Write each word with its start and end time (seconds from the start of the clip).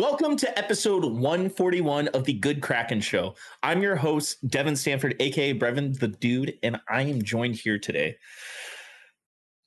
Welcome 0.00 0.36
to 0.36 0.58
episode 0.58 1.04
141 1.04 2.08
of 2.08 2.24
the 2.24 2.32
Good 2.32 2.62
Kraken 2.62 3.02
Show. 3.02 3.34
I'm 3.62 3.82
your 3.82 3.96
host, 3.96 4.38
Devin 4.48 4.74
Stanford, 4.74 5.14
aka 5.20 5.52
Brevin 5.52 5.98
the 5.98 6.08
Dude, 6.08 6.54
and 6.62 6.80
I 6.88 7.02
am 7.02 7.20
joined 7.20 7.56
here 7.56 7.78
today 7.78 8.16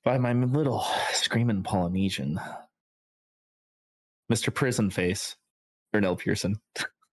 by 0.04 0.18
my 0.18 0.34
little 0.34 0.88
screaming 1.12 1.62
Polynesian, 1.62 2.42
Mr. 4.32 4.52
Prison 4.52 4.90
Face, 4.90 5.36
Ernell 5.96 6.18
Pearson. 6.18 6.56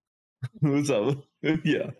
What's 0.60 0.88
up? 0.88 1.18
yeah. 1.62 1.91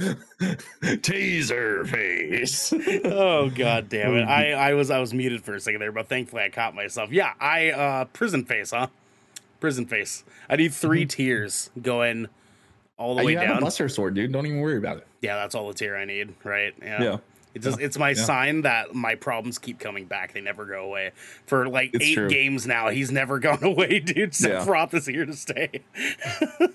Taser 0.80 1.86
face. 1.86 2.72
oh 3.04 3.50
god 3.50 3.88
damn 3.88 4.14
it. 4.16 4.22
I, 4.24 4.52
I 4.52 4.74
was 4.74 4.90
I 4.90 4.98
was 4.98 5.12
muted 5.14 5.44
for 5.44 5.54
a 5.54 5.60
second 5.60 5.80
there, 5.80 5.92
but 5.92 6.08
thankfully 6.08 6.42
I 6.42 6.48
caught 6.48 6.74
myself. 6.74 7.10
Yeah, 7.12 7.32
I 7.40 7.70
uh 7.70 8.04
prison 8.06 8.44
face, 8.44 8.70
huh? 8.70 8.88
Prison 9.60 9.86
face. 9.86 10.24
I 10.48 10.56
need 10.56 10.72
3 10.72 11.04
tiers 11.06 11.70
going 11.80 12.28
all 12.96 13.14
the 13.14 13.22
Uh, 13.22 13.26
way 13.26 13.34
have 13.34 13.48
down. 13.48 13.58
a 13.58 13.60
Buster 13.60 13.88
sword, 13.90 14.14
dude. 14.14 14.32
Don't 14.32 14.46
even 14.46 14.60
worry 14.60 14.78
about 14.78 14.96
it. 14.98 15.06
Yeah, 15.20 15.36
that's 15.36 15.54
all 15.54 15.68
the 15.68 15.74
tier 15.74 15.96
I 15.96 16.06
need, 16.06 16.34
right? 16.44 16.72
Yeah. 16.80 17.02
Yeah. 17.02 17.16
It's 17.54 17.64
just, 17.66 17.80
it's 17.80 17.98
my 17.98 18.10
Yeah. 18.10 18.14
sign 18.24 18.62
that 18.62 18.94
my 18.94 19.16
problems 19.16 19.58
keep 19.58 19.78
coming 19.80 20.06
back. 20.06 20.32
They 20.32 20.40
never 20.40 20.64
go 20.64 20.84
away. 20.84 21.10
For 21.46 21.68
like 21.68 21.90
It's 21.92 22.04
eight 22.04 22.14
true. 22.14 22.30
games 22.30 22.66
now, 22.66 22.88
he's 22.88 23.10
never 23.10 23.38
gone 23.38 23.62
away, 23.62 23.98
dude. 24.00 24.38
Yeah. 24.40 24.64
Sephiroth 24.64 24.94
is 24.94 25.04
here 25.06 25.26
to 25.26 25.34
stay. 25.34 25.82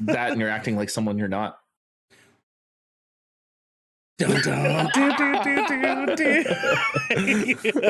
That 0.02 0.32
and 0.32 0.40
you're 0.40 0.50
acting 0.50 0.76
like 0.76 0.90
someone 0.92 1.18
you're 1.18 1.28
not. 1.28 1.60
Dun, 4.18 4.42
dun, 4.44 4.90
do, 4.94 5.12
do, 5.18 6.16
do. 6.16 6.44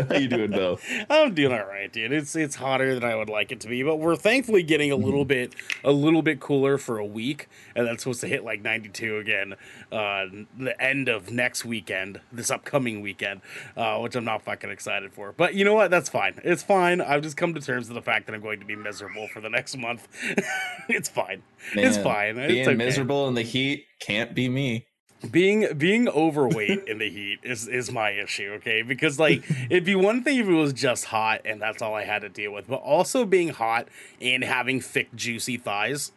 How 0.10 0.16
you 0.18 0.28
doing, 0.28 0.50
though? 0.50 0.80
I'm 1.08 1.36
doing 1.36 1.52
all 1.54 1.68
right, 1.68 1.94
dude. 1.94 2.12
It's 2.12 2.36
it's 2.36 2.56
hotter 2.56 2.96
than 2.96 3.04
I 3.04 3.16
would 3.16 3.30
like 3.30 3.52
it 3.52 3.60
to 3.62 3.68
be, 3.68 3.84
but 3.84 3.98
we're 3.98 4.16
thankfully 4.16 4.64
getting 4.64 4.92
a 4.92 4.96
little 4.96 5.24
bit 5.24 5.54
a 5.84 5.92
little 5.92 6.24
bit 6.24 6.40
cooler 6.40 6.80
for 6.80 6.98
a 6.98 7.06
week, 7.06 7.48
and 7.76 7.86
that's 7.86 8.02
supposed 8.02 8.22
to 8.22 8.28
hit 8.28 8.44
like 8.44 8.64
92 8.64 9.18
again 9.18 9.54
uh, 9.92 10.26
the 10.58 10.76
end 10.82 11.10
of 11.10 11.30
next 11.30 11.64
weekend, 11.64 12.20
this 12.32 12.50
upcoming 12.50 13.02
weekend, 13.02 13.42
uh, 13.78 14.00
which 14.00 14.16
I'm 14.16 14.26
not 14.26 14.42
fucking 14.42 14.72
excited 14.72 15.14
for. 15.14 15.32
But 15.32 15.54
you 15.54 15.64
know 15.64 15.76
what? 15.76 15.92
That's 15.92 16.10
fine. 16.10 16.42
It's 16.44 16.64
fine. 16.64 17.02
I've 17.02 17.22
just 17.22 17.38
come 17.38 17.54
to 17.54 17.62
terms 17.62 17.88
with 17.88 17.96
the 17.96 18.02
fact 18.02 18.26
that 18.26 18.34
I'm 18.34 18.42
going 18.42 18.60
to 18.62 18.66
be 18.66 18.76
miserable 18.76 19.28
for 19.28 19.42
the 19.42 19.50
next 19.50 19.78
month. 19.78 20.08
it's 20.90 21.08
fine. 21.08 21.44
it's 21.74 21.98
fine. 21.98 22.38
Being 22.38 22.50
It's 22.50 22.68
okay. 22.68 22.76
miserable 22.78 23.28
in 23.28 23.36
the 23.36 23.44
heat 23.44 23.86
can't 24.00 24.34
be 24.34 24.50
me. 24.50 24.88
Being 25.32 25.68
being 25.78 26.08
overweight 26.10 26.88
in 26.88 26.98
the 26.98 27.10
heat 27.10 27.40
is 27.44 27.68
is 27.68 27.92
my 27.92 28.12
issue 28.12 28.54
okay? 28.56 28.82
Because 28.82 29.20
like 29.20 29.44
it'd 29.70 29.86
be 29.86 29.96
one 29.96 30.24
thing 30.24 30.40
if 30.40 30.48
it 30.48 30.54
was 30.54 30.74
just 30.74 31.06
hot 31.06 31.42
and 31.46 31.62
that's 31.62 31.82
all 31.82 31.94
i 31.96 32.04
had 32.04 32.22
to 32.22 32.30
deal 32.30 32.52
with 32.52 32.68
but 32.68 32.78
also 32.78 33.26
being 33.26 33.50
hot 33.50 33.88
and 34.22 34.44
having 34.44 34.80
thick 34.82 35.14
juicy 35.16 35.58
thighs 35.58 36.12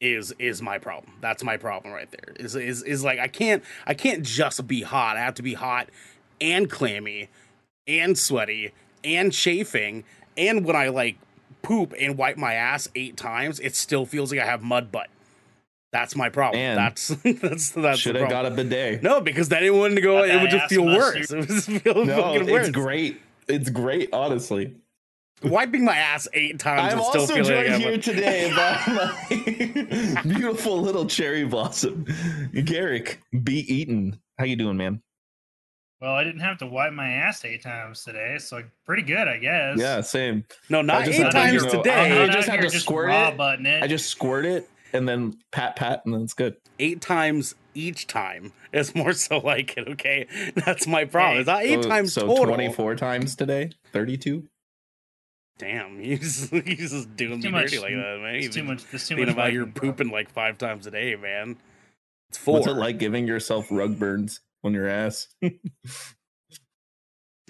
is 0.00 0.34
is 0.38 0.60
my 0.60 0.78
problem. 0.78 1.14
That's 1.22 1.42
my 1.42 1.56
problem 1.56 1.94
right 1.94 2.10
there. 2.10 2.34
Is 2.36 2.54
is 2.54 2.82
is 2.82 3.02
like 3.02 3.18
i 3.18 3.28
can't 3.28 3.62
i 3.86 3.94
can't 3.94 4.22
just 4.22 4.66
be 4.66 4.82
hot. 4.82 5.16
I 5.16 5.20
have 5.20 5.34
to 5.34 5.42
be 5.42 5.54
hot 5.54 5.88
and 6.40 6.70
clammy 6.70 7.28
and 7.86 8.18
sweaty 8.18 8.72
and 9.04 9.32
chafing 9.32 10.04
and 10.36 10.64
when 10.64 10.76
i 10.76 10.88
like 10.88 11.16
poop 11.62 11.94
and 11.98 12.18
wipe 12.18 12.36
my 12.36 12.54
ass 12.54 12.88
eight 12.94 13.16
times 13.16 13.60
it 13.60 13.74
still 13.74 14.04
feels 14.04 14.32
like 14.32 14.40
i 14.40 14.44
have 14.46 14.62
mud 14.62 14.90
butt 14.92 15.08
that's 15.96 16.14
my 16.14 16.28
problem 16.28 16.60
Man. 16.60 16.76
that's 16.76 17.08
that's 17.24 17.70
that's 17.70 17.98
Should 17.98 18.16
have 18.16 18.28
got 18.28 18.44
a 18.44 18.50
bidet. 18.50 19.02
No, 19.02 19.20
because 19.20 19.48
then 19.48 19.64
it 19.64 19.72
wouldn't 19.72 20.02
go. 20.02 20.20
Got 20.26 20.28
It 20.28 20.40
would 20.42 20.50
just 20.50 20.68
feel 20.68 20.84
mustard. 20.84 21.30
worse. 21.30 21.30
It 21.32 21.38
would 21.38 21.48
just 21.48 21.68
feel 21.82 22.04
No, 22.04 22.22
fucking 22.22 22.50
worse. 22.50 22.68
it's 22.68 22.76
great. 22.76 23.20
It's 23.48 23.70
great, 23.70 24.10
honestly. 24.12 24.74
Wiping 25.42 25.84
my 25.84 25.96
ass 25.96 26.26
eight 26.34 26.58
times 26.58 26.92
I'm 26.92 26.98
and 26.98 27.06
still 27.08 27.20
also 27.22 27.34
joined 27.42 27.48
like 27.72 27.80
here 27.80 27.92
I'm 27.94 28.00
today 28.00 28.50
by 28.56 30.14
my 30.14 30.22
beautiful 30.22 30.80
little 30.80 31.06
cherry 31.06 31.44
blossom, 31.44 32.06
Garrick 32.64 33.20
B. 33.44 33.60
Eaton. 33.68 34.18
How 34.38 34.44
you 34.46 34.56
doing, 34.56 34.76
man? 34.76 35.02
Well, 36.00 36.12
I 36.12 36.24
didn't 36.24 36.40
have 36.40 36.58
to 36.58 36.66
wipe 36.66 36.92
my 36.92 37.08
ass 37.08 37.42
eight 37.44 37.62
times 37.62 38.02
today, 38.04 38.36
so 38.38 38.62
pretty 38.84 39.02
good, 39.02 39.28
I 39.28 39.38
guess. 39.38 39.78
Yeah, 39.78 40.00
same. 40.02 40.44
no, 40.68 40.82
not 40.82 41.06
eight 41.08 41.14
had 41.14 41.30
to, 41.30 41.36
times 41.38 41.52
you 41.54 41.60
know, 41.62 41.68
today. 41.82 42.18
I 42.20 42.22
I'm 42.24 42.30
just 42.32 42.48
out 42.50 42.60
had 42.60 42.70
to 42.70 42.78
squirt 42.80 43.08
raw 43.08 43.28
it. 43.28 43.36
button 43.38 43.64
it. 43.66 43.82
I 43.82 43.86
just 43.86 44.08
squirt 44.10 44.44
it 44.44 44.68
and 44.92 45.08
then 45.08 45.38
pat 45.52 45.76
pat 45.76 46.02
and 46.04 46.14
then 46.14 46.22
it's 46.22 46.34
good. 46.34 46.56
eight 46.78 47.00
times 47.00 47.54
each 47.74 48.06
time 48.06 48.52
is 48.72 48.94
more 48.94 49.12
so 49.12 49.38
like 49.38 49.76
it. 49.76 49.86
Okay, 49.88 50.26
that's 50.54 50.86
my 50.86 51.04
problem. 51.04 51.40
It's 51.40 51.46
not 51.46 51.62
eight 51.62 51.82
So- 51.82 51.88
times 51.88 52.12
so 52.12 52.26
total. 52.26 52.46
24 52.54 52.94
times 52.96 53.36
today, 53.36 53.70
32. 53.92 54.48
Damn, 55.58 55.98
he's 56.02 56.50
he's 56.50 56.90
just 56.92 57.16
doing 57.16 57.40
Too 57.40 57.48
me 57.48 57.52
much- 57.52 57.70
dirty 57.70 57.78
like 57.78 57.94
that, 57.94 58.20
man. 58.22 58.34
It's 58.36 58.54
too 58.54 58.62
much. 58.64 58.84
There's 58.90 59.08
too 59.08 59.16
Thinking 59.16 59.26
much. 59.26 59.34
about 59.34 59.52
you're 59.52 59.66
pooping 59.66 60.10
like 60.10 60.30
five 60.30 60.58
times 60.58 60.86
a 60.86 60.90
day, 60.90 61.16
man. 61.16 61.56
It's 62.28 62.38
four. 62.38 62.54
What's 62.54 62.66
it 62.66 62.74
like 62.74 62.98
giving 62.98 63.26
yourself 63.26 63.66
rug 63.70 63.98
burns 63.98 64.40
on 64.64 64.74
your 64.74 64.88
ass? 64.88 65.28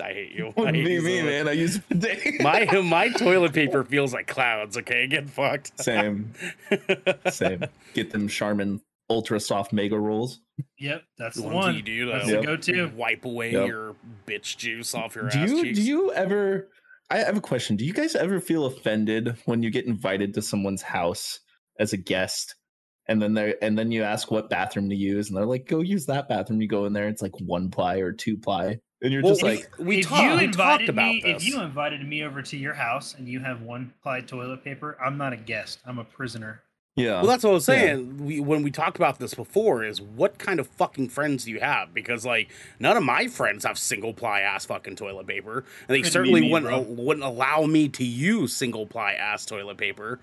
I 0.03 0.13
hate 0.13 0.33
you. 0.33 0.53
I 0.59 0.67
hate 0.73 0.85
be 0.85 0.93
you 0.95 1.01
so 1.01 1.07
me, 1.07 1.17
much. 1.23 1.25
man. 1.27 1.49
I 1.49 1.53
use 1.53 1.79
bidet. 1.79 2.19
My 2.41 2.65
my 2.83 3.09
toilet 3.11 3.53
paper 3.53 3.83
feels 3.85 4.13
like 4.13 4.27
clouds. 4.27 4.77
Okay, 4.77 5.07
get 5.07 5.29
fucked. 5.31 5.79
Same, 5.83 6.33
same. 7.31 7.65
Get 7.95 8.11
them 8.11 8.29
Charmin 8.29 8.81
ultra 9.09 9.39
soft 9.41 9.73
mega 9.73 9.99
rolls. 9.99 10.41
Yep, 10.79 11.03
that's 11.19 11.37
the 11.37 11.43
Ones 11.43 11.55
one. 11.55 11.75
you 11.77 11.83
do, 11.83 12.07
That's 12.11 12.29
Yep. 12.29 12.41
the 12.41 12.47
go-to. 12.47 12.89
wipe 12.97 13.25
away 13.25 13.53
Yep. 13.53 13.69
your 13.69 13.95
bitch 14.27 14.57
juice 14.57 14.95
off 14.95 15.15
your 15.15 15.29
Do 15.29 15.39
ass 15.39 15.51
you 15.51 15.63
cheeks. 15.63 15.79
do 15.79 15.85
you 15.85 16.13
ever? 16.13 16.69
I 17.11 17.19
have 17.19 17.37
a 17.37 17.41
question. 17.41 17.77
Do 17.77 17.85
you 17.85 17.93
guys 17.93 18.17
ever 18.17 18.41
feel 18.41 18.67
offended 18.67 19.37
when 19.45 19.63
you 19.63 19.71
get 19.71 19.87
invited 19.87 20.35
to 20.35 20.43
someone's 20.43 20.83
house 20.83 21.39
as 21.79 21.93
a 21.93 21.97
guest, 21.97 22.55
and 23.07 23.23
then 23.23 23.33
they 23.35 23.55
and 23.63 23.79
then 23.79 23.93
you 23.93 24.03
ask 24.03 24.31
what 24.31 24.51
bathroom 24.51 24.89
to 24.91 24.97
use, 24.97 25.29
and 25.29 25.37
they're 25.37 25.47
like, 25.47 25.67
"Go 25.67 25.81
use 25.81 26.07
that 26.07 26.29
bathroom." 26.29 26.61
You 26.61 26.69
go 26.69 26.85
in 26.87 26.93
there, 26.93 27.07
it's 27.09 27.23
like 27.23 27.39
one 27.41 27.71
ply 27.71 27.99
or 27.99 28.13
two 28.13 28.37
ply, 28.37 28.79
and 29.03 29.13
you're 29.13 29.23
Well, 29.23 29.33
just 29.33 29.43
like, 29.43 29.69
we, 29.79 29.99
if 30.01 30.07
talked, 30.07 30.23
you 30.23 30.31
we 30.31 30.47
talked 30.47 30.83
invited 30.83 30.89
about 30.89 31.07
me, 31.15 31.21
this. 31.25 31.43
if 31.43 31.49
you 31.49 31.61
invited 31.61 32.07
me 32.07 32.23
over 32.25 32.43
to 32.43 32.57
your 32.57 32.75
house 32.75 33.15
and 33.15 33.29
you 33.29 33.41
have 33.41 33.63
one 33.63 33.93
ply 34.03 34.21
toilet 34.21 34.65
paper, 34.65 34.97
I'm 35.05 35.19
not 35.19 35.33
a 35.33 35.37
guest. 35.37 35.81
I'm 35.85 35.99
a 35.99 36.05
prisoner. 36.05 36.63
"Yeah." 36.95 37.21
well, 37.21 37.27
that's 37.27 37.45
what 37.45 37.51
I 37.51 37.53
was 37.55 37.69
Yeah. 37.69 37.75
saying. 37.75 38.25
We 38.25 38.41
when 38.41 38.63
we 38.63 38.71
talked 38.71 38.97
about 38.97 39.19
this 39.19 39.35
before, 39.35 39.85
is 39.85 40.01
what 40.01 40.39
kind 40.39 40.59
of 40.59 40.67
fucking 40.67 41.11
friends 41.11 41.45
do 41.45 41.51
you 41.51 41.61
have? 41.61 41.93
Because 41.93 42.25
like 42.25 42.51
none 42.81 42.97
of 42.97 43.03
my 43.03 43.27
friends 43.29 43.67
have 43.67 43.79
single 43.79 44.15
ply 44.15 44.41
ass 44.41 44.65
fucking 44.65 44.97
toilet 44.97 45.27
paper, 45.27 45.59
and 45.59 45.67
they 45.89 45.99
Couldn't 45.99 46.13
certainly 46.13 46.41
me, 46.41 46.51
wouldn't 46.53 46.71
bro. 46.71 46.81
wouldn't 47.05 47.25
allow 47.25 47.67
me 47.67 47.89
to 47.91 48.05
use 48.05 48.57
single 48.57 48.87
ply 48.87 49.13
ass 49.13 49.45
toilet 49.45 49.77
paper. 49.77 50.19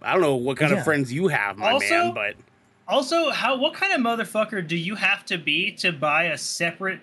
I 0.00 0.12
don't 0.14 0.22
know 0.22 0.36
what 0.36 0.56
kind 0.56 0.72
Yeah. 0.72 0.78
of 0.78 0.84
friends 0.84 1.12
you 1.12 1.28
have, 1.28 1.58
my 1.58 1.72
Also- 1.72 1.90
man, 1.90 2.14
but 2.14 2.34
Also, 2.88 3.28
how 3.30 3.56
what 3.56 3.74
kind 3.74 3.92
of 3.92 4.00
motherfucker 4.00 4.66
do 4.66 4.76
you 4.76 4.94
have 4.94 5.24
to 5.26 5.36
be 5.36 5.70
to 5.72 5.92
buy 5.92 6.24
a 6.24 6.38
separate 6.38 7.00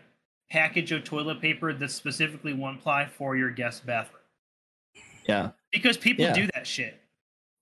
package 0.49 0.91
of 0.91 1.03
toilet 1.03 1.41
paper 1.41 1.73
that's 1.73 1.93
specifically 1.95 2.53
one 2.53 2.77
ply 2.77 3.05
for 3.05 3.35
your 3.35 3.49
guest 3.51 3.85
bathroom? 3.85 4.21
yeah, 5.27 5.51
Because 5.71 5.97
people 5.97 6.25
Yeah. 6.25 6.33
do 6.33 6.47
that 6.53 6.65
shit. 6.65 7.01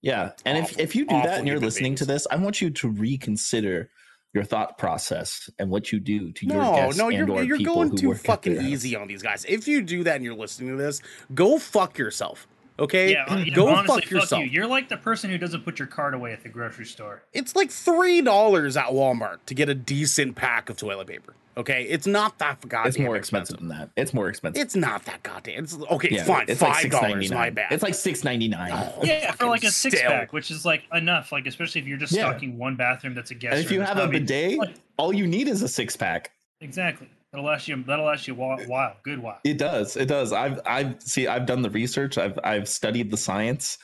yeah. 0.02 0.32
And 0.46 0.58
if 0.58 0.66
Awful, 0.66 0.82
if 0.82 0.96
you 0.96 1.06
do 1.06 1.16
that 1.16 1.40
and 1.40 1.48
you're 1.48 1.56
human 1.58 1.68
listening 1.68 1.96
to 1.96 2.06
this, 2.06 2.28
I 2.30 2.36
want 2.38 2.62
you 2.62 2.70
to 2.70 2.88
reconsider 2.90 3.90
your 4.34 4.44
thought 4.44 4.78
process 4.78 5.50
and 5.58 5.70
what 5.72 5.92
you 5.92 6.00
do 6.00 6.32
to 6.34 6.46
your 6.46 6.62
guests 6.76 6.98
no, 7.00 7.08
and 7.08 7.18
you're 7.18 7.32
or 7.32 7.42
you're 7.44 7.58
people 7.58 7.74
going 7.76 7.90
who 7.92 7.98
too 7.98 8.14
fucking 8.14 8.62
easy 8.62 8.96
on 8.96 9.08
these 9.08 9.24
guys. 9.24 9.46
If 9.48 9.68
you 9.68 9.82
do 9.82 10.04
that 10.04 10.18
and 10.18 10.26
you're 10.26 10.36
listening 10.36 10.72
to 10.72 10.76
this, 10.76 11.02
go 11.34 11.58
fuck 11.58 11.98
yourself. 11.98 12.46
Okay, 12.78 13.14
Yeah, 13.14 13.38
yeah, 13.46 13.54
go 13.56 13.70
honestly, 13.70 14.02
fuck 14.02 14.12
yourself. 14.12 14.44
you. 14.44 14.50
You're 14.50 14.68
like 14.68 14.90
the 14.90 14.98
person 14.98 15.30
who 15.30 15.38
doesn't 15.38 15.64
put 15.64 15.80
your 15.80 15.88
card 15.88 16.14
away 16.14 16.34
at 16.34 16.44
the 16.44 16.50
grocery 16.50 16.86
store. 16.86 17.24
It's 17.32 17.56
like 17.56 17.72
three 17.72 18.22
dollars 18.22 18.76
at 18.76 18.88
Walmart 18.88 19.38
to 19.46 19.54
get 19.56 19.70
a 19.70 19.74
decent 19.74 20.36
pack 20.36 20.70
of 20.70 20.76
toilet 20.76 21.08
paper. 21.08 21.34
Okay, 21.58 21.84
it's 21.84 22.06
not 22.06 22.38
that 22.40 22.60
goddamn 22.68 22.88
It's 22.90 23.00
more 23.00 23.16
expensive 23.16 23.58
than 23.58 23.70
that. 23.70 23.90
It's 23.96 24.14
more 24.14 24.28
expensive. 24.28 24.62
It's 24.62 24.76
not 24.76 25.06
that 25.06 25.24
goddamn. 25.24 25.64
It's 25.64 25.78
okay. 25.92 26.10
Yeah, 26.12 26.24
fine, 26.26 26.46
it's 26.50 26.62
like 26.62 26.74
five 26.84 26.92
dollars. 26.92 27.30
$6.99. 27.30 27.34
my 27.34 27.50
bad. 27.50 27.72
It's 27.72 27.84
like 27.84 27.94
six 27.94 28.24
ninety 28.24 28.48
nine. 28.50 28.72
Oh, 28.74 29.00
Yeah, 29.04 29.32
for 29.32 29.46
like 29.48 29.64
a 29.64 29.72
six 29.72 29.98
still. 29.98 30.10
pack, 30.12 30.34
which 30.34 30.52
is 30.52 30.66
like 30.66 30.84
enough. 30.94 31.32
Like 31.32 31.48
especially 31.48 31.82
if 31.82 31.88
you're 31.88 31.98
just 31.98 32.12
Yeah. 32.14 32.30
stocking 32.30 32.58
one 32.58 32.76
bathroom 32.76 33.14
that's 33.16 33.32
a 33.32 33.36
guest. 33.36 33.56
and 33.56 33.64
if 33.66 33.72
you 33.72 33.82
have 33.82 33.98
a 33.98 34.08
bidet, 34.08 34.58
like- 34.58 34.76
all 34.98 35.14
you 35.14 35.28
need 35.28 35.48
is 35.48 35.62
a 35.62 35.68
six 35.68 35.96
pack. 35.96 36.32
exactly. 36.62 37.08
That'll 37.32 37.46
last 37.50 37.68
you. 37.68 37.84
That'll 37.86 38.06
last 38.06 38.28
you 38.28 38.34
a 38.34 38.38
while. 38.38 38.58
while 38.68 38.96
good 39.04 39.20
while. 39.22 39.40
It 39.44 39.58
does. 39.58 39.98
It 39.98 40.08
does. 40.08 40.32
I've 40.34 40.60
I've 40.66 41.02
see 41.02 41.28
I've 41.28 41.46
done 41.46 41.62
the 41.62 41.70
research. 41.70 42.18
I've 42.18 42.38
I've 42.44 42.68
studied 42.70 43.12
the 43.12 43.18
science. 43.18 43.78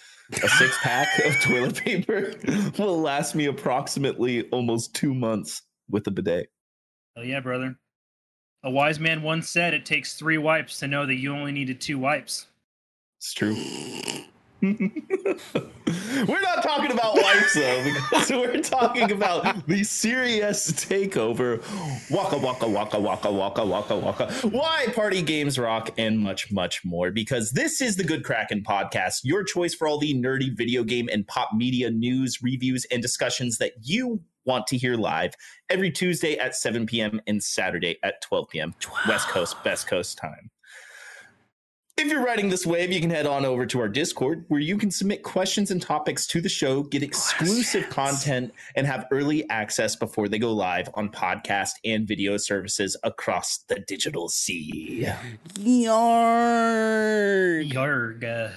A 0.43 0.47
six 0.57 0.77
pack 0.81 1.07
of 1.25 1.39
toilet 1.41 1.75
paper 1.75 2.33
will 2.77 3.01
last 3.01 3.35
me 3.35 3.45
approximately 3.47 4.43
almost 4.51 4.93
two 4.95 5.13
months 5.13 5.61
with 5.89 6.07
a 6.07 6.11
bidet. 6.11 6.47
Oh 7.15 7.21
yeah, 7.21 7.39
brother. 7.39 7.77
A 8.63 8.69
wise 8.69 8.99
man 8.99 9.21
once 9.21 9.49
said, 9.49 9.73
"It 9.73 9.85
takes 9.85 10.13
three 10.13 10.37
wipes 10.37 10.79
to 10.79 10.87
know 10.87 11.05
that 11.05 11.15
you 11.15 11.33
only 11.33 11.51
needed 11.51 11.81
two 11.81 11.97
wipes." 11.97 12.47
It's 13.17 13.33
true. 13.33 13.55
We're 14.61 16.41
not 16.41 16.61
talking 16.61 16.91
about 16.91 17.15
wipes 17.15 17.55
though, 17.55 17.83
because 17.83 18.29
we're 18.29 18.61
talking 18.61 19.11
about 19.11 19.65
the 19.67 19.83
Series 19.83 20.43
S 20.43 20.71
takeover. 20.85 21.61
Waka 22.11 22.37
waka 22.37 22.67
waka 22.67 22.99
waka 22.99 23.31
waka 23.31 23.65
waka 23.65 23.97
waka. 23.97 24.31
Why 24.47 24.85
party 24.93 25.23
games 25.23 25.57
rock 25.57 25.89
and 25.97 26.19
much 26.19 26.51
much 26.51 26.85
more. 26.85 27.09
Because 27.09 27.51
this 27.51 27.81
is 27.81 27.95
the 27.95 28.03
Good 28.03 28.23
Kraken 28.23 28.63
podcast, 28.63 29.21
your 29.23 29.43
choice 29.43 29.73
for 29.73 29.87
all 29.87 29.97
the 29.97 30.13
nerdy 30.13 30.55
video 30.55 30.83
game 30.83 31.09
and 31.11 31.27
pop 31.27 31.49
media 31.55 31.89
news, 31.89 32.43
reviews, 32.43 32.85
and 32.91 33.01
discussions 33.01 33.57
that 33.57 33.73
you 33.81 34.21
want 34.45 34.67
to 34.67 34.77
hear 34.77 34.95
live 34.95 35.33
every 35.69 35.91
Tuesday 35.91 36.37
at 36.37 36.55
7 36.55 36.85
p.m. 36.85 37.21
and 37.27 37.41
Saturday 37.41 37.97
at 38.03 38.21
12 38.21 38.49
p.m. 38.49 38.75
West 39.07 39.27
Coast, 39.29 39.61
Best 39.63 39.87
Coast 39.87 40.17
time. 40.17 40.49
If 41.97 42.07
you're 42.07 42.23
riding 42.23 42.49
this 42.49 42.65
wave, 42.65 42.91
you 42.91 42.99
can 42.99 43.11
head 43.11 43.27
on 43.27 43.45
over 43.45 43.65
to 43.67 43.79
our 43.79 43.87
Discord 43.87 44.45
where 44.47 44.59
you 44.59 44.77
can 44.77 44.89
submit 44.89 45.21
questions 45.21 45.69
and 45.69 45.79
topics 45.79 46.25
to 46.27 46.41
the 46.41 46.49
show, 46.49 46.81
get 46.83 47.03
exclusive 47.03 47.89
content, 47.89 48.53
and 48.75 48.87
have 48.87 49.05
early 49.11 49.47
access 49.49 49.95
before 49.95 50.27
they 50.27 50.39
go 50.39 50.51
live 50.51 50.89
on 50.95 51.11
podcast 51.11 51.71
and 51.85 52.07
video 52.07 52.37
services 52.37 52.97
across 53.03 53.59
the 53.67 53.81
digital 53.87 54.29
sea. 54.29 55.05
Yarg. 55.59 57.71
Yarg. 57.71 58.51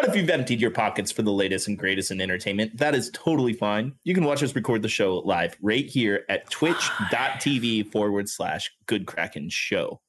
But 0.00 0.10
if 0.10 0.14
you've 0.14 0.30
emptied 0.30 0.60
your 0.60 0.70
pockets 0.70 1.10
for 1.10 1.22
the 1.22 1.32
latest 1.32 1.66
and 1.66 1.76
greatest 1.76 2.12
in 2.12 2.20
entertainment, 2.20 2.76
that 2.76 2.94
is 2.94 3.10
totally 3.12 3.52
fine. 3.52 3.94
You 4.04 4.14
can 4.14 4.22
watch 4.22 4.44
us 4.44 4.54
record 4.54 4.82
the 4.82 4.88
show 4.88 5.16
live 5.24 5.56
right 5.60 5.86
here 5.86 6.24
at 6.28 6.48
twitch.tv 6.50 7.90
forward 7.90 8.28
slash 8.28 8.70
good 8.86 9.10
show. 9.48 10.00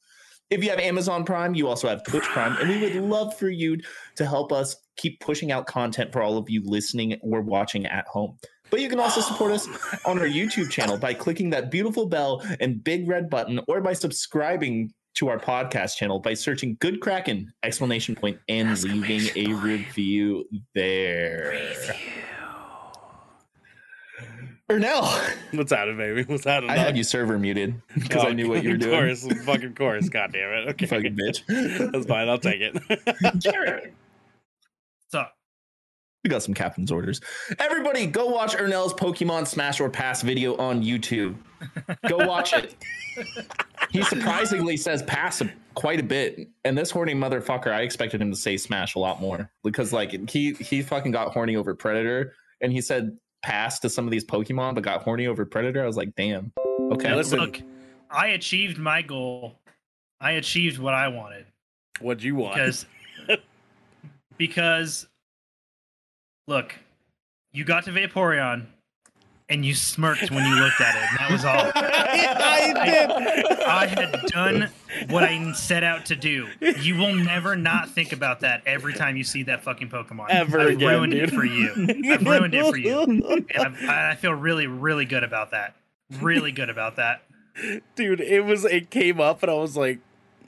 If 0.51 0.63
you 0.63 0.69
have 0.69 0.77
Amazon 0.77 1.25
Prime, 1.25 1.56
you 1.56 1.68
also 1.68 1.88
have 1.88 2.03
Twitch 2.03 2.24
Prime, 2.25 2.56
and 2.57 2.69
we 2.69 2.80
would 2.80 2.95
love 3.03 3.36
for 3.36 3.50
you 3.50 3.77
to 4.18 4.27
help 4.27 4.51
us 4.51 4.75
keep 4.95 5.19
pushing 5.21 5.51
out 5.51 5.65
content 5.65 6.13
for 6.13 6.21
all 6.21 6.38
of 6.38 6.51
you 6.51 6.62
listening 6.63 7.18
or 7.24 7.41
watching 7.41 7.88
at 7.88 8.06
home. 8.06 8.38
But 8.69 8.81
you 8.81 8.89
can 8.89 9.00
also 9.00 9.21
support 9.21 9.51
us 9.53 9.68
on 10.06 10.19
our 10.19 10.27
YouTube 10.27 10.69
channel 10.69 11.00
by 11.00 11.15
clicking 11.15 11.50
that 11.50 11.71
beautiful 11.71 12.06
bell 12.06 12.44
and 12.59 12.83
big 12.83 13.09
red 13.09 13.27
button, 13.27 13.59
or 13.68 13.81
by 13.81 13.94
subscribing 13.94 14.94
to 15.19 15.27
our 15.27 15.38
podcast 15.38 15.98
channel 15.98 16.18
by 16.18 16.33
searching 16.33 16.77
Good 16.80 17.01
Kraken 17.01 17.51
exclamation 17.62 18.16
point 18.16 18.39
and 18.48 18.81
leaving 18.81 19.30
a 19.36 19.54
review 19.54 20.45
there. 20.74 21.62
Ernell, 24.69 25.04
What's 25.51 25.74
out 25.74 25.89
of 25.89 25.98
baby? 25.98 26.24
What's 26.24 26.48
out 26.48 26.63
of 26.63 26.69
I 26.69 26.77
had 26.77 26.95
you 26.95 27.04
server 27.04 27.38
muted 27.38 27.81
because 27.95 28.24
I 28.24 28.31
knew 28.31 28.48
what 28.48 28.63
you 28.63 28.69
were 28.69 28.75
of 28.75 28.81
doing. 28.81 28.98
Course, 28.98 29.44
fucking 29.44 29.75
course. 29.75 30.07
God 30.10 30.31
damn 30.31 30.51
it. 30.54 30.69
Okay. 30.69 30.86
Fucking 30.86 31.18
bitch. 31.18 31.92
That's 31.92 32.06
fine. 32.06 32.30
I'll 32.30 32.38
take 32.38 32.62
it. 32.62 33.39
Jared. 33.39 33.94
So, 35.10 35.25
We 36.24 36.30
got 36.30 36.44
some 36.44 36.54
captain's 36.54 36.94
orders. 36.94 37.19
Everybody, 37.60 38.06
go 38.06 38.27
watch 38.27 38.56
Ernell's 38.56 38.94
Pokemon 38.94 39.48
Smash 39.48 39.81
or 39.81 39.89
Pass 39.89 40.22
video 40.22 40.56
on 40.56 40.81
YouTube. 40.81 41.36
Go 42.07 42.25
watch 42.25 42.54
it. 42.54 42.74
He 43.91 44.03
surprisingly 44.03 44.77
says 44.77 45.01
pass 45.03 45.41
quite 45.74 46.00
a 46.00 46.03
bit, 46.03 46.47
and 46.65 46.77
this 46.77 46.91
horny 46.91 47.13
motherfucker, 47.15 47.71
I 47.71 47.81
expected 47.81 48.21
him 48.21 48.30
to 48.31 48.38
say 48.38 48.57
Smash 48.57 48.95
a 48.95 49.00
lot 49.00 49.19
more 49.21 49.50
because, 49.63 49.91
like, 49.94 50.30
he 50.30 50.53
he 50.53 50.81
fucking 50.81 51.12
got 51.12 51.31
horny 51.33 51.56
over 51.56 51.74
Predator, 51.75 52.33
and 52.62 52.71
he 52.71 52.81
said 52.81 53.18
pass 53.41 53.80
to 53.80 53.89
some 53.89 54.06
of 54.06 54.12
these 54.12 54.25
Pokemon, 54.25 54.75
but 54.75 54.83
got 54.83 55.01
horny 55.03 55.27
over 55.27 55.45
Predator. 55.45 55.81
I 55.83 55.88
was 55.88 55.97
like, 55.97 56.13
damn. 56.15 56.51
Okay, 56.91 57.07
Now 57.09 57.15
listen. 57.15 57.39
look, 57.39 57.62
I 58.09 58.27
achieved 58.30 58.77
my 58.77 59.01
goal. 59.01 59.59
I 60.21 60.31
achieved 60.33 60.80
what 60.80 60.94
I 60.94 61.07
wanted 61.07 61.45
What'd 62.01 62.24
you 62.24 62.36
want? 62.36 62.56
because 62.56 62.86
because 64.38 65.07
look, 66.47 66.75
you 67.51 67.63
got 67.63 67.86
to 67.86 67.91
Vaporeon 67.91 68.65
and 69.50 69.66
you 69.66 69.74
smirked 69.74 70.30
when 70.30 70.46
you 70.46 70.56
looked 70.56 70.80
at 70.80 70.96
it, 70.96 71.10
and 71.10 71.19
that 71.19 71.31
was 71.31 71.44
all. 71.46 71.72
I 71.75 72.86
did. 72.86 73.60
I 73.62 73.88
had 73.88 74.22
done 74.28 74.69
what 75.10 75.24
I 75.24 75.51
set 75.54 75.84
out 75.84 76.06
to 76.07 76.16
do. 76.16 76.48
You 76.80 76.98
will 76.98 77.16
never 77.16 77.56
not 77.56 77.90
think 77.90 78.13
about 78.13 78.42
that 78.42 78.62
every 78.66 78.94
time 78.94 79.18
you 79.18 79.24
see 79.24 79.44
that 79.44 79.63
fucking 79.63 79.90
Pokemon. 79.90 80.30
Ever 80.30 80.60
I've 80.60 80.68
again, 80.69 80.88
ruined 80.88 81.13
dude. 81.13 81.24
it 81.24 81.31
for 81.31 81.46
you. 81.46 81.72
I've 82.12 82.25
ruined 82.25 82.54
it 82.54 82.66
for 82.66 82.78
you. 82.78 83.01
And 83.01 83.46
I've, 83.57 83.90
I 83.90 84.16
feel 84.16 84.34
really, 84.34 84.68
really 84.68 85.06
good 85.06 85.24
about 85.24 85.51
that. 85.51 85.75
Really 86.22 86.51
good 86.51 86.69
about 86.69 86.96
that. 86.98 87.24
Dude, 87.96 88.22
it 88.22 88.46
was 88.46 88.66
it 88.66 88.90
came 88.90 89.19
up 89.19 89.44
and 89.44 89.51
I 89.51 89.56
was 89.56 89.75
like, 89.75 90.00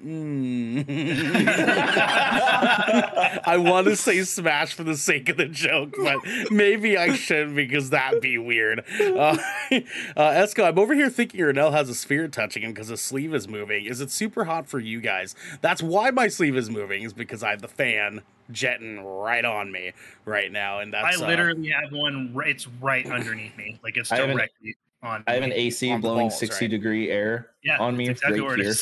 mm. 0.05 0.85
I 3.45 3.57
want 3.57 3.87
to 3.87 3.95
say 3.95 4.23
smash 4.23 4.73
for 4.73 4.83
the 4.83 4.97
sake 4.97 5.29
of 5.29 5.37
the 5.37 5.45
joke, 5.45 5.95
but 6.01 6.19
maybe 6.51 6.97
I 6.97 7.15
shouldn't 7.15 7.55
because 7.55 7.89
that'd 7.89 8.21
be 8.21 8.37
weird. 8.37 8.83
Uh, 8.99 9.37
uh, 9.71 9.79
Esco, 10.17 10.67
I'm 10.67 10.79
over 10.79 10.93
here 10.93 11.09
thinking 11.09 11.41
Ernell 11.41 11.71
has 11.71 11.89
a 11.89 11.95
sphere 11.95 12.27
touching 12.27 12.63
him 12.63 12.73
because 12.73 12.89
his 12.89 13.01
sleeve 13.01 13.33
is 13.33 13.47
moving. 13.47 13.85
Is 13.85 14.01
it 14.01 14.11
super 14.11 14.45
hot 14.45 14.67
for 14.67 14.79
you 14.79 15.01
guys? 15.01 15.35
That's 15.61 15.81
why 15.81 16.11
my 16.11 16.27
sleeve 16.27 16.57
is 16.57 16.69
moving, 16.69 17.03
is 17.03 17.13
because 17.13 17.43
I 17.43 17.51
have 17.51 17.61
the 17.61 17.67
fan 17.67 18.21
jetting 18.51 19.03
right 19.03 19.45
on 19.45 19.71
me 19.71 19.93
right 20.25 20.51
now, 20.51 20.79
and 20.79 20.93
that's 20.93 21.21
I 21.21 21.23
uh, 21.23 21.27
literally 21.27 21.69
have 21.69 21.91
one. 21.91 22.31
ri- 22.33 22.51
It's 22.51 22.67
right 22.67 23.05
underneath 23.05 23.55
me. 23.57 23.79
Like 23.83 23.97
it's 23.97 24.11
I 24.11 24.17
have 24.17 24.29
an- 24.29 24.37
directly 24.37 24.75
on. 25.03 25.23
I 25.27 25.33
have 25.33 25.43
an. 25.43 25.53
AC 25.53 25.95
blowing 25.97 26.27
balls, 26.27 26.39
60 26.39 26.65
right? 26.65 26.69
degree 26.69 27.09
air 27.09 27.51
yeah, 27.63 27.77
on 27.79 27.95
me 27.97 28.09
exactly 28.09 28.39
right 28.39 28.47
where 28.47 28.59
it 28.59 28.65
here. 28.65 28.73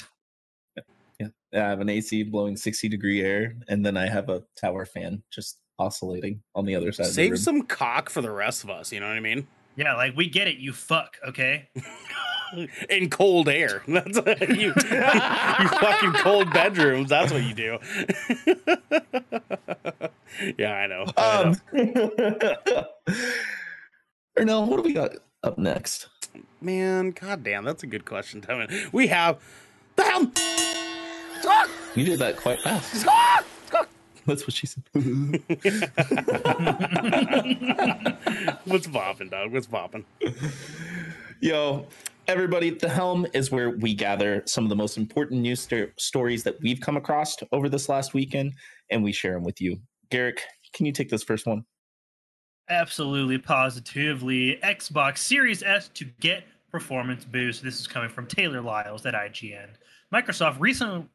Is. 1.19 1.31
I 1.54 1.57
have 1.57 1.81
an 1.81 1.89
AC 1.89 2.24
blowing 2.24 2.56
60 2.56 2.89
degree 2.89 3.21
air, 3.21 3.56
and 3.68 3.86
then 3.86 3.98
I 3.98 4.07
have 4.07 4.30
a 4.30 4.44
tower 4.56 4.86
fan 4.86 5.24
just 5.31 5.60
oscillating 5.77 6.42
on 6.56 6.66
the 6.66 6.75
other 6.75 6.92
side 6.92 7.04
of 7.04 7.10
the 7.10 7.13
Save 7.13 7.31
room. 7.31 7.38
some 7.38 7.62
cock 7.63 8.10
for 8.10 8.21
the 8.21 8.31
rest 8.31 8.63
of 8.63 8.69
us. 8.69 8.92
You 8.92 9.00
know 9.00 9.07
what 9.07 9.16
I 9.18 9.21
mean? 9.21 9.48
Yeah, 9.75 9.95
like 9.95 10.16
we 10.16 10.30
get 10.30 10.48
it. 10.48 10.57
You 10.57 10.74
fuck, 10.74 11.18
okay? 11.27 11.69
in 12.89 13.10
cold 13.10 13.48
air. 13.50 13.81
That's 13.88 14.18
you. 14.50 14.74
you 14.75 15.69
fucking 15.69 16.13
cold 16.13 16.51
bedrooms. 16.51 17.10
That's 17.10 17.31
what 17.31 17.44
you 17.44 17.54
do. 17.54 17.77
yeah, 20.57 20.74
I 20.74 20.88
know. 20.88 21.06
I 21.18 21.44
know. 21.44 22.12
Um, 22.27 23.16
Ernell, 24.38 24.68
what 24.68 24.77
do 24.77 24.83
we 24.83 24.94
got 24.94 25.12
up 25.44 25.57
next? 25.57 26.10
Man, 26.62 27.12
goddamn, 27.12 27.63
that's 27.63 27.83
a 27.83 27.88
good 27.88 28.06
question, 28.06 28.42
Tevin. 28.42 28.92
We 28.92 29.07
have 29.07 29.39
the 29.95 30.04
helm. 30.04 30.33
You 31.95 32.06
did 32.06 32.19
that 32.19 32.38
quite 32.38 32.59
fast. 32.62 33.06
That's 34.25 34.45
what 34.45 34.53
she 34.53 34.68
said. 34.68 34.83
What's 38.65 38.88
popping, 38.88 39.30
dog? 39.30 39.51
What's 39.51 39.68
popping? 39.68 40.06
Yo, 41.41 41.87
everybody, 42.28 42.69
the 42.69 42.90
helm 42.90 43.25
is 43.33 43.49
where 43.49 43.71
we 43.71 43.95
gather 43.95 44.44
some 44.45 44.66
of 44.66 44.69
the 44.69 44.75
most 44.75 44.97
important 44.97 45.42
news 45.42 45.61
sto- 45.61 45.87
stories 45.97 46.44
that 46.44 46.61
we've 46.61 46.80
come 46.80 46.95
across 46.95 47.37
over 47.52 47.69
this 47.69 47.90
last 47.90 48.14
weekend, 48.14 48.54
and 48.92 49.04
we 49.04 49.11
share 49.11 49.33
them 49.33 49.44
with 49.44 49.59
you. 49.59 49.78
Garrick, 50.11 50.42
can 50.73 50.85
you 50.85 50.92
take 50.92 51.09
this 51.09 51.23
first 51.23 51.47
one? 51.47 51.64
Absolutely, 52.69 53.40
positively. 53.40 54.59
Xbox 54.64 55.18
Series 55.19 55.64
S 55.64 55.87
to 55.95 56.06
get 56.19 56.44
performance 56.71 57.25
boost. 57.25 57.64
This 57.64 57.80
is 57.80 57.87
coming 57.87 58.09
from 58.09 58.28
Taylor 58.28 58.61
Lyles 58.61 59.07
at 59.07 59.16
IGN. 59.16 59.69
Microsoft 60.11 60.59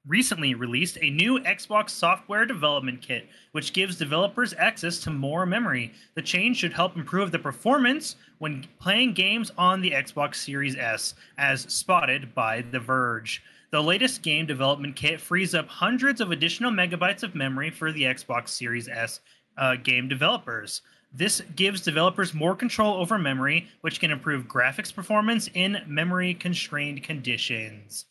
recently 0.07 0.55
released 0.55 0.99
a 1.03 1.11
new 1.11 1.41
Xbox 1.41 1.91
software 1.91 2.47
development 2.47 3.03
kit, 3.03 3.29
which 3.51 3.73
gives 3.73 3.97
developers 3.97 4.55
access 4.57 5.01
to 5.01 5.11
more 5.11 5.45
memory. 5.45 5.93
The 6.15 6.23
change 6.23 6.59
should 6.59 6.73
help 6.73 6.97
improve 6.97 7.33
the 7.33 7.41
performance 7.41 8.15
when 8.39 8.67
playing 8.79 9.15
games 9.15 9.51
on 9.59 9.81
the 9.81 9.91
Xbox 9.91 10.37
Series 10.37 10.77
S, 10.77 11.15
as 11.39 11.63
spotted 11.63 12.37
by 12.37 12.63
The 12.63 12.79
Verge. 12.79 13.43
The 13.73 13.83
latest 13.83 14.23
game 14.23 14.47
development 14.47 14.95
kit 14.95 15.21
frees 15.21 15.57
up 15.57 15.67
hundreds 15.67 16.21
of 16.21 16.31
additional 16.31 16.71
megabytes 16.71 17.25
of 17.25 17.35
memory 17.35 17.71
for 17.71 17.91
the 17.91 18.05
Xbox 18.05 18.51
Series 18.51 18.87
S 18.87 19.19
uh, 19.59 19.75
game 19.75 20.09
developers. 20.09 20.83
This 21.13 21.43
gives 21.57 21.81
developers 21.81 22.33
more 22.33 22.55
control 22.55 22.95
over 22.95 23.19
memory, 23.19 23.67
which 23.81 23.99
can 23.99 24.13
improve 24.13 24.47
graphics 24.47 24.95
performance 24.95 25.51
in 25.55 25.83
memory 25.89 26.35
constrained 26.35 27.03
conditions. 27.03 28.05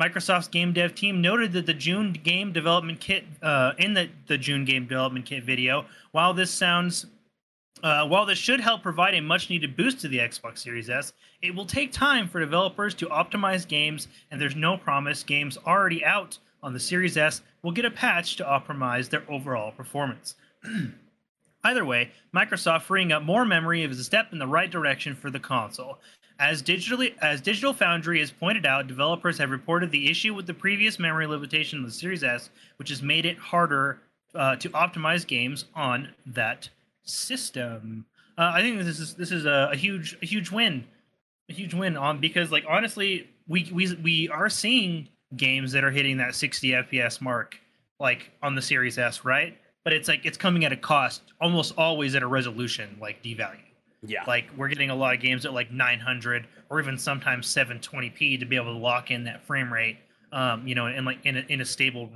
Microsoft's 0.00 0.48
game 0.48 0.72
dev 0.72 0.94
team 0.94 1.22
noted 1.22 1.52
that 1.52 1.66
the 1.66 1.74
June 1.74 2.12
game 2.12 2.52
development 2.52 3.00
kit 3.00 3.24
uh, 3.42 3.72
in 3.78 3.94
the, 3.94 4.10
the 4.26 4.36
June 4.36 4.64
game 4.64 4.86
development 4.86 5.24
kit 5.24 5.44
video, 5.44 5.86
while 6.12 6.34
this 6.34 6.50
sounds 6.50 7.06
uh, 7.82 8.06
while 8.06 8.24
this 8.24 8.38
should 8.38 8.60
help 8.60 8.82
provide 8.82 9.14
a 9.14 9.20
much 9.20 9.50
needed 9.50 9.76
boost 9.76 10.00
to 10.00 10.08
the 10.08 10.18
Xbox 10.18 10.58
Series 10.58 10.88
S, 10.88 11.12
it 11.42 11.54
will 11.54 11.66
take 11.66 11.92
time 11.92 12.26
for 12.26 12.40
developers 12.40 12.94
to 12.94 13.06
optimize 13.06 13.68
games, 13.68 14.08
and 14.30 14.40
there's 14.40 14.56
no 14.56 14.76
promise 14.78 15.22
games 15.22 15.58
already 15.66 16.04
out 16.04 16.38
on 16.62 16.72
the 16.72 16.80
Series 16.80 17.16
S 17.16 17.42
will 17.62 17.72
get 17.72 17.84
a 17.84 17.90
patch 17.90 18.36
to 18.36 18.44
optimize 18.44 19.08
their 19.08 19.22
overall 19.30 19.72
performance. 19.72 20.36
Either 21.64 21.84
way, 21.84 22.10
Microsoft 22.34 22.82
freeing 22.82 23.12
up 23.12 23.22
more 23.22 23.44
memory 23.44 23.82
is 23.82 23.98
a 23.98 24.04
step 24.04 24.32
in 24.32 24.38
the 24.38 24.46
right 24.46 24.70
direction 24.70 25.14
for 25.14 25.30
the 25.30 25.40
console. 25.40 25.98
As 26.38 26.62
digitally 26.62 27.16
as 27.22 27.40
Digital 27.40 27.72
Foundry 27.72 28.20
has 28.20 28.30
pointed 28.30 28.66
out, 28.66 28.86
developers 28.86 29.38
have 29.38 29.50
reported 29.50 29.90
the 29.90 30.10
issue 30.10 30.34
with 30.34 30.46
the 30.46 30.52
previous 30.52 30.98
memory 30.98 31.26
limitation 31.26 31.78
of 31.78 31.86
the 31.86 31.92
Series 31.92 32.22
S, 32.22 32.50
which 32.76 32.90
has 32.90 33.00
made 33.00 33.24
it 33.24 33.38
harder 33.38 34.00
uh, 34.34 34.56
to 34.56 34.68
optimize 34.70 35.26
games 35.26 35.64
on 35.74 36.14
that 36.26 36.68
system. 37.04 38.04
Uh, 38.36 38.50
I 38.54 38.60
think 38.60 38.78
this 38.82 39.00
is 39.00 39.14
this 39.14 39.32
is 39.32 39.46
a, 39.46 39.70
a 39.72 39.76
huge 39.76 40.18
a 40.20 40.26
huge 40.26 40.50
win, 40.50 40.86
a 41.48 41.54
huge 41.54 41.72
win 41.72 41.96
on 41.96 42.20
because 42.20 42.52
like 42.52 42.64
honestly, 42.68 43.30
we 43.48 43.70
we 43.72 43.94
we 43.94 44.28
are 44.28 44.50
seeing 44.50 45.08
games 45.36 45.72
that 45.72 45.84
are 45.84 45.90
hitting 45.90 46.18
that 46.18 46.34
60 46.34 46.68
FPS 46.68 47.20
mark 47.20 47.58
like 47.98 48.30
on 48.42 48.54
the 48.54 48.62
Series 48.62 48.98
S, 48.98 49.24
right? 49.24 49.56
But 49.84 49.94
it's 49.94 50.08
like 50.08 50.26
it's 50.26 50.36
coming 50.36 50.66
at 50.66 50.72
a 50.72 50.76
cost, 50.76 51.22
almost 51.40 51.72
always 51.78 52.14
at 52.14 52.22
a 52.22 52.26
resolution 52.26 52.98
like 53.00 53.22
devalue. 53.22 53.65
Yeah. 54.02 54.24
Like 54.26 54.46
we're 54.56 54.68
getting 54.68 54.90
a 54.90 54.94
lot 54.94 55.14
of 55.14 55.20
games 55.20 55.46
at 55.46 55.52
like 55.52 55.72
900 55.72 56.46
or 56.70 56.80
even 56.80 56.98
sometimes 56.98 57.46
720p 57.52 58.38
to 58.40 58.46
be 58.46 58.56
able 58.56 58.72
to 58.74 58.78
lock 58.78 59.10
in 59.10 59.24
that 59.24 59.44
frame 59.46 59.72
rate, 59.72 59.98
um, 60.32 60.66
you 60.66 60.74
know, 60.74 60.86
in 60.86 61.04
like 61.04 61.18
in 61.24 61.38
a, 61.38 61.44
in 61.48 61.60
a 61.60 61.64
stable 61.64 62.10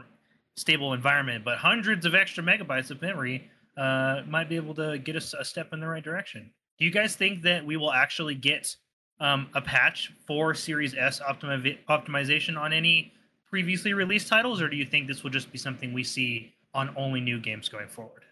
stable 0.56 0.92
environment. 0.92 1.44
But 1.44 1.58
hundreds 1.58 2.06
of 2.06 2.14
extra 2.14 2.44
megabytes 2.44 2.90
of 2.90 3.00
memory 3.00 3.50
uh, 3.76 4.22
might 4.28 4.48
be 4.48 4.56
able 4.56 4.74
to 4.74 4.98
get 4.98 5.16
us 5.16 5.34
a 5.34 5.44
step 5.44 5.72
in 5.72 5.80
the 5.80 5.88
right 5.88 6.04
direction. 6.04 6.50
Do 6.78 6.84
you 6.84 6.90
guys 6.90 7.16
think 7.16 7.42
that 7.42 7.64
we 7.64 7.76
will 7.76 7.92
actually 7.92 8.34
get 8.34 8.74
um, 9.20 9.48
a 9.54 9.60
patch 9.60 10.12
for 10.26 10.54
Series 10.54 10.94
S 10.94 11.20
optimi- 11.20 11.78
optimization 11.88 12.58
on 12.58 12.72
any 12.72 13.12
previously 13.48 13.92
released 13.92 14.28
titles, 14.28 14.62
or 14.62 14.68
do 14.68 14.76
you 14.76 14.86
think 14.86 15.06
this 15.06 15.22
will 15.22 15.30
just 15.30 15.52
be 15.52 15.58
something 15.58 15.92
we 15.92 16.04
see 16.04 16.54
on 16.72 16.94
only 16.96 17.20
new 17.20 17.38
games 17.38 17.68
going 17.68 17.88
forward? 17.88 18.22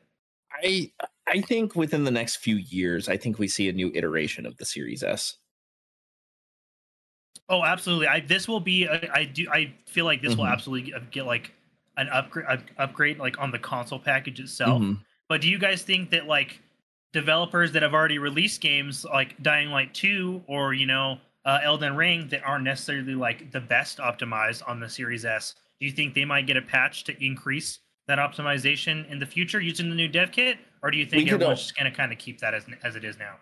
I 0.53 0.93
I 1.27 1.41
think 1.43 1.75
within 1.77 2.05
the 2.05 2.11
next 2.11 2.37
few 2.37 2.57
years, 2.57 3.09
I 3.09 3.17
think 3.17 3.39
we 3.39 3.49
see 3.49 3.69
a 3.69 3.73
new 3.73 3.91
iteration 3.95 4.47
of 4.47 4.57
the 4.57 4.65
Series 4.65 5.03
S. 5.03 5.37
Oh, 7.49 7.65
absolutely. 7.65 8.09
I 8.09 8.21
this 8.21 8.47
will 8.47 8.61
be. 8.61 8.87
I, 8.89 9.09
I 9.13 9.25
do. 9.25 9.49
I 9.51 9.73
feel 9.87 10.05
like 10.05 10.21
this 10.23 10.37
will 10.37 10.45
Mhm. 10.45 10.53
absolutely 10.53 10.93
get 11.11 11.25
like 11.25 11.53
an 11.97 12.09
upgrade, 12.11 12.47
upgrade 12.77 13.19
like 13.19 13.39
on 13.39 13.51
the 13.51 13.59
console 13.59 13.99
package 13.99 14.39
itself. 14.41 14.83
Mhm. 14.83 15.01
But 15.29 15.41
do 15.41 15.49
you 15.49 15.59
guys 15.59 15.83
think 15.83 16.11
that 16.11 16.27
like 16.27 16.61
developers 17.13 17.73
that 17.73 17.83
have 17.83 17.95
already 17.95 18.19
released 18.19 18.61
games 18.61 19.05
like 19.05 19.41
Dying 19.43 19.71
Light 19.71 19.95
2 19.95 20.45
or 20.47 20.75
you 20.75 20.87
know 20.87 21.21
uh, 21.45 21.61
Elden 21.63 21.97
Ring 21.97 22.29
that 22.29 22.43
aren't 22.45 22.65
necessarily 22.65 23.15
like 23.15 23.51
the 23.51 23.61
best 23.61 23.99
optimized 23.99 24.63
on 24.69 24.81
the 24.81 24.89
Series 24.89 25.25
S, 25.25 25.55
do 25.81 25.87
you 25.87 25.93
think 25.93 26.15
they 26.15 26.27
might 26.27 26.47
get 26.47 26.59
a 26.59 26.63
patch 26.63 27.05
to 27.05 27.25
increase 27.25 27.79
that 28.09 28.19
optimization 28.19 29.09
in 29.11 29.21
the 29.21 29.27
future 29.27 29.61
using 29.61 29.91
the 29.91 29.95
new 29.95 30.09
dev 30.09 30.33
kit, 30.33 30.59
or 30.83 30.91
do 30.91 30.99
you 30.99 31.05
think 31.05 31.21
We 31.21 31.25
could 31.27 31.35
everyone's 31.35 31.61
just 31.61 31.77
going 31.77 31.91
to 31.91 31.97
kind 31.97 32.11
of 32.11 32.19
keep 32.19 32.41
that 32.41 32.55
as 32.55 32.65
as 32.83 32.97
it 32.97 33.05
is 33.05 33.19
now? 33.19 33.37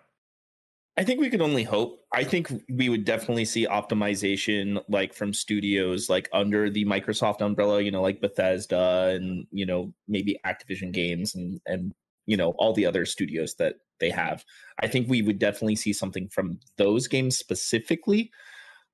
I 0.97 1.03
think 1.03 1.19
we 1.19 1.29
could 1.29 1.41
only 1.41 1.63
hope. 1.63 2.03
I 2.11 2.23
think 2.23 2.51
we 2.69 2.89
would 2.89 3.05
definitely 3.05 3.45
see 3.45 3.67
optimization 3.67 4.83
like 4.89 5.13
from 5.13 5.31
studios 5.33 6.09
like 6.09 6.27
under 6.33 6.69
the 6.69 6.85
Microsoft 6.85 7.41
umbrella, 7.41 7.81
you 7.81 7.91
know, 7.91 8.01
like 8.01 8.19
Bethesda 8.19 9.13
and 9.15 9.47
you 9.51 9.65
know 9.65 9.93
maybe 10.07 10.39
Activision 10.45 10.91
Games 10.91 11.33
and 11.33 11.59
and 11.65 11.93
you 12.25 12.35
know 12.35 12.51
all 12.57 12.73
the 12.73 12.85
other 12.85 13.05
studios 13.05 13.55
that 13.55 13.75
they 13.99 14.09
have. 14.09 14.43
I 14.81 14.87
think 14.87 15.07
we 15.07 15.21
would 15.21 15.39
definitely 15.39 15.75
see 15.75 15.93
something 15.93 16.27
from 16.29 16.59
those 16.77 17.07
games 17.07 17.37
specifically. 17.37 18.31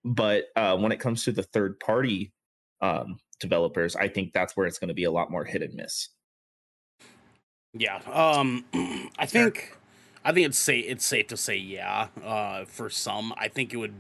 But 0.06 0.46
uh, 0.58 0.78
when 0.78 0.92
it 0.92 1.00
comes 1.00 1.24
to 1.24 1.32
the 1.32 1.44
third 1.44 1.80
party 1.80 2.34
um, 2.82 3.18
developers, 3.44 3.96
I 3.96 4.08
think 4.08 4.34
that's 4.34 4.58
where 4.58 4.66
it's 4.66 4.80
going 4.80 4.88
to 4.88 4.96
be 4.96 5.04
a 5.04 5.12
lot 5.12 5.30
more 5.30 5.44
hit 5.46 5.62
and 5.62 5.76
miss. 5.76 6.10
Yeah. 7.74 8.00
Um 8.12 8.66
I 9.20 9.26
think 9.28 9.78
I 10.26 10.32
think 10.32 10.48
it's 10.48 10.58
safe 10.60 10.86
it's 10.88 11.06
safe 11.06 11.28
to 11.28 11.38
say 11.38 11.58
yeah. 11.58 12.08
Uh 12.24 12.66
for 12.66 12.90
some. 12.90 13.34
I 13.38 13.48
think 13.48 13.74
it 13.74 13.78
would 13.78 13.94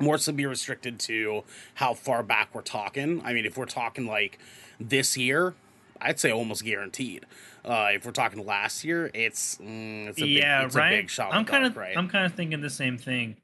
more 0.00 0.18
so 0.18 0.32
be 0.32 0.46
restricted 0.46 0.98
to 1.00 1.42
how 1.74 1.94
far 1.94 2.22
back 2.22 2.54
we're 2.54 2.62
talking. 2.62 3.20
I 3.24 3.32
mean, 3.32 3.44
if 3.46 3.56
we're 3.56 3.66
talking 3.66 4.06
like 4.06 4.38
this 4.78 5.16
year, 5.16 5.54
I'd 6.00 6.20
say 6.20 6.30
almost 6.30 6.64
guaranteed. 6.64 7.26
Uh 7.64 7.88
if 7.94 8.06
we're 8.06 8.12
talking 8.12 8.44
last 8.46 8.84
year, 8.84 9.10
it's 9.12 9.58
mm, 9.58 10.08
it's 10.08 10.20
a 10.22 10.26
yeah, 10.26 10.60
big, 10.60 10.66
it's 10.66 10.76
right. 10.76 10.92
a 10.92 10.96
big 11.02 11.10
shot. 11.10 11.34
I'm 11.34 11.44
kind 11.44 11.64
of 11.64 11.76
right. 11.76 11.96
I'm 11.96 12.08
kind 12.08 12.26
of 12.26 12.34
thinking 12.34 12.60
the 12.60 12.70
same 12.70 12.96
thing. 12.96 13.36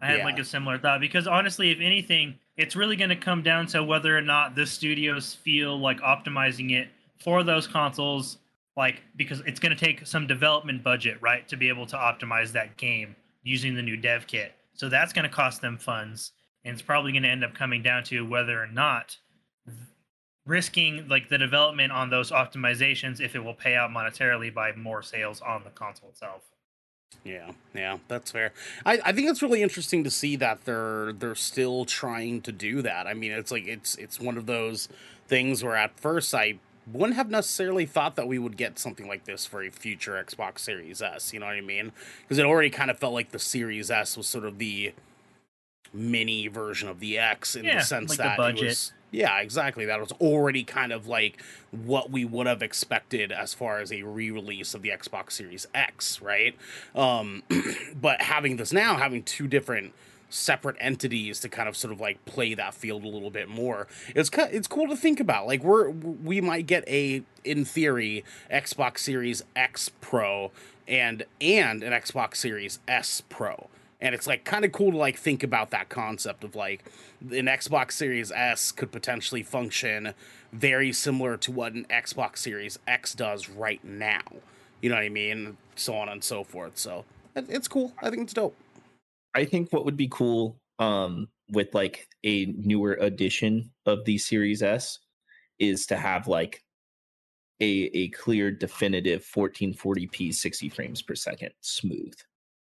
I 0.00 0.06
had 0.06 0.18
Yeah. 0.18 0.24
like 0.24 0.38
a 0.38 0.44
similar 0.44 0.78
thought 0.78 1.00
because 1.00 1.26
honestly, 1.26 1.70
if 1.70 1.80
anything, 1.80 2.38
it's 2.58 2.74
really 2.74 2.96
going 2.96 3.08
to 3.08 3.16
come 3.16 3.42
down 3.42 3.66
to 3.68 3.82
whether 3.84 4.18
or 4.18 4.20
not 4.20 4.56
the 4.56 4.66
studios 4.66 5.32
feel 5.32 5.78
like 5.78 6.00
optimizing 6.00 6.72
it 6.72 6.88
for 7.20 7.44
those 7.44 7.68
consoles, 7.68 8.38
like 8.76 9.00
because 9.16 9.40
it's 9.46 9.60
going 9.60 9.74
to 9.74 9.84
take 9.84 10.04
some 10.06 10.26
development 10.26 10.82
budget, 10.82 11.16
right, 11.22 11.48
to 11.48 11.56
be 11.56 11.68
able 11.68 11.86
to 11.86 11.96
optimize 11.96 12.50
that 12.52 12.76
game 12.76 13.14
using 13.44 13.74
the 13.74 13.82
new 13.82 13.96
dev 13.96 14.26
kit. 14.26 14.52
So 14.74 14.88
that's 14.88 15.12
going 15.12 15.22
to 15.22 15.34
cost 15.34 15.60
them 15.60 15.78
funds, 15.78 16.32
and 16.64 16.72
it's 16.72 16.82
probably 16.82 17.12
going 17.12 17.22
to 17.22 17.28
end 17.28 17.44
up 17.44 17.54
coming 17.54 17.80
down 17.80 18.02
to 18.04 18.26
whether 18.26 18.60
or 18.60 18.66
not 18.66 19.16
risking 20.44 21.06
like 21.08 21.28
the 21.28 21.38
development 21.38 21.92
on 21.92 22.10
those 22.10 22.32
optimizations 22.32 23.20
if 23.20 23.36
it 23.36 23.44
will 23.44 23.54
pay 23.54 23.76
out 23.76 23.90
monetarily 23.90 24.52
by 24.52 24.72
more 24.72 25.02
sales 25.02 25.40
on 25.42 25.62
the 25.62 25.70
console 25.70 26.08
itself. 26.08 26.42
Yeah, 27.24 27.50
yeah, 27.74 27.98
that's 28.08 28.30
fair. 28.30 28.52
I, 28.86 29.00
I 29.04 29.12
think 29.12 29.28
it's 29.28 29.42
really 29.42 29.62
interesting 29.62 30.02
to 30.04 30.10
see 30.10 30.36
that 30.36 30.64
they're 30.64 31.12
they're 31.12 31.34
still 31.34 31.84
trying 31.84 32.40
to 32.42 32.52
do 32.52 32.80
that. 32.82 33.06
I 33.06 33.14
mean, 33.14 33.32
it's 33.32 33.50
like 33.50 33.66
it's 33.66 33.96
it's 33.96 34.20
one 34.20 34.36
of 34.38 34.46
those 34.46 34.88
things 35.26 35.62
where 35.62 35.76
at 35.76 35.98
first 35.98 36.34
I 36.34 36.58
wouldn't 36.90 37.16
have 37.16 37.28
necessarily 37.28 37.84
thought 37.84 38.16
that 38.16 38.26
we 38.26 38.38
would 38.38 38.56
get 38.56 38.78
something 38.78 39.06
like 39.06 39.24
this 39.24 39.44
for 39.44 39.62
a 39.62 39.68
future 39.70 40.12
Xbox 40.12 40.60
Series 40.60 41.02
S. 41.02 41.34
You 41.34 41.40
know 41.40 41.46
what 41.46 41.56
I 41.56 41.60
mean? 41.60 41.92
Because 42.22 42.38
it 42.38 42.46
already 42.46 42.70
kind 42.70 42.90
of 42.90 42.98
felt 42.98 43.12
like 43.12 43.30
the 43.30 43.38
Series 43.38 43.90
S 43.90 44.16
was 44.16 44.26
sort 44.26 44.44
of 44.46 44.58
the 44.58 44.94
mini 45.92 46.48
version 46.48 46.88
of 46.88 47.00
the 47.00 47.18
X 47.18 47.56
in 47.56 47.64
Yeah, 47.64 47.78
the 47.78 47.84
sense 47.84 48.10
like 48.10 48.16
the 48.18 48.22
that 48.24 48.36
budget. 48.38 48.62
it 48.62 48.66
was 48.68 48.92
yeah, 49.10 49.40
exactly. 49.40 49.86
That 49.86 50.00
was 50.00 50.12
already 50.12 50.64
kind 50.64 50.92
of 50.92 51.06
like 51.06 51.42
what 51.70 52.10
we 52.10 52.24
would 52.24 52.46
have 52.46 52.62
expected 52.62 53.32
as 53.32 53.54
far 53.54 53.78
as 53.80 53.92
a 53.92 54.02
re-release 54.02 54.74
of 54.74 54.82
the 54.82 54.90
Xbox 54.90 55.32
Series 55.32 55.66
X, 55.74 56.20
right? 56.20 56.54
Um, 56.94 57.42
but 58.00 58.20
having 58.20 58.56
this 58.56 58.72
now, 58.72 58.96
having 58.96 59.22
two 59.22 59.46
different 59.46 59.92
separate 60.30 60.76
entities 60.78 61.40
to 61.40 61.48
kind 61.48 61.70
of 61.70 61.76
sort 61.76 61.90
of 61.92 62.00
like 62.00 62.22
play 62.26 62.52
that 62.52 62.74
field 62.74 63.04
a 63.04 63.08
little 63.08 63.30
bit 63.30 63.48
more, 63.48 63.86
it's 64.14 64.30
it's 64.34 64.68
cool 64.68 64.88
to 64.88 64.96
think 64.96 65.20
about. 65.20 65.46
Like 65.46 65.62
we're 65.62 65.88
we 65.88 66.40
might 66.40 66.66
get 66.66 66.86
a 66.86 67.22
in 67.44 67.64
theory 67.64 68.24
Xbox 68.50 68.98
Series 68.98 69.42
X 69.56 69.90
Pro 70.00 70.50
and 70.86 71.24
and 71.40 71.82
an 71.82 71.92
Xbox 71.92 72.36
Series 72.36 72.78
S 72.86 73.22
Pro 73.28 73.68
and 74.00 74.14
it's 74.14 74.26
like 74.26 74.44
kind 74.44 74.64
of 74.64 74.72
cool 74.72 74.92
to 74.92 74.96
like 74.96 75.16
think 75.16 75.42
about 75.42 75.70
that 75.70 75.88
concept 75.88 76.44
of 76.44 76.54
like 76.54 76.84
an 77.30 77.46
Xbox 77.46 77.92
Series 77.92 78.30
S 78.30 78.70
could 78.72 78.92
potentially 78.92 79.42
function 79.42 80.14
very 80.52 80.92
similar 80.92 81.36
to 81.38 81.52
what 81.52 81.72
an 81.72 81.84
Xbox 81.90 82.38
Series 82.38 82.78
X 82.86 83.14
does 83.14 83.48
right 83.48 83.82
now. 83.84 84.22
You 84.80 84.90
know 84.90 84.96
what 84.96 85.04
I 85.04 85.08
mean? 85.08 85.56
So 85.74 85.94
on 85.94 86.08
and 86.08 86.22
so 86.22 86.44
forth. 86.44 86.78
So 86.78 87.04
it's 87.34 87.68
cool. 87.68 87.92
I 88.00 88.10
think 88.10 88.22
it's 88.22 88.32
dope. 88.32 88.56
I 89.34 89.44
think 89.44 89.72
what 89.72 89.84
would 89.84 89.96
be 89.96 90.08
cool 90.08 90.56
um 90.78 91.28
with 91.50 91.74
like 91.74 92.08
a 92.24 92.46
newer 92.46 92.96
edition 93.00 93.70
of 93.86 94.04
the 94.04 94.18
Series 94.18 94.62
S 94.62 94.98
is 95.58 95.86
to 95.86 95.96
have 95.96 96.28
like 96.28 96.62
a 97.60 97.90
a 97.92 98.08
clear 98.10 98.52
definitive 98.52 99.24
1440p 99.24 100.32
60 100.32 100.68
frames 100.68 101.02
per 101.02 101.16
second 101.16 101.50
smooth. 101.62 102.14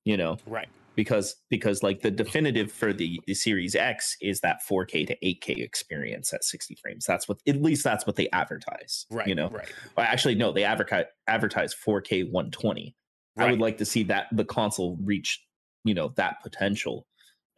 You 0.04 0.16
know, 0.16 0.38
Right. 0.46 0.68
Because 0.94 1.36
because 1.48 1.82
like 1.82 2.02
the 2.02 2.10
definitive 2.10 2.70
for 2.70 2.92
the, 2.92 3.20
the 3.26 3.34
Series 3.34 3.74
X 3.74 4.16
is 4.20 4.40
that 4.40 4.60
4K 4.68 5.06
to 5.06 5.16
8K 5.24 5.62
experience 5.62 6.32
at 6.32 6.44
60 6.44 6.76
frames. 6.82 7.04
That's 7.06 7.28
what 7.28 7.38
at 7.46 7.62
least 7.62 7.84
that's 7.84 8.06
what 8.06 8.16
they 8.16 8.28
advertise. 8.30 9.06
Right. 9.10 9.26
You 9.26 9.34
know. 9.34 9.48
Right. 9.48 9.72
Well, 9.96 10.06
actually 10.06 10.34
no, 10.34 10.52
they 10.52 10.64
advertise 10.64 11.06
advertise 11.26 11.74
4K 11.74 12.30
120. 12.30 12.94
I 13.38 13.50
would 13.50 13.60
like 13.60 13.78
to 13.78 13.86
see 13.86 14.02
that 14.04 14.26
the 14.30 14.44
console 14.44 14.98
reach, 15.02 15.42
you 15.84 15.94
know, 15.94 16.12
that 16.16 16.42
potential 16.42 17.06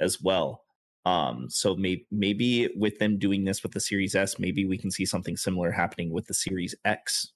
as 0.00 0.20
well. 0.22 0.62
Um, 1.04 1.46
so 1.50 1.74
maybe 1.74 2.06
maybe 2.10 2.68
with 2.76 2.98
them 2.98 3.18
doing 3.18 3.44
this 3.44 3.62
with 3.62 3.72
the 3.72 3.80
Series 3.80 4.14
S, 4.14 4.38
maybe 4.38 4.64
we 4.64 4.78
can 4.78 4.90
see 4.90 5.04
something 5.04 5.36
similar 5.36 5.72
happening 5.72 6.12
with 6.12 6.26
the 6.26 6.34
Series 6.34 6.74
X 6.84 7.32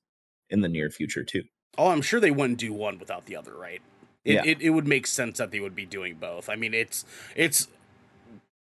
in 0.51 0.61
the 0.61 0.69
near 0.69 0.89
future 0.89 1.25
too. 1.25 1.43
Oh, 1.77 1.89
I'm 1.89 2.01
sure 2.01 2.21
they 2.21 2.31
wouldn't 2.31 2.59
do 2.59 2.73
one 2.73 2.99
without 2.99 3.27
the 3.27 3.37
other, 3.37 3.55
right? 3.55 3.83
It, 4.25 4.35
Yeah. 4.35 4.43
it, 4.45 4.61
it 4.61 4.71
would 4.71 4.87
make 4.87 5.07
sense 5.07 5.39
that 5.39 5.51
they 5.51 5.61
would 5.61 5.75
be 5.75 5.87
doing 5.87 6.15
both. 6.15 6.49
I 6.49 6.57
mean, 6.57 6.75
it's 6.75 7.05
it's 7.37 7.69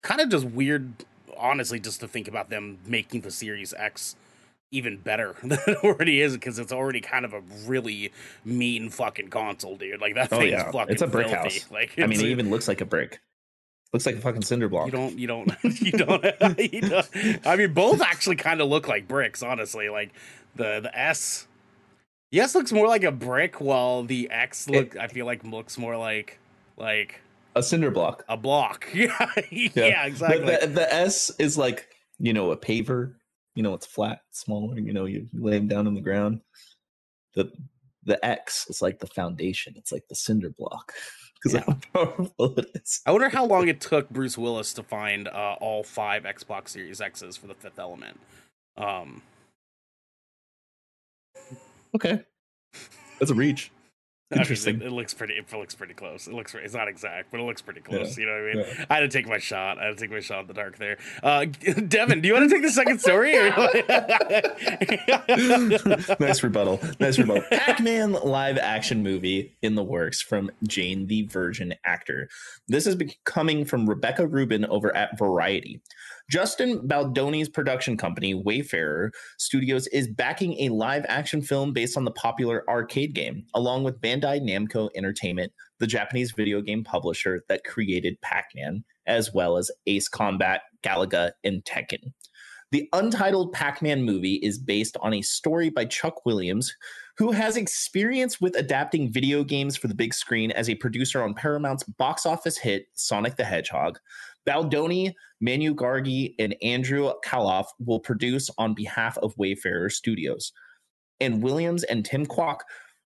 kind 0.02 0.22
of 0.22 0.30
just 0.30 0.46
weird, 0.46 0.92
honestly, 1.38 1.80
just 1.80 2.00
to 2.02 2.08
think 2.08 2.28
about 2.28 2.50
them 2.50 2.78
making 2.86 3.22
the 3.22 3.32
Series 3.32 3.74
X 3.74 4.16
even 4.72 4.98
better 4.98 5.36
than 5.44 5.60
it 5.68 5.78
already 5.84 6.22
is 6.22 6.34
because 6.34 6.60
it's 6.60 6.72
already 6.74 7.00
kind 7.02 7.24
of 7.26 7.34
a 7.34 7.42
really 7.66 8.12
mean 8.44 8.90
fucking 8.90 9.30
console, 9.30 9.76
dude. 9.78 10.02
Like 10.02 10.16
that 10.16 10.32
Oh, 10.32 10.40
thing's 10.40 10.52
yeah. 10.52 10.72
fucking 10.72 10.94
It's 10.94 11.02
a 11.02 11.08
brick 11.08 11.28
filthy. 11.28 11.60
house. 11.60 11.72
Like 11.72 11.94
I 11.98 12.06
mean, 12.06 12.20
it 12.20 12.26
even 12.28 12.50
looks 12.50 12.68
like 12.68 12.82
a 12.82 12.86
brick. 12.86 13.20
Looks 13.94 14.06
like 14.06 14.16
a 14.18 14.20
fucking 14.20 14.42
cinder 14.42 14.68
block. 14.68 14.88
you 14.88 14.92
don't, 14.92 15.18
you 15.18 15.28
don't, 15.28 15.50
you 15.64 15.92
don't, 15.94 16.60
you 16.74 16.82
don't. 16.82 17.08
I 17.48 17.56
mean, 17.56 17.74
both 17.74 18.02
actually 18.02 18.36
kind 18.36 18.60
of 18.60 18.68
look 18.68 18.88
like 18.90 19.08
bricks, 19.08 19.42
honestly. 19.42 19.88
Like 19.88 20.12
the 20.58 20.82
the 20.82 20.92
S, 20.94 21.48
yes, 22.32 22.56
looks 22.56 22.72
more 22.72 22.88
like 22.88 23.04
a 23.04 23.12
brick, 23.12 23.62
while 23.62 24.04
the 24.04 24.30
X 24.30 24.70
look, 24.70 24.96
I 24.98 25.08
feel 25.08 25.26
like 25.26 25.44
looks 25.44 25.78
more 25.78 25.98
like 25.98 26.40
like 26.78 27.22
a 27.56 27.64
cinder 27.64 27.92
block. 27.92 28.24
a 28.30 28.38
block. 28.38 28.88
Yeah, 28.94 29.32
yeah, 29.52 30.06
exactly. 30.06 30.46
The, 30.46 30.60
the, 30.62 30.68
the 30.68 30.94
S 30.94 31.32
is 31.40 31.58
like 31.58 31.88
you 32.20 32.34
know 32.34 32.52
a 32.52 32.58
paver. 32.58 33.14
You 33.56 33.64
know 33.64 33.74
it's 33.74 33.86
flat, 33.86 34.22
smaller. 34.32 34.80
You 34.80 34.94
know 34.94 35.06
you 35.06 35.28
lay 35.34 35.58
them 35.58 35.68
down 35.68 35.88
on 35.88 35.96
the 35.96 36.02
ground. 36.02 36.42
The 37.34 37.52
the 38.04 38.24
X 38.26 38.68
is 38.70 38.82
like 38.82 39.00
the 39.00 39.08
foundation. 39.08 39.74
It's 39.78 39.92
like 39.92 40.08
the 40.08 40.16
cinder 40.16 40.50
block 40.50 40.94
because 41.44 41.54
yeah. 41.54 41.64
how 41.66 41.78
powerful 41.94 42.60
it 42.60 42.68
is. 42.76 43.02
I 43.06 43.12
wonder 43.12 43.30
how 43.30 43.46
long 43.46 43.68
it 43.68 43.82
took 43.82 44.10
Bruce 44.10 44.38
Willis 44.38 44.74
to 44.74 44.84
find 44.84 45.28
uh, 45.28 45.56
all 45.60 45.84
five 45.84 46.24
Xbox 46.24 46.70
Series 46.70 47.02
X's 47.02 47.38
for 47.38 47.48
the 47.48 47.56
Fifth 47.56 47.80
Element. 47.80 48.20
Um, 48.78 49.22
okay, 51.96 52.24
that's 53.20 53.32
a 53.32 53.36
reach. 53.36 53.72
Interesting. 54.30 54.76
I 54.76 54.80
mean, 54.80 54.88
it, 54.88 54.92
it, 54.92 54.94
looks 54.94 55.14
pretty. 55.14 55.36
It 55.36 55.54
looks 55.54 55.74
pretty 55.74 55.94
close. 55.94 56.28
It 56.28 56.34
looks. 56.34 56.54
It's 56.54 56.74
not 56.74 56.90
exact, 56.90 57.32
but 57.32 57.40
it 57.40 57.44
looks 57.44 57.62
pretty 57.62 57.80
close. 57.80 58.18
Yeah. 58.18 58.22
You 58.22 58.30
know 58.30 58.34
what 58.34 58.42
I 58.42 58.54
mean? 58.56 58.66
Yeah. 58.78 58.86
I 58.90 58.96
had 58.96 59.00
to 59.00 59.08
take 59.08 59.26
my 59.26 59.38
shot. 59.38 59.80
I 59.80 59.86
had 59.86 59.98
to 59.98 60.02
take 60.02 60.12
my 60.12 60.20
shot 60.20 60.42
in 60.42 60.48
the 60.48 60.54
dark 60.54 60.78
there. 60.78 60.98
Uh, 61.24 61.46
Devin, 61.88 62.20
do 62.20 62.28
you 62.28 62.34
want 62.34 62.50
to 62.50 62.54
take 62.54 62.62
the 62.62 62.70
second 62.70 63.00
story? 63.00 63.32
nice 66.20 66.44
rebuttal. 66.44 66.82
Nice 67.00 67.18
rebuttal. 67.18 67.44
Pac-Man 67.50 68.12
live 68.12 68.58
action 68.58 69.02
movie 69.02 69.56
in 69.62 69.76
the 69.76 69.84
works 69.84 70.22
from 70.22 70.52
Jane 70.68 71.08
the 71.08 71.22
Virgin 71.22 71.76
actor. 71.86 72.28
This 72.68 72.86
is 72.86 72.98
coming 73.24 73.64
from 73.64 73.88
Rebecca 73.88 74.28
Rubin 74.28 74.66
over 74.66 74.94
at 74.94 75.18
Variety. 75.18 75.80
Justin 76.30 76.86
Baldoni's 76.86 77.48
production 77.48 77.96
company, 77.96 78.34
Wayfarer 78.34 79.14
Studios, 79.38 79.88
is 79.88 80.10
backing 80.10 80.60
a 80.60 80.70
live 80.70 81.06
action 81.08 81.42
film 81.42 81.72
based 81.72 81.96
on 81.96 82.04
the 82.04 82.12
popular 82.12 82.70
arcade 82.70 83.14
game, 83.14 83.46
along 83.54 83.86
with 83.86 84.02
Bandai 84.02 84.42
Namco 84.42 84.90
Entertainment, 84.94 85.54
the 85.80 85.88
Japanese 85.88 86.32
video 86.32 86.62
game 86.62 86.84
publisher 86.84 87.44
that 87.48 87.64
created 87.64 88.20
Pac 88.22 88.50
Man, 88.56 88.84
as 89.06 89.34
well 89.34 89.56
as 89.56 89.72
Ace 89.86 90.10
Combat, 90.10 90.64
Galaga, 90.84 91.32
and 91.46 91.64
Tekken. 91.64 92.12
The 92.72 92.90
untitled 92.92 93.54
Pac 93.54 93.82
Man 93.82 94.04
movie 94.04 94.42
is 94.44 94.60
based 94.60 94.98
on 95.00 95.14
a 95.14 95.22
story 95.22 95.70
by 95.70 95.86
Chuck 95.86 96.26
Williams, 96.26 96.76
who 97.18 97.32
has 97.32 97.56
experience 97.56 98.42
with 98.42 98.58
adapting 98.58 99.10
video 99.10 99.46
games 99.46 99.78
for 99.78 99.88
the 99.88 99.96
big 99.96 100.14
screen 100.14 100.52
as 100.52 100.70
a 100.70 100.76
producer 100.76 101.24
on 101.24 101.34
Paramount's 101.34 101.86
box 101.86 102.26
office 102.26 102.58
hit 102.58 102.88
Sonic 102.94 103.38
the 103.38 103.46
Hedgehog, 103.46 104.00
Baldoni, 104.48 105.14
Manu 105.42 105.76
Gargi, 105.76 106.34
and 106.40 106.56
Andrew 106.64 107.12
Calof 107.24 107.66
will 107.80 108.00
produce 108.00 108.50
on 108.58 108.74
behalf 108.74 109.18
of 109.20 109.38
Wayfarer 109.38 109.90
Studios. 109.90 110.54
And 111.20 111.44
Williams 111.44 111.84
and 111.84 112.06
Tim 112.06 112.26
Kwok 112.26 112.60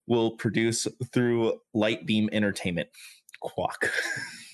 will 0.07 0.37
produce 0.37 0.87
through 1.11 1.59
Lightbeam 1.75 2.29
Entertainment. 2.31 2.89
Kwok. 3.43 3.89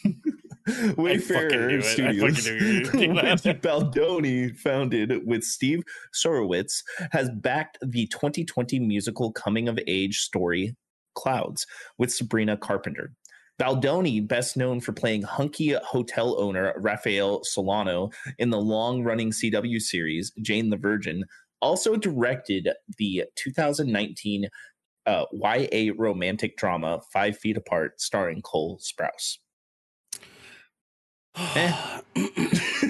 Wayfarer 0.97 1.81
Studios, 1.81 2.47
Baldoni, 3.61 4.49
founded 4.57 5.25
with 5.25 5.43
Steve 5.43 5.83
Sarowitz, 6.13 6.83
has 7.11 7.29
backed 7.35 7.77
the 7.81 8.07
2020 8.07 8.79
musical 8.79 9.31
coming 9.31 9.67
of 9.67 9.79
age 9.87 10.19
story 10.19 10.75
Clouds 11.15 11.65
with 11.97 12.13
Sabrina 12.13 12.55
Carpenter. 12.55 13.11
Baldoni, 13.59 14.19
best 14.19 14.55
known 14.55 14.79
for 14.79 14.93
playing 14.93 15.23
hunky 15.23 15.75
hotel 15.83 16.39
owner 16.39 16.73
Rafael 16.77 17.43
Solano 17.43 18.11
in 18.37 18.49
the 18.51 18.59
long 18.59 19.03
running 19.03 19.31
CW 19.31 19.81
series 19.81 20.31
Jane 20.41 20.69
the 20.69 20.77
Virgin, 20.77 21.25
also 21.61 21.95
directed 21.95 22.69
the 22.97 23.23
2019 23.35 24.47
uh, 25.07 25.25
YA 25.31 25.93
romantic 25.97 26.57
drama 26.57 27.01
Five 27.11 27.37
Feet 27.37 27.57
Apart, 27.57 27.99
starring 27.99 28.41
Cole 28.41 28.79
Sprouse. 28.79 29.37
eh. 31.35 32.01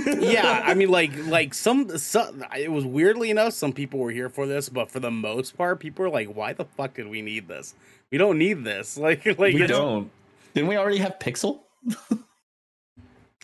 yeah, 0.05 0.63
I 0.65 0.73
mean, 0.73 0.89
like, 0.89 1.11
like 1.27 1.53
some, 1.53 1.97
some, 1.97 2.43
it 2.57 2.71
was 2.71 2.85
weirdly 2.85 3.29
enough, 3.29 3.53
some 3.53 3.71
people 3.71 3.99
were 3.99 4.11
here 4.11 4.29
for 4.29 4.47
this, 4.47 4.67
but 4.67 4.89
for 4.89 4.99
the 4.99 5.11
most 5.11 5.57
part, 5.57 5.79
people 5.79 6.05
are 6.05 6.09
like, 6.09 6.29
"Why 6.29 6.53
the 6.53 6.65
fuck 6.65 6.95
did 6.95 7.07
we 7.07 7.21
need 7.21 7.47
this? 7.47 7.75
We 8.11 8.17
don't 8.17 8.37
need 8.37 8.63
this." 8.63 8.97
Like, 9.07 9.25
like 9.25 9.53
we 9.53 9.67
don't. 9.67 10.09
Didn't 10.57 10.69
we 10.69 10.77
already 10.77 10.97
have 10.97 11.19
Pixel? 11.19 11.59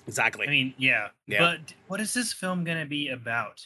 exactly. 0.07 0.47
I 0.47 0.49
mean, 0.49 0.73
yeah. 0.79 1.09
yeah. 1.27 1.37
But 1.37 1.75
what 1.85 2.01
is 2.01 2.11
this 2.11 2.33
film 2.33 2.63
going 2.63 2.79
to 2.79 2.87
be 2.87 3.09
about? 3.09 3.63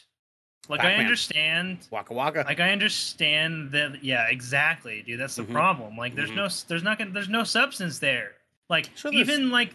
Like 0.68 0.80
Pac-Man. 0.80 1.00
I 1.00 1.02
understand 1.02 1.78
Waka 1.90 2.12
Waka. 2.12 2.44
Like 2.46 2.60
I 2.60 2.72
understand 2.72 3.72
that 3.72 4.04
yeah, 4.04 4.26
exactly, 4.28 5.00
dude. 5.00 5.18
That's 5.18 5.36
the 5.36 5.44
mm-hmm. 5.44 5.54
problem. 5.54 5.96
Like 5.96 6.14
there's 6.14 6.28
mm-hmm. 6.28 6.40
no 6.40 6.48
there's 6.68 6.82
not 6.82 6.98
gonna 6.98 7.10
there's 7.10 7.30
no 7.30 7.42
substance 7.42 8.00
there. 8.00 8.32
Like 8.68 8.90
sure 8.94 9.10
even 9.14 9.48
like 9.48 9.72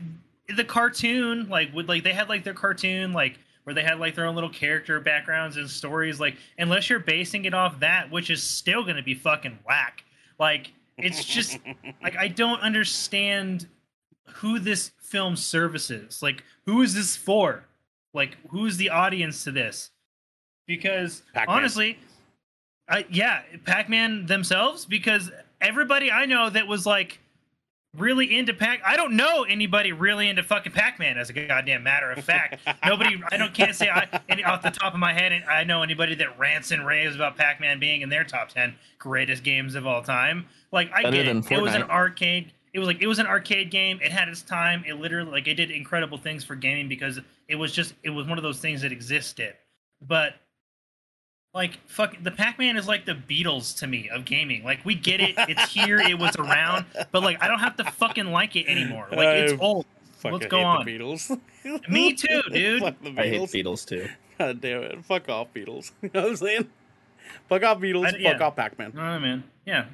the 0.55 0.63
cartoon, 0.63 1.49
like 1.49 1.73
would 1.73 1.88
like 1.88 2.03
they 2.03 2.13
had 2.13 2.29
like 2.29 2.43
their 2.43 2.53
cartoon, 2.53 3.12
like 3.12 3.39
where 3.63 3.73
they 3.73 3.81
had 3.81 3.99
like 3.99 4.13
their 4.13 4.27
own 4.27 4.36
little 4.36 4.51
character 4.51 4.99
backgrounds 4.99 5.57
and 5.57 5.67
stories, 5.67 6.19
like 6.19 6.36
unless 6.59 6.91
you're 6.91 6.99
basing 6.99 7.45
it 7.45 7.55
off 7.55 7.79
that, 7.79 8.12
which 8.12 8.29
is 8.29 8.43
still 8.43 8.83
gonna 8.83 9.01
be 9.01 9.15
fucking 9.15 9.57
whack. 9.65 10.03
Like 10.38 10.73
it's 10.97 11.23
just 11.23 11.58
like 12.01 12.15
I 12.17 12.27
don't 12.27 12.60
understand 12.62 13.67
who 14.27 14.60
this 14.60 14.91
film 14.99 15.36
services. 15.36 16.21
Like 16.21 16.43
who 16.65 16.82
is 16.82 16.93
this 16.93 17.15
for? 17.15 17.65
Like 18.13 18.38
who 18.49 18.65
is 18.65 18.77
the 18.77 18.89
audience 18.89 19.43
to 19.43 19.51
this? 19.51 19.91
Because 20.67 21.23
Pac-Man. 21.34 21.58
honestly, 21.58 21.99
I 22.88 23.06
yeah, 23.10 23.41
Pac-Man 23.65 24.25
themselves 24.25 24.86
because 24.86 25.32
everybody 25.62 26.12
I 26.12 26.25
know 26.25 26.49
that 26.49 26.67
was 26.67 26.86
like 26.86 27.19
really 27.97 28.36
into 28.36 28.53
Pac. 28.53 28.82
I 28.86 28.97
don't 28.97 29.15
know 29.15 29.43
anybody 29.43 29.91
really 29.91 30.27
into 30.27 30.43
fucking 30.43 30.71
Pac-Man 30.71 31.17
as 31.17 31.29
a 31.29 31.34
goddamn 31.34 31.84
matter 31.84 32.12
of 32.12 32.23
fact. 32.23 32.60
Nobody, 32.86 33.21
I 33.32 33.38
don't 33.38 33.53
can't 33.53 33.75
say 33.75 33.89
I 33.89 34.08
any, 34.29 34.43
off 34.43 34.62
the 34.62 34.71
top 34.71 34.93
of 34.93 34.99
my 34.99 35.13
head 35.13 35.43
I 35.47 35.63
know 35.63 35.84
anybody 35.84 36.15
that 36.15 36.38
rants 36.39 36.71
and 36.71 36.86
raves 36.86 37.15
about 37.15 37.38
Pac-Man 37.38 37.79
being 37.79 38.01
in 38.01 38.10
their 38.10 38.23
top 38.23 38.49
ten 38.49 38.75
greatest 38.99 39.43
games 39.43 39.75
of 39.75 39.86
all 39.86 40.01
time. 40.01 40.47
Like 40.71 40.91
I 40.93 41.03
Better 41.03 41.17
get 41.17 41.27
it. 41.27 41.51
It 41.51 41.62
was 41.62 41.75
an 41.75 41.84
arcade. 41.84 42.51
It 42.73 42.79
was 42.79 42.88
like 42.88 43.01
it 43.01 43.08
was 43.08 43.19
an 43.19 43.27
arcade 43.27 43.69
game. 43.69 43.99
It 44.01 44.12
had 44.12 44.27
its 44.27 44.41
time. 44.41 44.84
It 44.88 44.95
literally 44.95 45.29
like 45.29 45.47
it 45.47 45.56
did 45.56 45.69
incredible 45.69 46.17
things 46.17 46.43
for 46.43 46.56
gaming 46.56 46.89
because 46.89 47.19
it 47.47 47.56
was 47.56 47.71
just 47.71 47.93
it 48.03 48.10
was 48.10 48.27
one 48.27 48.38
of 48.38 48.43
those 48.43 48.60
things 48.60 48.82
that 48.82 48.91
existed. 48.91 49.53
But 50.01 50.34
like 51.53 51.79
fuck 51.87 52.15
the 52.23 52.31
pac-man 52.31 52.77
is 52.77 52.87
like 52.87 53.05
the 53.05 53.13
beatles 53.13 53.77
to 53.79 53.87
me 53.87 54.09
of 54.09 54.25
gaming. 54.25 54.63
Like 54.63 54.83
we 54.85 54.95
get 54.95 55.21
it. 55.21 55.35
It's 55.49 55.71
here. 55.71 55.99
It 55.99 56.17
was 56.17 56.35
around. 56.37 56.85
But 57.11 57.21
like 57.21 57.41
i 57.41 57.47
don't 57.47 57.59
have 57.59 57.75
to 57.77 57.83
fucking 57.83 58.25
like 58.25 58.55
it 58.55 58.67
anymore. 58.67 59.07
Like 59.11 59.27
it's 59.27 59.61
old. 59.61 59.85
let's 60.23 60.47
go 60.47 60.61
on? 60.61 60.85
Beatles. 60.85 61.39
Me 61.89 62.13
too 62.13 62.41
dude. 62.51 62.83
i 62.83 62.91
hate 63.27 63.49
beatles. 63.49 63.85
Too. 63.85 64.07
God 64.39 64.61
damn 64.61 64.83
it. 64.83 65.05
Fuck 65.05 65.29
off 65.29 65.53
beatles. 65.53 65.91
You 66.01 66.09
know 66.13 66.21
what 66.21 66.29
i'm 66.29 66.35
saying? 66.35 66.69
Fuck 67.49 67.63
off 67.63 67.79
beatles. 67.79 68.13
I, 68.13 68.17
yeah. 68.17 68.31
fuck 68.33 68.41
off 68.41 68.55
pac-man. 68.55 68.93
Oh 68.95 69.19
man 69.19 69.43
yeah. 69.65 69.85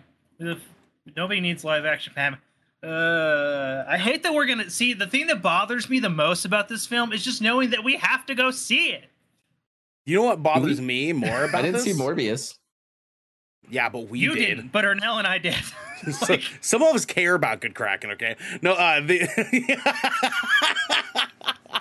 Nobody 1.16 1.42
needs 1.42 1.64
live 1.64 1.86
action 1.86 2.14
pac-man. 2.16 2.40
Uh, 2.82 3.84
I 3.90 3.98
hate 3.98 4.24
that 4.24 4.34
we're 4.34 4.46
gonna 4.46 4.70
see 4.70 4.94
the 4.94 5.08
thing 5.08 5.28
that 5.28 5.42
bothers 5.42 5.90
me 5.90 6.00
the 6.00 6.10
most 6.10 6.46
about 6.46 6.70
this 6.70 6.86
film 6.86 7.12
is 7.12 7.26
just 7.26 7.42
knowing 7.42 7.72
that 7.72 7.84
we 7.84 7.98
have 7.98 8.26
to 8.28 8.36
go 8.36 8.52
see 8.52 8.92
it. 8.92 9.09
You 10.06 10.16
know 10.16 10.24
what 10.24 10.42
bothers 10.42 10.82
me 10.82 11.14
more 11.14 11.44
about 11.44 11.52
this? 11.52 11.54
I 11.54 11.62
didn't 11.62 11.74
this? 11.76 11.84
see 11.84 11.94
Morbius. 11.94 12.56
Yeah, 13.70 13.90
but 13.90 14.10
we 14.10 14.20
you 14.20 14.34
did. 14.34 14.46
didn't, 14.46 14.72
but 14.72 14.84
Ernell 14.84 15.18
and 15.20 15.28
I 15.28 15.38
did. 15.38 15.56
like, 16.30 16.42
some 16.62 16.82
of 16.82 16.96
us 16.96 17.06
care 17.06 17.36
about 17.36 17.62
good 17.62 17.76
Kraken. 17.76 18.12
Okay, 18.12 18.36
no, 18.62 18.74
uh, 18.74 19.02
the 19.02 19.28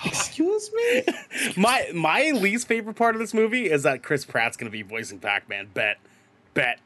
excuse 0.04 0.70
me. 0.72 1.04
My 1.56 1.90
my 1.94 2.30
least 2.34 2.66
favorite 2.68 2.94
part 2.96 3.14
of 3.14 3.20
this 3.20 3.32
movie 3.32 3.70
is 3.70 3.84
that 3.84 4.02
Chris 4.02 4.24
Pratt's 4.24 4.56
going 4.56 4.70
to 4.70 4.72
be 4.72 4.82
voicing 4.82 5.18
Pac 5.18 5.48
Man. 5.48 5.68
Bet, 5.72 5.98
bet, 6.54 6.80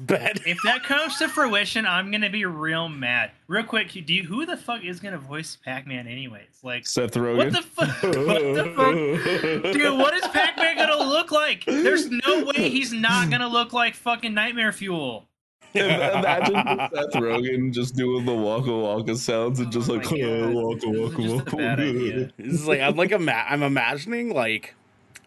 Bet. 0.00 0.40
If 0.46 0.58
that 0.64 0.82
comes 0.82 1.18
to 1.18 1.28
fruition, 1.28 1.84
I'm 1.84 2.10
gonna 2.10 2.30
be 2.30 2.46
real 2.46 2.88
mad. 2.88 3.32
Real 3.48 3.64
quick, 3.64 3.92
do 3.92 4.14
you, 4.14 4.24
who 4.24 4.46
the 4.46 4.56
fuck 4.56 4.82
is 4.82 4.98
gonna 4.98 5.18
voice 5.18 5.58
Pac-Man 5.62 6.06
anyways? 6.06 6.60
Like 6.62 6.86
Seth 6.86 7.12
Rogen. 7.12 7.36
What 7.36 7.52
the 7.52 7.62
fuck? 7.62 8.02
what 8.02 8.42
the 8.42 9.62
fuck? 9.62 9.72
Dude, 9.74 9.98
what 9.98 10.14
is 10.14 10.26
Pac-Man 10.28 10.76
gonna 10.78 11.04
look 11.04 11.30
like? 11.30 11.66
There's 11.66 12.10
no 12.10 12.44
way 12.44 12.70
he's 12.70 12.94
not 12.94 13.30
gonna 13.30 13.48
look 13.48 13.74
like 13.74 13.94
fucking 13.94 14.32
Nightmare 14.32 14.72
Fuel. 14.72 15.28
Imagine 15.74 16.54
Seth 16.54 17.12
Rogen 17.14 17.72
just 17.72 17.94
doing 17.94 18.24
the 18.24 18.34
waka 18.34 18.74
waka 18.74 19.16
sounds 19.16 19.60
and 19.60 19.68
oh 19.68 19.70
just 19.70 19.88
like 19.88 20.10
oh, 20.10 20.50
waka 20.50 20.88
waka 20.88 21.22
waka. 21.22 22.32
This 22.38 22.54
is 22.54 22.66
like 22.66 22.80
I'm 22.80 22.96
like 22.96 23.12
ima- 23.12 23.44
I'm 23.48 23.62
imagining 23.62 24.34
like 24.34 24.74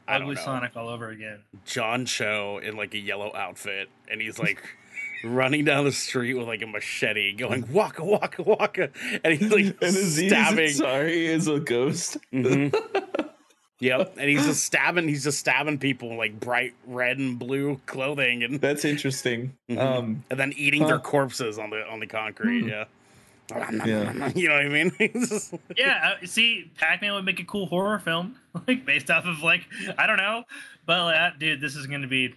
Ugly 0.07 0.35
Sonic 0.37 0.75
all 0.75 0.89
over 0.89 1.09
again. 1.09 1.39
John 1.65 2.05
Cho 2.05 2.59
in 2.63 2.75
like 2.75 2.93
a 2.93 2.99
yellow 2.99 3.33
outfit, 3.35 3.89
and 4.09 4.21
he's 4.21 4.37
like 4.37 4.61
running 5.23 5.65
down 5.65 5.85
the 5.85 5.91
street 5.91 6.33
with 6.33 6.47
like 6.47 6.61
a 6.61 6.67
machete, 6.67 7.33
going 7.33 7.71
waka 7.71 8.03
waka 8.03 8.43
waka, 8.43 8.89
and 9.23 9.33
he's 9.37 9.51
like 9.51 9.77
and 9.81 9.93
stabbing. 9.93 10.69
Sorry, 10.69 11.27
is 11.27 11.47
a 11.47 11.59
ghost. 11.59 12.17
Mm-hmm. 12.33 12.75
yep, 13.79 14.13
and 14.17 14.29
he's 14.29 14.45
just 14.45 14.65
stabbing. 14.65 15.07
He's 15.07 15.23
just 15.23 15.39
stabbing 15.39 15.79
people 15.79 16.11
in 16.11 16.17
like 16.17 16.39
bright 16.39 16.73
red 16.85 17.17
and 17.17 17.39
blue 17.39 17.79
clothing, 17.85 18.43
and 18.43 18.59
that's 18.59 18.85
interesting. 18.85 19.55
Mm-hmm. 19.69 19.79
Um, 19.79 20.23
and 20.29 20.39
then 20.39 20.53
eating 20.57 20.81
huh. 20.81 20.87
their 20.87 20.99
corpses 20.99 21.57
on 21.57 21.69
the 21.69 21.87
on 21.87 21.99
the 21.99 22.07
concrete. 22.07 22.61
Hmm. 22.61 22.69
Yeah. 22.69 22.85
Yeah. 23.51 24.31
You 24.35 24.47
know 24.47 24.55
what 24.55 24.65
I 24.65 24.69
mean? 24.69 24.91
yeah. 25.77 26.15
Uh, 26.21 26.25
see, 26.25 26.71
Pac-Man 26.77 27.13
would 27.13 27.25
make 27.25 27.39
a 27.39 27.43
cool 27.43 27.65
horror 27.65 27.99
film, 27.99 28.35
like 28.67 28.85
based 28.85 29.11
off 29.11 29.25
of 29.25 29.43
like 29.43 29.61
I 29.97 30.07
don't 30.07 30.17
know, 30.17 30.43
but 30.85 31.15
uh, 31.15 31.31
dude, 31.37 31.61
this 31.61 31.75
is 31.75 31.85
going 31.87 32.01
to 32.01 32.07
be. 32.07 32.33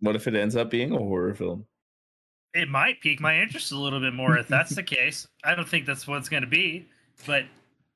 What 0.00 0.16
if 0.16 0.26
it 0.26 0.34
ends 0.34 0.56
up 0.56 0.70
being 0.70 0.92
a 0.92 0.98
horror 0.98 1.34
film? 1.34 1.66
it 2.54 2.68
might 2.68 3.00
pique 3.00 3.20
my 3.20 3.40
interest 3.40 3.72
a 3.72 3.76
little 3.76 4.00
bit 4.00 4.14
more 4.14 4.38
if 4.38 4.46
that's 4.46 4.74
the 4.74 4.82
case. 4.82 5.26
I 5.42 5.54
don't 5.54 5.68
think 5.68 5.86
that's 5.86 6.06
what 6.06 6.18
it's 6.18 6.28
going 6.28 6.44
to 6.44 6.48
be, 6.48 6.86
but 7.26 7.44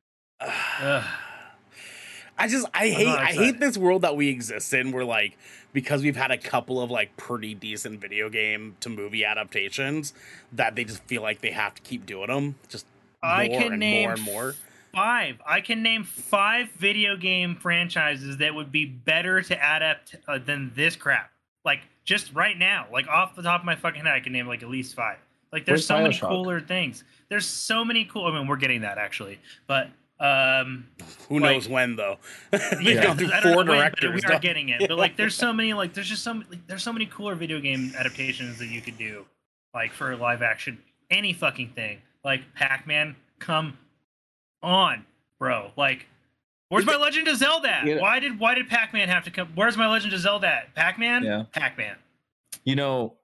uh, 0.40 1.04
I 2.38 2.48
just 2.48 2.66
I 2.72 2.88
hate 2.88 3.08
I 3.08 3.32
hate 3.32 3.58
this 3.60 3.76
world 3.76 4.02
that 4.02 4.16
we 4.16 4.28
exist 4.28 4.72
in 4.72 4.92
where 4.92 5.04
like 5.04 5.36
because 5.72 6.02
we've 6.02 6.16
had 6.16 6.30
a 6.30 6.38
couple 6.38 6.80
of 6.80 6.90
like 6.90 7.16
pretty 7.16 7.54
decent 7.54 8.00
video 8.00 8.28
game 8.28 8.76
to 8.80 8.88
movie 8.88 9.24
adaptations 9.24 10.12
that 10.52 10.76
they 10.76 10.84
just 10.84 11.02
feel 11.04 11.22
like 11.22 11.40
they 11.40 11.50
have 11.50 11.74
to 11.74 11.82
keep 11.82 12.06
doing 12.06 12.28
them 12.28 12.54
just 12.68 12.86
I 13.22 13.48
more 13.48 13.60
can 13.60 13.72
and 13.72 13.80
name 13.80 14.02
more 14.02 14.12
and 14.12 14.22
more. 14.22 14.54
five. 14.94 15.40
I 15.44 15.60
can 15.60 15.82
name 15.82 16.04
five 16.04 16.70
video 16.72 17.16
game 17.16 17.56
franchises 17.56 18.36
that 18.38 18.54
would 18.54 18.70
be 18.70 18.84
better 18.84 19.42
to 19.42 19.54
adapt 19.54 20.16
uh, 20.26 20.38
than 20.38 20.72
this 20.74 20.96
crap. 20.96 21.30
Like 21.64 21.80
just 22.04 22.32
right 22.34 22.56
now, 22.56 22.86
like 22.92 23.08
off 23.08 23.34
the 23.34 23.42
top 23.42 23.60
of 23.60 23.66
my 23.66 23.74
fucking 23.74 24.02
head, 24.04 24.14
I 24.14 24.20
can 24.20 24.32
name 24.32 24.46
like 24.46 24.62
at 24.62 24.68
least 24.68 24.94
five. 24.94 25.18
Like 25.52 25.64
there's 25.64 25.80
Where's 25.80 25.86
so 25.86 26.02
many 26.02 26.18
cooler 26.18 26.60
things. 26.60 27.04
There's 27.28 27.46
so 27.46 27.84
many 27.84 28.04
cool. 28.04 28.26
I 28.26 28.38
mean, 28.38 28.46
we're 28.46 28.56
getting 28.56 28.82
that 28.82 28.98
actually, 28.98 29.40
but 29.66 29.88
um, 30.20 30.86
Who 31.28 31.38
like- 31.38 31.52
knows 31.52 31.68
when 31.68 31.96
though? 31.96 32.18
They've 32.50 32.62
yeah, 32.82 33.02
gone 33.04 33.16
through 33.18 33.28
four 33.28 33.64
know 33.64 33.72
when, 33.72 33.78
directors. 33.78 34.22
we 34.24 34.34
are 34.34 34.38
getting 34.40 34.68
it. 34.70 34.80
But 34.88 34.98
like, 34.98 35.16
there's 35.16 35.34
so 35.34 35.52
many 35.52 35.72
like 35.74 35.94
there's 35.94 36.08
just 36.08 36.22
some 36.24 36.44
like, 36.50 36.66
there's 36.66 36.82
so 36.82 36.92
many 36.92 37.06
cooler 37.06 37.34
video 37.34 37.60
game 37.60 37.92
adaptations 37.98 38.58
that 38.58 38.66
you 38.68 38.80
could 38.80 38.98
do, 38.98 39.24
like 39.74 39.92
for 39.92 40.16
live 40.16 40.42
action, 40.42 40.78
any 41.10 41.32
fucking 41.32 41.70
thing. 41.70 41.98
Like 42.24 42.42
Pac-Man, 42.54 43.14
come 43.38 43.78
on, 44.62 45.04
bro. 45.38 45.70
Like, 45.76 46.06
where's 46.68 46.84
my 46.84 46.96
Legend 46.96 47.28
of 47.28 47.36
Zelda? 47.36 47.70
at? 47.70 47.86
You 47.86 47.94
know- 47.96 48.02
why 48.02 48.18
did 48.18 48.38
why 48.40 48.54
did 48.54 48.68
Pac-Man 48.68 49.08
have 49.08 49.24
to 49.24 49.30
come? 49.30 49.48
Where's 49.54 49.76
my 49.76 49.86
Legend 49.88 50.12
of 50.14 50.20
Zelda? 50.20 50.48
at? 50.48 50.74
Pac-Man, 50.74 51.22
Yeah. 51.24 51.44
Pac-Man. 51.52 51.96
You 52.64 52.74
know, 52.76 53.14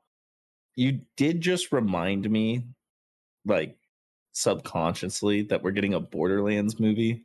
you 0.76 1.00
did 1.16 1.40
just 1.40 1.72
remind 1.72 2.30
me, 2.30 2.62
like 3.44 3.76
subconsciously, 4.34 5.42
that 5.42 5.62
we're 5.62 5.70
getting 5.70 5.94
a 5.94 6.00
Borderlands 6.00 6.78
movie 6.78 7.24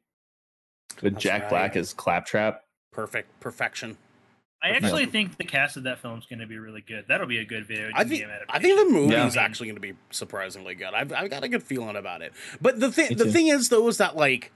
with 1.02 1.14
That's 1.14 1.24
Jack 1.24 1.42
right. 1.44 1.50
Black 1.50 1.76
as 1.76 1.94
Claptrap. 1.94 2.64
Perfect 2.92 3.40
perfection. 3.40 3.98
I 4.62 4.70
Yeah. 4.70 4.76
actually 4.76 5.06
think 5.06 5.38
the 5.38 5.46
cast 5.46 5.78
of 5.78 5.84
that 5.84 6.00
film 6.00 6.20
is 6.20 6.26
going 6.26 6.40
to 6.40 6.48
be 6.48 6.58
really 6.58 6.82
good. 6.82 7.06
That'll 7.08 7.28
be 7.28 7.38
a 7.38 7.46
good 7.46 7.66
video 7.66 7.92
I 7.94 8.04
think. 8.04 8.26
I 8.50 8.60
think 8.60 8.78
the 8.78 8.94
movie 8.94 9.14
Yeah. 9.14 9.26
is 9.26 9.38
actually 9.38 9.68
going 9.68 9.76
to 9.78 9.82
be 9.82 9.94
surprisingly 10.12 10.76
good. 10.76 10.94
I've 10.94 11.14
I've 11.14 11.30
got 11.30 11.44
a 11.44 11.48
good 11.48 11.64
feeling 11.64 11.96
about 11.96 12.22
it. 12.22 12.34
But 12.62 12.80
the 12.80 12.92
thing 12.92 13.16
the 13.16 13.26
too. 13.26 13.32
thing 13.32 13.48
is 13.48 13.70
though 13.70 13.88
is 13.88 13.98
that 13.98 14.16
like 14.18 14.52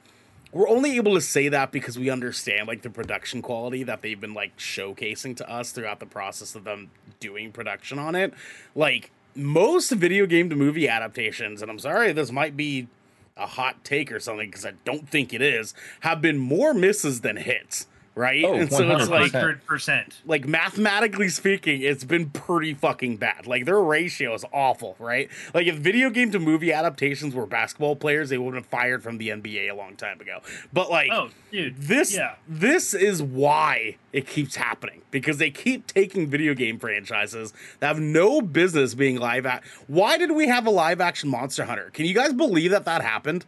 we're 0.52 0.68
only 0.70 0.98
able 0.98 1.16
to 1.16 1.22
say 1.22 1.48
that 1.50 1.72
because 1.72 1.98
we 1.98 2.10
understand 2.10 2.68
like 2.68 2.82
the 2.84 2.90
production 2.90 3.42
quality 3.42 3.84
that 3.84 4.02
they've 4.02 4.20
been 4.20 4.34
like 4.36 4.56
showcasing 4.58 5.36
to 5.38 5.50
us 5.50 5.72
throughout 5.72 6.00
the 6.00 6.06
process 6.06 6.54
of 6.54 6.64
them 6.66 6.92
doing 7.20 7.52
production 7.52 7.98
on 7.98 8.14
it. 8.14 8.34
Like 8.76 9.12
most 9.36 9.92
video 9.92 10.26
game 10.26 10.50
to 10.50 10.56
movie 10.56 10.88
adaptations, 10.88 11.62
and 11.62 11.70
I'm 11.72 11.80
sorry 11.80 12.12
this 12.12 12.32
might 12.32 12.56
be 12.58 12.88
a 13.36 13.48
hot 13.48 13.84
take 13.84 14.12
or 14.12 14.20
something 14.20 14.50
because 14.50 14.66
I 14.66 14.74
don't 14.86 15.10
think 15.10 15.34
it 15.34 15.42
is, 15.42 15.74
have 16.02 16.22
been 16.22 16.38
more 16.38 16.74
misses 16.74 17.22
than 17.22 17.38
hits. 17.38 17.88
Right? 18.16 18.46
Oh, 18.46 18.54
and 18.54 18.72
so 18.72 18.84
it's 18.88 19.06
100%. 19.06 19.10
like 19.10 19.32
hundred 19.32 19.66
percent. 19.66 20.22
like 20.26 20.48
mathematically 20.48 21.30
speaking, 21.30 21.82
it's 21.82 22.04
been 22.04 22.30
pretty 22.30 22.76
fucking 22.76 23.18
bad. 23.18 23.48
Like 23.48 23.66
their 23.66 23.82
ratio 23.82 24.36
is 24.36 24.46
awful, 24.54 24.96
right? 25.00 25.30
Like 25.54 25.66
if 25.66 25.78
video 25.78 26.12
game 26.12 26.32
to 26.32 26.40
movie 26.40 26.72
adaptations 26.72 27.34
were 27.34 27.48
basketball 27.48 27.96
players, 27.96 28.30
they 28.30 28.38
would 28.38 28.54
have 28.54 28.64
been 28.64 28.70
fired 28.70 29.02
from 29.02 29.18
the 29.18 29.30
NBA 29.30 29.72
a 29.72 29.74
long 29.74 29.96
time 29.96 30.22
ago. 30.22 30.42
But 30.72 30.92
like 30.92 31.10
Oh, 31.12 31.30
dude, 31.52 31.76
this 31.78 32.14
yeah. 32.16 32.36
this 32.48 32.94
is 32.94 33.24
why 33.24 33.98
it 34.12 34.28
keeps 34.28 34.56
happening 34.56 35.02
because 35.10 35.40
they 35.40 35.50
keep 35.50 35.88
taking 35.88 36.28
video 36.28 36.54
game 36.54 36.78
franchises 36.78 37.52
that 37.80 37.88
have 37.88 38.00
no 38.00 38.42
business 38.42 38.94
being 38.94 39.18
live 39.18 39.48
at. 39.48 39.64
Why 39.88 40.20
did 40.20 40.34
we 40.34 40.48
have 40.50 40.68
a 40.68 40.72
live 40.72 41.02
action 41.02 41.30
Monster 41.30 41.66
Hunter? 41.66 41.90
Can 41.94 42.06
you 42.06 42.14
guys 42.14 42.32
believe 42.32 42.70
that 42.72 42.86
that 42.86 43.02
happened? 43.02 43.46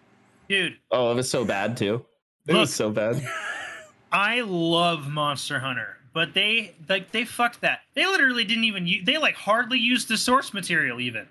dude. 0.49 0.77
Oh, 0.89 1.11
it 1.11 1.15
was 1.15 1.29
so 1.29 1.45
bad 1.45 1.77
too. 1.77 2.03
It 2.47 2.53
Look. 2.53 2.61
was 2.61 2.73
so 2.73 2.89
bad. 2.89 3.21
I 4.15 4.41
love 4.41 5.09
Monster 5.09 5.59
Hunter, 5.59 5.97
but 6.13 6.33
they 6.33 6.73
like 6.87 7.11
they 7.11 7.25
fucked 7.25 7.61
that. 7.61 7.81
They 7.95 8.05
literally 8.05 8.45
didn't 8.45 8.63
even 8.63 8.87
use, 8.87 9.05
they 9.05 9.17
like 9.17 9.35
hardly 9.35 9.77
used 9.79 10.07
the 10.07 10.17
source 10.17 10.53
material 10.53 10.99
even. 11.01 11.27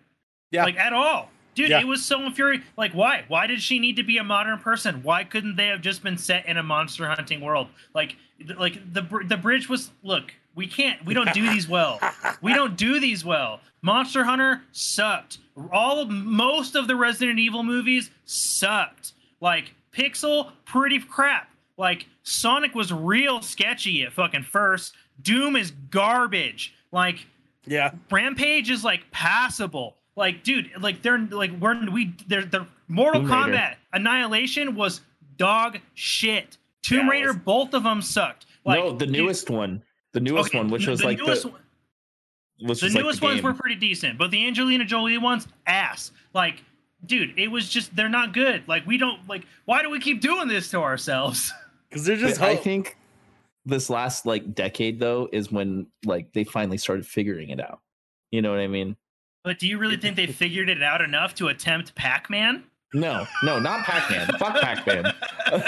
Yeah. 0.50 0.64
Like 0.64 0.76
at 0.78 0.92
all. 0.92 1.30
Dude, 1.54 1.70
Yeah. 1.70 1.80
it 1.80 1.86
was 1.86 2.04
so 2.04 2.20
infuriating. 2.26 2.66
Like 2.76 2.92
why? 2.92 3.24
Why 3.28 3.46
did 3.46 3.62
she 3.62 3.78
need 3.78 3.96
to 3.96 4.02
be 4.02 4.18
a 4.18 4.24
modern 4.24 4.58
person? 4.58 5.02
Why 5.02 5.24
couldn't 5.24 5.56
they 5.56 5.68
have 5.68 5.80
just 5.80 6.02
been 6.02 6.18
set 6.18 6.46
in 6.46 6.56
a 6.58 6.62
monster 6.62 7.06
hunting 7.08 7.40
world? 7.40 7.68
Like 7.94 8.16
like 8.58 8.92
the 8.92 9.02
the 9.26 9.36
bridge 9.36 9.68
was 9.68 9.90
look, 10.02 10.34
we 10.54 10.66
can't 10.66 11.04
we 11.06 11.14
don't 11.14 11.32
do 11.32 11.48
these 11.54 11.66
well. 11.68 12.00
we 12.42 12.52
don't 12.52 12.76
do 12.76 13.00
these 13.00 13.24
well. 13.24 13.60
Monster 13.82 14.24
Hunter 14.24 14.62
sucked. 14.72 15.38
All 15.72 16.00
of 16.00 16.08
most 16.10 16.74
of 16.74 16.86
the 16.88 16.96
Resident 16.96 17.38
Evil 17.38 17.62
movies 17.62 18.10
sucked. 18.24 19.12
Like 19.40 19.74
Pixel, 19.92 20.50
pretty 20.64 20.98
crap. 20.98 21.48
Like 21.76 22.06
Sonic 22.22 22.74
was 22.74 22.92
real 22.92 23.42
sketchy 23.42 24.02
at 24.02 24.12
fucking 24.12 24.44
first. 24.44 24.94
Doom 25.22 25.56
is 25.56 25.72
garbage. 25.90 26.74
Like 26.92 27.26
Yeah. 27.66 27.92
Rampage 28.10 28.70
is 28.70 28.84
like 28.84 29.10
passable. 29.10 29.96
Like, 30.16 30.44
dude, 30.44 30.70
like 30.80 31.02
they're 31.02 31.18
like 31.18 31.50
we're 31.58 31.90
we 31.90 32.14
they're 32.28 32.44
the 32.44 32.66
Mortal 32.86 33.22
Tomb 33.22 33.30
Raider. 33.30 33.52
Kombat 33.56 33.74
Annihilation 33.92 34.74
was 34.76 35.00
dog 35.36 35.78
shit. 35.94 36.56
Tomb 36.82 37.06
Yeah, 37.06 37.10
Raider, 37.10 37.28
was- 37.32 37.36
both 37.38 37.74
of 37.74 37.82
them 37.82 38.00
sucked. 38.02 38.46
Like, 38.64 38.78
no, 38.78 38.92
the 38.92 39.06
dude, 39.06 39.12
newest 39.16 39.50
one, 39.50 39.82
the 40.12 40.20
newest 40.20 40.50
okay, 40.50 40.58
one, 40.58 40.68
which 40.68 40.86
was 40.86 41.00
the 41.00 41.06
like 41.06 41.18
newest 41.18 41.42
the, 41.42 41.48
one- 41.48 41.60
was 42.62 42.80
the 42.80 42.86
just 42.86 42.94
like 42.96 43.04
newest 43.04 43.20
the 43.20 43.26
ones 43.26 43.36
game. 43.40 43.44
were 43.44 43.54
pretty 43.54 43.74
decent, 43.76 44.16
but 44.18 44.30
the 44.30 44.46
Angelina 44.46 44.84
Jolie 44.84 45.18
ones, 45.18 45.48
ass. 45.66 46.12
Like, 46.32 46.62
dude, 47.04 47.38
it 47.38 47.48
was 47.48 47.68
just 47.68 47.94
they're 47.96 48.08
not 48.08 48.32
good. 48.32 48.62
Like, 48.68 48.86
we 48.86 48.96
don't 48.98 49.26
like. 49.28 49.44
Why 49.64 49.82
do 49.82 49.90
we 49.90 49.98
keep 49.98 50.20
doing 50.20 50.46
this 50.48 50.70
to 50.70 50.78
ourselves? 50.80 51.52
Because 51.94 52.06
they're 52.06 52.16
just 52.16 52.42
I 52.42 52.56
think 52.56 52.96
this 53.64 53.88
last 53.88 54.26
like 54.26 54.52
decade 54.52 54.98
though 54.98 55.28
is 55.32 55.52
when 55.52 55.86
like 56.04 56.32
they 56.32 56.42
finally 56.44 56.76
started 56.76 57.06
figuring 57.06 57.50
it 57.50 57.60
out. 57.60 57.80
You 58.32 58.42
know 58.42 58.50
what 58.50 58.58
I 58.58 58.66
mean? 58.66 58.96
But 59.44 59.60
do 59.60 59.68
you 59.68 59.78
really 59.78 59.96
think 59.96 60.16
they 60.16 60.26
figured 60.26 60.68
it 60.68 60.82
out 60.82 61.00
enough 61.02 61.34
to 61.36 61.48
attempt 61.48 61.94
Pac-Man? 61.94 62.64
No, 62.94 63.26
no, 63.42 63.58
not 63.58 63.84
Pac-Man. 63.84 64.26
Fuck 64.38 64.60
Pac-Man. 64.60 65.04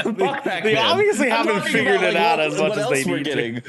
Fuck 0.03 0.43
Pac-Man. 0.45 0.63
they 0.65 0.77
obviously 0.77 1.31
I'm 1.31 1.47
haven't 1.47 1.71
figured 1.71 1.97
about, 1.97 2.05
it 2.05 2.15
like, 2.15 2.17
out 2.17 2.39
what- 2.39 2.47
as 2.47 2.59
much 2.59 2.69
what 2.71 2.79
as 2.79 3.05
they 3.05 3.11
we're 3.11 3.19
need 3.19 3.25
to. 3.25 3.61
getting. 3.61 3.63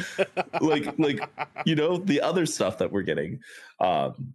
like, 0.61 0.99
like 0.99 1.29
you 1.65 1.75
know, 1.75 1.97
the 1.97 2.21
other 2.21 2.45
stuff 2.45 2.77
that 2.79 2.91
we're 2.91 3.01
getting. 3.03 3.39
Um, 3.79 4.33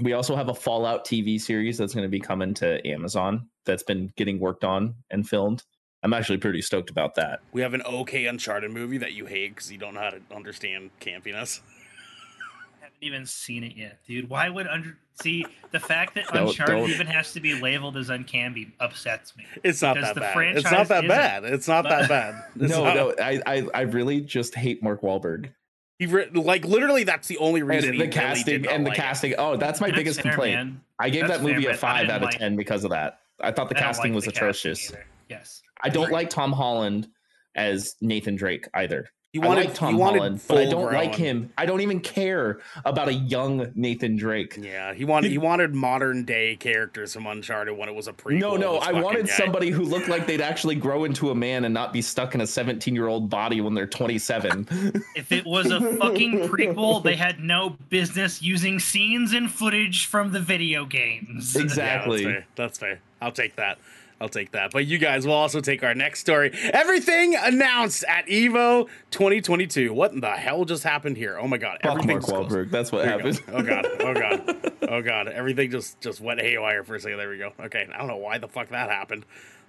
we 0.00 0.12
also 0.12 0.34
have 0.34 0.48
a 0.48 0.54
Fallout 0.54 1.04
TV 1.06 1.40
series 1.40 1.78
that's 1.78 1.94
going 1.94 2.04
to 2.04 2.08
be 2.10 2.20
coming 2.20 2.54
to 2.54 2.86
Amazon. 2.86 3.48
That's 3.64 3.82
been 3.82 4.12
getting 4.16 4.38
worked 4.40 4.64
on 4.64 4.94
and 5.10 5.28
filmed. 5.28 5.62
I'm 6.04 6.12
actually 6.12 6.38
pretty 6.38 6.60
stoked 6.62 6.90
about 6.90 7.14
that. 7.16 7.40
We 7.52 7.62
have 7.62 7.74
an 7.74 7.82
okay 7.82 8.26
Uncharted 8.26 8.70
movie 8.70 8.98
that 8.98 9.12
you 9.14 9.26
hate 9.26 9.54
because 9.56 9.72
you 9.72 9.78
don't 9.78 9.94
know 9.94 10.00
how 10.00 10.10
to 10.10 10.20
understand 10.34 10.90
campiness. 11.00 11.60
I 11.60 12.80
haven't 12.84 12.96
even 13.00 13.26
seen 13.26 13.64
it 13.64 13.74
yet, 13.76 13.98
dude. 14.06 14.28
Why 14.28 14.48
would 14.50 14.66
under 14.66 14.98
see 15.22 15.46
the 15.70 15.80
fact 15.80 16.14
that 16.16 16.26
Don't- 16.28 16.48
Uncharted 16.48 16.76
don't- 16.76 16.90
even 16.90 17.06
has 17.06 17.32
to 17.32 17.40
be 17.40 17.54
labeled 17.60 17.96
as 17.96 18.10
uncanny 18.10 18.72
upsets 18.80 19.36
me. 19.36 19.46
It's 19.62 19.80
not 19.80 19.94
that 19.94 20.14
the 20.14 20.20
bad. 20.20 20.56
It's 20.56 20.70
not 20.70 20.88
that 20.88 21.04
isn't. 21.04 21.08
bad. 21.08 21.44
It's 21.44 21.68
not 21.68 21.84
that 21.88 22.08
bad. 22.10 22.34
It's 22.60 22.70
no, 22.70 22.84
not- 22.84 22.94
no, 22.96 23.14
I, 23.22 23.40
I, 23.46 23.66
I 23.72 23.80
really 23.82 24.20
just 24.20 24.54
hate 24.54 24.82
Mark 24.82 25.00
Wahlberg. 25.02 25.50
He 25.98 26.06
re- 26.06 26.28
like 26.34 26.64
literally 26.66 27.04
that's 27.04 27.28
the 27.28 27.38
only 27.38 27.60
And 27.60 27.70
reason 27.70 27.90
the 27.90 27.94
he 27.94 27.98
really 28.02 28.12
casting 28.12 28.66
and 28.66 28.84
the 28.84 28.90
like 28.90 28.98
it. 28.98 29.00
casting. 29.00 29.34
Oh, 29.38 29.56
that's 29.56 29.80
my 29.80 29.86
That's 29.86 29.96
biggest 29.98 30.20
fair, 30.20 30.32
complaint. 30.32 30.56
man. 30.56 30.80
I 30.98 31.08
gave 31.08 31.28
That's 31.28 31.38
that 31.40 31.46
movie 31.48 31.62
fair, 31.62 31.72
a 31.72 31.76
five 31.76 32.08
out 32.10 32.16
of 32.16 32.22
like- 32.24 32.38
ten 32.38 32.56
because 32.56 32.84
of 32.84 32.90
that. 32.90 33.20
I 33.40 33.52
thought 33.52 33.68
the 33.68 33.76
I 33.76 33.80
casting 33.80 34.10
like 34.12 34.16
was 34.16 34.24
the 34.24 34.30
atrocious. 34.30 34.90
either. 34.90 35.06
Yes. 35.30 35.62
I 35.84 35.88
don't 35.90 36.10
like 36.10 36.30
Tom 36.30 36.52
Holland 36.52 37.06
as 37.54 37.94
Nathan 38.00 38.36
Drake 38.36 38.66
either. 38.74 39.08
He 39.32 39.40
I 39.42 39.46
wanted 39.48 39.64
like 39.66 39.74
Tom 39.74 39.96
he 39.96 40.00
Holland, 40.00 40.40
but 40.46 40.58
I 40.58 40.62
don't 40.66 40.72
full-grown- 40.82 40.94
like 40.94 41.14
him. 41.16 41.52
I 41.58 41.66
don't 41.66 41.80
even 41.80 41.98
care 41.98 42.60
about 42.84 43.08
a 43.08 43.12
young 43.12 43.72
Nathan 43.74 44.14
Drake. 44.14 44.56
Yeah, 44.56 44.94
he 44.94 45.04
wanted 45.04 45.32
he 45.32 45.38
wanted 45.38 45.74
modern 45.74 46.24
day 46.24 46.54
characters 46.54 47.14
from 47.14 47.26
Uncharted 47.26 47.76
when 47.76 47.88
it 47.88 47.96
was 47.96 48.06
a 48.06 48.12
prequel. 48.12 48.38
No, 48.38 48.56
no, 48.56 48.76
I 48.76 48.92
wanted 48.92 49.26
guy. 49.26 49.32
somebody 49.32 49.70
who 49.70 49.82
looked 49.82 50.06
like 50.06 50.28
they'd 50.28 50.40
actually 50.52 50.76
grow 50.76 51.02
into 51.02 51.30
a 51.30 51.34
man 51.34 51.64
and 51.64 51.74
not 51.74 51.92
be 51.92 52.00
stuck 52.00 52.36
in 52.36 52.42
a 52.42 52.46
17 52.46 52.94
year 52.94 53.08
old 53.08 53.28
body 53.28 53.60
when 53.60 53.74
they're 53.74 53.88
27. 53.88 54.68
If 55.16 55.32
it 55.32 55.44
was 55.44 55.68
a 55.72 55.80
fucking 55.96 56.48
prequel, 56.48 57.02
they 57.02 57.16
had 57.16 57.40
no 57.40 57.70
business 57.88 58.40
using 58.40 58.78
scenes 58.78 59.32
and 59.32 59.50
footage 59.50 60.06
from 60.06 60.30
the 60.30 60.40
video 60.40 60.84
games. 60.86 61.56
exactly. 61.56 62.22
Yeah, 62.22 62.28
that's, 62.28 62.34
fair. 62.36 62.46
that's 62.54 62.78
fair. 62.78 63.00
I'll 63.20 63.32
take 63.32 63.56
that. 63.56 63.78
I'll 64.24 64.28
take 64.30 64.52
that. 64.52 64.70
But 64.72 64.86
you 64.86 64.96
guys 64.96 65.26
will 65.26 65.34
also 65.34 65.60
take 65.60 65.84
our 65.84 65.94
next 65.94 66.20
story. 66.20 66.50
Everything 66.72 67.36
announced 67.36 68.04
at 68.08 68.26
Evo 68.26 68.88
2022. 69.10 69.92
What 69.92 70.12
in 70.12 70.20
the 70.20 70.30
hell 70.30 70.64
just 70.64 70.82
happened 70.82 71.18
here? 71.18 71.38
Oh 71.38 71.46
my 71.46 71.58
god! 71.58 71.78
Fuck 71.82 72.06
Mark 72.06 72.22
Wahlberg. 72.22 72.70
That's 72.70 72.90
what 72.90 73.04
There 73.04 73.10
happened. 73.12 73.40
go. 73.46 73.52
Oh 73.52 73.62
god. 73.62 73.86
Oh 74.00 74.14
god. 74.14 74.70
Oh 74.88 75.02
god. 75.02 75.28
Everything 75.28 75.70
just 75.70 76.00
just 76.00 76.20
went 76.20 76.40
haywire 76.40 76.84
for 76.84 76.94
a 76.94 77.00
second. 77.00 77.18
There 77.18 77.28
we 77.28 77.38
go. 77.38 77.52
Okay. 77.60 77.86
I 77.92 77.98
don't 77.98 78.06
know 78.06 78.16
why 78.16 78.38
the 78.38 78.48
fuck 78.48 78.68
that 78.70 78.88
happened. 78.90 79.24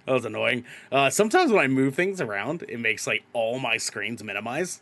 That 0.06 0.12
was 0.12 0.24
annoying. 0.24 0.64
Uh, 0.90 1.10
sometimes 1.10 1.50
when 1.52 1.60
I 1.62 1.66
move 1.68 1.94
things 1.94 2.20
around, 2.20 2.64
it 2.68 2.78
makes 2.80 3.06
like 3.06 3.24
all 3.34 3.58
my 3.58 3.76
screens 3.76 4.22
minimize. 4.24 4.80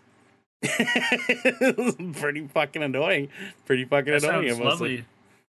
Pretty 0.63 2.47
fucking 2.49 2.83
annoying. 2.83 3.29
Pretty 3.67 3.85
fucking 3.85 4.13
That 4.13 4.25
annoying. 4.25 4.49
sounds 4.51 4.59
mostly. 4.61 4.89
lovely. 4.99 5.05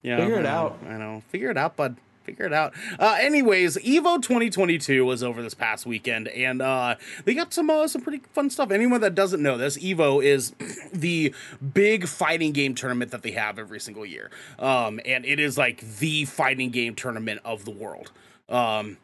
Yeah, 0.02 0.16
Figure 0.18 0.38
it 0.40 0.46
out. 0.46 0.78
I 0.88 0.96
know. 0.96 1.22
Figure 1.28 1.50
it 1.50 1.57
out, 1.57 1.76
bud. 1.76 1.96
Figure 2.28 2.44
it 2.44 2.52
out. 2.52 2.74
Uh, 2.98 3.16
anyways, 3.18 3.78
Evo 3.78 4.20
2022 4.20 5.02
was 5.02 5.22
over 5.22 5.40
this 5.40 5.54
past 5.54 5.86
weekend, 5.86 6.28
and 6.28 6.60
uh, 6.60 6.96
they 7.24 7.32
got 7.32 7.54
some 7.54 7.70
uh, 7.70 7.88
some 7.88 8.02
pretty 8.02 8.20
fun 8.34 8.50
stuff. 8.50 8.70
Anyone 8.70 9.00
that 9.00 9.14
doesn't 9.14 9.42
know 9.42 9.56
this, 9.56 9.78
Evo 9.78 10.22
is 10.22 10.50
the 10.92 11.34
big 11.72 12.06
fighting 12.06 12.52
game 12.52 12.74
tournament 12.74 13.12
that 13.12 13.22
they 13.22 13.30
have 13.30 13.58
every 13.58 13.80
single 13.80 14.04
year, 14.04 14.30
um, 14.58 15.00
and 15.06 15.24
it 15.24 15.40
is 15.40 15.56
like 15.56 15.80
the 15.80 16.26
fighting 16.26 16.68
game 16.68 16.94
tournament 16.94 17.40
of 17.46 17.64
the 17.64 17.70
world. 17.70 18.12
Um, 18.50 18.98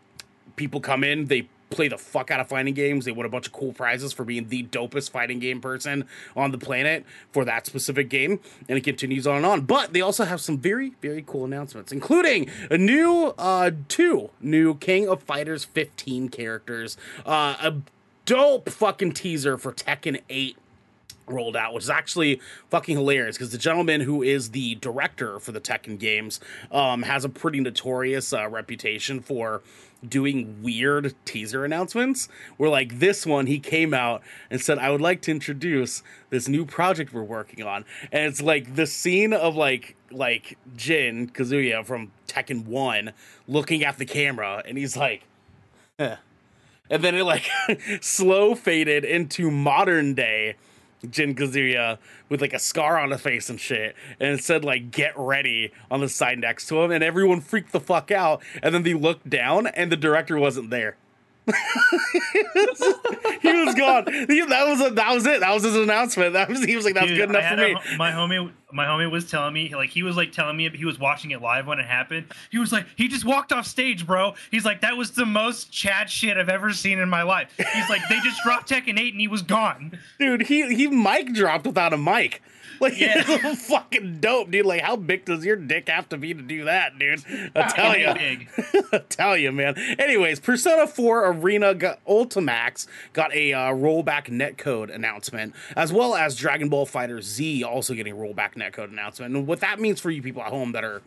people 0.56 0.82
come 0.82 1.02
in, 1.02 1.24
they 1.24 1.48
play 1.70 1.88
the 1.88 1.98
fuck 1.98 2.30
out 2.30 2.40
of 2.40 2.48
fighting 2.48 2.74
games. 2.74 3.04
They 3.04 3.12
win 3.12 3.26
a 3.26 3.28
bunch 3.28 3.46
of 3.46 3.52
cool 3.52 3.72
prizes 3.72 4.12
for 4.12 4.24
being 4.24 4.48
the 4.48 4.64
dopest 4.64 5.10
fighting 5.10 5.38
game 5.38 5.60
person 5.60 6.06
on 6.36 6.50
the 6.50 6.58
planet 6.58 7.04
for 7.32 7.44
that 7.44 7.66
specific 7.66 8.08
game, 8.08 8.40
and 8.68 8.78
it 8.78 8.84
continues 8.84 9.26
on 9.26 9.36
and 9.36 9.46
on. 9.46 9.62
But 9.62 9.92
they 9.92 10.00
also 10.00 10.24
have 10.24 10.40
some 10.40 10.58
very, 10.58 10.94
very 11.00 11.24
cool 11.26 11.44
announcements, 11.44 11.92
including 11.92 12.48
a 12.70 12.78
new, 12.78 13.34
uh, 13.38 13.72
two 13.88 14.30
new 14.40 14.74
King 14.76 15.08
of 15.08 15.22
Fighters 15.22 15.64
15 15.64 16.28
characters, 16.28 16.96
uh, 17.26 17.56
a 17.62 17.74
dope 18.24 18.68
fucking 18.70 19.12
teaser 19.12 19.58
for 19.58 19.72
Tekken 19.72 20.20
8 20.28 20.56
rolled 21.26 21.56
out, 21.56 21.74
which 21.74 21.84
is 21.84 21.90
actually 21.90 22.40
fucking 22.70 22.96
hilarious 22.96 23.36
because 23.36 23.52
the 23.52 23.58
gentleman 23.58 24.00
who 24.00 24.22
is 24.22 24.50
the 24.50 24.74
director 24.76 25.38
for 25.38 25.52
the 25.52 25.60
Tekken 25.60 25.98
games 25.98 26.40
um, 26.70 27.02
has 27.02 27.24
a 27.24 27.28
pretty 27.28 27.60
notorious 27.60 28.32
uh, 28.32 28.48
reputation 28.48 29.20
for 29.20 29.62
doing 30.06 30.62
weird 30.62 31.14
teaser 31.24 31.64
announcements. 31.64 32.28
Where 32.56 32.70
like 32.70 32.98
this 32.98 33.26
one, 33.26 33.46
he 33.46 33.58
came 33.58 33.94
out 33.94 34.22
and 34.50 34.60
said, 34.60 34.78
"I 34.78 34.90
would 34.90 35.00
like 35.00 35.22
to 35.22 35.30
introduce 35.30 36.02
this 36.30 36.48
new 36.48 36.64
project 36.64 37.12
we're 37.12 37.22
working 37.22 37.64
on," 37.64 37.84
and 38.12 38.26
it's 38.26 38.42
like 38.42 38.76
the 38.76 38.86
scene 38.86 39.32
of 39.32 39.56
like 39.56 39.96
like 40.10 40.58
Jin 40.76 41.28
Kazuya 41.30 41.84
from 41.84 42.12
Tekken 42.28 42.66
One 42.66 43.12
looking 43.48 43.84
at 43.84 43.98
the 43.98 44.06
camera, 44.06 44.62
and 44.66 44.78
he's 44.78 44.96
like. 44.96 45.22
"Huh." 45.98 46.16
And 46.90 47.02
then 47.02 47.14
it 47.14 47.22
like 47.22 47.48
slow 48.02 48.54
faded 48.54 49.04
into 49.04 49.50
modern 49.50 50.12
day 50.12 50.56
Jin 51.10 51.34
Kazuya 51.34 51.98
with 52.28 52.40
like 52.40 52.52
a 52.52 52.58
scar 52.58 52.98
on 52.98 53.10
his 53.10 53.20
face 53.20 53.50
and 53.50 53.60
shit, 53.60 53.94
and 54.20 54.38
it 54.38 54.44
said 54.44 54.64
like 54.64 54.90
"Get 54.90 55.12
ready" 55.16 55.72
on 55.90 56.00
the 56.00 56.08
side 56.08 56.38
next 56.38 56.66
to 56.68 56.82
him, 56.82 56.90
and 56.90 57.02
everyone 57.04 57.40
freaked 57.40 57.72
the 57.72 57.80
fuck 57.80 58.10
out. 58.10 58.42
And 58.62 58.74
then 58.74 58.82
they 58.82 58.94
looked 58.94 59.28
down, 59.28 59.66
and 59.66 59.90
the 59.90 59.96
director 59.96 60.38
wasn't 60.38 60.70
there. 60.70 60.96
He 63.42 63.52
was 63.52 63.74
gone. 63.74 64.06
He- 64.28 64.40
that 64.46 64.66
was 64.66 64.94
that 64.94 65.14
was 65.14 65.26
it. 65.26 65.40
That 65.40 65.52
was 65.52 65.62
his 65.62 65.74
announcement. 65.76 66.32
That 66.34 66.48
was 66.48 66.64
he 66.64 66.76
was 66.76 66.84
like, 66.84 66.94
"That's 66.94 67.08
Dude, 67.08 67.16
good 67.18 67.30
enough 67.30 67.48
for 67.50 67.56
me." 67.56 67.72
a- 67.72 67.96
my 67.96 68.10
homie, 68.10 68.50
my 68.72 68.84
homie 68.86 69.10
was 69.10 69.30
telling 69.30 69.52
me, 69.54 69.74
like, 69.74 69.90
he 69.90 70.02
was 70.02 70.16
like 70.16 70.32
telling 70.32 70.56
me 70.56 70.68
he 70.70 70.84
was 70.84 70.98
watching 70.98 71.30
it 71.32 71.40
live 71.42 71.66
when 71.66 71.78
it 71.78 71.86
happened. 71.86 72.26
He 72.50 72.58
was 72.58 72.72
like, 72.72 72.86
he 72.96 73.08
just 73.08 73.24
walked 73.24 73.52
off 73.52 73.66
stage, 73.66 74.06
bro. 74.06 74.34
He's 74.50 74.64
like, 74.64 74.80
that 74.80 74.96
was 74.96 75.12
the 75.12 75.26
most 75.26 75.70
Chad 75.72 76.10
shit 76.10 76.36
I've 76.36 76.48
ever 76.48 76.72
seen 76.72 76.98
in 76.98 77.08
my 77.08 77.22
life. 77.22 77.50
He's 77.56 77.88
like, 77.88 78.00
they 78.08 78.18
just 78.20 78.40
dropped 78.42 78.68
Tekken 78.68 78.98
8 78.98 79.12
and 79.14 79.20
he 79.20 79.28
was 79.28 79.42
gone. 79.42 79.98
dude. 80.18 80.42
He 80.46 80.74
he 80.74 80.86
mic 80.88 81.32
dropped 81.34 81.66
without 81.66 81.92
a 81.92 81.98
mic. 81.98 82.42
Like 82.80 82.98
Yeah. 82.98 83.22
it's 83.26 83.66
fucking 83.66 84.18
dope, 84.20 84.50
dude. 84.50 84.66
Like 84.66 84.82
how 84.82 84.96
big 84.96 85.24
does 85.24 85.44
your 85.44 85.56
dick 85.56 85.88
have 85.88 86.08
to 86.10 86.16
be 86.16 86.34
to 86.34 86.42
do 86.42 86.64
that, 86.64 86.98
dude? 86.98 87.22
I 87.54 87.68
tell 87.68 87.96
you. 87.96 88.46
I 88.92 88.98
tell 89.08 89.36
you, 89.36 89.52
man. 89.52 89.76
Anyways, 89.98 90.40
Persona 90.40 90.86
4 90.86 91.26
Arena 91.32 91.74
got, 91.74 92.04
Ultimax 92.06 92.86
got 93.12 93.34
a 93.34 93.52
uh, 93.52 93.58
rollback 93.72 94.26
netcode 94.26 94.94
announcement, 94.94 95.54
as 95.76 95.92
well 95.92 96.14
as 96.14 96.36
Dragon 96.36 96.68
Ball 96.68 96.86
Fighter 96.86 97.20
Z 97.22 97.62
also 97.64 97.94
getting 97.94 98.12
a 98.12 98.16
rollback 98.16 98.54
netcode 98.54 98.90
announcement. 98.90 99.34
And 99.34 99.46
what 99.46 99.60
that 99.60 99.80
means 99.80 100.00
for 100.00 100.10
you 100.10 100.22
people 100.22 100.42
at 100.42 100.48
home 100.48 100.72
that 100.72 100.84
are 100.84 101.02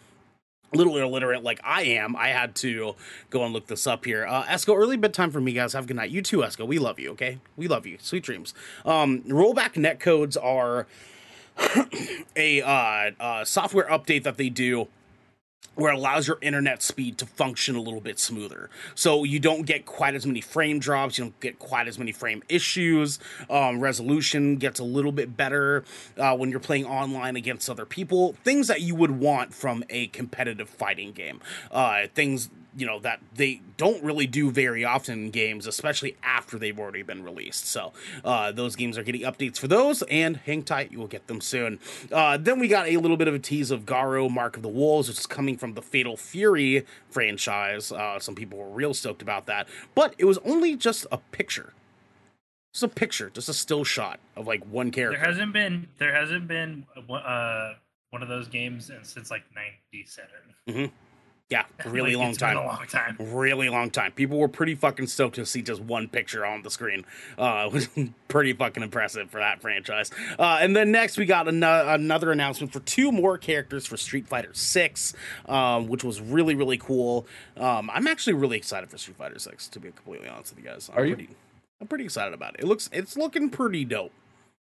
a 0.74 0.78
little 0.78 0.98
illiterate 0.98 1.44
like 1.44 1.62
I 1.64 1.84
am, 1.84 2.16
I 2.18 2.28
had 2.30 2.54
to 2.56 2.96
go 3.30 3.44
and 3.46 3.54
look 3.54 3.68
this 3.68 3.88
up 3.88 4.04
here. 4.04 4.26
Uh, 4.26 4.44
Esco, 4.44 4.76
early 4.76 4.98
bedtime 4.98 5.32
for 5.32 5.40
me, 5.40 5.54
guys. 5.54 5.72
Have 5.74 5.86
a 5.86 5.88
good 5.88 5.96
night. 5.96 6.12
You 6.12 6.22
too, 6.22 6.40
Esco. 6.40 6.68
We 6.68 6.78
love 6.78 7.00
you, 7.00 7.12
okay? 7.12 7.40
We 7.56 7.70
love 7.70 7.86
you. 7.86 7.98
Sweet 8.02 8.24
dreams. 8.24 8.54
Um, 8.86 9.22
rollback 9.24 9.74
netcodes 9.76 10.36
are 10.42 10.86
a 12.36 12.62
uh, 12.62 13.12
uh, 13.20 13.46
software 13.46 13.88
update 13.90 14.24
that 14.24 14.38
they 14.38 14.50
do 14.50 14.88
where 15.78 15.94
it 15.94 15.96
allows 15.96 16.28
your 16.28 16.40
internet 16.42 16.82
speed 16.82 17.18
to 17.20 17.26
function 17.26 17.76
a 17.76 17.82
little 17.82 18.02
bit 18.02 18.20
smoother. 18.20 18.70
So 18.96 19.24
you 19.24 19.40
don't 19.40 19.62
get 19.62 19.86
quite 19.86 20.16
as 20.16 20.26
many 20.26 20.42
frame 20.42 20.80
drops, 20.80 21.18
you 21.18 21.26
don't 21.26 21.40
get 21.40 21.60
quite 21.60 21.88
as 21.88 22.00
many 22.00 22.12
frame 22.12 22.44
issues. 22.50 23.20
Um, 23.50 23.80
resolution 23.80 24.56
gets 24.56 24.80
a 24.80 24.84
little 24.84 25.12
bit 25.12 25.38
better 25.38 25.84
uh, 26.18 26.36
when 26.36 26.50
you're 26.50 26.60
playing 26.60 26.86
online 26.86 27.36
against 27.36 27.70
other 27.70 27.86
people. 27.86 28.34
Things 28.44 28.68
that 28.68 28.82
you 28.82 28.96
would 28.96 29.12
want 29.12 29.54
from 29.54 29.84
a 29.90 30.08
competitive 30.08 30.68
fighting 30.68 31.12
game. 31.12 31.40
Uh, 31.70 32.08
things 32.14 32.50
you 32.78 32.86
know 32.86 33.00
that 33.00 33.20
they 33.34 33.60
don't 33.76 34.04
really 34.04 34.28
do 34.28 34.52
very 34.52 34.86
often 34.86 35.26
in 35.26 35.32
games, 35.32 35.66
especially 35.66 36.16
after 36.22 36.60
they've 36.60 36.80
already 36.80 37.02
been 37.02 37.24
released. 37.24 37.66
So 37.66 37.92
uh, 38.24 38.52
those 38.52 38.76
games 38.76 38.98
are 39.00 39.04
getting 39.04 39.22
updates 39.22 39.58
for 39.58 39.68
those, 39.68 40.04
and 40.04 40.38
hang 40.38 40.62
tight, 40.62 40.92
you 40.92 41.00
will 41.00 41.08
get 41.08 41.26
them 41.26 41.42
soon. 41.42 41.80
Uh, 42.12 42.38
then 42.38 42.60
we 42.60 42.68
got 42.68 42.88
a 42.88 42.98
little 42.98 43.18
bit 43.18 43.28
of 43.28 43.34
a 43.34 43.40
tease 43.40 43.72
of 43.72 43.86
Garou 43.86 44.30
Mark 44.30 44.56
of 44.56 44.62
the 44.62 44.70
Wolves, 44.70 45.08
which 45.08 45.18
is 45.18 45.26
coming 45.26 45.58
from 45.58 45.74
the 45.74 45.82
Fatal 45.82 46.16
Fury 46.16 46.86
franchise. 47.10 47.92
Uh, 47.92 48.20
some 48.20 48.36
people 48.36 48.60
were 48.60 48.70
real 48.70 48.94
stoked 48.94 49.24
about 49.24 49.48
that, 49.48 49.68
but 49.96 50.14
it 50.20 50.26
was 50.26 50.38
only 50.40 50.76
just 50.76 51.08
a 51.12 51.18
picture. 51.18 51.74
Just 52.74 52.84
a 52.84 52.88
picture, 52.90 53.32
just 53.32 53.50
a 53.50 53.54
still 53.56 53.84
shot 53.84 54.20
of 54.36 54.46
like 54.46 54.64
one 54.66 54.92
character. 54.92 55.18
There 55.18 55.28
hasn't 55.28 55.52
been, 55.52 55.88
there 55.98 56.14
hasn't 56.14 56.48
been 56.48 56.86
uh, 57.10 57.74
one 58.12 58.22
of 58.22 58.28
those 58.28 58.48
games 58.48 58.92
since 59.02 59.32
like 59.32 59.44
97. 59.56 60.92
Yeah, 61.50 61.64
really 61.86 62.12
Like, 62.16 62.20
long 62.22 62.30
it's 62.32 62.40
been 62.40 62.48
time. 62.50 62.58
a 62.58 62.66
long 62.68 62.86
time. 62.88 63.18
really 63.20 63.70
long 63.70 63.90
time. 63.90 64.12
People 64.12 64.38
were 64.38 64.48
pretty 64.50 64.76
fucking 64.76 65.08
stoked 65.08 65.36
to 65.36 65.46
see 65.46 65.62
just 65.62 65.82
one 65.82 66.08
picture 66.10 66.46
on 66.46 66.62
the 66.62 66.70
screen. 66.70 67.06
Uh, 67.38 67.64
it 67.72 67.74
was 67.74 67.88
pretty 68.28 68.52
fucking 68.54 68.84
impressive 68.84 69.30
for 69.30 69.40
that 69.40 69.62
franchise. 69.62 70.12
Uh, 70.38 70.58
and 70.62 70.76
then 70.76 70.92
next 70.92 71.18
we 71.18 71.26
got 71.26 71.48
an- 71.48 71.64
another 71.64 72.32
announcement 72.32 72.74
for 72.74 72.82
two 72.82 73.12
more 73.12 73.38
characters 73.38 73.86
for 73.86 73.96
Street 73.98 74.28
Fighter 74.28 74.50
Six, 74.54 75.14
um, 75.48 75.88
which 75.88 76.04
was 76.04 76.20
really 76.20 76.56
really 76.56 76.78
cool. 76.78 77.26
Um, 77.56 77.90
I'm 77.94 78.08
actually 78.08 78.34
really 78.34 78.58
excited 78.58 78.90
for 78.90 78.98
Street 78.98 79.18
Fighter 79.18 79.40
Six 79.40 79.68
to 79.70 79.80
be 79.80 79.92
completely 79.92 80.28
honest 80.28 80.54
with 80.56 80.64
you 80.66 80.70
guys. 80.70 80.90
I'm 80.94 81.00
Are 81.00 81.06
you? 81.06 81.28
I'm 81.80 81.88
pretty 81.88 82.04
excited 82.06 82.34
about 82.34 82.56
it. 82.56 82.62
It 82.62 82.66
looks 82.66 82.90
it's 82.92 83.16
looking 83.16 83.50
pretty 83.50 83.86
dope. 83.86 84.12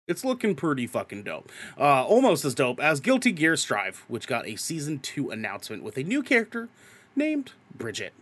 It's 0.08 0.24
looking 0.24 0.54
pretty 0.54 0.86
fucking 0.86 1.22
dope. 1.24 1.52
Uh, 1.78 2.02
almost 2.04 2.44
as 2.44 2.54
dope 2.54 2.80
as 2.80 2.98
Guilty 2.98 3.30
Gear 3.30 3.56
Strive, 3.56 4.04
which 4.08 4.26
got 4.26 4.48
a 4.48 4.56
season 4.56 4.98
two 4.98 5.30
announcement 5.30 5.82
with 5.82 5.96
a 5.98 6.02
new 6.02 6.22
character 6.22 6.68
named 7.14 7.52
Bridget. 7.76 8.14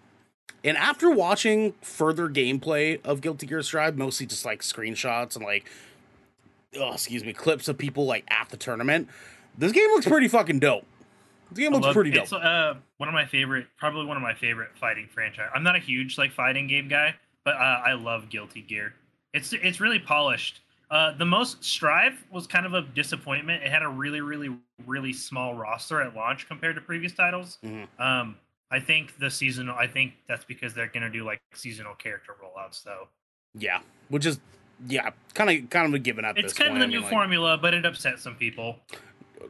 And 0.65 0.77
after 0.77 1.09
watching 1.11 1.75
further 1.81 2.29
gameplay 2.29 3.01
of 3.05 3.21
Guilty 3.21 3.47
Gear 3.47 3.63
Strive, 3.63 3.97
mostly 3.97 4.27
just 4.27 4.45
like 4.45 4.63
screenshots 4.63 5.37
and 5.37 5.45
like, 5.45 5.71
oh, 6.77 6.93
excuse 6.95 7.25
me, 7.25 7.33
clips 7.33 7.69
of 7.69 7.79
people 7.79 8.05
like 8.05 8.25
at 8.29 8.49
the 8.49 8.57
tournament, 8.57 9.09
this 9.57 9.71
game 9.71 9.89
looks 9.91 10.07
pretty 10.07 10.27
fucking 10.29 10.59
dope. 10.59 10.85
This 11.53 11.61
game 11.61 11.73
looks 11.73 11.85
love- 11.85 11.95
pretty 11.95 12.11
dope. 12.11 12.25
It's 12.25 12.33
uh, 12.33 12.75
one 12.97 13.09
of 13.09 13.15
my 13.15 13.27
favorite, 13.27 13.69
probably 13.79 14.07
one 14.07 14.17
of 14.17 14.23
my 14.25 14.35
favorite 14.35 14.71
fighting 14.81 15.07
franchise. 15.07 15.51
I'm 15.55 15.63
not 15.63 15.77
a 15.77 15.79
huge 15.79 16.19
like 16.19 16.33
fighting 16.33 16.67
game 16.67 16.89
guy, 16.89 17.15
but 17.45 17.55
uh, 17.55 17.81
I 17.87 17.93
love 17.93 18.29
Guilty 18.29 18.63
Gear. 18.63 18.95
It's 19.33 19.53
it's 19.53 19.79
really 19.81 20.01
polished. 20.01 20.61
Uh, 20.91 21.13
the 21.13 21.25
most 21.25 21.65
Strive 21.65 22.25
was 22.31 22.47
kind 22.47 22.65
of 22.65 22.75
a 22.75 22.83
disappointment. 22.83 23.63
It 23.63 23.71
had 23.71 23.83
a 23.83 23.89
really, 23.89 24.21
really, 24.21 24.57
really 24.87 25.13
small 25.13 25.55
roster 25.55 26.01
at 26.01 26.15
launch 26.15 26.47
compared 26.47 26.77
to 26.77 26.81
previous 26.81 27.13
titles. 27.13 27.59
Mhm. 27.65 27.89
Um, 27.99 28.37
I 28.71 28.81
think 28.81 29.19
the 29.19 29.31
seasonal. 29.31 29.77
I 29.77 29.87
think 29.87 30.15
that's 30.29 30.45
because 30.45 30.75
they're 30.75 30.87
gonna 30.89 31.11
do 31.11 31.25
like 31.25 31.41
seasonal 31.55 31.95
character 31.95 32.35
rollouts, 32.43 32.83
though. 32.85 33.09
Yeah, 33.55 33.81
which 34.09 34.27
is 34.27 34.39
yeah, 34.87 35.11
kind 35.35 35.51
of 35.65 35.71
kind 35.71 35.87
of 35.87 35.95
a 35.95 35.99
given 35.99 36.25
at 36.25 36.37
It's 36.37 36.49
this 36.49 36.53
kind 36.53 36.71
point. 36.71 36.83
of 36.83 36.89
the 36.91 36.95
I 36.97 36.97
new 36.97 36.97
mean, 36.97 37.03
like, 37.05 37.13
formula, 37.13 37.59
but 37.59 37.75
it 37.75 37.85
upset 37.87 38.19
some 38.21 38.35
people. 38.37 38.79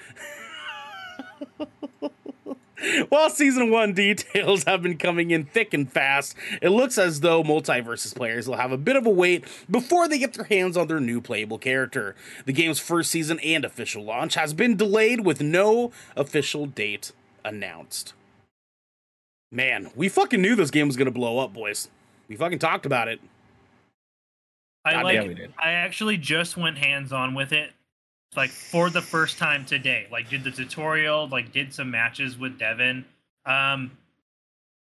While 3.09 3.31
season 3.31 3.71
one 3.71 3.93
details 3.95 4.65
have 4.65 4.83
been 4.83 4.99
coming 4.99 5.31
in 5.31 5.45
thick 5.45 5.75
and 5.75 5.91
fast, 5.91 6.35
it 6.63 6.71
looks 6.71 6.99
as 6.99 7.21
though 7.21 7.43
MultiVersus 7.43 8.15
players 8.15 8.47
will 8.49 8.57
have 8.57 8.73
a 8.73 8.79
bit 8.79 8.97
of 8.97 9.07
a 9.07 9.11
wait 9.11 9.45
before 9.71 10.09
they 10.09 10.19
get 10.19 10.35
their 10.35 10.45
hands 10.45 10.77
on 10.77 10.87
their 10.87 11.01
new 11.01 11.21
playable 11.21 11.59
character. 11.59 12.15
The 12.47 12.53
game's 12.53 12.79
first 12.79 13.11
season 13.11 13.39
and 13.41 13.65
official 13.65 14.05
launch 14.05 14.35
has 14.35 14.55
been 14.55 14.77
delayed 14.77 15.25
with 15.25 15.41
no 15.41 15.93
official 16.17 16.67
date 16.67 17.13
announced. 17.45 18.15
Man, 19.51 19.91
we 19.97 20.09
fucking 20.09 20.43
knew 20.43 20.55
this 20.55 20.71
game 20.71 20.87
was 20.87 20.97
gonna 20.97 21.11
blow 21.11 21.39
up, 21.39 21.53
boys. 21.53 21.89
We 22.29 22.37
fucking 22.37 22.59
talked 22.59 22.87
about 22.87 23.09
it. 23.09 23.21
I 24.85 24.93
God 24.93 25.05
like. 25.05 25.19
damn, 25.19 25.29
we 25.29 25.35
did. 25.35 25.55
I 25.59 25.73
actually 25.73 26.17
just 26.17 26.57
went 26.57 26.79
hands 26.79 27.13
on 27.13 27.35
with 27.35 27.53
it, 27.53 27.73
like 28.37 28.51
for 28.51 28.91
the 28.91 29.03
first 29.03 29.39
time 29.39 29.65
today. 29.65 30.07
Like 30.11 30.29
did 30.29 30.45
the 30.45 30.51
tutorial, 30.51 31.29
like 31.29 31.53
did 31.53 31.73
some 31.73 31.91
matches 31.91 32.39
with 32.39 32.59
Devin. 32.59 33.05
Um, 33.47 33.93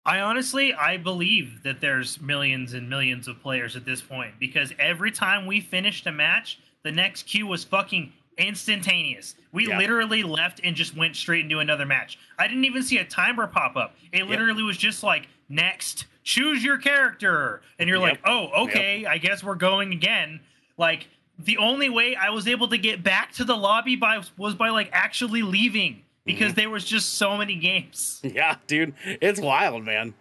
I 0.05 0.20
honestly 0.20 0.74
I 0.74 0.96
believe 0.96 1.62
that 1.62 1.81
there's 1.81 2.20
millions 2.20 2.74
and 2.74 2.88
millions 2.88 3.28
of 3.28 3.40
players 3.40 3.76
at 3.76 3.85
this 3.85 4.00
point 4.00 4.35
because 4.40 4.72
every 4.78 5.11
time 5.12 5.46
we 5.46 5.61
finished 5.61 6.07
a 6.07 6.12
match, 6.12 6.59
the 6.83 6.92
next 6.92 7.24
queue 7.24 7.46
was 7.46 7.64
fucking 7.64 8.12
instantaneous. 8.38 9.35
We 9.52 9.68
Yeah. 9.68 9.78
literally 9.78 10.22
left 10.22 10.61
and 10.64 10.74
just 10.74 10.96
went 10.96 11.16
straight 11.16 11.44
into 11.44 11.59
another 11.59 11.87
match. 11.87 12.18
I 12.38 12.48
didn't 12.48 12.64
even 12.64 12.83
see 12.83 12.98
a 12.98 13.05
timer 13.05 13.46
pop 13.46 13.76
up. 13.76 13.94
It 14.12 14.26
literally 14.26 14.62
was 14.62 14.76
just 14.76 15.02
like 15.02 15.28
next, 15.48 16.07
choose 16.24 16.64
your 16.64 16.78
character, 16.78 17.61
and 17.78 17.88
you're 17.88 17.98
like, 17.98 18.20
oh, 18.24 18.64
okay, 18.64 19.05
I 19.07 19.18
guess 19.18 19.44
we're 19.44 19.55
going 19.55 19.92
again. 19.92 20.40
Like 20.78 21.09
the 21.44 21.59
only 21.59 21.88
way 21.90 22.14
I 22.16 22.31
was 22.31 22.46
able 22.48 22.68
to 22.68 22.78
get 22.78 23.02
back 23.02 23.33
to 23.35 23.44
the 23.44 23.57
lobby 23.57 23.96
by 23.96 24.22
was 24.37 24.55
by 24.55 24.70
like 24.70 24.90
actually 24.92 25.42
leaving 25.42 26.02
because 26.24 26.55
there 26.55 26.70
was 26.70 26.85
just 26.85 27.14
so 27.14 27.37
many 27.37 27.57
games. 27.57 28.20
Yeah, 28.24 28.57
dude, 28.66 28.94
it's 29.05 29.40
wild, 29.40 29.85
man. 29.85 30.14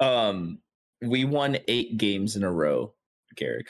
Um, 0.00 0.58
we 1.02 1.24
won 1.24 1.58
eight 1.68 1.96
games 1.98 2.36
in 2.36 2.42
a 2.42 2.50
row, 2.50 2.92
Garrick. 3.36 3.68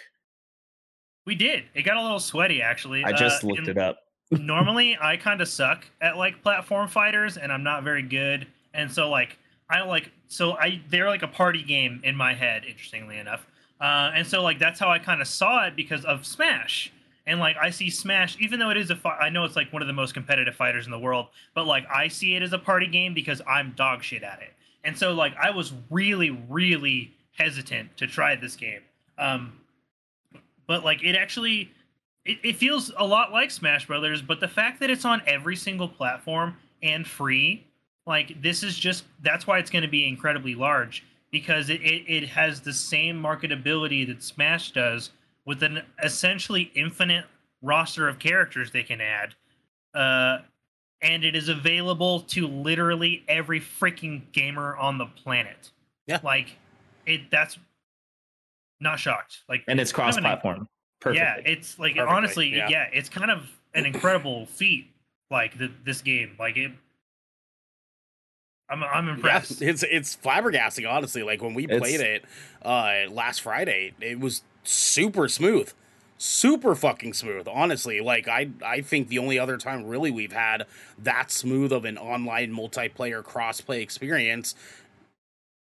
We 1.27 1.35
did. 1.35 1.65
It 1.75 1.83
got 1.83 1.97
a 1.97 2.03
little 2.03 2.21
sweaty 2.21 2.61
actually. 2.63 3.05
I 3.05 3.13
just 3.13 3.45
Uh, 3.45 3.49
looked 3.49 3.69
it 3.69 3.79
up. 3.79 3.99
normally 4.31 4.97
I 5.01 5.17
kind 5.17 5.41
of 5.41 5.49
suck 5.49 5.85
at 6.01 6.17
like 6.17 6.43
platform 6.43 6.89
fighters 6.89 7.37
and 7.37 7.53
I'm 7.53 7.63
not 7.63 7.83
very 7.83 8.03
good. 8.03 8.47
And 8.73 8.91
so 8.91 9.09
like 9.11 9.39
I 9.71 9.83
like 9.83 10.11
so 10.29 10.53
I 10.57 10.81
they're 10.89 11.09
like 11.09 11.23
a 11.23 11.29
party 11.29 11.63
game 11.63 12.01
in 12.05 12.17
my 12.17 12.35
head, 12.35 12.65
interestingly 12.65 13.19
enough. 13.19 13.47
Uh, 13.81 14.13
and 14.15 14.27
so 14.27 14.43
like 14.43 14.59
that's 14.59 14.81
how 14.81 14.89
I 14.89 14.99
kind 14.99 15.21
of 15.21 15.29
saw 15.29 15.67
it 15.67 15.77
because 15.77 16.05
of 16.05 16.25
Smash. 16.25 16.93
And 17.27 17.41
like 17.41 17.57
I 17.61 17.71
see 17.71 17.91
Smash, 17.91 18.37
even 18.41 18.59
though 18.59 18.71
it 18.71 18.77
is 18.77 18.91
a 18.91 18.97
fi- 18.97 19.19
I 19.19 19.31
know 19.31 19.45
it's 19.45 19.57
like 19.57 19.73
one 19.73 19.83
of 19.83 19.89
the 19.89 19.95
most 19.95 20.15
competitive 20.15 20.55
fighters 20.55 20.85
in 20.85 20.93
the 20.93 20.99
world, 20.99 21.27
but 21.55 21.67
like 21.67 21.85
I 21.93 22.09
see 22.09 22.35
it 22.35 22.43
as 22.43 22.53
a 22.53 22.59
party 22.59 22.87
game 22.87 23.15
because 23.15 23.41
I'm 23.49 23.73
dog 23.77 24.03
shit 24.03 24.23
at 24.23 24.41
it. 24.43 24.53
And 24.85 24.97
so 24.97 25.13
like 25.15 25.35
I 25.37 25.51
was 25.51 25.73
really 25.91 26.31
really 26.31 27.13
hesitant 27.37 27.97
to 27.97 28.07
try 28.07 28.37
this 28.37 28.57
game. 28.57 28.81
Um, 29.19 29.59
but 30.67 30.85
like 30.85 31.03
it 31.03 31.17
actually 31.17 31.71
it, 32.25 32.39
it 32.43 32.57
feels 32.57 32.93
a 32.97 33.07
lot 33.07 33.33
like 33.33 33.51
Smash 33.51 33.87
Brothers, 33.87 34.23
but 34.23 34.41
the 34.41 34.49
fact 34.49 34.81
that 34.81 34.91
it's 34.91 35.05
on 35.05 35.23
every 35.27 35.57
single 35.57 35.89
platform 35.89 36.57
and 36.83 37.07
free, 37.07 37.67
like 38.07 38.41
this 38.43 38.63
is 38.63 38.77
just 38.77 39.05
that's 39.23 39.47
why 39.47 39.59
it's 39.59 39.71
going 39.71 39.83
to 39.83 39.89
be 39.89 40.07
incredibly 40.07 40.55
large 40.55 41.05
because 41.35 41.69
it, 41.69 41.83
it, 41.83 42.05
it 42.07 42.29
has 42.29 42.61
the 42.61 42.73
same 42.73 43.21
marketability 43.21 44.07
that 44.07 44.23
Smash 44.23 44.71
does 44.71 45.11
with 45.45 45.65
an 45.65 45.83
essentially 46.01 46.71
infinite 46.77 47.25
roster 47.61 48.07
of 48.07 48.21
characters 48.21 48.71
they 48.71 48.85
can 48.85 49.01
add. 49.01 49.35
Uh, 49.93 50.39
and 51.03 51.25
it 51.25 51.35
is 51.35 51.49
available 51.49 52.21
to 52.21 52.47
literally 52.47 53.25
every 53.27 53.61
freaking 53.61 54.23
gamer 54.31 54.77
on 54.77 54.97
the 54.97 55.07
planet. 55.07 55.73
Yeah. 56.07 56.21
Like 56.23 56.57
it 57.05 57.33
that's 57.33 57.59
not 58.79 59.01
shocked. 59.01 59.43
Like 59.49 59.65
And 59.67 59.81
it's 59.81 59.91
an- 59.91 59.97
cross-platform. 59.97 60.69
Perfect. 61.01 61.19
yeah, 61.19 61.37
it's 61.45 61.81
like 61.81 61.97
Perfectly, 61.97 62.17
honestly, 62.17 62.49
yeah. 62.55 62.69
yeah. 62.69 62.87
it's 62.93 63.09
kind 63.09 63.33
of 63.33 63.51
an 63.75 63.87
incredible 63.87 64.47
feat. 64.47 64.87
Like 65.33 65.59
the, 65.59 65.69
this 65.85 66.01
game, 66.01 66.37
like 66.39 66.57
it. 66.57 66.71
I'm 68.69 68.83
I'm 68.83 69.09
impressed. 69.09 69.61
Yeah, 69.61 69.69
it's 69.71 69.83
it's 69.83 70.17
flabbergasting, 70.17 70.91
honestly. 70.91 71.23
Like 71.23 71.43
when 71.43 71.55
we 71.55 71.65
It's- 71.65 71.79
played 71.81 72.01
it 72.01 72.25
uh 72.63 73.11
last 73.11 73.41
Friday, 73.43 73.93
it 74.01 74.21
was 74.21 74.43
super 74.63 75.29
smooth. 75.29 75.73
Super 76.17 76.75
fucking 76.75 77.13
smooth, 77.13 77.47
honestly. 77.51 78.01
Like 78.01 78.29
I 78.29 78.49
I 78.65 78.81
think 78.81 79.09
the 79.09 79.19
only 79.19 79.39
other 79.39 79.57
time 79.59 79.85
really 79.85 80.11
we've 80.11 80.33
had 80.33 80.65
that 80.99 81.31
smooth 81.31 81.73
of 81.73 81.85
an 81.85 81.99
online 81.99 82.53
multiplayer 82.53 83.23
crossplay 83.23 83.81
experience 83.83 84.55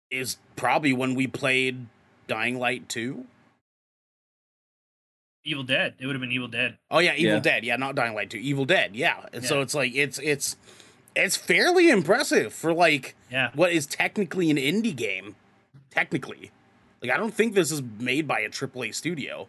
is 0.10 0.38
probably 0.58 0.92
when 0.92 1.16
we 1.16 1.28
played 1.28 1.86
Dying 2.28 2.60
Light 2.60 2.90
2. 2.90 3.26
Evil 5.44 5.64
Dead. 5.64 5.94
It 6.00 6.06
would 6.06 6.16
have 6.16 6.22
been 6.22 6.32
Evil 6.32 6.48
Dead. 6.50 6.78
Oh 6.90 7.00
yeah, 7.00 7.14
Evil 7.16 7.36
Yeah. 7.36 7.40
Dead. 7.40 7.64
Yeah, 7.64 7.76
not 7.78 7.96
Dying 7.96 8.14
Light 8.14 8.30
2. 8.30 8.38
Evil 8.38 8.66
Dead. 8.66 8.96
Yeah. 8.96 9.26
And 9.34 9.46
so 9.46 9.62
it's 9.62 9.74
like 9.74 9.96
it's 9.96 10.20
it's 10.20 10.56
it's 11.16 11.36
fairly 11.36 11.90
impressive 11.90 12.54
for 12.54 12.74
like 12.74 13.16
Yeah. 13.30 13.52
what 13.56 13.72
is 13.72 13.86
technically 13.86 14.50
an 14.50 14.58
indie 14.58 14.96
game. 14.96 15.36
Technically. 15.90 16.52
Like 17.02 17.12
I 17.12 17.18
don't 17.18 17.34
think 17.34 17.54
this 17.56 17.72
is 17.72 17.82
made 18.00 18.28
by 18.28 18.40
a 18.42 18.50
AAA 18.50 18.94
studio. 18.94 19.48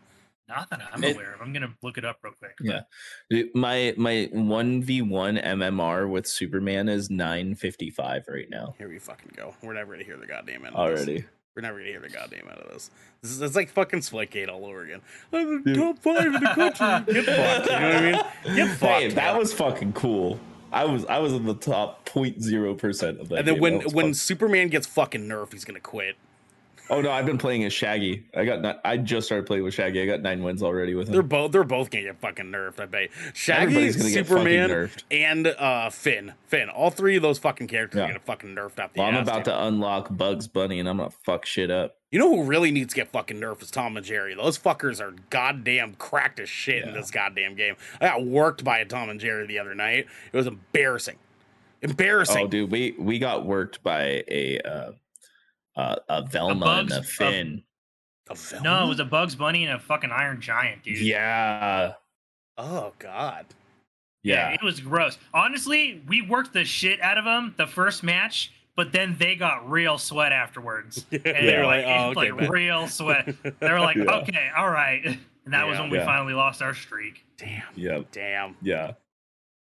Not 0.49 0.69
that 0.71 0.81
I'm 0.93 1.03
It- 1.05 1.15
aware 1.15 1.35
of. 1.35 1.41
I'm 1.41 1.53
gonna 1.53 1.75
look 1.83 1.97
it 1.99 2.05
up 2.05 2.19
real 2.23 2.35
quick. 2.39 2.57
Yeah. 2.61 3.43
My 3.55 3.95
my 3.97 4.29
one 4.33 4.83
v 4.83 5.01
one 5.03 5.37
MMR 5.39 6.09
with 6.09 6.27
Superman 6.27 6.89
is 6.89 7.11
nine 7.11 7.55
fifty 7.55 7.91
five 7.91 8.25
right 8.29 8.51
now 8.51 8.75
Here 8.79 8.89
we 8.89 8.99
fucking 8.99 9.33
go. 9.37 9.55
We're 9.63 9.75
never 9.75 9.93
gonna 9.93 10.05
hear 10.05 10.17
the 10.17 10.27
goddamn 10.27 10.65
end 10.67 10.75
of 10.75 10.91
this. 10.91 10.99
already. 11.07 11.25
We're 11.55 11.63
never 11.63 11.79
gonna 11.79 11.91
hear 11.91 12.01
the 12.01 12.09
goddamn 12.09 12.49
end 12.51 12.59
of 12.59 12.73
this. 12.73 12.91
This 13.23 13.31
is 13.31 13.41
it's 13.41 13.55
like 13.57 13.69
fucking 13.71 14.01
Splitgate 14.01 14.49
all 14.49 14.67
over 14.67 14.83
again. 14.83 15.01
Uh, 15.33 15.37
I'm 15.39 15.63
the 15.65 15.75
top 15.75 15.99
five 16.01 16.25
in 16.27 16.33
the 16.33 16.41
country. 16.41 17.15
Get 17.15 17.25
fucked. 17.27 17.67
You 17.71 17.79
know 17.79 17.87
what 17.87 17.95
I 17.95 18.01
mean? 18.47 18.57
Get 18.57 18.69
fucked. 18.79 18.83
Hey, 19.03 19.09
that 19.09 19.17
man. 19.33 19.39
was 19.39 19.53
fucking 19.53 19.93
cool. 19.93 20.41
I 20.73 20.85
was 20.87 21.05
I 21.07 21.19
was 21.19 21.33
in 21.33 21.45
the 21.45 21.55
top 21.55 22.09
0.0 22.09 22.79
percent 22.79 23.21
of 23.21 23.29
that. 23.29 23.41
and 23.41 23.49
then 23.49 23.61
when 23.61 23.81
when. 23.93 24.15
Superman 24.15 24.69
gets 24.69 24.87
fucking 24.87 25.29
nerfed, 25.29 25.53
he's 25.53 25.65
gonna 25.65 25.81
quit. 25.81 26.17
Oh 26.93 27.01
no, 27.01 27.11
I've 27.11 27.27
been 27.27 27.39
playing 27.39 27.65
as 27.65 27.73
Shaggy. 27.73 28.25
I 28.35 28.45
got 28.45 28.61
not, 28.61 28.81
I 28.85 28.97
just 28.97 29.27
started 29.27 29.47
playing 29.47 29.65
with 29.65 29.75
Shaggy. 29.75 30.03
I 30.03 30.07
got 30.07 30.21
nine 30.21 30.43
wins 30.43 30.63
already 30.63 30.95
with 30.95 31.09
him. 31.09 31.13
They're 31.15 31.23
both 31.23 31.53
they're 31.53 31.65
both 31.65 31.91
gonna 31.91 32.05
get 32.05 32.21
fucking 32.21 32.47
nerfed. 32.47 32.81
I 32.81 32.87
bet. 32.87 33.11
Shaggy, 33.35 33.75
gonna 33.75 33.87
get 33.87 33.95
fucking 33.97 34.13
Superman, 34.13 34.71
nerfed. 34.71 35.03
and 35.11 35.47
uh, 35.47 35.91
Finn. 35.91 36.35
Finn. 36.47 36.69
All 36.69 36.91
three 36.91 37.17
of 37.17 37.23
those 37.23 37.39
fucking 37.39 37.67
characters 37.69 37.99
Yeah. 37.99 38.05
are 38.05 38.09
gonna 38.09 38.21
fucking 38.21 38.55
nerfed 38.55 38.79
up. 38.79 38.93
The 38.95 39.01
well, 39.01 39.09
I'm 39.09 39.17
about 39.17 39.45
to 39.47 39.65
unlock 39.67 40.09
Bugs 40.17 40.47
Bunny 40.47 40.79
and 40.79 40.89
I'm 40.89 40.99
gonna 40.99 41.11
fuck 41.25 41.47
shit 41.47 41.71
up. 41.71 41.97
You 42.11 42.19
know 42.19 42.29
who 42.37 42.45
really 42.45 42.71
needs 42.71 42.93
to 42.93 43.01
get 43.01 43.11
fucking 43.11 43.39
nerfed 43.41 43.63
is 43.63 43.71
Tom 43.71 43.97
and 43.97 44.05
Jerry. 44.05 44.35
Those 44.35 44.59
fuckers 44.59 45.01
are 45.01 45.15
goddamn 45.31 45.95
cracked 45.95 46.41
as 46.41 46.49
shit 46.51 46.85
in 46.85 46.93
this 46.93 47.11
goddamn 47.11 47.55
game. 47.55 47.75
I 48.03 48.07
got 48.09 48.25
worked 48.27 48.65
by 48.65 48.79
a 48.81 48.85
Tom 48.85 49.09
and 49.09 49.19
Jerry 49.19 49.47
the 49.47 49.59
other 49.59 49.75
night. 49.75 50.07
It 50.33 50.37
was 50.37 50.47
embarrassing. 50.47 51.17
Embarrassing. 51.81 52.45
Oh, 52.45 52.49
dude, 52.49 52.71
we 52.71 52.95
we 52.99 53.19
got 53.19 53.45
worked 53.47 53.83
by 53.83 54.23
a 54.29 54.61
uh, 54.65 54.93
uh, 55.77 55.97
a 56.09 56.23
Velma 56.23 56.65
Bugs- 56.65 56.93
and 56.93 57.05
a 57.05 57.07
Finn. 57.07 57.63
A 58.31 58.35
Velma? 58.35 58.65
No, 58.65 58.85
it 58.87 58.89
was 58.89 59.01
a 59.01 59.05
Bugs 59.05 59.35
Bunny 59.35 59.65
and 59.65 59.75
a 59.75 59.79
fucking 59.79 60.11
Iron 60.11 60.41
Giant, 60.41 60.83
dude. 60.85 60.99
yeah, 60.99 61.95
Oh 62.59 62.93
god. 62.99 63.47
yeah, 64.23 64.51
it 64.51 64.63
was 64.63 64.81
gross. 64.81 65.19
Honestly, 65.35 66.03
we 66.07 66.23
worked 66.23 66.53
the 66.53 66.65
shit 66.65 67.01
out 67.01 67.19
of 67.19 67.25
them 67.25 67.55
the 67.57 67.67
first 67.67 68.03
match, 68.03 68.53
but 68.77 68.93
then 68.93 69.17
they 69.19 69.35
got 69.37 69.69
real 69.71 69.99
sweat 69.99 70.33
afterwards. 70.33 71.05
And 71.13 71.23
they 71.25 71.57
were 71.59 71.67
like, 71.67 71.85
it 71.85 71.89
oh, 71.89 72.11
okay, 72.17 72.31
like 72.33 72.41
man. 72.43 72.51
real 72.51 72.87
sweat. 72.89 73.35
They 73.43 73.71
were 73.73 73.81
like, 73.81 73.97
Yeah. 73.97 74.17
okay, 74.23 74.51
all 74.57 74.71
right. 74.71 75.05
And 75.45 75.53
that 75.55 75.67
was 75.67 75.79
when 75.79 75.91
we 75.91 75.99
Yeah. 75.99 76.05
finally 76.05 76.35
lost 76.35 76.63
our 76.63 76.75
streak. 76.75 77.25
Damn. 77.37 77.63
yeah, 77.75 78.01
Damn. 78.13 78.57
yeah. 78.63 78.93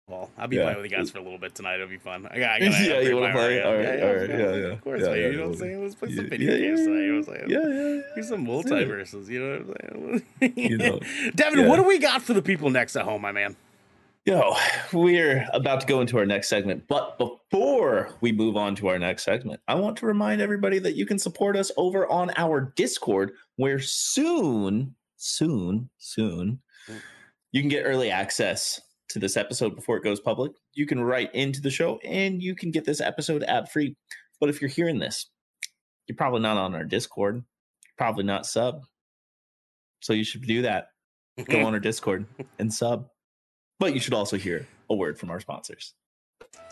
Well, 0.10 0.30
I'll 0.38 0.48
be 0.48 0.56
Yeah. 0.56 0.64
playing 0.64 0.82
with 0.82 0.92
you 0.92 0.98
guys 0.98 1.12
for 1.12 1.20
a 1.20 1.22
little 1.22 1.38
bit 1.38 1.54
tonight. 1.54 1.76
It'll 1.76 1.88
be 1.88 1.98
fun. 1.98 2.28
I 2.32 2.40
got. 2.40 2.50
I 2.56 2.60
gotta 2.70 2.84
Yeah, 2.84 3.00
you 3.02 3.16
wanna 3.16 3.28
my 3.28 3.32
play? 3.34 3.62
All 3.62 3.76
right, 3.76 3.84
yeah, 3.84 3.90
all 3.90 4.14
yeah, 4.16 4.24
yeah, 4.24 4.38
yeah, 4.38 4.56
yeah. 4.56 4.66
Of 4.74 4.82
course, 4.82 5.02
Yeah, 5.02 5.08
man. 5.10 5.18
yeah, 5.20 5.28
you 5.28 5.38
know 5.38 5.44
what 5.44 5.54
I'm 5.54 5.56
saying? 5.60 5.84
Let's 5.84 5.96
play 5.96 6.16
some 6.16 6.30
video 6.30 6.58
games 6.58 6.80
tonight. 6.84 6.96
yeah, 6.96 7.02
You 7.06 7.12
know 7.12 7.20
what 7.20 7.30
I'm 7.30 7.36
saying? 7.36 7.50
Yeah, 7.50 7.96
yeah. 7.96 8.02
Here's 8.16 8.28
some 8.30 8.46
MultiVersus. 8.46 9.28
You 9.30 9.40
know 9.40 9.64
what 9.66 9.78
I'm 10.02 10.24
saying? 10.42 10.54
You 10.70 10.78
know, 10.78 11.00
Devin, 11.36 11.68
what 11.68 11.76
do 11.78 11.84
we 11.84 12.00
got 12.00 12.22
for 12.24 12.34
the 12.34 12.42
people 12.42 12.70
next 12.72 12.96
at 12.96 13.04
home, 13.06 13.22
my 13.22 13.32
man? 13.32 13.56
Yo, 14.26 14.54
we're 14.94 15.48
about 15.54 15.82
to 15.82 15.88
go 15.88 16.02
into 16.02 16.18
our 16.18 16.26
next 16.26 16.50
segment, 16.50 16.84
but 16.88 17.18
before 17.18 18.10
we 18.22 18.32
move 18.32 18.58
on 18.58 18.76
to 18.76 18.88
our 18.88 19.00
next 19.00 19.24
segment, 19.24 19.60
I 19.68 19.76
want 19.76 19.98
to 19.98 20.06
remind 20.06 20.42
everybody 20.42 20.78
that 20.80 20.96
you 20.96 21.06
can 21.06 21.18
support 21.18 21.56
us 21.56 21.72
over 21.78 22.06
on 22.12 22.32
our 22.38 22.74
Discord, 22.76 23.32
where 23.56 23.80
soon, 23.80 24.96
soon, 25.16 25.90
soon, 25.98 26.60
mm. 26.88 27.02
You 27.52 27.62
can 27.62 27.70
get 27.70 27.84
early 27.84 28.12
access 28.12 28.80
to 29.10 29.20
this 29.20 29.38
episode 29.38 29.76
before 29.76 29.98
it 29.98 30.04
goes 30.04 30.20
public. 30.20 30.52
You 30.74 30.86
can 30.86 31.02
write 31.02 31.34
into 31.34 31.62
the 31.62 31.70
show 31.70 32.00
and 32.04 32.42
you 32.42 32.56
can 32.56 32.72
get 32.72 32.86
this 32.86 33.02
episode 33.02 33.44
ad 33.44 33.70
free. 33.70 33.96
But 34.40 34.50
if 34.50 34.62
you're 34.62 34.70
hearing 34.70 35.00
this, 35.00 35.30
you're 36.08 36.16
probably 36.16 36.42
not 36.42 36.58
on 36.58 36.76
our 36.76 36.84
Discord, 36.84 37.36
you're 37.36 37.94
probably 37.98 38.24
not 38.24 38.46
sub. 38.46 38.84
So 40.02 40.14
you 40.14 40.24
should 40.24 40.44
do 40.44 40.62
that. 40.64 40.88
Go 41.46 41.60
on 41.66 41.74
our 41.74 41.80
Discord 41.80 42.26
and 42.58 42.74
sub. 42.74 43.08
But 43.80 43.94
you 43.94 44.00
should 44.00 44.14
also 44.14 44.38
hear 44.38 44.68
a 44.90 44.96
word 44.96 45.20
from 45.20 45.30
our 45.30 45.40
sponsors. 45.40 45.94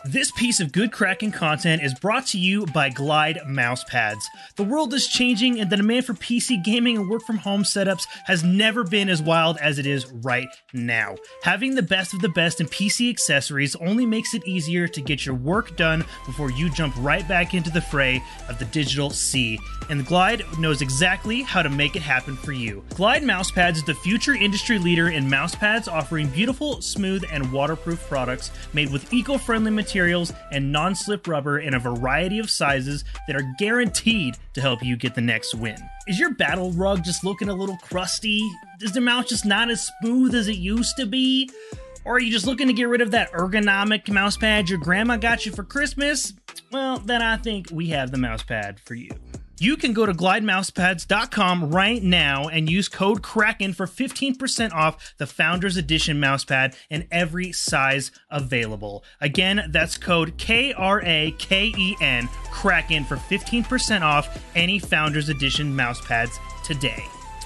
This 0.06 0.32
piece 0.32 0.62
of 0.62 0.72
good 0.72 0.94
cracking 0.94 1.34
content 1.34 1.84
is 1.84 1.94
brought 1.94 2.28
to 2.28 2.40
you 2.40 2.66
by 2.68 2.88
Glide 2.88 3.40
Mousepads. 3.46 4.24
The 4.56 4.64
world 4.64 4.94
is 4.94 5.06
changing, 5.06 5.60
and 5.60 5.70
the 5.70 5.76
demand 5.76 6.06
for 6.06 6.14
PC 6.14 6.64
gaming 6.64 6.96
and 6.96 7.10
work 7.10 7.24
from 7.24 7.40
home 7.40 7.64
setups 7.64 8.08
has 8.26 8.42
never 8.42 8.86
been 8.86 9.10
as 9.10 9.22
wild 9.22 9.58
as 9.58 9.80
it 9.80 9.86
is 9.86 10.06
right 10.24 10.48
now. 10.72 11.18
Having 11.44 11.76
the 11.76 11.82
best 11.82 12.14
of 12.14 12.22
the 12.22 12.30
best 12.30 12.62
in 12.62 12.68
PC 12.68 13.10
accessories 13.10 13.76
only 13.78 14.06
makes 14.06 14.34
it 14.34 14.48
easier 14.48 14.88
to 14.88 15.02
get 15.02 15.26
your 15.26 15.36
work 15.36 15.76
done 15.76 16.06
before 16.26 16.52
you 16.52 16.70
jump 16.70 16.94
right 17.00 17.28
back 17.28 17.54
into 17.54 17.70
the 17.70 17.82
fray 17.82 18.24
of 18.48 18.60
the 18.60 18.66
digital 18.66 19.10
sea. 19.10 19.60
And 19.90 20.06
Glide 20.06 20.44
knows 20.58 20.82
exactly 20.82 21.42
how 21.42 21.62
to 21.62 21.70
make 21.70 21.98
it 21.98 22.02
happen 22.02 22.38
for 22.38 22.54
you. 22.54 22.82
Glide 22.96 23.24
Mousepads 23.24 23.78
is 23.78 23.84
the 23.84 23.94
future 23.96 24.36
industry 24.36 24.80
leader 24.80 25.10
in 25.10 25.28
mousepads, 25.28 25.92
offering 25.92 26.28
beautiful, 26.30 26.82
smooth, 26.82 27.26
and 27.30 27.52
waterproof 27.52 28.08
products 28.08 28.52
made 28.74 28.92
with 28.92 29.12
eco 29.14 29.38
friendly 29.38 29.57
materials 29.64 30.34
and 30.52 30.72
non 30.72 30.96
slip 30.96 31.28
rubber 31.28 31.60
in 31.60 31.74
a 31.74 31.80
variety 31.80 32.40
of 32.40 32.50
sizes 32.50 33.04
that 33.28 33.36
are 33.36 33.54
guaranteed 33.58 34.38
to 34.54 34.62
help 34.62 34.84
you 34.84 34.96
get 34.96 35.16
the 35.16 35.22
next 35.22 35.56
win. 35.56 35.78
Is 36.08 36.20
your 36.20 36.34
battle 36.34 36.72
rug 36.72 37.04
just 37.04 37.24
looking 37.24 37.50
a 37.50 37.54
little 37.54 37.78
crusty? 37.78 38.42
Is 38.82 38.92
the 38.92 39.02
mouse 39.02 39.30
just 39.30 39.46
not 39.46 39.70
as 39.70 39.90
smooth 40.02 40.36
as 40.36 40.48
it 40.48 40.58
used 40.58 40.96
to 40.98 41.06
be? 41.06 41.50
Or 42.06 42.16
are 42.16 42.20
you 42.20 42.32
just 42.32 42.46
looking 42.46 42.68
to 42.68 42.74
get 42.74 42.88
rid 42.88 43.02
of 43.02 43.12
that 43.12 43.32
ergonomic 43.34 44.10
mouse 44.10 44.38
pad 44.38 44.70
your 44.70 44.80
grandma 44.80 45.18
got 45.18 45.46
you 45.46 45.52
for 45.52 45.64
Christmas? 45.64 46.34
Well, 46.72 47.00
then 47.00 47.22
I 47.22 47.38
think 47.38 47.68
we 47.72 47.88
have 47.90 48.12
the 48.12 48.18
mouse 48.18 48.44
pad 48.44 48.80
for 48.80 48.94
you. 48.94 49.12
You 49.60 49.76
can 49.76 49.94
go 49.94 50.06
to 50.06 50.14
glidemousepads.com 50.14 51.72
right 51.72 52.04
now 52.04 52.48
and 52.48 52.70
use 52.70 52.88
code 52.88 53.24
Kraken 53.24 53.74
for 53.74 53.88
15% 53.88 54.72
off 54.72 55.16
the 55.18 55.26
Founders 55.26 55.78
Edition 55.78 56.18
mousepad 56.18 56.76
in 56.92 57.08
every 57.10 57.52
size 57.52 58.12
available. 58.30 59.04
Again, 59.20 59.70
that's 59.72 59.98
code 59.98 60.38
K 60.38 60.74
R 60.74 61.02
A 61.04 61.34
K 61.40 61.74
E 61.76 61.96
N 62.02 62.30
Kraken 62.52 63.04
for 63.04 63.16
15% 63.16 64.02
off 64.02 64.44
any 64.56 64.78
Founders 64.78 65.30
Edition 65.30 65.76
mousepads 65.76 66.38
today. 66.64 67.04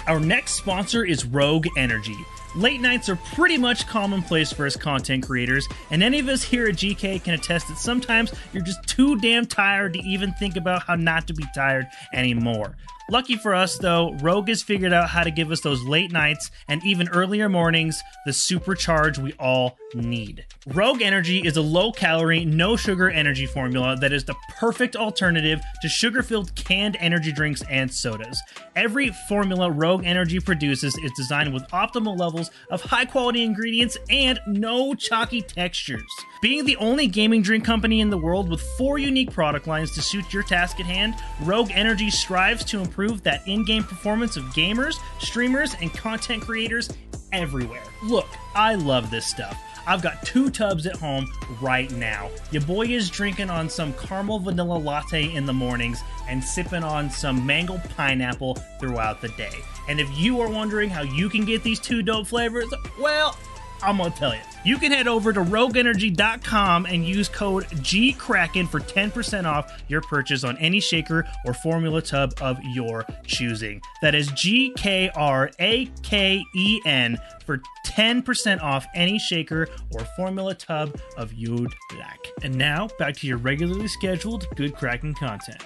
Our 0.07 0.19
next 0.19 0.55
sponsor 0.55 1.05
is 1.05 1.25
Rogue 1.25 1.67
Energy. 1.77 2.17
Late 2.55 2.81
nights 2.81 3.07
are 3.07 3.15
pretty 3.15 3.57
much 3.57 3.87
commonplace 3.87 4.51
for 4.51 4.65
us 4.65 4.75
content 4.75 5.25
creators, 5.25 5.69
and 5.89 6.03
any 6.03 6.19
of 6.19 6.27
us 6.27 6.43
here 6.43 6.67
at 6.67 6.75
GK 6.75 7.23
can 7.23 7.33
attest 7.33 7.69
that 7.69 7.77
sometimes 7.77 8.33
you're 8.51 8.61
just 8.61 8.85
too 8.85 9.17
damn 9.19 9.45
tired 9.45 9.93
to 9.93 9.99
even 9.99 10.33
think 10.33 10.57
about 10.57 10.83
how 10.83 10.95
not 10.95 11.27
to 11.27 11.33
be 11.33 11.45
tired 11.55 11.87
anymore. 12.13 12.75
Lucky 13.11 13.35
for 13.35 13.53
us, 13.53 13.77
though, 13.77 14.13
Rogue 14.21 14.47
has 14.47 14.63
figured 14.63 14.93
out 14.93 15.09
how 15.09 15.21
to 15.21 15.31
give 15.31 15.51
us 15.51 15.59
those 15.59 15.83
late 15.83 16.13
nights 16.13 16.49
and 16.69 16.81
even 16.85 17.09
earlier 17.09 17.49
mornings 17.49 18.01
the 18.25 18.31
supercharge 18.31 19.17
we 19.17 19.33
all 19.33 19.77
need. 19.93 20.45
Rogue 20.67 21.01
Energy 21.01 21.39
is 21.39 21.57
a 21.57 21.61
low 21.61 21.91
calorie, 21.91 22.45
no 22.45 22.77
sugar 22.77 23.09
energy 23.09 23.45
formula 23.45 23.97
that 23.97 24.13
is 24.13 24.23
the 24.23 24.35
perfect 24.57 24.95
alternative 24.95 25.59
to 25.81 25.89
sugar 25.89 26.23
filled 26.23 26.55
canned 26.55 26.95
energy 27.01 27.33
drinks 27.33 27.61
and 27.69 27.93
sodas. 27.93 28.41
Every 28.77 29.09
formula 29.27 29.69
Rogue 29.69 30.05
Energy 30.05 30.39
produces 30.39 30.97
is 30.97 31.11
designed 31.17 31.53
with 31.53 31.63
optimal 31.73 32.17
levels 32.17 32.49
of 32.69 32.81
high 32.81 33.03
quality 33.03 33.43
ingredients 33.43 33.97
and 34.09 34.39
no 34.47 34.95
chalky 34.95 35.41
textures. 35.41 36.07
Being 36.41 36.65
the 36.65 36.77
only 36.77 37.05
gaming 37.05 37.43
drink 37.43 37.63
company 37.63 37.99
in 37.99 38.09
the 38.09 38.17
world 38.17 38.49
with 38.49 38.63
four 38.75 38.97
unique 38.97 39.29
product 39.29 39.67
lines 39.67 39.91
to 39.91 40.01
suit 40.01 40.33
your 40.33 40.41
task 40.41 40.79
at 40.79 40.87
hand, 40.87 41.13
Rogue 41.43 41.69
Energy 41.71 42.09
strives 42.09 42.65
to 42.65 42.79
improve 42.79 43.21
that 43.21 43.47
in 43.47 43.63
game 43.63 43.83
performance 43.83 44.37
of 44.37 44.43
gamers, 44.45 44.95
streamers, 45.19 45.75
and 45.81 45.93
content 45.93 46.41
creators 46.41 46.89
everywhere. 47.31 47.83
Look, 48.03 48.27
I 48.55 48.73
love 48.73 49.11
this 49.11 49.27
stuff. 49.27 49.55
I've 49.85 50.01
got 50.01 50.25
two 50.25 50.49
tubs 50.49 50.87
at 50.87 50.95
home 50.95 51.31
right 51.61 51.91
now. 51.91 52.31
Your 52.49 52.63
boy 52.63 52.87
is 52.87 53.11
drinking 53.11 53.51
on 53.51 53.69
some 53.69 53.93
caramel 53.93 54.39
vanilla 54.39 54.79
latte 54.79 55.31
in 55.35 55.45
the 55.45 55.53
mornings 55.53 56.01
and 56.27 56.43
sipping 56.43 56.83
on 56.83 57.11
some 57.11 57.45
mango 57.45 57.79
pineapple 57.95 58.55
throughout 58.79 59.21
the 59.21 59.29
day. 59.29 59.59
And 59.87 59.99
if 59.99 60.09
you 60.17 60.41
are 60.41 60.49
wondering 60.49 60.89
how 60.89 61.03
you 61.03 61.29
can 61.29 61.45
get 61.45 61.61
these 61.61 61.79
two 61.79 62.01
dope 62.01 62.25
flavors, 62.25 62.73
well, 62.99 63.37
I'm 63.83 63.97
gonna 63.97 64.09
tell 64.09 64.33
you. 64.33 64.41
You 64.63 64.77
can 64.77 64.91
head 64.91 65.07
over 65.07 65.33
to 65.33 65.39
rogueenergy.com 65.39 66.85
and 66.85 67.05
use 67.05 67.27
code 67.27 67.65
GKRAKEN 67.65 68.69
for 68.69 68.79
10% 68.79 69.45
off 69.45 69.81
your 69.87 70.01
purchase 70.01 70.43
on 70.43 70.55
any 70.59 70.79
shaker 70.79 71.27
or 71.45 71.53
formula 71.53 72.01
tub 72.01 72.33
of 72.41 72.59
your 72.63 73.05
choosing. 73.25 73.81
That 74.03 74.13
is 74.13 74.27
G 74.33 74.71
K 74.77 75.09
R 75.15 75.49
A 75.59 75.85
K 76.03 76.43
E 76.55 76.81
N 76.85 77.17
for 77.45 77.61
10% 77.87 78.61
off 78.61 78.85
any 78.93 79.17
shaker 79.17 79.67
or 79.93 80.01
formula 80.15 80.53
tub 80.53 80.95
of 81.17 81.33
you'd 81.33 81.73
like. 81.97 82.31
And 82.43 82.55
now, 82.55 82.87
back 82.99 83.15
to 83.17 83.27
your 83.27 83.37
regularly 83.37 83.87
scheduled 83.87 84.47
Good 84.55 84.75
Kraken 84.75 85.15
content. 85.15 85.63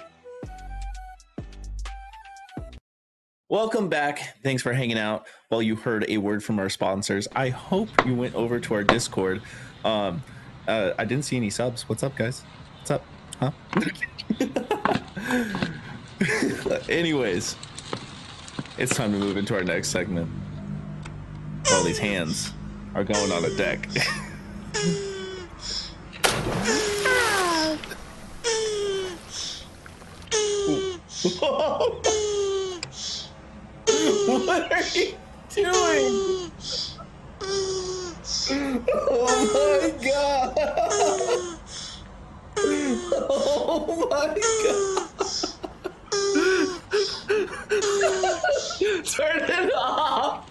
Welcome 3.48 3.88
back. 3.88 4.42
Thanks 4.42 4.60
for 4.60 4.72
hanging 4.72 4.98
out 4.98 5.24
while 5.50 5.62
you 5.62 5.76
heard 5.76 6.04
a 6.08 6.18
word 6.18 6.42
from 6.42 6.58
our 6.58 6.68
sponsors. 6.68 7.28
I 7.36 7.50
hope 7.50 7.88
you 8.04 8.12
went 8.16 8.34
over 8.34 8.58
to 8.58 8.74
our 8.74 8.82
Discord. 8.82 9.40
Um, 9.84 10.24
uh, 10.66 10.94
I 10.98 11.04
didn't 11.04 11.26
see 11.26 11.36
any 11.36 11.50
subs. 11.50 11.88
What's 11.88 12.02
up, 12.02 12.16
guys? 12.16 12.42
What's 12.78 12.90
up? 12.90 13.04
Huh? 13.38 13.52
Anyways, 16.88 17.54
it's 18.78 18.96
time 18.96 19.12
to 19.12 19.18
move 19.18 19.36
into 19.36 19.54
our 19.54 19.62
next 19.62 19.90
segment. 19.90 20.28
All 21.70 21.84
these 21.84 21.98
hands 21.98 22.52
are 22.96 23.04
going 23.04 23.30
on 23.30 23.44
a 23.44 23.56
deck. 23.56 23.88
what 34.26 34.72
are 34.72 34.82
you 34.94 35.14
doing? 35.50 36.50
Oh 38.92 39.38
my 39.54 40.04
god! 40.04 40.54
Oh 43.30 44.08
my 44.10 44.28
god! 44.64 45.10
Turn 49.04 49.42
it 49.50 49.72
off! 49.76 50.50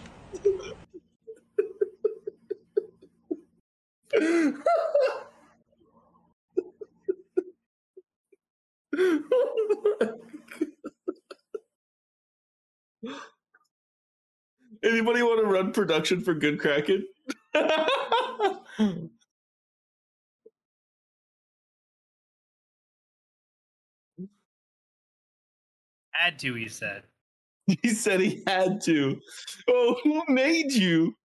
Anybody 14.85 15.23
want 15.23 15.41
to 15.41 15.47
run 15.47 15.71
production 15.73 16.21
for 16.21 16.35
Good 16.35 16.59
Kraken? 16.59 17.05
Had 26.11 26.39
to, 26.39 26.53
he 26.53 26.69
said. 26.69 27.03
he 27.81 27.89
said 27.89 28.19
he 28.19 28.43
had 28.47 28.81
to. 28.81 29.19
Oh, 29.67 29.97
who 30.03 30.23
made 30.27 30.71
you? 30.71 31.15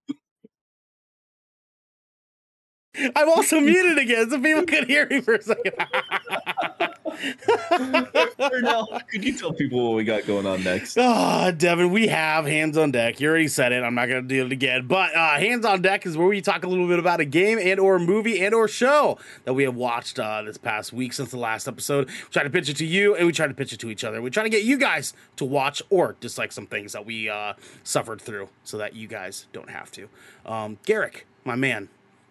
I'm 3.15 3.29
also 3.29 3.59
muted 3.61 3.97
again, 3.99 4.29
so 4.29 4.41
people 4.41 4.65
could 4.65 4.87
hear 4.87 5.07
me 5.07 5.21
for 5.21 5.35
a 5.35 5.41
second. 5.41 5.73
Ernell, 8.39 9.07
could 9.07 9.23
you 9.23 9.37
tell 9.37 9.53
people 9.53 9.89
what 9.89 9.95
we 9.95 10.03
got 10.03 10.25
going 10.25 10.45
on 10.45 10.63
next? 10.63 10.97
Ah, 10.97 11.51
Devin, 11.51 11.91
we 11.91 12.07
have 12.07 12.45
hands 12.45 12.77
on 12.77 12.91
deck. 12.91 13.19
You 13.19 13.29
already 13.29 13.47
said 13.47 13.71
it. 13.71 13.83
I'm 13.83 13.95
not 13.95 14.07
going 14.07 14.23
to 14.23 14.27
do 14.27 14.45
it 14.45 14.51
again. 14.51 14.87
But 14.87 15.15
uh, 15.15 15.37
hands 15.37 15.65
on 15.65 15.81
deck 15.81 16.05
is 16.05 16.17
where 16.17 16.27
we 16.27 16.41
talk 16.41 16.63
a 16.63 16.67
little 16.67 16.87
bit 16.87 16.99
about 16.99 17.19
a 17.19 17.25
game 17.25 17.59
and 17.59 17.79
or 17.79 17.99
movie 17.99 18.43
and 18.43 18.53
or 18.53 18.67
show 18.67 19.17
that 19.45 19.53
we 19.53 19.63
have 19.63 19.75
watched 19.75 20.19
uh, 20.19 20.41
this 20.43 20.57
past 20.57 20.93
week 20.93 21.13
since 21.13 21.31
the 21.31 21.37
last 21.37 21.67
episode. 21.67 22.07
We 22.07 22.29
try 22.31 22.43
to 22.43 22.49
pitch 22.49 22.69
it 22.69 22.77
to 22.77 22.85
you 22.85 23.15
and 23.15 23.25
we 23.25 23.33
try 23.33 23.47
to 23.47 23.53
pitch 23.53 23.73
it 23.73 23.79
to 23.81 23.89
each 23.89 24.03
other. 24.03 24.21
We 24.21 24.29
try 24.29 24.43
to 24.43 24.49
get 24.49 24.63
you 24.63 24.77
guys 24.77 25.13
to 25.37 25.45
watch 25.45 25.81
or 25.89 26.15
dislike 26.19 26.51
some 26.51 26.67
things 26.67 26.93
that 26.93 27.05
we 27.05 27.29
uh, 27.29 27.53
suffered 27.83 28.21
through 28.21 28.49
so 28.63 28.77
that 28.77 28.95
you 28.95 29.07
guys 29.07 29.47
don't 29.53 29.69
have 29.69 29.91
to. 29.91 30.09
Um, 30.45 30.77
Garrick, 30.85 31.27
my 31.45 31.55
man, 31.55 31.89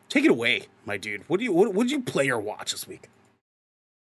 take 0.09 0.24
it 0.24 0.31
away, 0.31 0.64
my 0.85 0.97
dude. 0.97 1.22
What 1.28 1.39
do 1.39 1.45
you 1.45 1.53
what, 1.53 1.72
what 1.74 1.85
did 1.85 1.93
you 1.93 2.03
play 2.03 2.28
or 2.31 2.41
watch 2.41 2.72
this 2.72 2.87
week? 2.87 3.09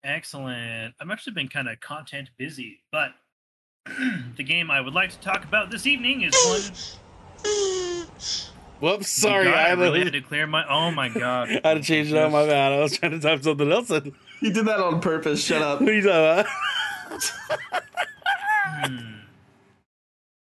Excellent. 0.04 0.94
I've 1.00 1.10
actually 1.10 1.32
been 1.32 1.48
kind 1.48 1.68
of 1.68 1.80
content 1.80 2.28
busy, 2.36 2.80
but 2.92 3.12
the 4.36 4.42
game 4.44 4.70
I 4.70 4.80
would 4.80 4.92
like 4.94 5.10
to 5.10 5.18
talk 5.20 5.44
about 5.44 5.70
this 5.70 5.86
evening 5.86 6.22
is 6.22 6.34
one. 6.46 6.60
Whoops, 8.80 9.08
sorry. 9.08 9.44
God, 9.44 9.54
I 9.54 9.64
I 9.64 9.68
had, 9.70 9.78
really 9.78 10.04
had 10.04 10.12
to 10.12 10.20
clear 10.20 10.46
my. 10.46 10.64
Oh 10.68 10.90
my 10.90 11.08
god. 11.08 11.48
I 11.64 11.68
had 11.68 11.74
to 11.74 11.82
change 11.82 12.12
it 12.12 12.18
out. 12.18 12.30
My 12.32 12.44
bad. 12.46 12.72
I 12.72 12.80
was 12.80 12.98
trying 12.98 13.12
to 13.12 13.20
type 13.20 13.42
something 13.42 13.70
else. 13.72 13.90
in. 13.90 14.14
You 14.42 14.52
did 14.52 14.66
that 14.66 14.78
on 14.80 15.00
purpose. 15.00 15.42
Shut 15.42 15.62
up. 15.62 15.80
What 15.84 15.88
are 15.90 15.94
you 15.94 16.02
talking 16.02 16.50
Hmm. 18.84 18.96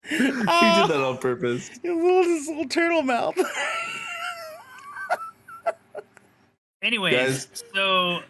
you 0.09 0.19
did 0.19 0.91
that 0.91 1.05
on 1.05 1.19
purpose. 1.19 1.69
His 1.69 1.81
little, 1.85 2.23
his 2.23 2.49
little 2.49 2.69
turtle 2.69 3.03
mouth. 3.03 3.37
Anyways, 6.83 7.47
Guys. 7.47 7.65
so 7.75 8.21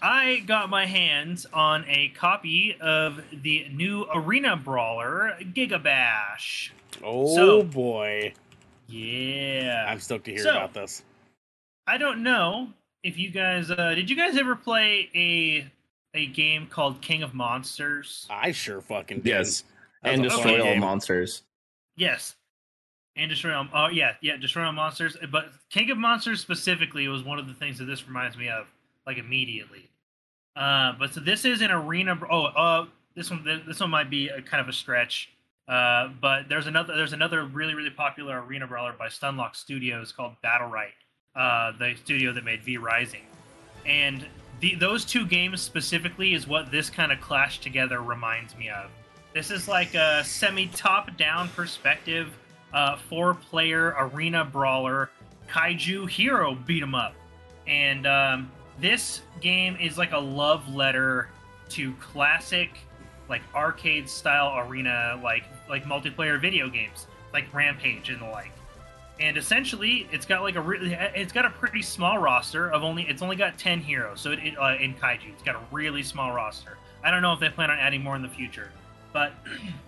I 0.00 0.42
got 0.46 0.70
my 0.70 0.86
hands 0.86 1.46
on 1.52 1.84
a 1.86 2.08
copy 2.10 2.76
of 2.80 3.22
the 3.42 3.68
new 3.70 4.06
Arena 4.12 4.56
Brawler 4.56 5.36
Gigabash. 5.40 6.70
oh 7.04 7.34
So- 7.34 7.62
boy. 7.62 8.32
Yeah. 8.86 9.86
I'm 9.88 10.00
stoked 10.00 10.24
to 10.24 10.30
hear 10.32 10.42
So- 10.42 10.50
about 10.52 10.72
this. 10.74 11.02
I 11.86 11.98
don't 11.98 12.22
know 12.22 12.72
if 13.02 13.16
you 13.18 13.30
guys 13.30 13.70
uh 13.70 13.94
did 13.94 14.10
you 14.10 14.16
guys 14.16 14.36
ever 14.36 14.56
play 14.56 15.08
a 15.14 15.70
a 16.18 16.26
game 16.26 16.66
called 16.66 17.00
King 17.02 17.22
of 17.22 17.32
Monsters? 17.34 18.26
I 18.30 18.52
sure 18.52 18.80
fucking 18.80 19.18
did. 19.18 19.26
Yes. 19.26 19.64
And 20.02 20.22
destroy 20.22 20.62
all 20.66 20.76
monsters. 20.76 21.42
Yes. 21.96 22.34
And 23.18 23.28
Destroy 23.28 23.54
All 23.54 23.66
Oh 23.74 23.88
yeah, 23.88 24.14
yeah, 24.22 24.36
Destroy 24.36 24.64
All 24.64 24.72
Monsters. 24.72 25.16
But 25.30 25.50
King 25.68 25.90
of 25.90 25.98
Monsters 25.98 26.40
specifically 26.40 27.08
was 27.08 27.22
one 27.22 27.38
of 27.38 27.46
the 27.48 27.54
things 27.54 27.78
that 27.78 27.84
this 27.84 28.06
reminds 28.06 28.36
me 28.36 28.48
of, 28.48 28.66
like 29.06 29.18
immediately. 29.18 29.90
Uh, 30.56 30.92
but 30.98 31.12
so 31.12 31.20
this 31.20 31.44
is 31.44 31.60
an 31.60 31.70
arena. 31.70 32.18
Oh, 32.30 32.44
uh, 32.44 32.86
this 33.14 33.30
one, 33.30 33.44
this 33.66 33.80
one 33.80 33.90
might 33.90 34.08
be 34.08 34.28
a 34.28 34.40
kind 34.40 34.60
of 34.60 34.68
a 34.68 34.72
stretch. 34.72 35.30
Uh, 35.68 36.08
but 36.20 36.48
there's 36.48 36.66
another, 36.66 36.96
there's 36.96 37.12
another 37.12 37.44
really, 37.44 37.74
really 37.74 37.90
popular 37.90 38.42
arena 38.42 38.66
brawler 38.66 38.94
by 38.98 39.08
Stunlock 39.08 39.54
Studios 39.54 40.12
called 40.12 40.32
Battlerite, 40.42 40.96
uh, 41.36 41.72
the 41.78 41.94
studio 42.02 42.32
that 42.32 42.42
made 42.42 42.62
V 42.62 42.78
Rising, 42.78 43.26
and 43.84 44.26
the, 44.60 44.74
those 44.76 45.04
two 45.04 45.26
games 45.26 45.60
specifically 45.60 46.32
is 46.32 46.46
what 46.46 46.70
this 46.70 46.88
kind 46.88 47.12
of 47.12 47.20
clash 47.20 47.60
together 47.60 48.00
reminds 48.00 48.56
me 48.56 48.70
of. 48.70 48.90
This 49.34 49.50
is 49.50 49.68
like 49.68 49.94
a 49.94 50.24
semi 50.24 50.68
top 50.68 51.14
down 51.18 51.50
perspective, 51.50 52.32
uh, 52.72 52.96
four 52.96 53.34
player 53.34 53.94
arena 53.98 54.44
brawler, 54.44 55.10
kaiju 55.48 56.08
hero 56.08 56.54
beat 56.54 56.82
'em 56.82 56.94
up. 56.94 57.14
And 57.66 58.06
um, 58.06 58.50
this 58.80 59.22
game 59.40 59.76
is 59.80 59.98
like 59.98 60.12
a 60.12 60.18
love 60.18 60.74
letter 60.74 61.28
to 61.70 61.92
classic, 61.94 62.70
like 63.28 63.42
arcade 63.54 64.08
style 64.08 64.66
arena, 64.66 65.20
like 65.22 65.44
like 65.68 65.84
multiplayer 65.84 66.40
video 66.40 66.68
games, 66.68 67.06
like 67.32 67.52
Rampage 67.52 68.10
and 68.10 68.20
the 68.20 68.26
like. 68.26 68.52
And 69.20 69.36
essentially, 69.36 70.06
it's 70.12 70.24
got 70.24 70.42
like 70.42 70.54
a 70.54 70.60
really, 70.60 70.92
it's 70.92 71.32
got 71.32 71.44
a 71.44 71.50
pretty 71.50 71.82
small 71.82 72.18
roster 72.18 72.70
of 72.70 72.84
only, 72.84 73.02
it's 73.02 73.20
only 73.20 73.34
got 73.34 73.58
ten 73.58 73.80
heroes. 73.80 74.20
So 74.20 74.30
it, 74.30 74.38
it 74.40 74.58
uh, 74.58 74.76
in 74.80 74.94
kaiju, 74.94 75.28
it's 75.32 75.42
got 75.42 75.56
a 75.56 75.60
really 75.72 76.02
small 76.02 76.32
roster. 76.32 76.78
I 77.02 77.10
don't 77.10 77.22
know 77.22 77.32
if 77.32 77.40
they 77.40 77.48
plan 77.48 77.70
on 77.70 77.78
adding 77.78 78.02
more 78.02 78.16
in 78.16 78.22
the 78.22 78.28
future, 78.28 78.70
but 79.12 79.32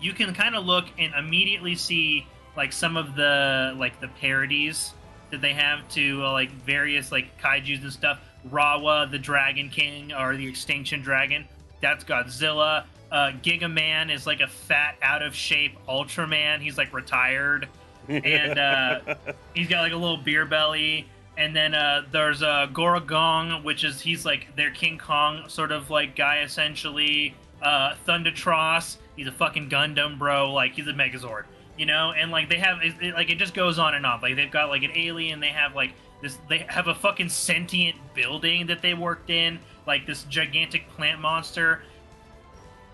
you 0.00 0.12
can 0.12 0.34
kind 0.34 0.54
of 0.54 0.64
look 0.64 0.86
and 0.98 1.12
immediately 1.14 1.76
see 1.76 2.26
like 2.56 2.72
some 2.72 2.96
of 2.96 3.14
the 3.14 3.74
like 3.76 4.00
the 4.00 4.08
parodies 4.08 4.92
that 5.30 5.40
they 5.40 5.52
have 5.52 5.88
to 5.90 6.24
uh, 6.24 6.32
like 6.32 6.50
various 6.50 7.12
like 7.12 7.40
kaiju's 7.40 7.82
and 7.82 7.92
stuff. 7.92 8.20
Rawa, 8.48 9.10
the 9.10 9.18
Dragon 9.18 9.68
King, 9.68 10.12
or 10.12 10.36
the 10.36 10.46
Extinction 10.46 11.02
Dragon. 11.02 11.46
That's 11.82 12.04
Godzilla. 12.04 12.84
Uh, 13.12 13.32
Giga 13.42 13.70
Man 13.70 14.08
is 14.08 14.26
like 14.26 14.40
a 14.40 14.46
fat, 14.46 14.96
out 15.02 15.22
of 15.22 15.34
shape 15.34 15.76
Ultraman. 15.88 16.60
He's 16.60 16.78
like 16.78 16.92
retired, 16.92 17.68
and 18.08 18.58
uh, 18.58 19.14
he's 19.54 19.68
got 19.68 19.82
like 19.82 19.92
a 19.92 19.96
little 19.96 20.16
beer 20.16 20.46
belly. 20.46 21.06
And 21.36 21.56
then 21.56 21.74
uh, 21.74 22.02
there's 22.10 22.42
uh, 22.42 22.66
Gorogong, 22.72 23.62
which 23.62 23.84
is 23.84 24.00
he's 24.00 24.24
like 24.24 24.54
their 24.56 24.70
King 24.70 24.98
Kong 24.98 25.48
sort 25.48 25.72
of 25.72 25.90
like 25.90 26.16
guy 26.16 26.40
essentially. 26.40 27.34
Uh, 27.62 27.94
Thundatross, 28.06 28.96
he's 29.20 29.28
a 29.28 29.32
fucking 29.32 29.68
Gundam 29.68 30.18
bro, 30.18 30.50
like 30.50 30.72
he's 30.72 30.86
a 30.88 30.94
Megazord, 30.94 31.44
you 31.76 31.84
know. 31.84 32.14
And 32.16 32.30
like 32.30 32.48
they 32.48 32.56
have, 32.56 32.78
it, 32.80 33.12
like 33.12 33.28
it 33.28 33.36
just 33.36 33.52
goes 33.52 33.78
on 33.78 33.94
and 33.94 34.06
on. 34.06 34.22
Like 34.22 34.34
they've 34.34 34.50
got 34.50 34.70
like 34.70 34.82
an 34.82 34.92
alien, 34.94 35.40
they 35.40 35.48
have 35.48 35.74
like 35.74 35.92
this, 36.22 36.38
they 36.48 36.64
have 36.68 36.88
a 36.88 36.94
fucking 36.94 37.28
sentient 37.28 37.96
building 38.14 38.66
that 38.68 38.80
they 38.80 38.94
worked 38.94 39.28
in, 39.28 39.58
like 39.86 40.06
this 40.06 40.22
gigantic 40.24 40.88
plant 40.88 41.20
monster. 41.20 41.82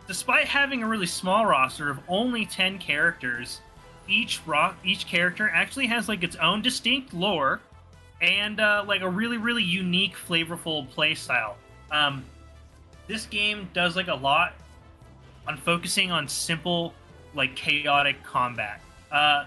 Despite 0.08 0.46
having 0.46 0.82
a 0.82 0.88
really 0.88 1.06
small 1.06 1.46
roster 1.46 1.90
of 1.90 2.00
only 2.08 2.44
ten 2.44 2.78
characters, 2.78 3.60
each 4.08 4.40
rock 4.46 4.76
each 4.84 5.06
character 5.06 5.48
actually 5.48 5.86
has 5.86 6.08
like 6.08 6.24
its 6.24 6.34
own 6.36 6.60
distinct 6.60 7.14
lore 7.14 7.60
and 8.20 8.58
uh, 8.58 8.82
like 8.84 9.02
a 9.02 9.08
really 9.08 9.36
really 9.36 9.62
unique 9.62 10.16
flavorful 10.16 10.88
play 10.90 11.14
style 11.14 11.56
um, 11.92 12.24
this 13.06 13.26
game 13.26 13.68
does 13.74 13.94
like 13.94 14.08
a 14.08 14.14
lot 14.14 14.54
on 15.46 15.56
focusing 15.56 16.10
on 16.10 16.28
simple 16.28 16.94
like 17.34 17.54
chaotic 17.54 18.22
combat. 18.22 18.80
Uh, 19.10 19.44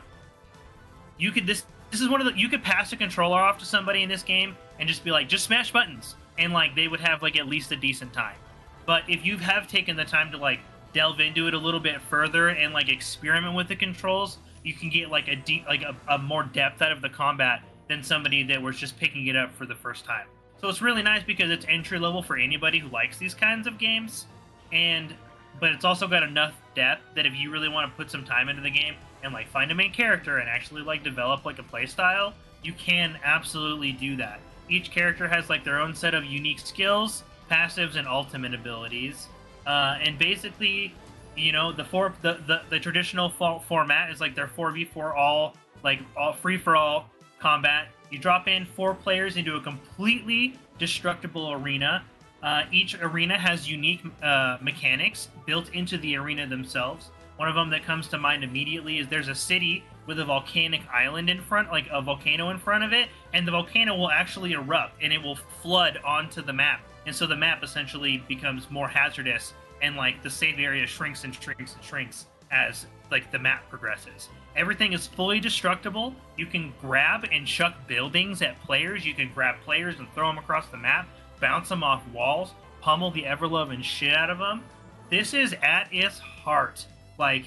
you 1.18 1.32
could 1.32 1.47
this 1.47 1.66
this 1.91 2.02
is 2.02 2.10
one 2.10 2.22
of 2.22 2.28
the 2.28 2.39
you 2.39 2.50
could 2.50 2.64
pass 2.64 2.91
a 2.93 2.97
controller 2.97 3.39
off 3.39 3.58
to 3.60 3.66
somebody 3.66 4.04
in 4.04 4.10
this 4.10 4.24
game 4.24 4.56
and 4.80 4.88
just 4.88 5.04
be 5.04 5.12
like 5.12 5.28
just 5.28 5.45
smash 5.45 5.72
buttons. 5.72 6.16
And 6.38 6.54
like 6.54 6.76
they 6.76 6.88
would 6.88 7.02
have 7.02 7.22
like 7.22 7.38
at 7.38 7.47
least 7.47 7.72
a 7.72 7.76
decent 7.76 8.14
time. 8.14 8.38
But 8.86 9.04
if 9.08 9.26
you 9.26 9.38
have 9.38 9.68
taken 9.68 9.95
the 9.95 10.06
time 10.06 10.32
to 10.32 10.38
like 10.38 10.60
delve 10.93 11.20
into 11.20 11.47
it 11.47 11.54
a 11.54 11.58
little 11.58 11.80
bit 11.80 12.02
further 12.02 12.50
and 12.50 12.74
like 12.74 12.89
experiment 12.89 13.56
with 13.56 13.68
the 13.68 13.76
controls 13.76 14.39
you 14.64 14.74
can 14.74 14.89
get 14.89 15.10
like 15.10 15.28
a 15.28 15.36
deep 15.36 15.66
like 15.68 15.82
a, 15.82 15.95
a 16.08 16.18
more 16.18 16.43
depth 16.43 16.82
out 16.82 16.91
of 16.91 17.02
the 17.02 17.10
combat 17.10 17.62
than 17.88 18.04
somebody 18.04 18.43
that 18.43 18.62
was 18.62 18.78
just 18.78 18.97
picking 18.97 19.28
it 19.28 19.36
up 19.36 19.54
for 19.54 19.66
the 19.66 19.76
first 19.76 20.06
time. 20.06 20.28
So 20.62 20.68
it's 20.68 20.82
really 20.82 21.02
nice 21.02 21.24
because 21.24 21.50
it's 21.50 21.66
entry 21.68 22.00
level 22.00 22.22
for 22.22 22.38
anybody 22.38 22.80
who 22.80 22.89
likes 22.89 23.18
these 23.18 23.34
kinds 23.34 23.66
of 23.66 23.78
games. 23.78 24.28
And 24.72 25.16
but 25.60 25.72
it's 25.72 25.86
also 25.86 26.08
got 26.08 26.24
enough 26.24 26.54
depth 26.76 27.02
that 27.16 27.26
if 27.26 27.36
you 27.36 27.52
really 27.52 27.70
want 27.70 27.91
to 27.91 27.97
put 27.97 28.10
some 28.10 28.24
time 28.24 28.50
into 28.50 28.62
the 28.62 28.70
game 28.70 28.95
and 29.24 29.34
like 29.34 29.47
find 29.50 29.72
a 29.72 29.76
main 29.76 29.91
character 29.91 30.38
and 30.38 30.50
actually 30.50 30.82
like 30.82 31.04
develop 31.04 31.45
like 31.45 31.60
a 31.60 31.64
playstyle, 31.64 32.34
you 32.64 32.74
can 32.74 33.18
absolutely 33.24 33.91
do 33.91 34.16
that. 34.16 34.39
Each 34.70 34.91
character 34.91 35.28
has 35.28 35.50
like 35.50 35.64
their 35.64 35.80
own 35.80 35.95
set 35.95 36.14
of 36.14 36.26
unique 36.26 36.60
skills 36.60 37.24
passives 37.50 37.95
and 37.95 38.08
ultimate 38.08 38.54
abilities. 38.54 39.28
Uh, 39.66 39.97
and 40.02 40.18
basically 40.18 40.93
you 41.36 41.52
know 41.52 41.72
the 41.72 41.84
four 41.84 42.14
the 42.22 42.39
the, 42.47 42.62
the 42.70 42.80
traditional 42.80 43.30
fo- 43.30 43.60
format 43.68 44.10
is 44.12 44.20
like 44.20 44.36
their 44.36 44.47
4v4 44.47 45.16
all 45.16 45.56
like 45.84 46.00
all 46.18 46.34
free 46.34 46.58
for 46.58 46.76
all 46.76 47.10
combat. 47.39 47.88
You 48.12 48.20
drop 48.20 48.47
in 48.47 48.66
four 48.66 48.93
players 48.93 49.38
into 49.38 49.56
a 49.56 49.62
completely 49.62 50.58
destructible 50.78 51.52
arena 51.52 52.04
uh, 52.41 52.63
each 52.71 52.95
arena 53.01 53.37
has 53.37 53.69
unique 53.69 54.01
uh, 54.23 54.57
mechanics 54.61 55.29
built 55.45 55.69
into 55.73 55.97
the 55.97 56.15
arena 56.15 56.47
themselves. 56.47 57.09
One 57.37 57.47
of 57.47 57.55
them 57.55 57.69
that 57.69 57.83
comes 57.83 58.07
to 58.09 58.17
mind 58.17 58.43
immediately 58.43 58.99
is 58.99 59.07
there's 59.07 59.29
a 59.29 59.35
city 59.35 59.83
with 60.07 60.19
a 60.19 60.25
volcanic 60.25 60.81
island 60.91 61.29
in 61.29 61.41
front 61.41 61.71
like 61.71 61.87
a 61.91 62.01
volcano 62.01 62.49
in 62.49 62.57
front 62.57 62.83
of 62.83 62.93
it 62.93 63.09
and 63.33 63.47
the 63.47 63.51
volcano 63.51 63.95
will 63.95 64.09
actually 64.09 64.53
erupt 64.53 65.01
and 65.01 65.13
it 65.13 65.21
will 65.21 65.35
flood 65.61 65.99
onto 66.03 66.41
the 66.41 66.51
map. 66.51 66.81
And 67.05 67.15
so 67.15 67.27
the 67.27 67.35
map 67.35 67.63
essentially 67.63 68.23
becomes 68.27 68.69
more 68.69 68.87
hazardous 68.87 69.53
and 69.81 69.95
like 69.95 70.21
the 70.21 70.29
safe 70.29 70.55
area 70.57 70.85
shrinks 70.85 71.23
and 71.23 71.33
shrinks 71.33 71.75
and 71.75 71.83
shrinks 71.83 72.25
as 72.51 72.87
like 73.11 73.31
the 73.31 73.39
map 73.39 73.69
progresses. 73.69 74.29
Everything 74.55 74.93
is 74.93 75.07
fully 75.07 75.39
destructible. 75.39 76.13
You 76.37 76.45
can 76.45 76.73
grab 76.81 77.25
and 77.31 77.45
chuck 77.45 77.75
buildings 77.87 78.41
at 78.41 78.61
players. 78.63 79.05
You 79.05 79.13
can 79.13 79.31
grab 79.33 79.55
players 79.63 79.99
and 79.99 80.11
throw 80.13 80.27
them 80.27 80.37
across 80.37 80.67
the 80.67 80.77
map 80.77 81.07
bounce 81.39 81.69
them 81.69 81.83
off 81.83 82.07
walls 82.13 82.53
pummel 82.81 83.11
the 83.11 83.25
ever-loving 83.25 83.81
shit 83.81 84.13
out 84.13 84.29
of 84.29 84.37
them 84.37 84.63
this 85.09 85.33
is 85.33 85.53
at 85.61 85.87
its 85.91 86.19
heart 86.19 86.85
like 87.17 87.45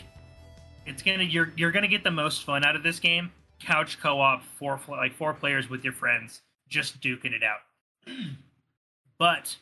it's 0.87 1.03
gonna 1.03 1.23
you're 1.23 1.53
you're 1.57 1.73
gonna 1.73 1.89
get 1.89 2.05
the 2.05 2.11
most 2.11 2.45
fun 2.45 2.65
out 2.65 2.77
of 2.77 2.83
this 2.83 2.99
game 2.99 3.31
couch 3.61 3.99
co-op 4.01 4.43
four 4.59 4.81
like 4.89 5.15
four 5.15 5.33
players 5.33 5.71
with 5.71 5.85
your 5.85 5.93
friends 5.93 6.43
just 6.69 7.01
duking 7.01 7.33
it 7.33 7.43
out 7.43 7.61
but 9.19 9.57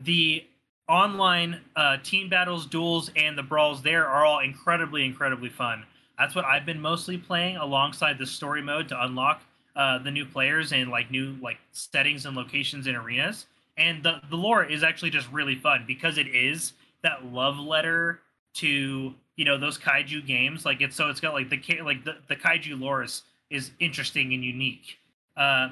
the 0.00 0.44
online 0.88 1.60
uh, 1.76 1.96
team 2.02 2.28
battles, 2.28 2.66
duels, 2.66 3.10
and 3.16 3.36
the 3.36 3.42
brawls 3.42 3.82
there 3.82 4.06
are 4.06 4.24
all 4.24 4.40
incredibly, 4.40 5.04
incredibly 5.04 5.48
fun. 5.48 5.84
That's 6.18 6.34
what 6.34 6.44
I've 6.44 6.66
been 6.66 6.80
mostly 6.80 7.16
playing 7.16 7.56
alongside 7.56 8.18
the 8.18 8.26
story 8.26 8.62
mode 8.62 8.88
to 8.88 9.02
unlock 9.02 9.42
uh, 9.74 9.98
the 9.98 10.10
new 10.10 10.26
players 10.26 10.72
and 10.72 10.90
like 10.90 11.10
new 11.10 11.36
like 11.40 11.58
settings 11.72 12.26
and 12.26 12.36
locations 12.36 12.86
and 12.86 12.96
arenas. 12.96 13.46
And 13.76 14.02
the 14.02 14.20
the 14.28 14.36
lore 14.36 14.64
is 14.64 14.82
actually 14.82 15.10
just 15.10 15.30
really 15.32 15.56
fun 15.56 15.84
because 15.86 16.18
it 16.18 16.28
is 16.28 16.74
that 17.02 17.24
love 17.24 17.58
letter 17.58 18.20
to 18.54 19.14
you 19.36 19.44
know 19.44 19.58
those 19.58 19.78
kaiju 19.78 20.26
games. 20.26 20.64
Like 20.64 20.80
it's 20.80 20.96
so 20.96 21.08
it's 21.08 21.20
got 21.20 21.34
like 21.34 21.50
the 21.50 21.80
like 21.82 22.04
the, 22.04 22.16
the 22.28 22.36
kaiju 22.36 22.80
lore 22.80 23.02
is, 23.02 23.22
is 23.50 23.70
interesting 23.80 24.32
and 24.34 24.44
unique. 24.44 24.98
Uh, 25.36 25.70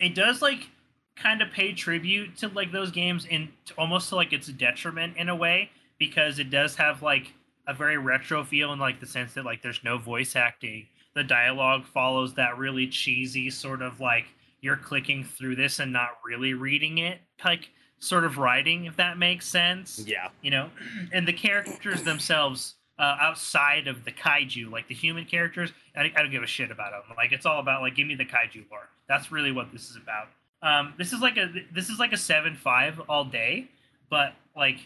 it 0.00 0.14
does 0.14 0.42
like 0.42 0.68
kind 1.16 1.42
of 1.42 1.50
pay 1.50 1.72
tribute 1.72 2.36
to 2.36 2.48
like 2.48 2.70
those 2.70 2.92
games 2.92 3.26
in 3.26 3.48
almost 3.76 4.08
to 4.10 4.16
like 4.16 4.32
its 4.32 4.46
detriment 4.48 5.16
in 5.16 5.28
a 5.28 5.34
way 5.34 5.70
because 5.98 6.38
it 6.38 6.50
does 6.50 6.76
have 6.76 7.02
like 7.02 7.32
a 7.66 7.74
very 7.74 7.98
retro 7.98 8.44
feel 8.44 8.72
in 8.72 8.78
like 8.78 9.00
the 9.00 9.06
sense 9.06 9.34
that 9.34 9.44
like 9.44 9.60
there's 9.60 9.82
no 9.82 9.98
voice 9.98 10.36
acting 10.36 10.86
the 11.14 11.24
dialogue 11.24 11.84
follows 11.84 12.34
that 12.34 12.56
really 12.56 12.86
cheesy 12.86 13.50
sort 13.50 13.82
of 13.82 13.98
like 13.98 14.26
you're 14.60 14.76
clicking 14.76 15.24
through 15.24 15.56
this 15.56 15.78
and 15.78 15.92
not 15.92 16.10
really 16.24 16.54
reading 16.54 16.98
it 16.98 17.20
like 17.44 17.70
sort 18.00 18.24
of 18.24 18.38
writing 18.38 18.84
if 18.84 18.96
that 18.96 19.18
makes 19.18 19.46
sense. 19.46 20.02
Yeah. 20.06 20.28
you 20.42 20.50
know 20.50 20.70
and 21.12 21.26
the 21.26 21.32
characters 21.32 22.02
themselves 22.02 22.74
uh, 22.98 23.16
outside 23.20 23.86
of 23.86 24.04
the 24.04 24.10
kaiju 24.12 24.70
like 24.70 24.88
the 24.88 24.94
human 24.94 25.24
characters 25.24 25.72
I, 25.96 26.12
I 26.16 26.22
don't 26.22 26.30
give 26.30 26.42
a 26.42 26.46
shit 26.48 26.70
about 26.70 26.90
them 26.90 27.16
like 27.16 27.32
it's 27.32 27.46
all 27.46 27.60
about 27.60 27.82
like 27.82 27.94
give 27.96 28.06
me 28.06 28.14
the 28.14 28.24
kaiju 28.24 28.70
lore. 28.70 28.88
That's 29.08 29.30
really 29.32 29.52
what 29.52 29.72
this 29.72 29.88
is 29.90 29.96
about. 29.96 30.28
Um 30.62 30.94
this 30.98 31.12
is 31.12 31.20
like 31.20 31.36
a 31.36 31.48
this 31.72 31.88
is 31.88 31.98
like 31.98 32.12
a 32.12 32.16
7-5 32.16 33.04
all 33.08 33.24
day 33.24 33.68
but 34.10 34.34
like 34.56 34.78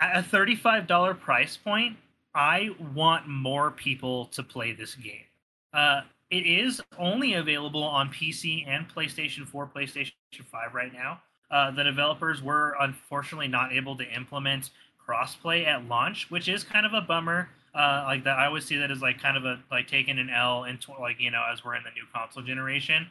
at 0.00 0.16
a 0.18 0.22
$35 0.22 1.18
price 1.20 1.56
point 1.56 1.96
i 2.34 2.70
want 2.94 3.26
more 3.26 3.70
people 3.72 4.26
to 4.26 4.42
play 4.42 4.72
this 4.72 4.94
game. 4.94 5.24
Uh 5.72 6.02
it 6.30 6.46
is 6.46 6.80
only 6.98 7.34
available 7.34 7.82
on 7.82 8.08
pc 8.08 8.66
and 8.66 8.86
playstation 8.88 9.46
4 9.46 9.70
playstation 9.74 10.12
5 10.50 10.74
right 10.74 10.92
now 10.92 11.20
uh, 11.50 11.70
the 11.70 11.82
developers 11.82 12.42
were 12.42 12.76
unfortunately 12.80 13.48
not 13.48 13.72
able 13.72 13.96
to 13.96 14.04
implement 14.12 14.70
crossplay 15.08 15.66
at 15.66 15.88
launch, 15.88 16.30
which 16.30 16.48
is 16.48 16.62
kind 16.62 16.84
of 16.84 16.92
a 16.92 17.00
bummer. 17.00 17.48
Uh, 17.74 18.02
like 18.06 18.24
that, 18.24 18.38
I 18.38 18.46
always 18.46 18.64
see 18.64 18.76
that 18.76 18.90
as 18.90 19.00
like 19.00 19.20
kind 19.20 19.36
of 19.36 19.44
a 19.44 19.60
like 19.70 19.86
taking 19.86 20.18
an 20.18 20.30
L 20.30 20.64
into 20.64 20.92
like 21.00 21.20
you 21.20 21.30
know 21.30 21.44
as 21.50 21.64
we're 21.64 21.76
in 21.76 21.84
the 21.84 21.90
new 21.90 22.04
console 22.12 22.42
generation. 22.42 23.10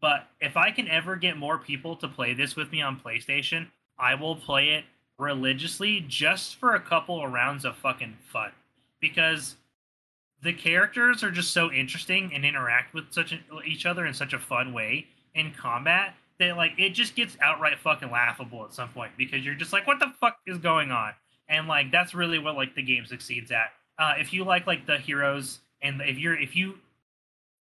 But 0.00 0.28
if 0.40 0.56
I 0.56 0.70
can 0.70 0.88
ever 0.88 1.16
get 1.16 1.36
more 1.36 1.58
people 1.58 1.96
to 1.96 2.08
play 2.08 2.32
this 2.34 2.56
with 2.56 2.70
me 2.70 2.82
on 2.82 3.00
PlayStation, 3.00 3.66
I 3.98 4.14
will 4.14 4.36
play 4.36 4.70
it 4.70 4.84
religiously 5.18 6.04
just 6.06 6.56
for 6.56 6.74
a 6.74 6.80
couple 6.80 7.24
of 7.24 7.32
rounds 7.32 7.64
of 7.64 7.76
fucking 7.76 8.16
fun 8.32 8.52
because 9.00 9.56
the 10.42 10.52
characters 10.52 11.24
are 11.24 11.30
just 11.30 11.52
so 11.52 11.72
interesting 11.72 12.32
and 12.34 12.44
interact 12.44 12.94
with 12.94 13.12
such 13.12 13.32
a, 13.32 13.38
each 13.66 13.86
other 13.86 14.06
in 14.06 14.14
such 14.14 14.32
a 14.32 14.38
fun 14.38 14.72
way 14.72 15.06
in 15.34 15.52
combat 15.52 16.14
that 16.38 16.56
like 16.56 16.72
it 16.78 16.90
just 16.90 17.16
gets 17.16 17.36
outright 17.40 17.78
fucking 17.78 18.10
laughable 18.10 18.64
at 18.64 18.72
some 18.72 18.88
point 18.90 19.12
because 19.18 19.44
you're 19.44 19.54
just 19.54 19.72
like 19.72 19.86
what 19.86 19.98
the 19.98 20.12
fuck 20.20 20.38
is 20.46 20.58
going 20.58 20.90
on? 20.90 21.12
And 21.48 21.66
like 21.66 21.90
that's 21.90 22.14
really 22.14 22.38
what 22.38 22.54
like 22.56 22.74
the 22.74 22.82
game 22.82 23.04
succeeds 23.04 23.50
at. 23.50 23.72
Uh 23.98 24.14
if 24.18 24.32
you 24.32 24.44
like 24.44 24.66
like 24.66 24.86
the 24.86 24.98
heroes 24.98 25.60
and 25.82 26.00
if 26.02 26.18
you're 26.18 26.38
if 26.38 26.54
you 26.54 26.74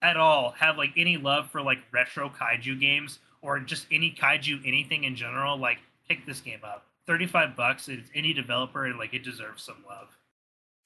at 0.02 0.16
all 0.16 0.52
have 0.58 0.76
like 0.76 0.90
any 0.96 1.16
love 1.16 1.50
for 1.50 1.62
like 1.62 1.78
retro 1.92 2.28
kaiju 2.28 2.78
games 2.78 3.18
or 3.40 3.58
just 3.58 3.86
any 3.90 4.10
kaiju 4.10 4.60
anything 4.66 5.04
in 5.04 5.16
general 5.16 5.56
like 5.56 5.78
pick 6.08 6.26
this 6.26 6.40
game 6.40 6.60
up. 6.62 6.84
35 7.06 7.56
bucks 7.56 7.88
it's 7.88 8.10
any 8.14 8.32
developer 8.32 8.84
and 8.84 8.98
like 8.98 9.14
it 9.14 9.24
deserves 9.24 9.62
some 9.62 9.76
love 9.88 10.08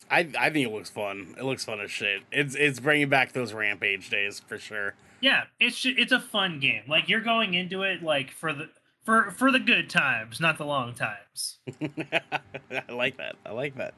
I 0.08 0.28
I 0.38 0.50
think 0.50 0.66
it 0.68 0.72
looks 0.72 0.90
fun. 0.90 1.34
It 1.38 1.44
looks 1.44 1.64
fun 1.64 1.80
as 1.80 1.90
shit. 1.90 2.22
It's 2.30 2.54
it's 2.54 2.80
bringing 2.80 3.08
back 3.08 3.32
those 3.32 3.52
rampage 3.52 4.08
days 4.10 4.40
for 4.40 4.58
sure. 4.58 4.94
yeah 5.20 5.44
it's 5.58 5.80
ju- 5.80 5.94
it's 5.98 6.12
a 6.12 6.20
fun 6.20 6.58
game 6.60 6.82
like 6.88 7.08
you're 7.08 7.20
going 7.20 7.54
into 7.54 7.82
it 7.82 8.02
like 8.02 8.30
for 8.30 8.52
the 8.54 8.70
for 9.04 9.30
for 9.32 9.50
the 9.52 9.58
good 9.58 9.90
times 9.90 10.40
not 10.40 10.56
the 10.56 10.64
long 10.64 10.94
times 10.94 11.58
I 11.82 12.92
like 12.92 13.16
that. 13.18 13.36
I 13.44 13.52
like 13.52 13.76
that. 13.76 13.94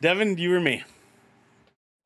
Devin, 0.00 0.36
you 0.38 0.54
or 0.54 0.60
me? 0.60 0.84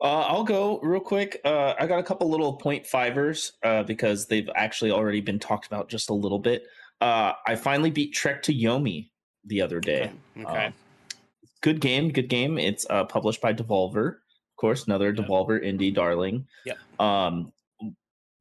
Uh, 0.03 0.21
I'll 0.21 0.45
go 0.45 0.79
real 0.81 1.01
quick. 1.01 1.41
Uh, 1.45 1.73
I 1.79 1.87
got 1.87 1.99
a 1.99 2.03
couple 2.03 2.29
little 2.31 2.55
point 2.55 2.87
fivers 2.87 3.53
uh, 3.63 3.83
because 3.83 4.27
they've 4.27 4.49
actually 4.55 4.91
already 4.91 5.21
been 5.23 5.39
talked 5.39 5.67
about 5.67 5.89
just 5.89 6.11
a 6.11 6.15
little 6.15 6.39
bit. 6.39 6.65
Uh, 7.01 7.33
I 7.47 7.57
finally 7.57 7.91
beat 7.91 8.13
Trek 8.13 8.43
to 8.45 8.55
Yomi 8.55 9.09
the 9.45 9.63
other 9.63 9.81
day. 9.81 10.13
Okay. 10.39 10.67
Um, 10.67 10.73
good 11.67 11.81
game, 11.81 12.13
good 12.13 12.29
game. 12.29 12.59
It's 12.59 12.87
uh, 12.89 13.03
published 13.07 13.41
by 13.41 13.53
Devolver, 13.53 14.07
of 14.07 14.57
course, 14.57 14.87
another 14.87 15.13
Yep. 15.13 15.27
Devolver 15.27 15.61
indie 15.61 15.93
darling. 15.93 16.47
Yep. 16.65 16.79
Um, 17.01 17.53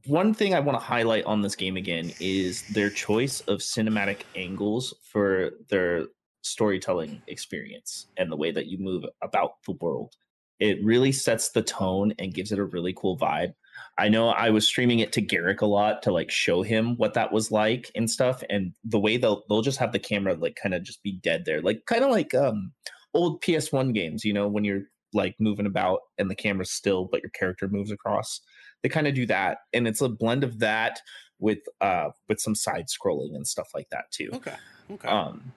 one 0.05 0.35
thing 0.35 0.53
I 0.53 0.59
want 0.59 0.79
to 0.79 0.85
highlight 0.85 1.25
on 1.25 1.41
this 1.41 1.55
game 1.55 1.75
again 1.75 2.13
is 2.19 2.61
their 2.67 2.91
choice 2.91 3.41
of 3.41 3.61
cinematic 3.61 4.19
angles 4.35 4.93
for 5.11 5.53
their 5.71 6.05
storytelling 6.43 7.23
experience 7.25 8.05
and 8.15 8.31
the 8.31 8.35
way 8.35 8.51
that 8.51 8.67
you 8.67 8.77
move 8.77 9.03
about 9.23 9.53
the 9.65 9.71
world. 9.81 10.13
It 10.59 10.77
really 10.85 11.11
sets 11.11 11.49
the 11.49 11.63
tone 11.63 12.13
and 12.19 12.31
gives 12.31 12.51
it 12.51 12.59
a 12.59 12.63
really 12.63 12.93
cool 12.95 13.17
vibe. 13.17 13.55
I 13.97 14.07
know 14.07 14.29
I 14.29 14.51
was 14.51 14.67
streaming 14.67 14.99
it 14.99 15.11
to 15.13 15.21
Garrick 15.21 15.61
a 15.61 15.65
lot 15.65 16.03
to 16.03 16.11
like 16.11 16.29
show 16.29 16.61
him 16.61 16.95
what 16.97 17.15
that 17.15 17.33
was 17.33 17.49
like 17.51 17.89
and 17.95 18.07
stuff. 18.07 18.43
And 18.51 18.73
the 18.83 18.99
way 18.99 19.17
they'll 19.17 19.43
they'll 19.49 19.63
just 19.63 19.79
have 19.79 19.93
the 19.93 19.99
camera 19.99 20.35
like 20.35 20.55
kind 20.61 20.75
of 20.75 20.83
just 20.83 21.01
be 21.01 21.13
dead 21.13 21.45
there, 21.45 21.59
like 21.63 21.87
kind 21.87 22.03
of 22.03 22.11
like 22.11 22.35
um 22.35 22.71
old 23.15 23.41
PS1 23.41 23.93
games, 23.93 24.23
you 24.23 24.33
know, 24.33 24.47
when 24.47 24.63
you're 24.63 24.83
like 25.13 25.35
moving 25.39 25.65
about 25.65 26.01
and 26.17 26.29
the 26.29 26.35
camera's 26.35 26.71
still, 26.71 27.07
but 27.11 27.21
your 27.21 27.31
character 27.31 27.67
moves 27.67 27.91
across. 27.91 28.41
They 28.83 28.89
kind 28.89 29.07
of 29.07 29.15
do 29.15 29.25
that, 29.27 29.59
and 29.73 29.87
it's 29.87 30.01
a 30.01 30.09
blend 30.09 30.43
of 30.43 30.59
that 30.59 30.99
with 31.39 31.59
uh 31.81 32.09
with 32.29 32.39
some 32.39 32.55
side 32.55 32.85
scrolling 32.87 33.35
and 33.35 33.47
stuff 33.47 33.69
like 33.73 33.87
that 33.91 34.05
too. 34.11 34.29
Okay. 34.33 34.55
Okay. 34.91 35.07
Um, 35.07 35.53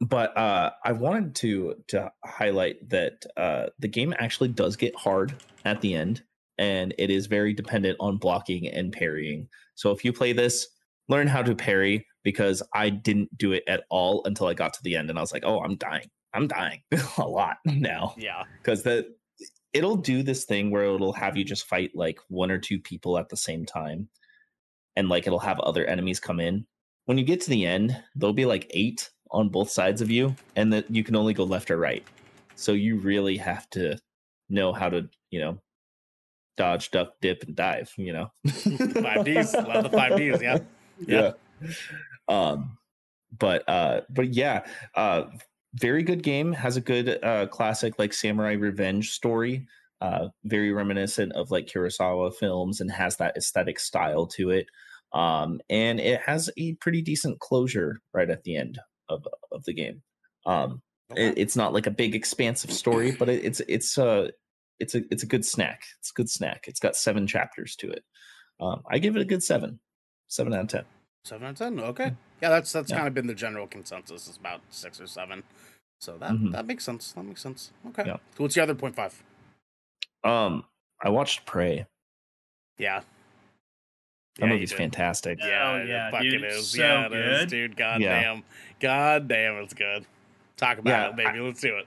but 0.00 0.36
uh, 0.36 0.70
I 0.84 0.92
wanted 0.92 1.34
to 1.36 1.74
to 1.88 2.10
highlight 2.24 2.88
that 2.88 3.24
uh, 3.36 3.66
the 3.78 3.88
game 3.88 4.14
actually 4.18 4.48
does 4.48 4.76
get 4.76 4.96
hard 4.96 5.34
at 5.64 5.82
the 5.82 5.94
end, 5.94 6.22
and 6.56 6.94
it 6.98 7.10
is 7.10 7.26
very 7.26 7.52
dependent 7.52 7.98
on 8.00 8.16
blocking 8.16 8.66
and 8.66 8.92
parrying. 8.92 9.48
So 9.74 9.90
if 9.90 10.04
you 10.04 10.12
play 10.12 10.32
this, 10.32 10.66
learn 11.08 11.26
how 11.26 11.42
to 11.42 11.54
parry 11.54 12.06
because 12.22 12.62
I 12.74 12.90
didn't 12.90 13.36
do 13.36 13.52
it 13.52 13.62
at 13.66 13.84
all 13.90 14.22
until 14.24 14.46
I 14.46 14.54
got 14.54 14.72
to 14.74 14.82
the 14.82 14.96
end, 14.96 15.10
and 15.10 15.18
I 15.18 15.22
was 15.22 15.32
like, 15.32 15.44
oh, 15.44 15.60
I'm 15.60 15.76
dying. 15.76 16.08
I'm 16.34 16.46
dying 16.46 16.82
a 17.18 17.26
lot 17.26 17.56
now 17.64 18.14
yeah. 18.16 18.44
because 18.62 18.82
the 18.82 19.14
it'll 19.72 19.96
do 19.96 20.22
this 20.22 20.44
thing 20.44 20.70
where 20.70 20.84
it'll 20.84 21.12
have 21.12 21.36
you 21.36 21.44
just 21.44 21.66
fight 21.66 21.90
like 21.94 22.18
one 22.28 22.50
or 22.50 22.58
two 22.58 22.78
people 22.78 23.18
at 23.18 23.28
the 23.28 23.36
same 23.36 23.64
time 23.64 24.08
and 24.96 25.08
like 25.08 25.26
it'll 25.26 25.38
have 25.38 25.60
other 25.60 25.84
enemies 25.84 26.20
come 26.20 26.40
in 26.40 26.66
when 27.06 27.18
you 27.18 27.24
get 27.24 27.40
to 27.40 27.50
the 27.50 27.66
end 27.66 27.96
there'll 28.14 28.32
be 28.32 28.46
like 28.46 28.66
eight 28.70 29.10
on 29.30 29.48
both 29.48 29.70
sides 29.70 30.00
of 30.00 30.10
you 30.10 30.34
and 30.56 30.72
that 30.72 30.90
you 30.90 31.04
can 31.04 31.16
only 31.16 31.34
go 31.34 31.44
left 31.44 31.70
or 31.70 31.76
right 31.76 32.04
so 32.56 32.72
you 32.72 32.98
really 32.98 33.36
have 33.36 33.68
to 33.70 33.96
know 34.48 34.72
how 34.72 34.88
to 34.88 35.08
you 35.30 35.40
know 35.40 35.58
dodge 36.56 36.90
duck 36.90 37.12
dip 37.22 37.42
and 37.44 37.56
dive 37.56 37.92
you 37.96 38.12
know 38.12 38.30
Five 38.46 39.24
Ds. 39.24 39.54
Love 39.54 39.84
the 39.84 39.90
five 39.90 40.16
Ds. 40.16 40.42
Yeah. 40.42 40.58
yeah. 41.08 41.32
Um, 42.28 42.76
but 43.36 43.66
uh, 43.68 44.02
but 44.10 44.34
yeah, 44.34 44.66
uh, 44.94 45.24
very 45.74 46.02
good 46.02 46.22
game. 46.22 46.52
Has 46.52 46.76
a 46.76 46.80
good 46.80 47.22
uh 47.22 47.46
classic 47.46 47.98
like 47.98 48.12
samurai 48.12 48.52
revenge 48.52 49.10
story. 49.10 49.66
Uh, 50.00 50.28
very 50.44 50.72
reminiscent 50.72 51.32
of 51.32 51.50
like 51.50 51.66
Kurosawa 51.66 52.34
films 52.34 52.80
and 52.80 52.90
has 52.90 53.16
that 53.16 53.36
aesthetic 53.36 53.78
style 53.78 54.26
to 54.26 54.48
it. 54.48 54.66
Um, 55.12 55.60
and 55.68 56.00
it 56.00 56.22
has 56.22 56.48
a 56.56 56.74
pretty 56.76 57.02
decent 57.02 57.38
closure 57.38 58.00
right 58.14 58.30
at 58.30 58.44
the 58.44 58.56
end 58.56 58.78
of 59.08 59.26
of 59.52 59.64
the 59.64 59.74
game. 59.74 60.02
Um, 60.46 60.80
it, 61.16 61.34
it's 61.36 61.56
not 61.56 61.72
like 61.72 61.86
a 61.86 61.90
big 61.90 62.14
expansive 62.14 62.72
story, 62.72 63.12
but 63.12 63.28
it, 63.28 63.44
it's 63.44 63.60
it's 63.68 63.98
a 63.98 64.30
it's 64.78 64.94
a 64.94 65.02
it's 65.10 65.22
a 65.22 65.26
good 65.26 65.44
snack. 65.44 65.82
It's 65.98 66.10
a 66.10 66.14
good 66.14 66.30
snack. 66.30 66.64
It's 66.66 66.80
got 66.80 66.96
seven 66.96 67.26
chapters 67.26 67.76
to 67.76 67.90
it. 67.90 68.04
Um, 68.60 68.82
I 68.90 68.98
give 68.98 69.16
it 69.16 69.22
a 69.22 69.26
good 69.26 69.42
seven, 69.42 69.80
seven 70.28 70.54
out 70.54 70.62
of 70.62 70.68
ten. 70.68 70.84
Seven 71.24 71.46
out 71.46 71.50
of 71.50 71.58
ten. 71.58 71.80
Okay. 71.80 72.12
Yeah, 72.42 72.48
that's 72.50 72.72
that's 72.72 72.90
Yeah. 72.90 72.96
kind 72.96 73.08
of 73.08 73.14
been 73.14 73.26
the 73.26 73.34
general 73.34 73.66
consensus. 73.66 74.28
Is 74.28 74.36
about 74.36 74.60
six 74.70 75.00
or 75.00 75.06
seven. 75.06 75.42
So 76.00 76.16
that 76.18 76.30
Mhm. 76.32 76.52
that 76.52 76.66
makes 76.66 76.84
sense. 76.84 77.12
That 77.12 77.24
makes 77.24 77.42
sense. 77.42 77.70
Okay. 77.88 78.04
Yeah. 78.06 78.16
So 78.36 78.44
what's 78.44 78.56
your 78.56 78.62
other 78.62 78.74
point 78.74 78.96
five? 78.96 79.22
Um, 80.24 80.64
I 81.02 81.08
watched 81.10 81.44
Prey. 81.46 81.86
Yeah. 82.78 83.00
That 83.00 83.06
Yeah, 84.38 84.46
you 84.46 84.52
movie's 84.54 84.72
fantastic. 84.72 85.38
Yeah, 85.40 85.72
Oh, 85.72 85.76
it 85.78 85.88
yeah, 85.88 86.10
fucking 86.10 86.30
dude, 86.30 86.44
is. 86.44 86.68
so 86.70 86.78
yeah, 86.80 87.06
it 87.06 87.12
is, 87.12 87.38
good. 87.40 87.48
dude. 87.50 87.76
God 87.76 88.00
Yeah. 88.00 88.20
damn. 88.22 88.44
God 88.78 89.28
damn, 89.28 89.56
it's 89.56 89.74
good. 89.74 90.06
Talk 90.56 90.78
about 90.78 90.90
Yeah, 90.90 91.08
it, 91.10 91.16
baby. 91.16 91.40
Let's 91.40 91.60
do 91.60 91.76
it. 91.76 91.86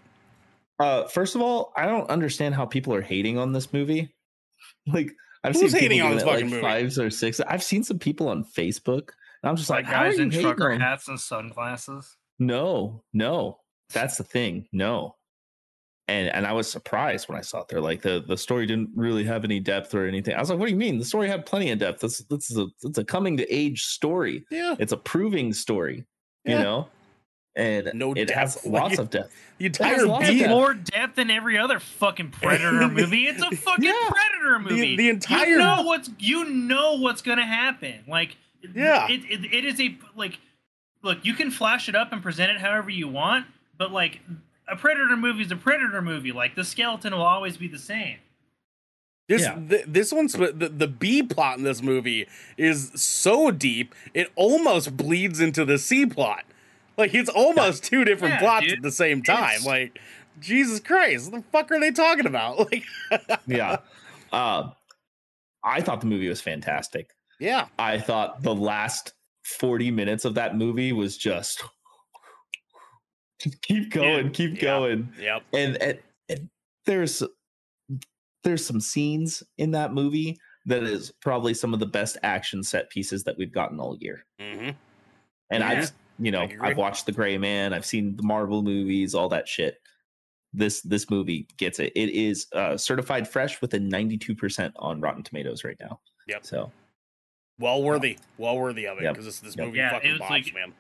Uh, 0.79 1.07
first 1.07 1.35
of 1.35 1.41
all, 1.41 1.71
I 1.77 1.85
don't 1.85 2.09
understand 2.09 2.55
how 2.55 2.65
people 2.65 2.93
are 2.93 3.01
hating 3.01 3.37
on 3.37 3.53
this 3.53 3.71
movie. 3.73 4.13
Like, 4.87 5.11
I've 5.43 5.53
Who's 5.53 5.71
seen 5.71 5.79
hating 5.81 5.97
people 5.97 6.07
on 6.07 6.13
giving 6.13 6.17
this 6.17 6.23
it, 6.23 6.31
fucking 6.31 6.45
like 6.45 6.51
movie? 6.51 6.61
fives 6.61 6.99
or 6.99 7.09
six. 7.09 7.39
I've 7.41 7.63
seen 7.63 7.83
some 7.83 7.99
people 7.99 8.27
on 8.29 8.43
Facebook, 8.43 9.09
and 9.43 9.49
I'm 9.49 9.55
just 9.57 9.69
like, 9.69 9.85
like 9.85 9.93
guys 9.93 10.19
in 10.19 10.29
trucker 10.31 10.71
on- 10.71 10.79
hats 10.79 11.07
and 11.07 11.19
sunglasses 11.19 12.15
No, 12.39 13.03
no, 13.13 13.59
that's 13.93 14.17
the 14.17 14.23
thing. 14.23 14.67
No, 14.71 15.15
and 16.07 16.27
and 16.29 16.45
I 16.47 16.53
was 16.53 16.69
surprised 16.71 17.29
when 17.29 17.37
I 17.37 17.41
saw 17.41 17.61
it. 17.61 17.67
They're 17.69 17.79
like 17.81 18.01
the 18.01 18.23
the 18.27 18.37
story 18.37 18.65
didn't 18.65 18.89
really 18.95 19.23
have 19.23 19.43
any 19.43 19.59
depth 19.59 19.93
or 19.93 20.07
anything. 20.07 20.35
I 20.35 20.39
was 20.39 20.49
like, 20.49 20.59
what 20.59 20.65
do 20.65 20.71
you 20.71 20.77
mean? 20.77 20.97
The 20.97 21.05
story 21.05 21.27
had 21.27 21.45
plenty 21.45 21.71
of 21.71 21.79
depth. 21.79 22.01
This 22.01 22.19
this 22.29 22.49
is 22.51 22.57
a 22.57 22.67
it's 22.83 22.97
a 22.97 23.03
coming 23.05 23.37
to 23.37 23.49
age 23.53 23.83
story. 23.83 24.45
Yeah. 24.51 24.75
It's 24.79 24.91
a 24.93 24.97
proving 24.97 25.53
story. 25.53 26.05
You 26.45 26.55
know, 26.59 26.89
and 27.55 27.89
No 27.93 28.11
it 28.13 28.29
has 28.31 28.55
depth, 28.55 28.65
like 28.67 28.81
lots 28.81 28.93
it- 28.95 28.99
of 28.99 29.09
depth. 29.11 29.33
The 29.59 29.67
entire 29.67 30.05
beat. 30.19 30.49
more 30.49 30.73
depth 30.73 31.15
than 31.15 31.29
every 31.29 31.57
other 31.57 31.79
fucking 31.79 32.31
predator 32.31 32.89
movie 32.89 33.27
it's 33.27 33.41
a 33.41 33.55
fucking 33.55 33.85
Yeah. 33.85 34.09
predator 34.09 34.59
movie 34.59 34.97
the 34.97 35.09
entire- 35.09 35.45
you 35.47 35.57
know 35.57 35.83
what's 35.83 36.09
you 36.19 36.43
know 36.49 36.97
what's 36.97 37.21
gonna 37.21 37.45
happen 37.45 38.03
like 38.09 38.35
Yeah. 38.73 39.07
it, 39.09 39.21
it, 39.29 39.53
it 39.53 39.65
is 39.65 39.79
a 39.79 39.97
like 40.15 40.39
look 41.01 41.19
you 41.23 41.33
can 41.33 41.51
flash 41.51 41.89
it 41.89 41.95
up 41.95 42.11
and 42.13 42.21
present 42.21 42.51
it 42.51 42.59
however 42.61 42.89
you 42.89 43.07
want 43.07 43.45
but 43.77 43.91
like 43.91 44.21
a 44.67 44.75
predator 44.75 45.17
movie 45.17 45.41
is 45.43 45.51
a 45.51 45.55
predator 45.55 46.01
movie 46.01 46.31
like 46.31 46.55
the 46.55 46.63
skeleton 46.63 47.13
will 47.13 47.21
always 47.23 47.57
be 47.57 47.67
the 47.67 47.77
same 47.79 48.17
This 49.27 49.41
Yeah. 49.41 49.55
th- 49.69 49.85
this 49.87 50.11
one's 50.13 50.33
the, 50.33 50.71
the 50.75 50.87
B 50.87 51.23
plot 51.23 51.57
in 51.57 51.63
this 51.63 51.81
movie 51.81 52.27
is 52.57 52.91
so 52.95 53.51
deep 53.51 53.93
it 54.13 54.31
almost 54.35 54.95
bleeds 54.97 55.39
into 55.39 55.65
the 55.65 55.77
C 55.77 56.05
plot. 56.05 56.43
Like 56.97 57.13
it's 57.13 57.29
almost 57.29 57.83
two 57.83 58.05
different 58.05 58.35
Yeah, 58.35 58.39
plots 58.39 58.65
dude. 58.67 58.77
at 58.77 58.81
the 58.83 58.91
same 58.91 59.21
time. 59.23 59.55
It's- 59.61 59.65
Like 59.65 59.99
Jesus 60.39 60.79
Christ, 60.79 61.31
what 61.31 61.43
the 61.43 61.47
fuck 61.51 61.71
are 61.71 61.79
they 61.79 61.91
talking 61.91 62.25
about? 62.25 62.57
Like 62.71 62.83
yeah. 63.47 63.77
Uh, 64.31 64.69
I 65.63 65.81
thought 65.81 66.01
the 66.01 66.07
movie 66.07 66.27
was 66.29 66.41
fantastic. 66.41 67.11
Yeah, 67.43 67.67
I 67.77 67.99
thought 67.99 68.41
the 68.41 68.55
last 68.55 69.13
40 69.45 69.91
minutes 69.91 70.23
of 70.25 70.35
that 70.35 70.55
movie 70.55 70.93
was 70.93 71.17
just 71.17 71.63
just 73.39 73.61
keep 73.61 73.91
going, 73.91 74.27
Yeah. 74.27 74.31
keep 74.31 74.51
Yeah. 74.55 74.61
going. 74.61 75.13
yep, 75.19 75.43
And, 75.53 75.77
and, 75.81 75.99
and 76.29 76.49
there's 76.85 77.21
there's 78.43 78.65
some 78.65 78.79
scenes 78.81 79.43
in 79.57 79.71
that 79.71 79.93
movie 79.93 80.37
that 80.65 80.83
is 80.83 81.11
probably 81.21 81.53
some 81.53 81.73
of 81.73 81.79
the 81.79 81.85
best 81.85 82.17
action 82.23 82.63
set 82.63 82.89
pieces 82.89 83.23
that 83.25 83.37
we've 83.37 83.53
gotten 83.53 83.79
all 83.79 83.97
year. 83.99 84.25
hmm 84.39 84.69
And 85.51 85.61
Yeah. 85.63 85.69
I've 85.69 85.91
you 86.19 86.31
know, 86.31 86.41
I 86.41 86.45
agree. 86.45 86.69
I've 86.69 86.77
watched 86.77 87.07
The 87.07 87.11
Gray 87.11 87.37
Man, 87.39 87.73
I've 87.73 87.85
seen 87.85 88.15
the 88.15 88.23
Marvel 88.23 88.61
movies, 88.61 89.15
all 89.15 89.29
that 89.29 89.47
shit. 89.47 89.77
This 90.53 90.81
this 90.81 91.09
movie 91.09 91.47
gets 91.57 91.79
it. 91.79 91.91
It 91.95 92.09
is 92.11 92.47
uh 92.53 92.77
certified 92.77 93.27
fresh 93.27 93.59
with 93.61 93.73
a 93.73 93.79
92% 93.79 94.71
on 94.77 95.01
Rotten 95.01 95.23
Tomatoes 95.23 95.63
right 95.63 95.77
now. 95.79 95.99
Yep. 96.27 96.45
So 96.45 96.71
well 97.59 97.81
worthy, 97.83 98.17
well 98.37 98.57
worthy 98.57 98.85
of 98.85 98.97
it 98.97 99.03
Yep. 99.03 99.13
because 99.13 99.25
this 99.25 99.39
this 99.39 99.55
Yep. 99.55 99.65
movie 99.67 99.77
Yeah, 99.77 99.91
fucking 99.91 100.11
was 100.13 100.21
bops, 100.21 100.29
like- 100.29 100.53
man. 100.53 100.73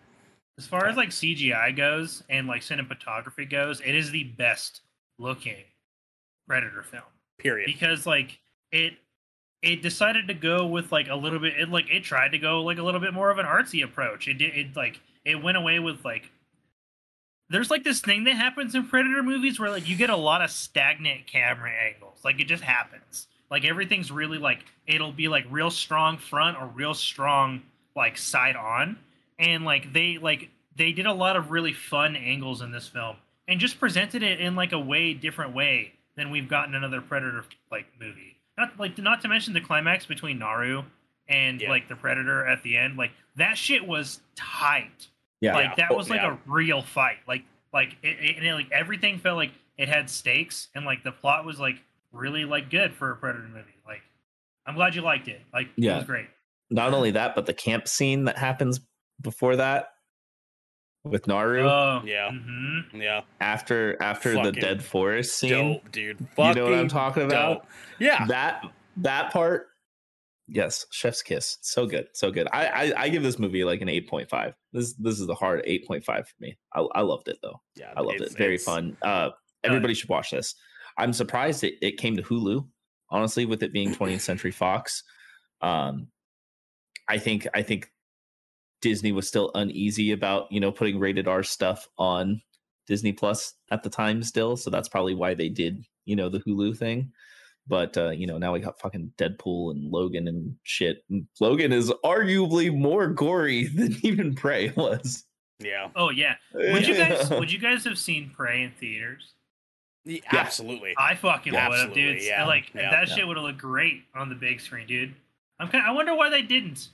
As 0.57 0.67
far 0.67 0.85
as 0.85 0.95
like 0.95 1.09
CGI 1.09 1.71
goes 1.75 2.23
and 2.29 2.47
like 2.47 2.61
cinematography 2.61 3.49
goes, 3.49 3.81
it 3.81 3.95
is 3.95 4.11
the 4.11 4.23
best 4.23 4.81
looking 5.17 5.63
Predator 6.47 6.83
film 6.83 7.03
Period. 7.39 7.65
because 7.65 8.05
like 8.05 8.39
it 8.71 8.97
it 9.63 9.81
decided 9.81 10.27
to 10.27 10.33
go 10.33 10.67
with 10.67 10.91
like 10.91 11.07
a 11.07 11.15
little 11.15 11.39
bit 11.39 11.57
it 11.59 11.69
like 11.69 11.89
it 11.89 12.03
tried 12.03 12.29
to 12.33 12.37
go 12.37 12.61
like 12.61 12.77
a 12.77 12.83
little 12.83 12.99
bit 12.99 13.13
more 13.13 13.31
of 13.31 13.39
an 13.39 13.45
artsy 13.47 13.83
approach. 13.83 14.27
It 14.27 14.35
did 14.35 14.55
it 14.55 14.75
like 14.75 14.99
it 15.25 15.41
went 15.41 15.57
away 15.57 15.79
with 15.79 16.03
like 16.05 16.29
there's 17.49 17.71
like 17.71 17.83
this 17.83 18.01
thing 18.01 18.23
that 18.25 18.35
happens 18.35 18.75
in 18.75 18.87
Predator 18.87 19.23
movies 19.23 19.59
where 19.59 19.69
like 19.71 19.87
you 19.87 19.95
get 19.95 20.09
a 20.09 20.15
lot 20.15 20.41
of 20.43 20.51
stagnant 20.51 21.25
camera 21.27 21.71
angles. 21.71 22.19
Like 22.23 22.39
it 22.39 22.45
just 22.45 22.63
happens. 22.63 23.27
Like 23.51 23.65
everything's 23.65 24.11
really 24.11 24.37
like 24.37 24.65
it'll 24.87 25.11
be 25.11 25.27
like 25.27 25.45
real 25.49 25.69
strong 25.69 26.17
front 26.17 26.57
or 26.57 26.67
real 26.67 26.93
strong 26.93 27.61
like 27.95 28.17
side 28.17 28.55
on. 28.55 28.97
And 29.39 29.63
like 29.65 29.93
they 29.93 30.17
like 30.17 30.49
they 30.75 30.91
did 30.91 31.05
a 31.05 31.13
lot 31.13 31.35
of 31.35 31.51
really 31.51 31.73
fun 31.73 32.15
angles 32.15 32.61
in 32.61 32.71
this 32.71 32.87
film 32.87 33.17
and 33.47 33.59
just 33.59 33.79
presented 33.79 34.23
it 34.23 34.39
in 34.39 34.55
like 34.55 34.71
a 34.71 34.79
way 34.79 35.13
different 35.13 35.53
way 35.53 35.93
than 36.15 36.31
we've 36.31 36.49
gotten 36.49 36.75
another 36.75 37.01
Predator 37.01 37.43
like 37.71 37.85
movie. 37.99 38.37
Not 38.57 38.79
like 38.79 38.97
not 38.97 39.21
to 39.21 39.27
mention 39.27 39.53
the 39.53 39.61
climax 39.61 40.05
between 40.05 40.39
Naru 40.39 40.83
and 41.27 41.61
Yeah. 41.61 41.69
like 41.69 41.87
the 41.89 41.95
Predator 41.95 42.45
at 42.45 42.63
the 42.63 42.77
end. 42.77 42.97
Like 42.97 43.11
that 43.35 43.57
shit 43.57 43.87
was 43.87 44.19
tight. 44.35 45.07
yeah. 45.41 45.53
Like 45.55 45.75
that 45.77 45.95
was 45.95 46.09
like 46.09 46.21
yeah. 46.21 46.33
a 46.33 46.51
real 46.51 46.81
fight. 46.81 47.17
Like 47.27 47.43
like 47.73 47.97
it, 48.03 48.17
it, 48.19 48.37
and 48.37 48.45
it, 48.45 48.53
like 48.53 48.71
everything 48.71 49.17
felt 49.19 49.37
like 49.37 49.51
it 49.77 49.89
had 49.89 50.09
stakes 50.09 50.67
and 50.75 50.85
like 50.85 51.03
the 51.03 51.11
plot 51.11 51.45
was 51.45 51.59
like 51.59 51.81
really 52.13 52.45
like 52.45 52.69
good 52.69 52.93
for 52.93 53.11
a 53.11 53.15
Predator 53.17 53.47
movie. 53.47 53.75
Like 53.85 54.01
I'm 54.65 54.75
glad 54.75 54.95
you 54.95 55.01
liked 55.01 55.27
it. 55.27 55.41
Like 55.53 55.67
it 55.67 55.83
Yeah. 55.83 55.97
was 55.97 56.05
great. 56.05 56.27
not 56.69 56.93
only 56.93 57.11
that, 57.11 57.35
but 57.35 57.45
the 57.45 57.53
camp 57.53 57.87
scene 57.87 58.23
that 58.25 58.37
happens 58.37 58.79
before 59.21 59.55
that 59.57 59.89
with 61.03 61.27
Naru 61.27 61.67
Oh 61.67 62.01
Yeah. 62.05 62.31
hmm 62.31 62.79
Yeah, 62.93 63.21
after 63.41 64.01
after 64.01 64.41
the 64.41 64.51
dead 64.51 64.83
forest 64.83 65.37
scene. 65.37 65.49
dope, 65.73 65.91
dude. 65.91 66.17
You 66.37 66.53
know 66.53 66.63
what 66.63 66.73
I'm 66.73 66.87
talking 66.87 67.23
about? 67.23 67.63
dope. 67.63 67.67
Yeah, 67.99 68.25
That 68.27 68.63
that 68.97 69.31
part, 69.33 69.67
yes, 70.47 70.85
chef's 70.91 71.21
kiss. 71.21 71.57
So 71.61 71.85
good, 71.85 72.07
so 72.13 72.31
good. 72.31 72.47
I 72.53 72.67
I, 72.67 72.93
I 73.03 73.09
give 73.09 73.23
this 73.23 73.37
movie 73.39 73.63
like 73.65 73.81
an 73.81 73.89
eight 73.89 74.07
point 74.07 74.29
five. 74.29 74.53
This 74.71 74.93
this 74.93 75.19
is 75.19 75.27
a 75.27 75.35
hard 75.35 75.61
eight 75.65 75.85
point 75.87 76.05
five 76.05 76.27
for 76.27 76.35
me. 76.39 76.57
I, 76.73 76.81
I 76.95 77.01
loved 77.01 77.27
it 77.27 77.37
though. 77.41 77.59
yeah. 77.75 77.91
I 77.97 78.01
loved 78.01 78.21
it. 78.21 78.31
Very 78.37 78.57
fun. 78.57 78.95
Uh, 79.01 79.31
everybody 79.63 79.93
should 79.93 80.09
watch 80.09 80.31
this. 80.31 80.55
I'm 80.97 81.13
surprised 81.13 81.63
it, 81.63 81.75
it 81.81 81.97
came 81.97 82.15
to 82.17 82.23
Hulu. 82.23 82.67
Honestly, 83.09 83.45
with 83.45 83.61
it 83.61 83.73
being 83.73 83.93
20th 83.93 84.21
Century 84.21 84.51
Fox, 84.51 85.03
um, 85.61 86.07
I 87.07 87.17
think 87.17 87.47
I 87.53 87.61
think 87.61 87.91
Disney 88.81 89.11
was 89.11 89.27
still 89.27 89.51
uneasy 89.55 90.11
about 90.11 90.51
you 90.51 90.59
know 90.59 90.71
putting 90.71 90.99
rated 90.99 91.27
R 91.27 91.43
stuff 91.43 91.87
on 91.97 92.41
Disney 92.87 93.13
Plus 93.13 93.53
at 93.71 93.83
the 93.83 93.89
time 93.89 94.23
still. 94.23 94.57
So 94.57 94.69
that's 94.69 94.89
probably 94.89 95.15
why 95.15 95.33
they 95.33 95.49
did 95.49 95.85
you 96.05 96.15
know 96.15 96.29
the 96.29 96.39
Hulu 96.39 96.77
thing. 96.77 97.11
But 97.67 97.97
uh, 97.97 98.09
you 98.09 98.27
know 98.27 98.37
now 98.37 98.53
we 98.53 98.59
got 98.59 98.79
fucking 98.79 99.13
Deadpool 99.17 99.71
and 99.71 99.91
Logan 99.91 100.27
and 100.27 100.55
shit. 100.63 101.03
And 101.09 101.27
Logan 101.39 101.71
is 101.71 101.91
arguably 102.03 102.75
more 102.75 103.07
gory 103.07 103.67
than 103.75 103.95
even 104.03 104.35
Prey 104.35 104.69
was. 104.75 105.23
Yeah, 105.59 105.89
Oh 105.95 106.09
yeah. 106.09 106.35
Would 106.53 106.87
you 106.87 106.95
guys 106.95 107.29
would 107.31 107.51
you 107.51 107.59
guys 107.59 107.83
have 107.85 107.97
seen 107.97 108.31
Prey 108.35 108.63
in 108.63 108.71
theaters? 108.71 109.33
Yeah, 110.05 110.19
Yeah. 110.33 110.39
absolutely. 110.39 110.93
I 110.97 111.15
fucking 111.15 111.53
Yeah, 111.53 111.69
would 111.69 111.79
have, 111.79 111.93
dude. 111.93 112.21
yeah, 112.21 112.45
Like 112.45 112.73
yeah, 112.73 112.91
that 112.91 113.07
yeah. 113.07 113.15
shit 113.15 113.27
would 113.27 113.37
have 113.37 113.45
looked 113.45 113.59
great 113.59 114.03
on 114.13 114.29
the 114.29 114.35
big 114.35 114.59
screen, 114.59 114.85
dude. 114.87 115.13
I'm 115.59 115.69
kind. 115.69 115.85
I 115.85 115.91
wonder 115.91 116.13
why 116.15 116.29
they 116.29 116.41
didn't. 116.41 116.89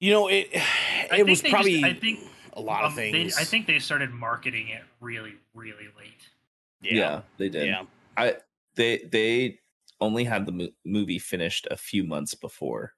You 0.00 0.12
know, 0.12 0.28
it 0.28 0.48
it 0.52 1.26
was 1.26 1.42
they 1.42 1.50
just- 1.50 1.52
probably 1.52 1.84
I 1.84 1.92
think 1.94 2.20
a 2.54 2.60
lot 2.60 2.84
of 2.84 2.92
Um, 2.92 2.96
they- 2.96 3.12
things. 3.12 3.36
I 3.36 3.44
think 3.44 3.66
they 3.66 3.78
started 3.78 4.10
marketing 4.10 4.68
it 4.68 4.82
really, 5.00 5.34
really 5.54 5.88
late. 5.98 6.28
yeah, 6.80 6.94
yeah, 6.94 7.22
they 7.36 7.48
did. 7.50 7.66
yeah, 7.66 7.84
I 8.16 8.36
they 8.76 8.98
they 8.98 9.58
only 10.00 10.24
had 10.24 10.46
the 10.46 10.52
mo- 10.52 10.72
movie 10.84 11.18
finished 11.18 11.66
a 11.70 11.76
few 11.76 12.02
months 12.04 12.34
before 12.34 12.94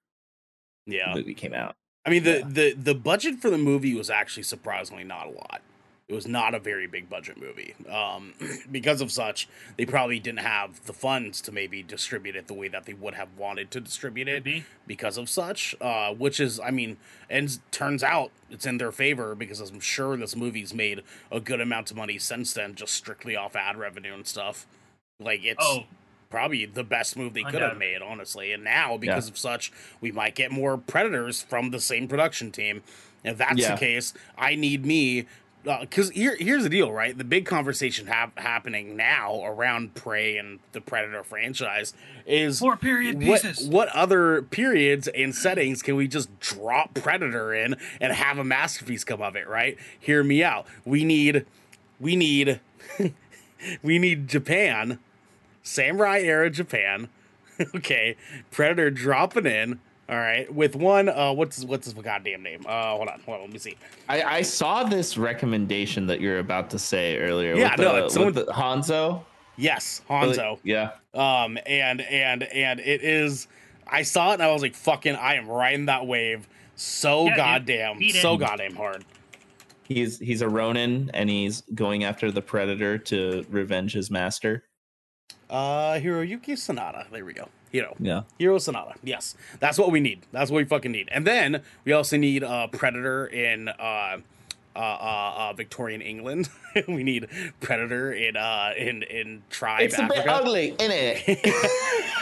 yeah. 0.86 1.08
the 1.12 1.18
movie 1.20 1.34
came 1.34 1.52
out. 1.54 1.74
I 2.06 2.10
mean, 2.10 2.22
the, 2.22 2.38
Yeah. 2.38 2.44
the 2.46 2.72
the 2.74 2.94
budget 2.94 3.40
for 3.40 3.50
the 3.50 3.58
movie 3.58 3.94
was 3.94 4.08
actually 4.10 4.44
surprisingly 4.44 5.02
not 5.04 5.26
a 5.26 5.30
lot. 5.30 5.62
It 6.08 6.14
was 6.14 6.26
not 6.26 6.54
a 6.54 6.58
very 6.58 6.86
big 6.86 7.08
budget 7.08 7.40
movie. 7.40 7.74
Um, 7.88 8.34
because 8.70 9.00
of 9.00 9.10
such, 9.10 9.48
they 9.78 9.86
probably 9.86 10.18
didn't 10.18 10.40
have 10.40 10.84
the 10.84 10.92
funds 10.92 11.40
to 11.42 11.52
maybe 11.52 11.82
distribute 11.82 12.36
it 12.36 12.48
the 12.48 12.54
way 12.54 12.68
that 12.68 12.84
they 12.84 12.92
would 12.92 13.14
have 13.14 13.28
wanted 13.38 13.70
to 13.70 13.80
distribute 13.80 14.28
it 14.28 14.44
Maybe. 14.44 14.64
because 14.86 15.16
of 15.16 15.28
such. 15.30 15.74
Uh, 15.80 16.12
which 16.12 16.38
is, 16.40 16.60
I 16.60 16.70
mean, 16.70 16.98
and 17.30 17.58
turns 17.70 18.02
out 18.02 18.30
it's 18.50 18.66
in 18.66 18.78
their 18.78 18.92
favor 18.92 19.34
because 19.34 19.60
I'm 19.60 19.80
sure 19.80 20.16
this 20.16 20.36
movie's 20.36 20.74
made 20.74 21.02
a 21.30 21.40
good 21.40 21.60
amount 21.60 21.90
of 21.90 21.96
money 21.96 22.18
since 22.18 22.52
then, 22.52 22.74
just 22.74 22.92
strictly 22.94 23.34
off 23.36 23.56
ad 23.56 23.76
revenue 23.78 24.12
and 24.12 24.26
stuff. 24.26 24.66
Like 25.18 25.44
it's 25.44 25.64
Oh, 25.64 25.84
probably 26.28 26.66
the 26.66 26.84
best 26.84 27.16
move 27.16 27.32
they 27.32 27.44
could 27.44 27.62
have 27.62 27.78
made, 27.78 28.02
honestly. 28.02 28.52
And 28.52 28.64
now, 28.64 28.96
because 28.98 29.28
of 29.28 29.38
such, 29.38 29.72
we 30.00 30.10
might 30.12 30.34
get 30.34 30.50
more 30.50 30.76
Predators 30.76 31.40
from 31.42 31.70
the 31.70 31.80
same 31.80 32.08
production 32.08 32.50
team. 32.50 32.82
If 33.24 33.38
that's 33.38 33.58
Yeah. 33.60 33.74
the 33.74 33.78
case, 33.80 34.12
I 34.36 34.56
need 34.56 34.84
me. 34.84 35.26
Uh, 35.66 35.80
because 35.80 36.10
here, 36.10 36.36
here's 36.40 36.64
the 36.64 36.68
deal, 36.68 36.90
right? 36.90 37.16
The 37.16 37.24
big 37.24 37.46
conversation 37.46 38.08
hap- 38.08 38.36
happening 38.38 38.96
now 38.96 39.44
around 39.44 39.94
Prey 39.94 40.36
and 40.36 40.58
the 40.72 40.80
Predator 40.80 41.22
franchise 41.22 41.94
is 42.26 42.58
four 42.58 42.76
period 42.76 43.22
what, 43.24 43.42
pieces. 43.42 43.68
what 43.68 43.88
other 43.90 44.42
periods 44.42 45.06
and 45.08 45.34
settings 45.34 45.80
can 45.80 45.94
we 45.94 46.08
just 46.08 46.36
drop 46.40 46.94
Predator 46.94 47.54
in 47.54 47.76
and 48.00 48.12
have 48.12 48.38
a 48.38 48.44
masterpiece 48.44 49.04
come 49.04 49.22
of 49.22 49.36
it, 49.36 49.46
right? 49.46 49.78
Hear 50.00 50.24
me 50.24 50.42
out. 50.42 50.66
We 50.84 51.04
need, 51.04 51.46
we 52.00 52.16
need, 52.16 52.58
we 53.82 54.00
need 54.00 54.26
Japan, 54.26 54.98
samurai 55.62 56.22
era 56.22 56.50
Japan. 56.50 57.08
okay, 57.76 58.16
Predator 58.50 58.90
dropping 58.90 59.46
in. 59.46 59.80
All 60.12 60.18
right, 60.18 60.52
with 60.52 60.76
one. 60.76 61.08
Uh, 61.08 61.32
what's 61.32 61.64
what's 61.64 61.86
his 61.86 61.94
goddamn 61.94 62.42
name? 62.42 62.60
Uh, 62.66 62.96
hold 62.96 63.08
on, 63.08 63.18
hold 63.24 63.36
on. 63.36 63.44
Let 63.44 63.52
me 63.54 63.58
see. 63.58 63.76
I, 64.10 64.22
I 64.22 64.42
saw 64.42 64.84
this 64.84 65.16
recommendation 65.16 66.06
that 66.08 66.20
you're 66.20 66.38
about 66.38 66.68
to 66.70 66.78
say 66.78 67.16
earlier. 67.16 67.54
Yeah, 67.54 67.70
with 67.70 67.80
no, 67.80 67.94
the, 67.96 68.04
it's 68.04 68.14
someone- 68.14 68.34
with 68.34 68.44
the 68.46 68.52
Hanzo. 68.52 69.24
Yes, 69.56 70.02
Hanzo. 70.10 70.58
Yeah, 70.64 70.90
Um, 71.14 71.56
and 71.64 72.02
and 72.02 72.42
and 72.42 72.80
it 72.80 73.02
is. 73.02 73.48
I 73.86 74.02
saw 74.02 74.32
it 74.32 74.34
and 74.34 74.42
I 74.42 74.52
was 74.52 74.60
like, 74.60 74.74
"Fucking, 74.74 75.14
I 75.16 75.36
am 75.36 75.48
riding 75.48 75.86
that 75.86 76.06
wave 76.06 76.46
so 76.76 77.24
Yeah, 77.24 77.36
goddamn, 77.36 77.98
Beat 77.98 78.14
it. 78.16 78.20
so 78.20 78.36
goddamn 78.36 78.76
hard." 78.76 79.06
he's 79.84 80.18
he's 80.18 80.42
a 80.42 80.48
Ronin 80.48 81.10
and 81.14 81.30
he's 81.30 81.62
going 81.74 82.04
after 82.04 82.30
the 82.30 82.42
Predator 82.42 82.98
to 82.98 83.46
revenge 83.48 83.94
his 83.94 84.10
master. 84.10 84.64
Uh, 85.48 85.92
Hiroyuki 85.94 86.50
Sanada. 86.52 87.10
There 87.10 87.24
we 87.24 87.32
go. 87.32 87.48
Hiro. 87.72 87.96
Yeah, 87.98 88.22
Hiro 88.38 88.58
Sanada. 88.58 88.94
Yes, 89.02 89.34
that's 89.58 89.78
what 89.78 89.90
we 89.90 89.98
need. 90.00 90.20
That's 90.30 90.50
what 90.50 90.58
we 90.58 90.64
fucking 90.64 90.92
need. 90.92 91.08
And 91.10 91.26
then 91.26 91.62
we 91.84 91.92
also 91.92 92.16
need 92.16 92.44
uh, 92.44 92.66
Predator 92.68 93.26
in 93.26 93.68
uh, 93.68 93.72
uh, 94.76 94.78
uh, 94.78 94.78
uh, 94.78 95.52
Victorian 95.54 96.02
England. 96.02 96.48
we 96.88 97.02
need 97.02 97.28
Predator 97.60 98.12
in 98.12 98.36
uh, 98.36 98.72
in 98.76 99.02
in 99.04 99.42
Tribe 99.50 99.82
It's 99.82 99.98
a 99.98 100.02
Africa. 100.02 100.30
ugly, 100.32 100.74
isn't 100.78 100.90
it? 100.92 101.38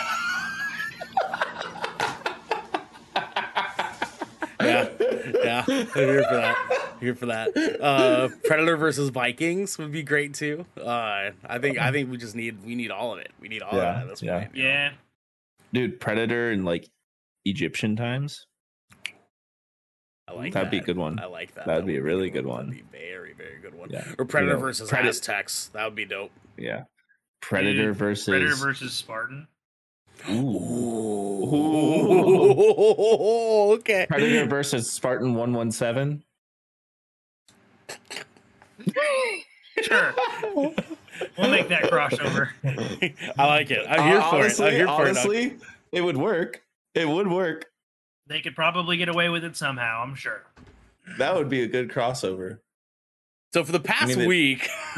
yeah, 4.61 4.89
yeah. 5.43 5.65
I'm 5.67 5.87
here 5.87 6.23
for 6.25 6.35
that. 6.35 6.57
here 7.01 7.15
for 7.15 7.27
that. 7.27 7.81
Uh, 7.81 8.29
Predator 8.45 8.77
versus 8.77 9.09
Vikings 9.11 9.79
would 9.79 9.93
be 9.93 10.03
great 10.03 10.35
too. 10.35 10.67
Uh, 10.79 11.31
I 11.47 11.59
think 11.59 11.79
I 11.79 11.91
think 11.93 12.11
we 12.11 12.17
just 12.19 12.35
need 12.37 12.63
we 12.65 12.75
need 12.75 12.91
all 12.91 13.13
of 13.15 13.21
it. 13.21 13.31
We 13.41 13.49
need 13.49 13.63
all 13.63 13.77
Yeah, 13.77 13.91
of 13.91 13.97
it 13.97 14.03
at 14.03 14.09
this 14.11 14.23
yeah. 14.23 14.39
point. 14.41 14.55
you 14.55 14.63
know? 14.65 14.69
Yeah. 14.69 14.91
Dude, 15.73 16.01
Predator 16.01 16.51
in 16.53 16.65
like 16.65 16.89
Egyptian 17.45 17.97
times. 17.97 18.47
I 20.29 20.33
like 20.35 20.53
That'd 20.53 20.67
that. 20.69 20.71
be 20.71 20.79
a 20.79 20.83
good 20.83 20.97
one. 20.97 21.19
I 21.19 21.25
like 21.27 21.55
that. 21.55 21.67
That'd 21.67 21.83
That 21.85 21.87
be 21.89 21.97
a 21.97 22.03
really 22.03 22.31
good 22.31 22.47
one 22.47 22.67
That'd 22.71 22.83
one. 22.85 22.91
be 22.93 22.99
very 22.99 23.33
very 23.35 23.59
good 23.61 23.75
one. 23.75 23.91
Yeah. 23.91 24.05
Or 24.19 24.25
Predator 24.25 24.53
You 24.53 24.57
know, 24.59 24.63
versus 24.65 24.91
Pred- 24.91 25.07
Aztecs. 25.07 25.71
That 25.73 25.85
would 25.85 25.95
be 25.97 26.05
dope. 26.05 26.31
Yeah. 26.57 26.85
Predator 27.41 27.87
Dude, 27.87 27.97
versus 27.97 28.27
Predator 28.29 28.55
versus 28.55 28.93
Spartan. 28.93 29.49
Ooh. 30.29 30.35
Ooh. 32.13 33.73
okay. 33.79 34.07
Predator 34.09 34.47
versus 34.47 34.91
Spartan 34.93 35.35
117. 35.35 36.23
Sure. 39.83 40.15
We'll 41.39 41.51
make 41.51 41.69
that 41.69 41.85
crossover. 41.85 42.51
I 43.39 43.47
like 43.47 43.71
it. 43.71 43.87
I'm 43.89 44.09
here 44.09 44.23
for 44.23 44.47
it. 44.47 44.61
I'm 44.61 44.73
here 44.73 44.87
for 44.87 45.07
it. 45.07 45.17
Uh, 45.17 45.21
honestly, 45.21 45.59
it 45.93 46.01
would 46.01 46.17
work. 46.17 46.63
It 46.95 47.09
would 47.09 47.29
work. 47.29 47.71
They 48.27 48.41
could 48.41 48.55
probably 48.55 48.97
get 48.97 49.09
away 49.09 49.29
with 49.29 49.45
it 49.45 49.57
somehow, 49.57 50.03
I'm 50.03 50.15
sure. 50.15 50.45
That 51.19 51.35
would 51.35 51.49
be 51.49 51.63
a 51.63 51.67
good 51.67 51.91
crossover. 51.91 52.59
So 53.53 53.65
for 53.65 53.73
the 53.73 53.81
past 53.81 54.17
mean, 54.17 54.29
week, 54.29 54.69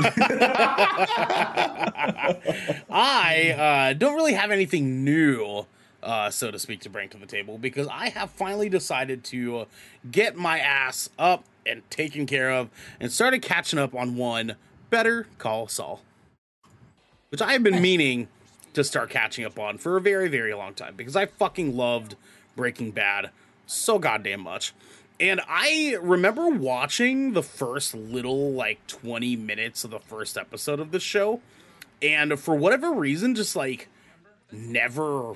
I 2.91 3.55
uh, 3.91 3.95
don't 3.95 4.15
really 4.15 4.35
have 4.35 4.51
anything 4.51 5.05
new, 5.05 5.65
uh, 6.03 6.29
so 6.29 6.51
to 6.51 6.59
speak, 6.59 6.81
to 6.81 6.91
bring 6.91 7.09
to 7.11 7.17
the 7.17 7.25
table 7.25 7.57
because 7.57 7.89
I 7.89 8.11
have 8.11 8.29
finally 8.31 8.69
decided 8.69 9.25
to 9.25 9.65
get 10.11 10.37
my 10.37 10.59
ass 10.59 11.09
up 11.19 11.45
and 11.65 11.89
taken 11.89 12.27
care 12.27 12.51
of 12.51 12.69
and 13.01 13.11
started 13.11 13.41
catching 13.41 13.79
up 13.79 13.95
on 13.95 14.17
one 14.17 14.57
Better 14.91 15.27
Call 15.39 15.69
Saul, 15.69 16.03
which 17.33 17.41
I 17.41 17.55
have 17.55 17.63
been 17.63 17.81
meaning 17.81 18.29
to 18.75 18.85
start 18.85 19.09
catching 19.09 19.47
up 19.47 19.59
on 19.59 19.79
for 19.79 19.97
a 19.97 20.03
very, 20.03 20.29
very 20.29 20.53
long 20.53 20.75
time 20.75 20.95
because 20.97 21.17
I 21.17 21.25
fucking 21.25 21.75
loved 21.75 22.15
Breaking 22.55 22.91
Bad 22.91 23.31
so 23.67 23.99
goddamn 23.99 24.41
much. 24.41 24.75
And 25.19 25.41
I 25.49 25.97
remember 26.03 26.51
watching 26.51 27.33
the 27.33 27.43
first 27.43 27.95
little 27.95 28.53
like 28.53 28.87
20 28.87 29.37
minutes 29.37 29.83
of 29.83 29.91
the 29.91 29.99
first 29.99 30.37
episode 30.37 30.79
of 30.79 30.91
the 30.91 31.01
show. 31.01 31.41
And 32.03 32.39
for 32.39 32.55
whatever 32.55 32.93
reason, 32.93 33.35
just 33.35 33.57
like 33.57 33.89
never 34.51 35.35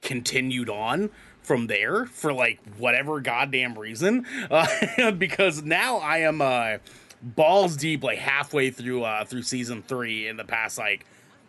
continued 0.00 0.70
on 0.70 1.10
from 1.42 1.66
there 1.66 2.06
for 2.06 2.32
like 2.32 2.60
whatever 2.78 3.20
goddamn 3.20 3.78
reason. 3.78 4.24
Uh, 4.50 5.10
because 5.18 5.62
now 5.62 5.98
I 5.98 6.18
am 6.18 6.40
uh, 6.40 6.78
balls 7.20 7.76
deep, 7.76 8.02
like 8.02 8.18
halfway 8.18 8.70
through 8.70 9.04
uh, 9.04 9.26
through 9.26 9.42
season 9.42 9.82
three 9.82 10.28
in 10.28 10.38
the 10.38 10.44
past 10.44 10.78
like 10.78 11.04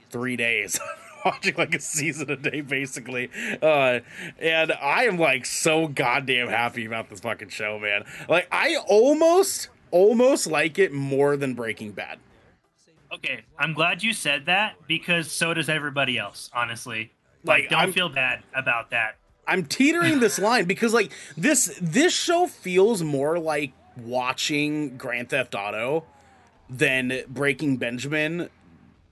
three 0.09 0.35
days. 0.35 0.79
Watching 1.25 1.55
like 1.57 1.75
a 1.75 1.79
season 1.81 2.29
a 2.29 2.37
day, 2.37 2.61
basically, 2.61 3.29
uh, 3.61 3.99
and 4.39 4.71
I 4.71 5.05
am 5.05 5.17
like 5.17 5.45
so 5.45 5.87
goddamn 5.87 6.47
happy 6.47 6.85
about 6.85 7.09
this 7.09 7.19
fucking 7.19 7.49
show, 7.49 7.79
man. 7.79 8.05
Like 8.29 8.47
I 8.51 8.77
almost, 8.87 9.67
almost 9.91 10.47
like 10.47 10.79
it 10.79 10.93
more 10.93 11.35
than 11.35 11.53
Breaking 11.53 11.91
Bad. 11.91 12.19
Okay, 13.13 13.41
I'm 13.57 13.73
glad 13.73 14.03
you 14.03 14.13
said 14.13 14.45
that 14.45 14.75
because 14.87 15.29
so 15.31 15.53
does 15.53 15.67
everybody 15.69 16.17
else, 16.17 16.49
honestly. 16.53 17.11
Like, 17.43 17.63
Like, 17.63 17.69
don't 17.71 17.79
I'm- 17.79 17.93
feel 17.93 18.09
bad 18.09 18.43
about 18.55 18.91
that. 18.91 19.15
I'm 19.47 19.65
teetering 19.65 20.19
this 20.19 20.37
line 20.47 20.65
because 20.65 20.93
like 20.93 21.11
this 21.35 21.77
this 21.81 22.13
show 22.13 22.47
feels 22.47 23.01
more 23.03 23.39
like 23.39 23.73
watching 23.97 24.97
Grand 24.97 25.29
Theft 25.29 25.55
Auto 25.55 26.05
than 26.69 27.21
Breaking 27.29 27.77
Benjamin 27.77 28.49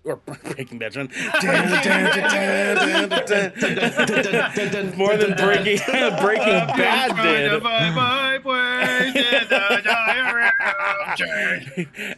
or 0.05 0.17
Breaking 0.17 0.77
Bad 0.77 0.93
Benjamin 0.93 1.09
more 4.97 5.17
than 5.17 5.35
Breaking 5.35 5.77
Breaking 6.21 6.67
Bad 6.77 7.15
did. 7.23 7.51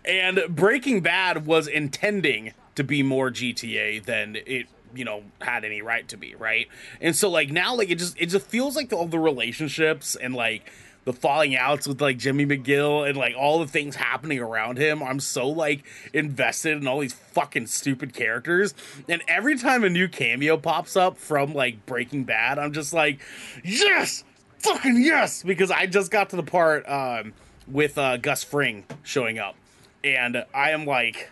and 0.06 0.56
Breaking 0.56 1.02
Bad 1.02 1.46
was 1.46 1.68
intending 1.68 2.54
to 2.76 2.84
be 2.84 3.04
more 3.04 3.32
GTA 3.32 4.04
than 4.04 4.38
it 4.46 4.68
you 4.96 5.06
know 5.06 5.24
had 5.42 5.66
any 5.66 5.82
right 5.82 6.08
to 6.08 6.18
be 6.18 6.34
right 6.36 6.68
and 7.02 7.16
so 7.16 7.30
like 7.30 7.52
now 7.52 7.76
like 7.76 7.90
it 7.90 8.00
just 8.00 8.20
it 8.20 8.28
just 8.28 8.48
feels 8.48 8.76
like 8.76 8.92
all 8.94 9.06
the 9.06 9.20
relationships 9.20 10.16
and 10.16 10.34
like 10.34 10.72
the 11.08 11.14
falling 11.14 11.56
outs 11.56 11.88
with 11.88 12.02
like 12.02 12.18
Jimmy 12.18 12.46
McGill 12.46 13.08
and 13.08 13.18
like 13.18 13.34
all 13.34 13.60
the 13.60 13.68
things 13.68 13.96
happening 13.96 14.40
around 14.40 14.78
him 14.78 15.02
I'm 15.02 15.22
so 15.22 15.48
like 15.48 15.86
invested 16.14 16.74
in 16.76 16.86
all 16.86 17.00
these 17.00 17.14
fucking 17.14 17.68
stupid 17.68 18.14
characters 18.14 18.74
and 19.08 19.22
every 19.26 19.58
time 19.58 19.86
a 19.86 19.90
new 19.90 20.10
cameo 20.10 20.58
pops 20.58 20.98
up 20.98 21.18
from 21.18 21.54
like 21.54 21.86
Breaking 21.86 22.26
Bad 22.26 22.60
I'm 22.60 22.74
just 22.74 22.92
like 22.94 23.22
yes 23.64 24.26
fucking 24.60 25.02
yes 25.02 25.44
because 25.44 25.72
I 25.72 25.86
just 25.86 26.12
got 26.12 26.30
to 26.32 26.36
the 26.36 26.44
part 26.44 26.88
um 26.90 27.32
with 27.70 27.98
uh 27.98 28.18
Gus 28.18 28.44
Fring 28.44 28.84
showing 29.04 29.40
up 29.40 29.56
and 30.04 30.44
I 30.54 30.72
am 30.72 30.86
like 30.86 31.30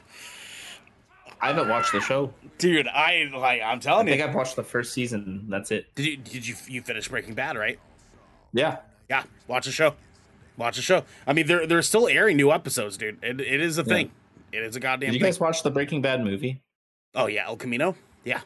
I 1.42 1.48
haven't 1.48 1.68
watched 1.68 1.92
the 1.92 2.00
show. 2.00 2.34
dude 2.60 2.88
I 2.88 3.30
like 3.36 3.62
I'm 3.62 3.80
I 3.80 3.82
telling 3.82 4.06
think 4.08 4.22
you 4.22 4.26
I've 4.26 4.34
watched 4.36 4.56
the 4.56 4.64
first 4.64 4.94
season. 4.94 5.48
That's 5.50 5.70
it. 5.72 5.94
did 5.96 6.06
you 6.06 6.16
did 6.16 6.48
you 6.48 6.56
you 6.68 6.82
finish 6.82 7.10
Breaking 7.10 7.34
Bad 7.34 7.58
right 7.58 7.78
Yeah. 8.54 8.78
Yeah 9.10 9.24
watch 9.48 9.66
the 9.66 9.72
show 9.72 9.94
watch 10.58 10.76
the 10.76 10.82
show 10.82 11.04
I 11.28 11.34
mean 11.34 11.48
they're 11.48 11.66
they're 11.68 11.82
still 11.82 12.08
airing 12.08 12.38
new 12.38 12.52
episodes 12.52 12.98
dude 12.98 13.18
it, 13.24 13.40
it 13.42 13.62
is 13.62 13.78
a 13.78 13.82
Yeah. 13.84 13.88
thing 13.96 14.12
it 14.52 14.64
is 14.64 14.76
a 14.76 14.80
goddamn 14.80 15.08
Did 15.10 15.16
you 15.16 15.20
thing 15.20 15.28
guys 15.28 15.40
watch 15.40 15.64
the 15.64 15.72
Breaking 15.72 16.02
Bad 16.02 16.24
movie? 16.24 16.62
oh 17.14 17.28
yeah 17.28 17.46
El 17.48 17.58
Camino 17.58 17.96
yeah 18.24 18.42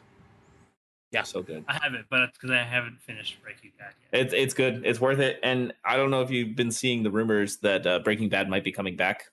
yeah 1.11 1.23
So 1.23 1.41
good. 1.41 1.63
I 1.67 1.73
haven't, 1.81 2.05
but 2.11 2.19
it's 2.21 2.37
because 2.37 2.51
I 2.51 2.61
haven't 2.63 2.99
finished 3.01 3.41
Breaking 3.41 3.71
Bad 3.79 3.93
yet. 4.13 4.21
It's 4.25 4.33
it's 4.33 4.53
good. 4.53 4.83
It's 4.85 5.01
worth 5.01 5.17
it. 5.19 5.39
And 5.41 5.73
I 5.83 5.97
don't 5.97 6.11
know 6.11 6.21
if 6.21 6.29
you've 6.29 6.55
been 6.55 6.69
seeing 6.71 7.01
the 7.01 7.09
rumors 7.09 7.57
that 7.57 7.87
uh, 7.87 7.97
Breaking 7.99 8.29
Bad 8.29 8.47
might 8.47 8.63
be 8.63 8.71
coming 8.71 8.95
back. 8.95 9.23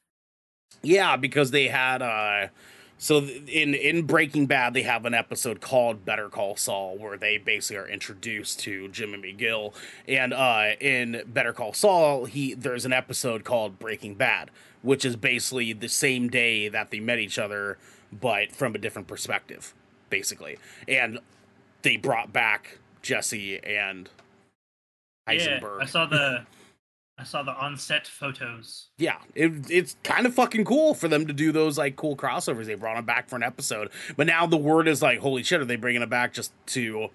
Yeah, 0.83 1.17
because 1.17 1.51
they 1.51 1.69
had 1.69 2.01
uh 2.01 2.49
so 2.99 3.19
in 3.19 3.75
in 3.75 4.03
Breaking 4.03 4.47
Bad 4.47 4.75
they 4.75 4.83
have 4.83 5.05
an 5.05 5.15
episode 5.15 5.61
called 5.61 6.05
Better 6.05 6.29
Call 6.29 6.57
Saul 6.57 6.99
where 6.99 7.17
they 7.17 7.39
basically 7.39 7.77
are 7.77 7.89
introduced 7.89 8.61
to 8.61 8.89
Jimmy 8.89 9.19
McGill 9.19 9.75
and 10.07 10.33
uh 10.33 10.71
in 10.81 11.23
Better 11.27 11.53
Call 11.53 11.73
Saul 11.73 12.25
he 12.27 12.55
there's 12.55 12.85
an 12.85 12.93
episode 12.93 13.45
called 13.45 13.79
Breaking 13.79 14.15
Bad 14.15 14.51
which 14.83 15.05
is 15.05 15.17
basically 15.17 15.73
the 15.73 15.89
same 15.89 16.29
day 16.29 16.69
that 16.69 16.91
they 16.91 17.01
met 17.01 17.19
each 17.19 17.39
other 17.39 17.79
but 18.13 18.53
from 18.53 18.75
a 18.75 18.79
different 18.79 19.09
perspective 19.09 19.75
basically. 20.11 20.59
And 20.89 21.19
they 21.83 21.97
brought 21.97 22.33
back 22.33 22.79
Jesse 23.03 23.63
and 23.63 24.09
Heisenberg. 25.29 25.79
Yeah, 25.79 25.83
I 25.83 25.87
saw 25.87 26.07
the 26.07 26.47
I 27.19 27.25
saw 27.25 27.43
the 27.43 27.53
on-set 27.53 28.07
photos. 28.07 28.89
yeah, 28.99 29.17
it, 29.35 29.71
it's 29.71 29.97
kind 30.05 30.27
of 30.27 30.35
fucking 30.35 30.67
cool 30.67 30.95
for 30.95 31.09
them 31.09 31.27
to 31.27 31.33
do 31.33 31.51
those 31.51 31.79
like 31.79 31.97
cool 31.97 32.15
crossovers. 32.15 32.67
They 32.67 32.75
brought 32.75 32.99
him 32.99 33.07
back 33.07 33.29
for 33.29 33.37
an 33.37 33.43
episode, 33.43 33.91
but 34.17 34.27
now 34.27 34.47
the 34.47 34.59
word 34.59 34.87
is 34.87 35.01
like, 35.01 35.21
holy 35.21 35.43
shit, 35.43 35.61
are 35.61 35.65
they 35.65 35.77
bringing 35.77 36.03
him 36.03 36.09
back 36.11 36.35
just 36.35 36.53
to 36.67 37.09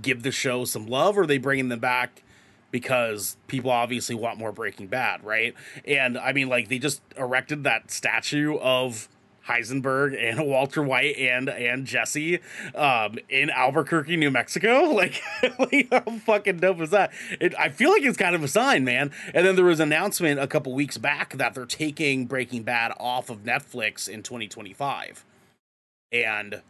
give 0.00 0.22
the 0.22 0.30
show 0.30 0.64
some 0.64 0.86
love, 0.86 1.18
or 1.18 1.22
are 1.22 1.26
they 1.26 1.38
bringing 1.38 1.68
them 1.68 1.80
back 1.80 2.22
because 2.70 3.36
people 3.48 3.70
obviously 3.70 4.14
want 4.14 4.38
more 4.38 4.52
Breaking 4.52 4.86
Bad, 4.86 5.24
right? 5.24 5.54
And 5.84 6.16
I 6.16 6.32
mean, 6.32 6.48
like 6.48 6.68
they 6.68 6.78
just 6.78 7.02
erected 7.16 7.64
that 7.64 7.90
statue 7.90 8.56
of 8.58 9.08
Heisenberg 9.50 10.16
and 10.18 10.46
Walter 10.46 10.82
White 10.82 11.16
and 11.16 11.48
and 11.48 11.86
Jesse 11.86 12.40
um, 12.74 13.18
in 13.28 13.50
Albuquerque, 13.50 14.16
New 14.16 14.30
Mexico. 14.30 14.88
Like, 15.00 15.22
like, 15.58 15.88
how 15.90 16.18
fucking 16.18 16.58
dope 16.58 16.80
is 16.80 16.90
that? 16.90 17.10
It, 17.40 17.54
I 17.58 17.70
feel 17.70 17.90
like 17.90 18.02
it's 18.02 18.18
kind 18.18 18.34
of 18.34 18.44
a 18.44 18.48
sign, 18.48 18.84
man. 18.84 19.12
And 19.32 19.46
then 19.46 19.56
there 19.56 19.64
was 19.64 19.80
an 19.80 19.90
announcement 19.90 20.38
a 20.38 20.46
couple 20.46 20.74
weeks 20.74 20.98
back 20.98 21.36
that 21.38 21.54
they're 21.54 21.64
taking 21.64 22.26
Breaking 22.26 22.62
Bad 22.62 22.92
off 23.00 23.30
of 23.30 23.44
Netflix 23.44 24.08
in 24.10 24.22
2025, 24.22 25.24
and 26.12 26.60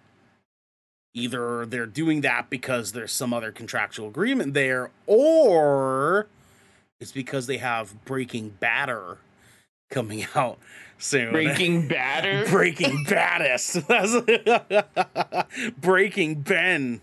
either 1.13 1.67
they're 1.67 1.87
doing 1.87 2.21
that 2.21 2.51
because 2.51 2.93
there's 2.93 3.13
some 3.13 3.35
other 3.35 3.51
contractual 3.51 4.09
agreement 4.09 4.55
there, 4.55 4.91
or 5.07 6.29
it's 7.01 7.13
because 7.13 7.47
they 7.47 7.59
have 7.59 8.05
Breaking 8.05 8.51
Batter 8.61 9.19
coming 9.91 10.27
out 10.35 10.59
soon. 11.01 11.33
Breaking 11.33 11.89
Batter. 11.89 12.45
Breaking 12.51 13.05
Baddest. 13.09 13.87
That's- 13.89 15.45
Breaking 15.81 16.43
Ben. 16.43 17.01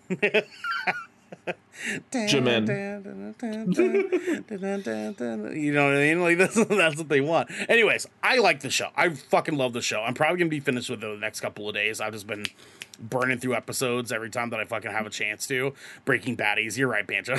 Jamin. 2.12 2.68
you 5.56 5.74
know 5.74 5.86
what 5.86 5.96
I 5.96 6.00
mean? 6.00 6.22
Like 6.22 6.38
that's 6.38 6.66
that's 6.66 6.98
what 6.98 7.10
they 7.10 7.22
want. 7.22 7.50
Anyways, 7.70 8.08
I 8.24 8.38
like 8.40 8.62
the 8.62 8.70
show. 8.70 8.90
I 8.96 9.10
fucking 9.10 9.58
love 9.58 9.74
the 9.74 9.82
show. 9.82 10.02
I'm 10.02 10.14
probably 10.14 10.38
gonna 10.40 10.50
be 10.50 10.60
finished 10.60 10.90
with 10.90 11.04
it 11.04 11.08
the 11.08 11.18
next 11.20 11.42
couple 11.42 11.68
of 11.70 11.76
days. 11.76 12.02
I've 12.02 12.14
just 12.14 12.28
been 12.28 12.46
burning 13.00 13.38
through 13.40 13.54
episodes 13.56 14.12
every 14.12 14.30
time 14.32 14.50
that 14.50 14.60
I 14.60 14.66
fucking 14.66 14.90
have 14.92 15.06
a 15.06 15.10
chance 15.12 15.46
to. 15.48 15.74
Breaking 16.04 16.36
Baddies. 16.36 16.78
You're 16.78 16.88
right, 16.88 17.06
Banjo. 17.06 17.36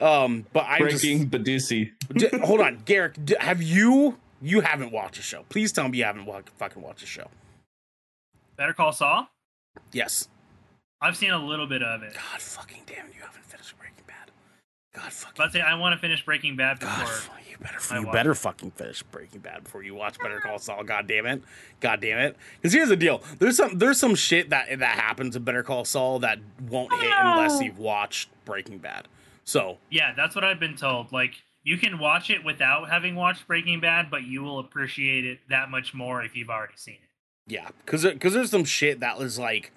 um, 0.00 0.44
but 0.52 0.66
I'm 0.68 0.80
Breaking 0.82 1.28
Badusi. 1.30 1.92
D- 2.12 2.28
hold 2.44 2.60
on, 2.60 2.82
Garrick. 2.84 3.14
D- 3.24 3.36
have 3.40 3.62
you? 3.62 4.18
You 4.42 4.60
haven't 4.60 4.92
watched 4.92 5.16
the 5.16 5.22
show. 5.22 5.44
Please 5.48 5.72
tell 5.72 5.88
me 5.88 5.98
you 5.98 6.04
haven't 6.04 6.26
wa- 6.26 6.42
fucking 6.58 6.82
watched 6.82 7.00
the 7.00 7.06
show. 7.06 7.28
Better 8.56 8.72
Call 8.72 8.92
Saul. 8.92 9.28
Yes. 9.92 10.28
I've 11.00 11.16
seen 11.16 11.30
a 11.30 11.38
little 11.38 11.66
bit 11.66 11.82
of 11.82 12.02
it. 12.02 12.14
God 12.14 12.40
fucking 12.40 12.82
damn, 12.86 13.06
you 13.08 13.20
haven't 13.22 13.44
finished 13.44 13.76
Breaking 13.78 14.04
Bad. 14.06 14.30
God 14.94 15.12
fucking. 15.12 15.34
But 15.36 15.52
say 15.52 15.60
I 15.60 15.74
want 15.76 15.94
to 15.94 15.98
finish 16.00 16.24
Breaking 16.24 16.56
Bad 16.56 16.80
God, 16.80 17.00
before. 17.00 17.14
fu- 17.14 17.50
you 17.50 17.56
better 17.58 17.78
I 17.90 17.98
you 17.98 18.06
watch 18.06 18.12
better 18.14 18.30
it. 18.32 18.36
fucking 18.36 18.70
finish 18.72 19.02
Breaking 19.02 19.40
Bad 19.40 19.64
before 19.64 19.82
you 19.82 19.94
watch 19.94 20.18
Better 20.18 20.40
Call 20.40 20.58
Saul. 20.58 20.84
God 20.84 21.06
damn 21.06 21.26
it, 21.26 21.42
God 21.80 22.00
damn 22.00 22.18
it. 22.18 22.36
Because 22.60 22.72
here's 22.72 22.88
the 22.88 22.96
deal: 22.96 23.22
there's 23.38 23.56
some 23.58 23.76
there's 23.78 23.98
some 24.00 24.14
shit 24.14 24.48
that 24.50 24.78
that 24.78 24.98
happens 24.98 25.36
in 25.36 25.44
Better 25.44 25.62
Call 25.62 25.84
Saul 25.84 26.18
that 26.20 26.38
won't 26.68 26.92
hit 26.94 27.12
oh, 27.12 27.32
unless 27.32 27.62
you've 27.62 27.78
watched 27.78 28.30
Breaking 28.46 28.78
Bad. 28.78 29.06
So 29.44 29.78
Yeah, 29.90 30.12
that's 30.14 30.34
what 30.34 30.44
I've 30.44 30.58
been 30.60 30.76
told. 30.76 31.12
Like 31.12 31.34
you 31.66 31.76
can 31.76 31.98
watch 31.98 32.30
it 32.30 32.44
without 32.44 32.88
having 32.88 33.16
watched 33.16 33.48
Breaking 33.48 33.80
Bad, 33.80 34.08
but 34.08 34.22
you 34.22 34.40
will 34.40 34.60
appreciate 34.60 35.26
it 35.26 35.40
that 35.50 35.68
much 35.68 35.92
more 35.92 36.22
if 36.22 36.36
you've 36.36 36.48
already 36.48 36.76
seen 36.76 36.94
it. 36.94 37.52
Yeah, 37.52 37.68
because 37.84 38.04
because 38.04 38.34
there's 38.34 38.50
some 38.52 38.64
shit 38.64 39.00
that 39.00 39.18
was 39.18 39.36
like 39.36 39.72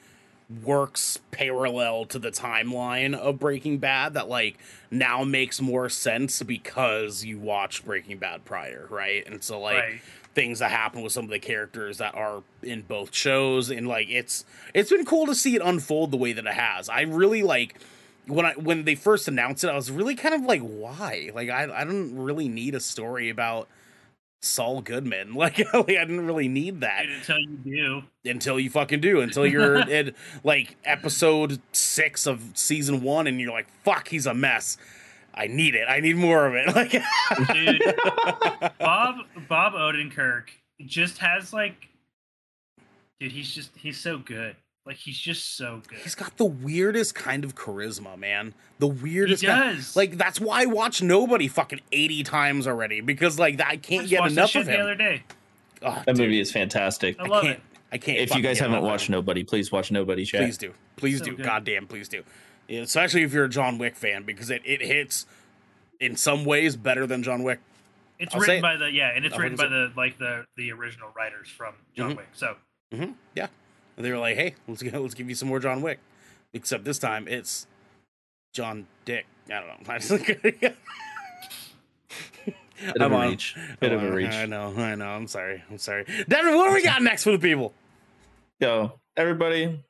works 0.63 1.19
parallel 1.31 2.05
to 2.05 2.19
the 2.19 2.29
timeline 2.29 3.15
of 3.15 3.39
Breaking 3.39 3.79
Bad 3.79 4.13
that 4.13 4.29
like 4.29 4.59
now 4.91 5.23
makes 5.23 5.59
more 5.59 5.89
sense 5.89 6.43
because 6.43 7.25
you 7.25 7.39
watched 7.39 7.85
Breaking 7.85 8.19
Bad 8.19 8.45
prior, 8.45 8.85
right? 8.91 9.25
And 9.27 9.43
so 9.43 9.59
like 9.59 9.77
Right. 9.77 10.01
things 10.35 10.59
that 10.59 10.69
happen 10.69 11.01
with 11.01 11.11
some 11.11 11.25
of 11.25 11.31
the 11.31 11.39
characters 11.39 11.97
that 11.97 12.13
are 12.13 12.43
in 12.61 12.83
both 12.83 13.15
shows 13.15 13.71
and 13.71 13.87
like 13.87 14.09
it's 14.09 14.45
it's 14.75 14.91
been 14.91 15.05
cool 15.05 15.25
to 15.25 15.33
see 15.33 15.55
it 15.55 15.61
unfold 15.63 16.11
the 16.11 16.17
way 16.17 16.33
that 16.33 16.45
it 16.45 16.53
has. 16.53 16.87
I 16.87 17.01
really 17.01 17.41
like 17.41 17.79
when 18.29 18.45
I 18.45 18.53
when 18.53 18.85
they 18.85 18.95
first 18.95 19.27
announced 19.27 19.63
it, 19.63 19.69
I 19.69 19.75
was 19.75 19.91
really 19.91 20.15
kind 20.15 20.35
of 20.35 20.41
like, 20.43 20.61
why? 20.61 21.31
Like 21.33 21.49
I 21.49 21.63
I 21.63 21.83
don't 21.83 22.15
really 22.15 22.47
need 22.47 22.75
a 22.75 22.79
story 22.79 23.29
about 23.29 23.67
Saul 24.41 24.81
Goodman. 24.81 25.33
Like, 25.33 25.57
like 25.73 25.89
I 25.89 26.05
didn't 26.05 26.25
really 26.25 26.47
need 26.47 26.81
that 26.81 27.05
until 27.05 27.39
you 27.39 27.57
do. 28.23 28.29
until 28.29 28.59
you 28.59 28.69
fucking 28.69 29.01
do 29.01 29.21
until 29.21 29.45
you're 29.45 29.77
in 29.89 30.13
like 30.43 30.77
episode 30.83 31.61
six 31.71 32.25
of 32.25 32.51
season 32.53 33.01
one 33.01 33.27
and 33.27 33.39
you're 33.39 33.51
like 33.51 33.67
fuck 33.83 34.07
he's 34.07 34.25
a 34.25 34.33
mess 34.33 34.77
i 35.33 35.47
need 35.47 35.75
it 35.75 35.85
i 35.87 35.99
need 35.99 36.15
more 36.15 36.45
of 36.45 36.55
it 36.55 36.67
like 36.75 36.91
Dude, 37.53 37.81
Bob 38.79 39.15
Bob 39.47 39.73
Odenkirk 39.73 40.45
just 40.85 41.17
has 41.19 41.53
like 41.53 41.89
dude, 43.19 43.31
he's 43.31 43.53
just 43.53 43.71
he's 43.75 43.99
so 43.99 44.17
good. 44.17 44.55
Like 44.89 44.97
he's 44.97 45.17
just 45.19 45.55
so 45.55 45.81
good. 45.87 45.99
he's 45.99 46.15
got 46.15 46.35
the 46.37 46.45
weirdest 46.45 47.13
kind 47.15 47.43
of 47.45 47.53
charisma 47.55 48.17
man 48.17 48.55
the 48.79 48.87
weirdest 48.87 49.41
He 49.41 49.47
kind- 49.47 49.77
does. 49.77 49.95
like 49.95 50.17
that's 50.17 50.41
why 50.41 50.63
i 50.63 50.65
watch 50.65 51.01
nobody 51.03 51.47
fucking 51.47 51.79
80 51.91 52.23
times 52.23 52.65
already 52.67 52.99
because 52.99 53.37
like 53.37 53.61
i 53.61 53.69
I 53.69 53.77
can't 53.77 54.01
just 54.01 54.09
get 54.09 54.19
enough 54.31 54.33
that 54.35 54.43
of 54.43 54.49
shit 54.49 54.65
the 54.65 54.77
other 54.79 54.95
day. 54.95 55.21
oh, 55.83 55.91
That 56.07 56.15
dude, 56.15 56.25
movie 56.25 56.39
is 56.39 56.51
fantastic. 56.51 57.19
I 57.19 57.25
I 57.25 57.27
love 57.27 57.43
can't 57.43 57.57
it. 57.57 57.63
i 57.91 57.97
can't 57.99 58.17
If 58.17 58.33
you 58.35 58.41
guys 58.41 58.57
haven't 58.57 58.81
watched. 58.81 59.11
Nobody, 59.11 59.43
please 59.43 59.71
watch 59.71 59.91
Nobody. 59.91 60.25
Chat. 60.25 60.41
please 60.41 60.57
do 60.57 60.73
please 60.97 61.19
So 61.19 61.25
do 61.25 61.35
good. 61.35 61.45
goddamn 61.45 61.85
please 61.85 62.09
do 62.09 62.23
Yeah, 62.67 62.81
especially 62.81 63.21
if 63.21 63.31
you're 63.31 63.45
a 63.45 63.49
john 63.49 63.77
wick 63.77 63.95
fan 63.95 64.23
because 64.23 64.49
it, 64.49 64.63
it 64.65 64.81
hits 64.81 65.27
in 65.99 66.15
some 66.15 66.45
ways 66.45 66.75
better 66.75 67.05
than 67.05 67.21
john 67.21 67.43
wick 67.43 67.59
It's 68.17 68.33
I'll 68.33 68.41
written 68.41 68.57
say- 68.57 68.61
by 68.61 68.75
the 68.75 68.91
yeah, 68.91 69.11
and 69.15 69.23
it's 69.23 69.35
I'll 69.35 69.39
written 69.41 69.55
by 69.55 69.65
fucking 69.65 69.91
the 69.93 69.93
like 69.95 70.17
the 70.17 70.45
the 70.57 70.71
original 70.71 71.09
writers 71.15 71.47
from 71.47 71.75
John 71.95 72.13
Mhm. 72.13 72.17
Wick. 72.17 72.27
So 72.33 72.55
hmm 72.91 73.11
Yeah, 73.35 73.47
and 73.99 74.05
they 74.07 74.11
were 74.11 74.17
like, 74.17 74.35
"Hey, 74.37 74.55
let's 74.67 74.81
go, 74.81 74.99
let's 75.01 75.13
give 75.13 75.29
you 75.29 75.35
some 75.35 75.49
more 75.49 75.59
John 75.59 75.81
Wick," 75.81 75.99
except 76.53 76.85
this 76.85 76.97
time 76.97 77.27
it's 77.27 77.67
John 78.53 78.87
Dick. 79.05 79.27
I 79.47 79.59
don't 79.59 79.67
know. 79.67 79.75
I 79.93 79.97
just- 79.99 80.25
Bit 82.81 82.95
of 82.95 83.01
I'm 83.01 83.11
a 83.11 83.15
on- 83.17 83.29
reach. 83.31 83.55
Bit 83.81 83.91
of 83.91 83.99
I'm 83.99 84.05
a 84.07 84.09
on- 84.09 84.15
reach. 84.15 84.31
I 84.33 84.45
know. 84.45 84.73
I 84.77 84.95
know. 84.95 85.09
I'm 85.09 85.27
sorry. 85.27 85.61
I'm 85.69 85.77
sorry. 85.77 86.05
Devin, 86.29 86.55
what 86.55 86.69
do 86.69 86.73
we 86.75 86.81
got 86.81 87.01
next 87.01 87.25
for 87.25 87.31
the 87.31 87.39
people? 87.39 87.73
Yo, 88.61 88.93
everybody, 89.17 89.83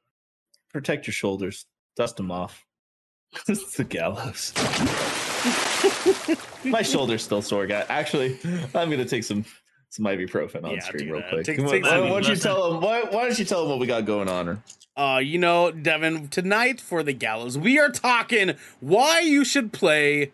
protect 0.74 1.06
your 1.06 1.14
shoulders. 1.14 1.68
Dust 1.96 2.18
them 2.18 2.32
off. 2.32 2.66
it's 3.48 3.76
the 3.78 3.84
gallows. 3.84 4.54
My 6.66 6.82
shoulder's 6.82 7.22
still 7.24 7.44
sore, 7.44 7.68
guy. 7.68 7.86
Actually, 7.90 8.40
I'm 8.74 8.90
gonna 8.90 9.06
take 9.06 9.24
some 9.24 9.46
some 9.90 10.06
ibuprofen 10.06 10.64
on 10.64 10.72
Yeah, 10.72 10.80
stream 10.82 11.10
real 11.12 11.22
quick. 11.24 11.46
Take- 11.46 11.60
why, 11.60 11.72
take 11.72 11.84
why, 11.84 12.00
why 12.02 12.10
don't 12.10 12.28
you 12.28 12.36
tell 12.36 12.72
them? 12.72 12.82
Why, 12.82 13.02
why 13.04 13.26
don't 13.26 13.38
you 13.40 13.46
tell 13.46 13.62
them 13.62 13.70
what 13.72 13.80
we 13.80 13.88
got 13.88 14.06
going 14.06 14.30
on? 14.30 14.48
Or 14.50 14.64
Uh, 14.96 15.18
you 15.20 15.38
know, 15.38 15.72
Devin, 15.72 16.28
tonight 16.30 16.80
for 16.80 17.04
the 17.04 17.14
gallows, 17.14 17.58
we 17.58 17.80
are 17.80 17.90
talking 17.90 18.54
why 18.80 19.20
you 19.22 19.44
should 19.44 19.74
play 19.74 20.32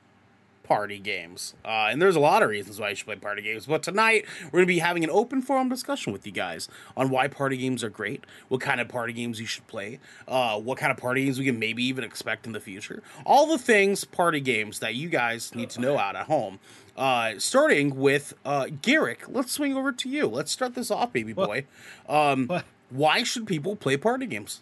party 0.63 0.97
games. 0.97 1.53
Uh, 1.63 1.89
and 1.91 2.01
there's 2.01 2.15
a 2.15 2.19
lot 2.19 2.41
of 2.41 2.49
reasons 2.49 2.79
why 2.79 2.89
you 2.89 2.95
should 2.95 3.05
play 3.05 3.15
party 3.15 3.43
games. 3.43 3.67
But 3.67 3.83
tonight, 3.83 4.25
we're 4.45 4.51
going 4.51 4.63
to 4.63 4.67
be 4.67 4.79
having 4.79 5.03
an 5.03 5.11
open 5.11 5.43
forum 5.43 5.69
discussion 5.69 6.11
with 6.11 6.25
you 6.25 6.31
guys 6.31 6.67
on 6.97 7.09
why 7.11 7.27
party 7.27 7.55
games 7.55 7.83
are 7.83 7.89
great, 7.89 8.23
what 8.47 8.61
kind 8.61 8.81
of 8.81 8.87
party 8.87 9.13
games 9.13 9.39
you 9.39 9.45
should 9.45 9.67
play, 9.67 9.99
uh, 10.27 10.59
what 10.59 10.79
kind 10.79 10.91
of 10.91 10.97
party 10.97 11.23
games 11.23 11.37
we 11.37 11.45
can 11.45 11.59
maybe 11.59 11.83
even 11.85 12.03
expect 12.03 12.47
in 12.47 12.51
the 12.51 12.59
future. 12.59 13.03
All 13.27 13.45
the 13.45 13.59
things 13.59 14.03
party 14.05 14.39
games 14.41 14.79
that 14.79 14.95
you 14.95 15.07
guys 15.07 15.53
need 15.53 15.69
to 15.71 15.81
know 15.81 15.99
out 15.99 16.15
at 16.15 16.25
home. 16.25 16.59
Uh, 16.95 17.33
starting 17.39 17.95
with 17.95 18.33
uh, 18.45 18.67
Garrick, 18.81 19.23
let's 19.27 19.51
swing 19.51 19.75
over 19.75 19.91
to 19.91 20.09
you. 20.09 20.27
Let's 20.27 20.51
start 20.51 20.75
this 20.75 20.89
off, 20.89 21.11
baby 21.11 21.33
What? 21.33 21.47
boy. 21.47 21.65
Um, 22.07 22.47
What? 22.47 22.65
why 22.89 23.23
should 23.23 23.47
people 23.47 23.75
play 23.75 23.97
party 23.97 24.25
games? 24.25 24.61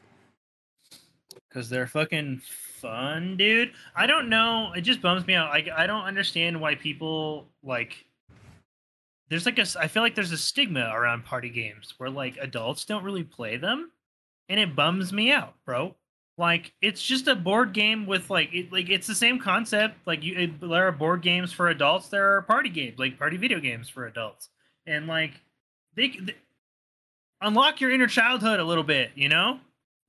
because 1.49 1.69
they're 1.69 1.85
fucking 1.85 2.41
fun, 2.43 3.37
dude. 3.37 3.73
I 3.95 4.07
don't 4.07 4.27
know. 4.27 4.73
It 4.75 4.81
just 4.81 5.01
bums 5.03 5.27
me 5.27 5.35
out. 5.35 5.51
Like 5.51 5.69
I 5.69 5.85
don't 5.85 6.03
understand 6.05 6.59
why 6.59 6.73
people 6.75 7.47
like. 7.61 8.05
There's 9.29 9.45
like 9.45 9.59
a. 9.59 9.65
I 9.79 9.87
feel 9.87 10.01
like 10.01 10.15
there's 10.15 10.31
a 10.31 10.37
stigma 10.37 10.91
around 10.91 11.25
party 11.25 11.49
games 11.49 11.93
where 11.97 12.09
like 12.09 12.37
adults 12.41 12.85
don't 12.85 13.03
really 13.03 13.23
play 13.23 13.57
them, 13.57 13.91
and 14.49 14.59
it 14.59 14.75
bums 14.75 15.13
me 15.13 15.31
out, 15.31 15.53
bro. 15.65 15.95
Like 16.37 16.73
it's 16.81 17.01
just 17.01 17.27
a 17.27 17.35
board 17.35 17.73
game 17.73 18.07
with 18.07 18.29
like 18.29 18.53
it, 18.53 18.71
like 18.71 18.89
it's 18.89 19.05
the 19.05 19.15
same 19.15 19.39
concept. 19.39 19.95
Like 20.07 20.23
you, 20.23 20.35
it, 20.35 20.61
there 20.61 20.87
are 20.87 20.91
board 20.91 21.21
games 21.21 21.53
for 21.53 21.69
adults. 21.69 22.09
There 22.09 22.35
are 22.35 22.41
party 22.41 22.69
games, 22.69 22.97
like 22.97 23.19
party 23.19 23.37
video 23.37 23.59
games 23.59 23.87
for 23.87 24.07
adults, 24.07 24.49
and 24.87 25.05
like 25.05 25.33
they, 25.95 26.09
they 26.09 26.35
unlock 27.39 27.81
your 27.81 27.91
inner 27.91 28.07
childhood 28.07 28.59
a 28.59 28.63
little 28.63 28.83
bit. 28.83 29.11
You 29.13 29.29
know, 29.29 29.59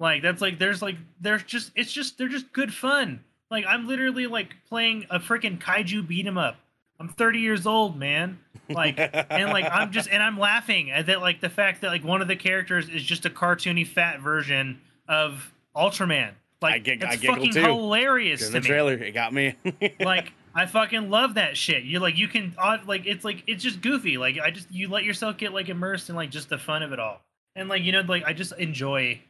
like 0.01 0.23
that's 0.23 0.41
like 0.41 0.59
there's 0.59 0.81
like 0.81 0.97
there's 1.21 1.43
just 1.43 1.73
it's 1.75 1.93
just 1.93 2.17
they're 2.17 2.29
just 2.29 2.53
good 2.55 2.73
fun. 2.73 3.23
Like 3.51 3.67
I'm 3.69 3.87
literally 3.87 4.27
like 4.27 4.55
playing 4.67 5.07
a 5.11 5.19
freaking 5.21 5.59
kaiju 5.59 6.09
beat 6.09 6.27
'em 6.27 6.39
up. 6.39 6.57
I'm 6.99 7.09
30 7.09 7.41
years 7.41 7.67
old, 7.67 7.99
man. 7.99 8.39
Like 8.71 8.99
and 8.99 9.51
like 9.51 9.67
I'm 9.71 9.93
just 9.93 10.09
and 10.09 10.23
I'm 10.23 10.39
laughing 10.39 10.91
at 10.91 11.07
that 11.07 11.21
like 11.21 11.43
the 11.43 11.51
fact 11.51 11.83
that 11.83 11.89
like 11.89 12.03
one 12.03 12.23
of 12.23 12.29
the 12.29 12.37
characters 12.37 12.89
is 12.89 13.03
just 13.03 13.27
a 13.27 13.31
cartoony 13.31 13.87
fat 13.87 14.21
version 14.21 14.81
of 15.07 15.53
Ultraman. 15.77 16.33
Like 16.63 16.75
I 16.75 16.79
gig- 16.79 17.03
it's 17.03 17.23
I 17.23 17.27
fucking 17.27 17.53
too. 17.53 17.61
hilarious 17.61 18.41
in 18.41 18.47
to 18.49 18.53
the 18.55 18.61
me. 18.61 18.67
trailer, 18.67 18.93
it 18.95 19.13
got 19.13 19.33
me. 19.33 19.55
like 20.01 20.33
I 20.55 20.67
fucking 20.67 21.11
love 21.11 21.35
that 21.35 21.57
shit. 21.57 21.85
You 21.85 22.01
like 22.01 22.17
you 22.17 22.29
can 22.29 22.55
uh, 22.59 22.79
like 22.87 23.07
it's 23.07 23.25
like 23.25 23.43
it's 23.47 23.63
just 23.63 23.81
goofy. 23.81 24.17
Like 24.17 24.39
I 24.39 24.51
just 24.51 24.71
you 24.71 24.89
let 24.89 25.05
yourself 25.05 25.37
get 25.37 25.53
like 25.53 25.69
immersed 25.69 26.09
in 26.09 26.17
like 26.17 26.31
just 26.31 26.49
the 26.49 26.59
fun 26.59 26.83
of 26.83 26.93
it 26.93 26.99
all. 27.01 27.21
And 27.57 27.69
like 27.69 27.83
you 27.83 27.93
know 27.93 28.01
like 28.01 28.25
I 28.25 28.33
just 28.33 28.53
enjoy 28.53 29.21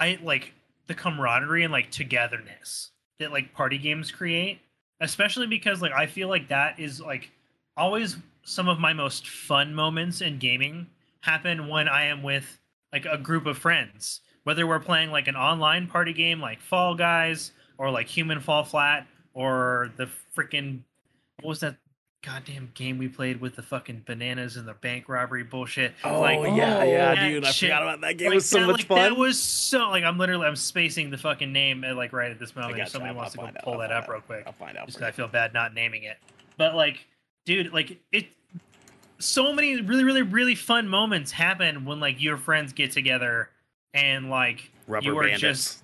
I 0.00 0.18
like 0.22 0.52
the 0.86 0.94
camaraderie 0.94 1.64
and 1.64 1.72
like 1.72 1.90
togetherness 1.90 2.90
that 3.18 3.32
like 3.32 3.54
party 3.54 3.78
games 3.78 4.10
create, 4.10 4.60
especially 5.00 5.46
because 5.46 5.80
like 5.82 5.92
I 5.92 6.06
feel 6.06 6.28
like 6.28 6.48
that 6.48 6.78
is 6.78 7.00
like 7.00 7.30
always 7.76 8.16
some 8.42 8.68
of 8.68 8.78
my 8.78 8.92
most 8.92 9.28
fun 9.28 9.74
moments 9.74 10.20
in 10.20 10.38
gaming 10.38 10.86
happen 11.20 11.68
when 11.68 11.88
I 11.88 12.04
am 12.04 12.22
with 12.22 12.58
like 12.92 13.06
a 13.06 13.18
group 13.18 13.46
of 13.46 13.58
friends. 13.58 14.20
Whether 14.48 14.66
we're 14.66 14.80
playing 14.80 15.10
like 15.10 15.28
an 15.28 15.36
online 15.36 15.88
party 15.88 16.14
game 16.14 16.40
like 16.40 16.62
Fall 16.62 16.94
Guys 16.94 17.52
or 17.76 17.90
like 17.90 18.06
Human 18.06 18.40
Fall 18.40 18.64
Flat 18.64 19.06
or 19.34 19.92
the 19.98 20.08
freaking 20.34 20.84
what 21.42 21.50
was 21.50 21.60
that 21.60 21.76
goddamn 22.22 22.70
game 22.72 22.96
we 22.96 23.08
played 23.08 23.42
with 23.42 23.56
the 23.56 23.62
fucking 23.62 24.04
bananas 24.06 24.56
and 24.56 24.66
the 24.66 24.72
bank 24.72 25.06
robbery 25.06 25.42
bullshit? 25.42 25.92
oh 26.02 26.22
like, 26.22 26.38
yeah, 26.56 26.82
yeah, 26.82 27.14
that 27.14 27.28
dude! 27.28 27.44
I 27.44 27.50
shit- 27.50 27.68
forgot 27.68 27.82
about 27.82 28.00
that 28.00 28.16
game. 28.16 28.28
like, 28.28 28.32
it 28.32 28.36
was 28.36 28.48
so 28.48 28.60
that, 28.60 28.66
much 28.68 28.78
like, 28.78 28.86
fun. 28.86 28.96
That 28.96 29.16
was 29.18 29.38
so 29.38 29.90
like 29.90 30.04
I'm 30.04 30.16
literally 30.16 30.46
I'm 30.46 30.56
spacing 30.56 31.10
the 31.10 31.18
fucking 31.18 31.52
name 31.52 31.84
uh, 31.84 31.94
like 31.94 32.14
right 32.14 32.30
at 32.30 32.38
this 32.38 32.56
moment. 32.56 32.78
If 32.80 32.88
somebody 32.88 33.10
I'll- 33.10 33.16
wants 33.16 33.36
I'll 33.38 33.48
to 33.48 33.52
go 33.52 33.58
out. 33.58 33.64
pull 33.64 33.72
I'll 33.74 33.80
that 33.80 33.92
up 33.92 34.04
out. 34.04 34.08
real 34.08 34.20
quick, 34.22 34.44
I'll 34.46 34.54
find 34.54 34.78
out. 34.78 34.86
just 34.86 35.02
I 35.02 35.10
feel 35.10 35.28
bad 35.28 35.52
not 35.52 35.74
naming 35.74 36.04
it. 36.04 36.16
But 36.56 36.74
like, 36.74 37.06
dude, 37.44 37.70
like 37.74 37.98
it. 38.12 38.28
So 39.18 39.52
many 39.52 39.82
really, 39.82 40.04
really, 40.04 40.22
really 40.22 40.54
fun 40.54 40.88
moments 40.88 41.32
happen 41.32 41.84
when 41.84 42.00
like 42.00 42.22
your 42.22 42.38
friends 42.38 42.72
get 42.72 42.92
together 42.92 43.50
and 43.94 44.30
like 44.30 44.70
Rubber 44.86 45.06
you 45.06 45.18
are 45.18 45.22
bandits. 45.24 45.40
just 45.40 45.82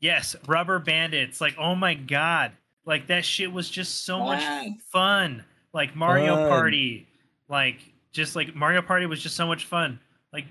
Yes, 0.00 0.36
Rubber 0.46 0.78
Bandits. 0.78 1.40
Like, 1.40 1.56
oh 1.58 1.74
my 1.74 1.94
god, 1.94 2.52
like 2.86 3.08
that 3.08 3.24
shit 3.24 3.52
was 3.52 3.68
just 3.68 4.04
so 4.04 4.20
much 4.20 4.42
Fun. 4.44 4.78
fun. 4.92 5.44
Like 5.72 5.96
Mario 5.96 6.36
Fun. 6.36 6.48
Party, 6.48 7.06
like 7.48 7.78
just 8.12 8.36
like 8.36 8.54
Mario 8.54 8.80
Party 8.82 9.06
was 9.06 9.20
just 9.20 9.36
so 9.36 9.46
much 9.46 9.66
fun. 9.66 9.98
Like 10.32 10.46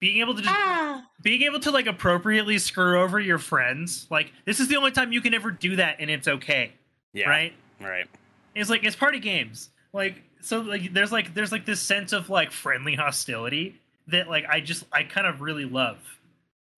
being 0.00 0.18
able 0.20 0.34
to 0.34 0.42
just 0.42 0.54
ah. 0.54 1.04
being 1.22 1.42
able 1.42 1.58
to 1.60 1.70
like 1.70 1.86
appropriately 1.86 2.58
screw 2.58 3.00
over 3.02 3.18
your 3.18 3.38
friends. 3.38 4.06
Like 4.10 4.32
this 4.44 4.60
is 4.60 4.68
the 4.68 4.76
only 4.76 4.90
time 4.90 5.12
you 5.12 5.20
can 5.20 5.32
ever 5.34 5.50
do 5.50 5.76
that, 5.76 5.96
and 5.98 6.10
it's 6.10 6.28
okay, 6.28 6.72
Yeah. 7.12 7.28
right? 7.30 7.52
Right. 7.80 8.06
It's 8.54 8.70
like 8.70 8.84
it's 8.84 8.94
party 8.96 9.18
games. 9.20 9.70
Like 9.92 10.22
so 10.42 10.60
like 10.60 10.92
there's 10.92 11.12
like 11.12 11.32
there's 11.34 11.50
like 11.50 11.64
this 11.64 11.80
sense 11.80 12.12
of 12.12 12.28
like 12.28 12.52
friendly 12.52 12.94
hostility 12.94 13.80
that 14.08 14.28
like 14.28 14.44
I 14.48 14.60
just 14.60 14.84
I 14.92 15.02
kind 15.04 15.26
of 15.26 15.40
really 15.40 15.64
love. 15.64 15.98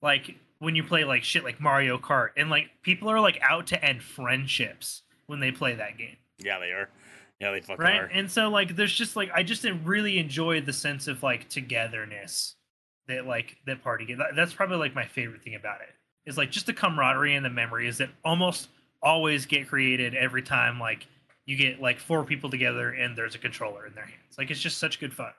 Like 0.02 0.36
when 0.58 0.74
you 0.74 0.84
play 0.84 1.04
like 1.04 1.24
shit 1.24 1.44
like 1.44 1.60
Mario 1.60 1.98
Kart 1.98 2.30
and 2.36 2.50
like 2.50 2.68
people 2.82 3.08
are 3.10 3.20
like 3.20 3.38
out 3.42 3.66
to 3.68 3.84
end 3.84 4.02
friendships 4.02 5.02
when 5.26 5.40
they 5.40 5.50
play 5.52 5.74
that 5.74 5.98
game. 5.98 6.16
Yeah, 6.38 6.58
they 6.58 6.70
are. 6.70 6.88
Yeah, 7.40 7.50
they 7.50 7.60
fucking 7.60 7.82
Right? 7.84 8.00
are. 8.00 8.06
And 8.06 8.30
so 8.30 8.48
like 8.48 8.76
there's 8.76 8.92
just 8.94 9.16
like 9.16 9.30
I 9.34 9.42
just 9.42 9.62
didn't 9.62 9.84
really 9.84 10.18
enjoy 10.18 10.60
the 10.60 10.72
sense 10.72 11.08
of 11.08 11.22
like 11.22 11.48
togetherness 11.48 12.54
that 13.08 13.26
like 13.26 13.56
that 13.66 13.82
party 13.82 14.04
game. 14.06 14.20
That's 14.34 14.54
probably 14.54 14.76
like 14.78 14.94
my 14.94 15.04
favorite 15.06 15.42
thing 15.42 15.54
about 15.54 15.80
it. 15.80 15.94
Is 16.24 16.36
like 16.36 16.50
just 16.50 16.66
the 16.66 16.72
camaraderie 16.72 17.34
and 17.36 17.44
the 17.44 17.50
memories 17.50 17.98
that 17.98 18.10
almost 18.24 18.68
always 19.02 19.46
get 19.46 19.68
created 19.68 20.14
every 20.14 20.42
time 20.42 20.80
like 20.80 21.06
you 21.44 21.56
get 21.56 21.80
like 21.80 22.00
four 22.00 22.24
people 22.24 22.50
together 22.50 22.90
and 22.90 23.16
there's 23.16 23.34
a 23.36 23.38
controller 23.38 23.86
in 23.86 23.94
their 23.94 24.06
hands. 24.06 24.36
Like 24.38 24.50
it's 24.50 24.60
just 24.60 24.78
such 24.78 24.98
good 24.98 25.12
fun. 25.12 25.32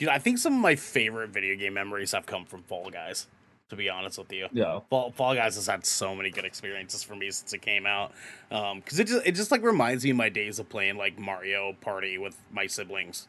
Dude, 0.00 0.08
I 0.08 0.18
think 0.18 0.38
some 0.38 0.54
of 0.54 0.60
my 0.60 0.74
favorite 0.74 1.30
video 1.30 1.54
game 1.54 1.74
memories 1.74 2.10
have 2.12 2.26
come 2.26 2.44
from 2.46 2.62
Fall 2.64 2.90
Guys. 2.90 3.28
To 3.68 3.76
be 3.76 3.88
honest 3.88 4.18
with 4.18 4.32
you, 4.32 4.48
Yeah. 4.50 4.80
Fall, 4.90 5.12
Fall 5.12 5.36
Guys 5.36 5.54
has 5.54 5.68
had 5.68 5.86
so 5.86 6.16
many 6.16 6.30
good 6.30 6.44
experiences 6.44 7.04
for 7.04 7.14
me 7.14 7.30
since 7.30 7.52
it 7.52 7.62
came 7.62 7.86
out. 7.86 8.10
Um, 8.50 8.80
because 8.80 8.98
it 8.98 9.06
just 9.06 9.24
it 9.24 9.36
just 9.36 9.52
like 9.52 9.62
reminds 9.62 10.02
me 10.02 10.10
of 10.10 10.16
my 10.16 10.28
days 10.28 10.58
of 10.58 10.68
playing 10.68 10.96
like 10.96 11.16
Mario 11.20 11.74
Party 11.80 12.18
with 12.18 12.36
my 12.50 12.66
siblings. 12.66 13.28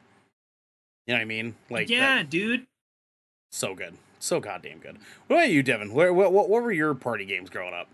You 1.06 1.14
know 1.14 1.20
what 1.20 1.22
I 1.22 1.26
mean? 1.26 1.56
Like 1.70 1.90
yeah, 1.92 2.16
that- 2.16 2.32
dude. 2.32 2.66
so 3.52 3.76
good, 3.76 3.98
so 4.18 4.40
goddamn 4.40 4.80
good. 4.80 4.98
What 5.28 5.36
about 5.36 5.50
you, 5.52 5.62
Devin? 5.62 5.94
Where 5.94 6.12
what 6.12 6.34
what, 6.34 6.50
what 6.50 6.64
were 6.64 6.72
your 6.72 6.96
party 6.96 7.26
games 7.26 7.52
growing 7.52 7.76
up? 7.76 7.88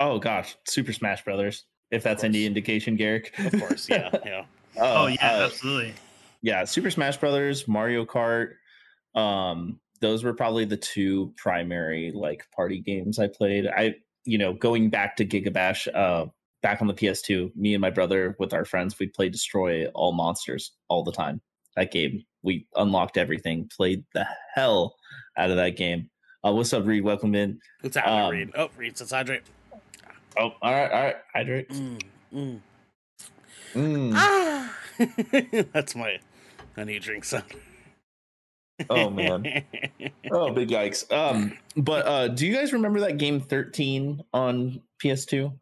Oh 0.00 0.18
gosh, 0.18 0.56
Super 0.64 0.92
Smash 0.92 1.22
Brothers. 1.24 1.66
If 1.92 2.02
that's 2.02 2.24
any 2.24 2.46
indication, 2.46 2.96
Garrick. 2.96 3.32
Of 3.38 3.60
course, 3.60 3.88
yeah, 3.88 4.10
yeah. 4.26 4.44
Oh, 4.76 5.06
yeah, 5.06 5.18
uh, 5.38 5.44
absolutely. 5.46 5.94
Yeah, 6.42 6.64
Super 6.64 6.90
Smash 6.90 7.16
Brothers, 7.16 7.66
Mario 7.68 8.04
Kart. 8.04 8.52
Um, 9.14 9.80
those 10.00 10.22
were 10.22 10.34
probably 10.34 10.64
the 10.64 10.76
two 10.76 11.32
primary 11.36 12.12
like 12.14 12.44
party 12.54 12.80
games 12.80 13.18
I 13.18 13.28
played. 13.28 13.66
I, 13.66 13.96
you 14.24 14.38
know, 14.38 14.52
going 14.52 14.90
back 14.90 15.16
to 15.16 15.24
Gigabash, 15.24 15.88
uh, 15.92 16.26
back 16.62 16.80
on 16.80 16.88
the 16.88 16.94
PS2, 16.94 17.54
me 17.56 17.74
and 17.74 17.80
my 17.80 17.90
brother 17.90 18.36
with 18.38 18.52
our 18.52 18.64
friends, 18.64 18.98
we 18.98 19.08
played 19.08 19.32
Destroy 19.32 19.86
All 19.88 20.12
Monsters 20.12 20.72
all 20.88 21.02
the 21.02 21.12
time. 21.12 21.40
That 21.76 21.90
game, 21.90 22.24
we 22.42 22.66
unlocked 22.76 23.16
everything, 23.16 23.68
played 23.76 24.04
the 24.14 24.26
hell 24.54 24.96
out 25.36 25.50
of 25.50 25.56
that 25.56 25.76
game. 25.76 26.10
Uh, 26.44 26.52
what's 26.52 26.72
up, 26.72 26.86
Reed? 26.86 27.02
Welcome 27.02 27.34
in. 27.34 27.58
What's 27.80 27.96
happening, 27.96 28.20
Um, 28.20 28.30
Reed? 28.30 28.50
Oh, 28.56 28.68
Reed 28.76 28.96
says 28.98 29.10
hydrate. 29.10 29.42
Oh, 30.36 30.52
all 30.62 30.72
right, 30.72 30.90
all 30.92 31.02
right. 31.04 31.16
Hydrate. 31.34 31.68
Mm, 31.70 32.00
mm. 32.34 32.60
Mm. 33.74 34.12
Ah, 34.14 34.76
that's 35.72 35.94
my 35.96 36.18
I 36.78 36.84
need 36.84 37.02
drink 37.02 37.24
sound. 37.24 37.44
Oh 38.88 39.10
man. 39.10 39.64
Oh, 40.30 40.52
big 40.52 40.68
yikes. 40.68 41.10
Um, 41.12 41.58
but 41.76 42.06
uh, 42.06 42.28
do 42.28 42.46
you 42.46 42.54
guys 42.54 42.72
remember 42.72 43.00
that 43.00 43.18
game 43.18 43.40
13 43.40 44.22
on 44.32 44.80
PS2? 45.02 45.52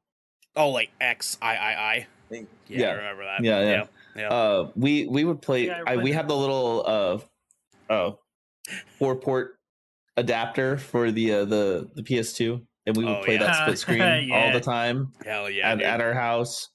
oh, 0.57 0.69
like 0.71 0.91
X 1.01 1.39
I 1.41 1.57
I 1.57 1.73
I. 1.73 2.07
Yeah, 2.31 2.41
Yeah. 2.69 2.87
I 2.89 2.93
remember 2.93 3.25
that. 3.25 3.45
Yeah, 3.45 3.61
yeah. 3.61 3.71
yeah. 3.71 3.85
yeah. 4.23 4.29
Uh, 4.29 4.71
we 4.77 5.07
we 5.07 5.25
would 5.25 5.41
play. 5.41 5.67
Yeah, 5.67 5.83
I 5.87 5.93
I, 5.93 5.97
we 5.97 6.03
played 6.03 6.15
had 6.15 6.29
the 6.29 6.37
little 6.37 6.85
uh, 6.87 7.19
oh, 7.93 8.19
four 8.99 9.17
port 9.17 9.59
adapter 10.19 10.77
for 10.77 11.11
the 11.11 11.33
uh, 11.33 11.45
the 11.47 11.89
the 11.95 12.03
PS2, 12.03 12.61
and 12.87 12.97
we 12.97 13.05
would 13.05 13.17
Oh, 13.19 13.23
play 13.25 13.35
yeah. 13.35 13.45
that 13.47 13.57
split 13.63 13.79
screen 13.79 14.31
all 14.33 14.53
the 14.53 14.61
time 14.61 15.13
Hell 15.25 15.49
yeah. 15.49 15.71
at, 15.73 15.81
at 15.81 16.01
our 16.03 16.13
house. 16.15 16.69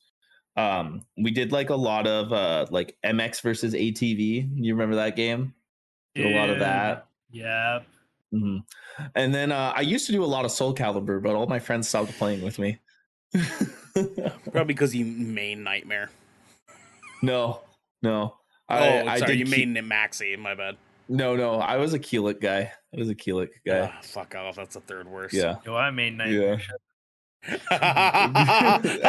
Um, 0.58 1.02
we 1.18 1.32
did 1.32 1.52
like 1.52 1.70
a 1.70 1.76
lot 1.76 2.08
of 2.08 2.34
uh 2.34 2.66
like 2.72 2.98
MX 3.06 3.42
versus 3.42 3.74
ATV. 3.74 4.50
You 4.56 4.74
remember 4.74 4.96
that 4.98 5.16
game? 5.16 5.54
Did 6.16 6.36
a 6.36 6.38
lot 6.40 6.50
of 6.50 6.56
Dude. 6.56 6.62
that. 6.64 7.08
Yep. 7.32 7.86
hmm 8.32 8.58
And 9.16 9.34
then 9.34 9.52
uh, 9.54 9.72
I 9.76 9.82
used 9.82 10.06
to 10.08 10.12
do 10.12 10.24
a 10.24 10.26
lot 10.26 10.44
of 10.44 10.52
Soul 10.52 10.76
Calibur, 10.76 11.24
but 11.24 11.36
all 11.36 11.48
my 11.48 11.60
friends 11.60 11.88
stopped 11.88 12.12
playing 12.18 12.42
with 12.42 12.60
me. 12.60 12.80
Probably 13.94 14.66
because 14.74 14.94
you 14.96 15.06
main 15.06 15.64
nightmare. 15.64 16.10
no, 17.22 17.62
no. 18.02 18.36
oh, 18.70 18.76
I, 18.76 19.04
I 19.14 19.20
sorry, 19.20 19.38
did 19.38 19.40
you 19.40 19.46
Ke- 19.46 19.68
main 19.74 19.76
Maxi. 19.86 20.38
My 20.38 20.54
bad. 20.56 20.76
No, 21.08 21.36
no. 21.36 21.56
I 21.56 21.78
was 21.78 21.94
a 21.94 22.00
Kilik 22.00 22.42
guy. 22.42 22.72
I 22.94 22.98
was 22.98 23.10
a 23.10 23.16
Kilik 23.16 23.50
guy. 23.66 23.92
Ah, 23.94 24.00
fuck 24.02 24.36
off. 24.36 24.56
That's 24.56 24.76
the 24.76 24.82
third 24.82 25.08
worst. 25.08 25.34
yeah. 25.34 25.58
Yo, 25.66 25.76
I 25.76 25.92
made 25.92 26.18
night. 26.18 26.32
Yeah. 26.32 26.58
And 27.48 28.38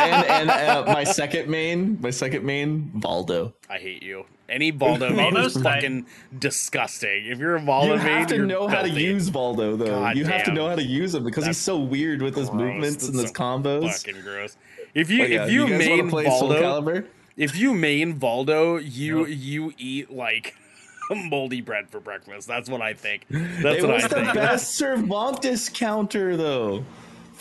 and 0.01 0.51
uh, 0.51 0.85
my 0.87 1.05
second 1.05 1.49
main, 1.49 2.01
my 2.01 2.11
second 2.11 2.45
main, 2.45 2.91
Voldo. 2.97 3.53
I 3.69 3.79
hate 3.79 4.03
you. 4.03 4.25
Any 4.49 4.73
Voldo 4.73 5.15
main 5.17 5.37
is 5.37 5.61
fucking 5.61 6.07
disgusting. 6.39 7.27
If 7.27 7.39
you're 7.39 7.57
a 7.57 7.61
Voldo 7.61 7.89
you 7.89 7.97
main, 7.97 8.07
you 8.07 8.13
have 8.13 8.27
to 8.29 8.37
you're 8.37 8.47
know 8.47 8.69
how 8.69 8.83
to 8.83 8.91
use 8.91 9.31
Voldo, 9.31 9.79
though. 9.79 9.87
God 9.87 10.17
you 10.17 10.25
have 10.25 10.45
to 10.45 10.53
know 10.53 10.69
how 10.69 10.77
to 10.77 10.83
use 10.83 11.15
him 11.15 11.25
because 11.25 11.45
That's 11.45 11.57
he's 11.59 11.65
so 11.65 11.79
weird 11.79 12.23
with 12.23 12.37
his 12.37 12.49
gross. 12.51 12.61
movements 12.61 13.09
and 13.09 13.19
his 13.19 13.29
so 13.29 13.35
combos. 13.35 14.05
Fucking 14.05 14.23
gross. 14.23 14.57
If 14.95 15.11
you 15.11 15.25
yeah, 15.25 15.45
if 15.45 15.51
you, 15.53 15.69
guys 15.69 15.89
wanna 15.89 16.03
main 16.03 16.11
play 16.11 16.25
Soul 16.27 16.51
Voldo, 16.51 17.07
if 17.37 17.57
you 17.57 17.73
main 17.73 18.19
Voldo, 18.19 18.79
you 18.83 19.21
Nope. 19.21 19.29
you 19.31 19.73
eat 19.79 20.11
like 20.11 20.55
moldy 21.11 21.63
bread 21.63 21.89
for 21.91 22.01
breakfast. 22.01 22.47
That's 22.47 22.69
what 22.69 22.83
I 22.83 22.93
think. 22.93 23.25
it 23.31 23.63
That's 23.63 23.83
what 23.83 23.95
was 23.95 24.05
I 24.05 24.09
the 24.09 24.15
think. 24.17 24.35
best 24.35 24.75
Cervantes 24.77 25.69
counter, 25.71 26.37
though. 26.37 26.85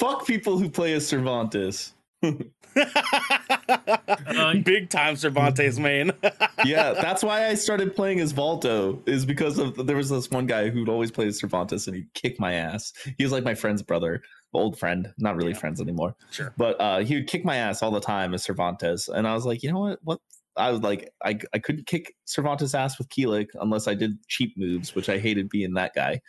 Fuck 0.01 0.25
people 0.25 0.57
who 0.57 0.67
play 0.67 0.93
as 0.93 1.07
Cervantes. 1.07 1.93
Uh, 2.23 2.31
Big 4.63 4.89
time 4.89 5.15
Cervantes 5.15 5.77
main. 5.77 6.11
yeah, 6.65 6.93
that's 6.93 7.23
why 7.23 7.45
I 7.45 7.53
started 7.53 7.95
playing 7.95 8.19
as 8.19 8.33
Voldo. 8.33 9.07
Is 9.07 9.27
because 9.27 9.59
of 9.59 9.85
there 9.85 9.95
was 9.95 10.09
this 10.09 10.31
one 10.31 10.47
guy 10.47 10.69
who'd 10.71 10.89
always 10.89 11.11
play 11.11 11.27
as 11.27 11.39
Cervantes 11.39 11.85
and 11.85 11.95
he'd 11.95 12.11
kick 12.15 12.39
my 12.39 12.53
ass. 12.53 12.93
He 13.19 13.23
was 13.23 13.31
like 13.31 13.43
my 13.43 13.53
friend's 13.53 13.83
brother, 13.83 14.23
old 14.55 14.79
friend, 14.79 15.13
not 15.19 15.35
really 15.35 15.51
Yeah. 15.51 15.59
friends 15.59 15.79
anymore. 15.79 16.15
Sure. 16.31 16.51
But 16.57 16.81
uh, 16.81 16.99
he 16.99 17.13
would 17.13 17.27
kick 17.27 17.45
my 17.45 17.57
ass 17.57 17.83
all 17.83 17.91
the 17.91 17.99
time 18.01 18.33
as 18.33 18.43
Cervantes, 18.43 19.07
and 19.07 19.27
I 19.27 19.35
was 19.35 19.45
like, 19.45 19.61
you 19.61 19.71
know 19.71 19.81
what? 19.81 19.99
What? 20.01 20.19
I 20.57 20.71
was 20.71 20.81
like, 20.81 21.11
I 21.23 21.37
I 21.53 21.59
couldn't 21.59 21.85
kick 21.85 22.15
Cervantes' 22.25 22.73
ass 22.73 22.97
with 22.97 23.07
Kilik 23.09 23.49
unless 23.53 23.87
I 23.87 23.93
did 23.93 24.17
cheap 24.27 24.57
moves, 24.57 24.95
which 24.95 25.09
I 25.09 25.19
hated 25.19 25.47
being 25.47 25.75
that 25.75 25.93
guy. 25.93 26.21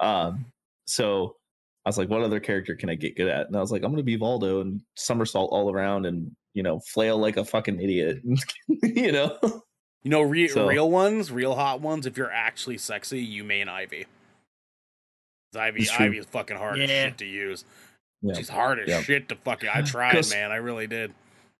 Um, 0.00 0.46
so 0.86 1.36
I 1.84 1.88
was 1.88 1.98
like, 1.98 2.08
what 2.08 2.22
other 2.22 2.38
character 2.40 2.74
can 2.76 2.88
I 2.90 2.94
get 2.94 3.16
good 3.16 3.28
at? 3.28 3.46
And 3.48 3.56
I 3.56 3.60
was 3.60 3.72
like, 3.72 3.82
I'm 3.82 3.90
gonna 3.90 4.02
be 4.02 4.18
Voldo 4.18 4.60
and 4.60 4.80
somersault 4.96 5.50
all 5.52 5.70
around 5.72 6.06
and 6.06 6.30
you 6.54 6.62
know 6.62 6.78
flail 6.80 7.18
like 7.18 7.36
a 7.36 7.44
fucking 7.44 7.80
idiot, 7.80 8.20
you 8.82 9.12
know. 9.12 9.38
You 10.04 10.10
know, 10.10 10.22
re- 10.22 10.48
So- 10.48 10.66
real 10.68 10.90
ones, 10.90 11.30
real 11.30 11.54
hot 11.54 11.80
ones. 11.80 12.06
If 12.06 12.16
you're 12.16 12.30
actually 12.32 12.78
sexy, 12.78 13.20
you 13.20 13.44
main 13.44 13.68
Ivy. 13.68 14.06
'Cause 15.52 15.60
Ivy, 15.60 15.82
It's. 15.82 15.92
Ivy 16.00 16.18
is 16.18 16.26
fucking 16.26 16.56
hard 16.56 16.78
as 16.80 16.88
shit 16.90 17.18
to 17.18 17.26
use. 17.26 17.64
Yeah. 18.22 18.34
She's 18.34 18.48
hard 18.48 18.78
as 18.80 18.88
Yeah. 18.88 19.00
shit 19.02 19.28
to 19.28 19.36
fucking. 19.36 19.68
I 19.72 19.82
tried, 19.86 20.12
Cass- 20.12 20.30
man. 20.32 20.50
I 20.50 20.56
really 20.56 20.86
did. 20.86 21.12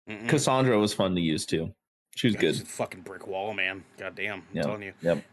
Mm-mm. 0.08 0.28
Cassandra 0.28 0.78
was 0.78 0.92
fun 0.94 1.14
to 1.14 1.20
use 1.20 1.46
too. 1.46 1.72
She 2.16 2.26
was 2.26 2.34
Yeah, 2.34 2.40
good. 2.40 2.54
she's 2.54 2.62
a 2.62 2.66
fucking 2.66 3.02
brick 3.02 3.26
wall, 3.26 3.54
man. 3.54 3.84
God 3.98 4.14
damn, 4.16 4.34
I'm 4.40 4.46
Yeah. 4.52 4.62
telling 4.62 4.82
you. 4.82 4.92
Yep. 5.02 5.24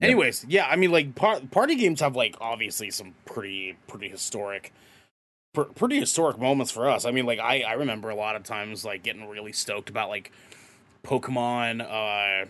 Yep. 0.00 0.10
Anyways, 0.10 0.46
yeah, 0.48 0.66
I 0.66 0.76
mean, 0.76 0.92
like 0.92 1.14
par- 1.16 1.40
party 1.50 1.74
games 1.74 2.00
have 2.00 2.14
like 2.14 2.36
obviously 2.40 2.90
some 2.90 3.14
pretty 3.24 3.76
pretty 3.88 4.08
historic, 4.08 4.72
pr- 5.54 5.62
pretty 5.62 5.98
historic 5.98 6.38
moments 6.38 6.70
for 6.70 6.88
us. 6.88 7.04
I 7.04 7.10
mean, 7.10 7.26
like 7.26 7.40
I 7.40 7.62
I 7.62 7.72
remember 7.72 8.08
a 8.10 8.14
lot 8.14 8.36
of 8.36 8.44
times 8.44 8.84
like 8.84 9.02
getting 9.02 9.28
really 9.28 9.52
stoked 9.52 9.90
about 9.90 10.08
like 10.08 10.30
Pokemon, 11.04 11.80
uh, 11.82 12.46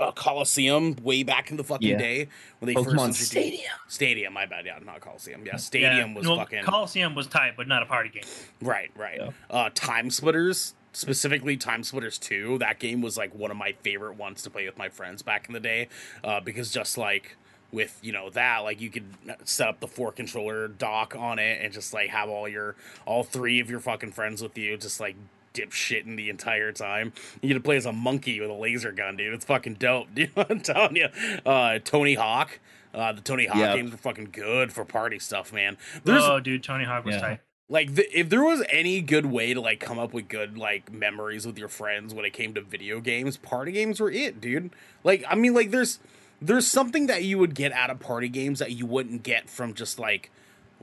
uh 0.00 0.12
Colosseum 0.12 0.94
way 1.02 1.24
back 1.24 1.50
in 1.50 1.56
the 1.56 1.64
fucking 1.64 1.88
Yeah. 1.88 1.98
day 1.98 2.28
when 2.60 2.66
they 2.72 2.74
Pokemon 2.74 2.84
first 2.84 2.94
introduced 2.94 3.30
Stadium. 3.32 3.72
Stadium. 3.88 4.32
My 4.32 4.46
bad, 4.46 4.66
yeah, 4.66 4.78
not 4.84 5.00
Colosseum. 5.00 5.44
Yeah, 5.44 5.56
Stadium 5.56 6.14
was 6.14 6.28
well, 6.28 6.36
fucking 6.36 6.62
Colosseum 6.62 7.16
was 7.16 7.26
tight, 7.26 7.54
but 7.56 7.66
not 7.66 7.82
a 7.82 7.86
party 7.86 8.10
game. 8.10 8.22
Right, 8.62 8.92
right. 8.94 9.18
Yeah. 9.20 9.30
Uh 9.50 9.70
Time 9.74 10.10
Splitters, 10.10 10.74
specifically 10.92 11.56
Time 11.56 11.82
Splitters 11.82 12.18
2. 12.18 12.58
That 12.58 12.78
game 12.78 13.00
was 13.02 13.16
like 13.16 13.34
one 13.34 13.50
of 13.50 13.56
my 13.56 13.72
favorite 13.82 14.16
ones 14.16 14.42
to 14.42 14.50
play 14.50 14.66
with 14.66 14.78
my 14.78 14.88
friends 14.88 15.22
back 15.22 15.46
in 15.48 15.52
the 15.54 15.60
day. 15.60 15.88
Uh 16.24 16.40
because 16.40 16.70
just 16.70 16.98
like 16.98 17.36
with, 17.70 17.98
you 18.02 18.12
know, 18.12 18.30
that, 18.30 18.60
like 18.60 18.80
you 18.80 18.88
could 18.88 19.04
set 19.44 19.68
up 19.68 19.80
the 19.80 19.86
four 19.88 20.10
controller 20.10 20.68
dock 20.68 21.14
on 21.14 21.38
it 21.38 21.60
and 21.62 21.72
just 21.72 21.92
like 21.92 22.08
have 22.10 22.28
all 22.30 22.48
your 22.48 22.74
all 23.04 23.22
three 23.22 23.60
of 23.60 23.68
your 23.70 23.80
fucking 23.80 24.12
friends 24.12 24.42
with 24.42 24.56
you 24.56 24.76
just 24.78 25.00
like 25.00 25.16
dip 25.52 25.70
dipshitting 25.70 26.16
the 26.16 26.30
entire 26.30 26.72
time. 26.72 27.12
You 27.42 27.48
get 27.48 27.54
to 27.54 27.60
play 27.60 27.76
as 27.76 27.84
a 27.86 27.92
monkey 27.92 28.40
with 28.40 28.48
a 28.50 28.54
laser 28.54 28.92
gun, 28.92 29.16
dude. 29.16 29.34
It's 29.34 29.44
fucking 29.44 29.74
dope, 29.74 30.06
dude. 30.14 30.30
I'm 30.36 30.60
telling 30.60 30.96
you. 30.96 31.08
Uh, 31.44 31.78
Tony 31.80 32.14
Hawk. 32.14 32.58
Uh, 32.94 33.12
the 33.12 33.20
Tony 33.20 33.44
Hawk 33.46 33.58
Yep. 33.58 33.76
games 33.76 33.94
are 33.94 33.98
fucking 33.98 34.30
good 34.32 34.72
for 34.72 34.84
party 34.84 35.18
stuff, 35.18 35.52
man. 35.52 35.76
There's 36.04 36.24
oh, 36.24 36.40
dude, 36.40 36.62
Tony 36.64 36.84
Hawk 36.84 37.04
was 37.04 37.16
Yeah. 37.16 37.20
tight. 37.20 37.40
Like 37.68 37.94
the, 37.94 38.18
if 38.18 38.28
there 38.30 38.42
was 38.42 38.64
any 38.70 39.00
good 39.00 39.26
way 39.26 39.52
to 39.54 39.60
like 39.60 39.80
come 39.80 39.98
up 39.98 40.12
with 40.14 40.28
good 40.28 40.56
like 40.56 40.92
memories 40.92 41.46
with 41.46 41.58
your 41.58 41.68
friends 41.68 42.14
when 42.14 42.24
it 42.24 42.32
came 42.32 42.54
to 42.54 42.60
video 42.62 43.00
games, 43.00 43.36
party 43.36 43.72
games 43.72 44.00
were 44.00 44.10
it, 44.10 44.40
dude. 44.40 44.70
Like 45.04 45.24
I 45.28 45.34
mean, 45.34 45.54
like 45.54 45.70
there's 45.70 45.98
there's 46.40 46.66
something 46.66 47.06
that 47.08 47.24
you 47.24 47.38
would 47.38 47.54
get 47.54 47.72
out 47.72 47.90
of 47.90 48.00
party 48.00 48.28
games 48.28 48.58
that 48.60 48.72
you 48.72 48.86
wouldn't 48.86 49.22
get 49.22 49.50
from 49.50 49.74
just 49.74 49.98
like 49.98 50.30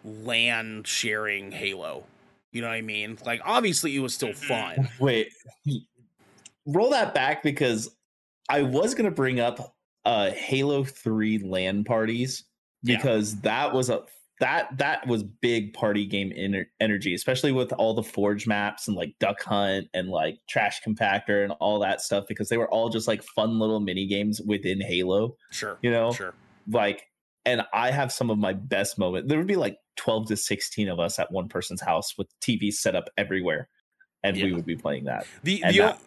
LAN 0.04 0.84
sharing 0.84 1.52
Halo. 1.52 2.04
You 2.52 2.62
know 2.62 2.68
what 2.68 2.76
I 2.76 2.82
mean? 2.82 3.18
Like 3.26 3.42
obviously 3.44 3.96
it 3.96 4.00
was 4.00 4.14
still 4.14 4.34
fun. 4.34 4.88
Wait, 5.00 5.32
roll 6.66 6.92
that 6.92 7.14
back 7.14 7.44
because 7.44 7.90
I 8.50 8.62
was 8.62 8.94
gonna 8.96 9.12
bring 9.12 9.40
up 9.40 9.76
uh 10.06 10.30
Halo 10.32 10.84
3 10.84 11.40
LAN 11.40 11.84
parties 11.84 12.44
Yeah. 12.84 12.98
because 12.98 13.38
that 13.42 13.74
was 13.74 13.90
a 13.90 14.04
that 14.40 14.78
that 14.80 15.08
was 15.08 15.24
big 15.24 15.74
party 15.74 16.06
game 16.06 16.32
ener- 16.32 16.66
energy, 16.80 17.14
especially 17.14 17.52
with 17.52 17.72
all 17.74 17.94
the 17.94 18.04
Forge 18.04 18.48
maps 18.48 18.88
and 18.88 18.98
like 18.98 19.14
Duck 19.20 19.42
Hunt 19.44 19.88
and 19.94 20.10
like 20.10 20.40
Trash 20.50 20.82
Compactor 20.86 21.44
and 21.44 21.54
all 21.60 21.80
that 21.80 22.02
stuff 22.02 22.26
because 22.28 22.50
they 22.50 22.58
were 22.58 22.70
all 22.70 22.90
just 22.90 23.08
like 23.08 23.24
fun 23.24 23.60
little 23.60 23.80
mini 23.80 24.06
games 24.08 24.42
within 24.46 24.82
Halo, 24.82 25.38
Sure. 25.52 25.78
you 25.82 25.90
know? 25.92 26.12
Sure. 26.12 26.34
Like 26.70 27.08
and 27.46 27.62
I 27.74 27.92
have 27.92 28.12
some 28.12 28.30
of 28.32 28.38
my 28.40 28.54
best 28.54 28.98
moments. 28.98 29.30
There 29.30 29.38
would 29.38 29.46
be 29.48 29.56
like 29.56 29.78
12 29.98 30.30
to 30.30 30.38
16 30.38 30.90
of 30.90 31.00
us 31.00 31.20
at 31.20 31.32
one 31.32 31.48
person's 31.48 31.80
house 31.82 32.18
with 32.18 32.28
TV 32.42 32.74
set 32.74 32.96
up 32.96 33.08
everywhere 33.18 33.70
and 34.24 34.36
we 34.36 34.52
would 34.52 34.66
be 34.66 34.76
playing 34.76 35.04
that. 35.06 35.26
The 35.44 35.64
the, 35.70 35.78
that- 35.78 36.02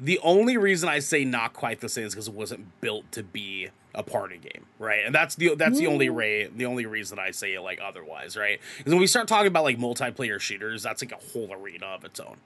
the 0.00 0.18
only 0.20 0.56
reason 0.56 0.88
I 0.88 1.00
say 1.00 1.24
not 1.24 1.52
quite 1.52 1.80
the 1.80 1.88
same 1.88 2.06
is 2.06 2.14
because 2.14 2.28
it 2.28 2.34
wasn't 2.34 2.80
built 2.80 3.10
to 3.12 3.22
be 3.22 3.68
a 3.98 4.02
party 4.02 4.38
game, 4.38 4.64
right? 4.78 5.00
And 5.04 5.14
that's 5.14 5.34
the 5.34 5.54
that's 5.56 5.78
the 5.78 5.88
only 5.88 6.08
ray 6.08 6.46
the 6.46 6.64
only 6.66 6.86
reason 6.86 7.18
I 7.18 7.32
say 7.32 7.52
it 7.54 7.60
like 7.60 7.80
otherwise, 7.82 8.36
right? 8.36 8.60
Because 8.78 8.92
when 8.92 9.00
we 9.00 9.06
start 9.08 9.28
talking 9.28 9.48
about 9.48 9.64
like 9.64 9.76
multiplayer 9.76 10.40
shooters, 10.40 10.82
that's 10.84 11.02
like 11.02 11.12
a 11.12 11.16
whole 11.32 11.52
arena 11.52 11.86
of 11.86 12.04
its 12.04 12.20
own. 12.20 12.36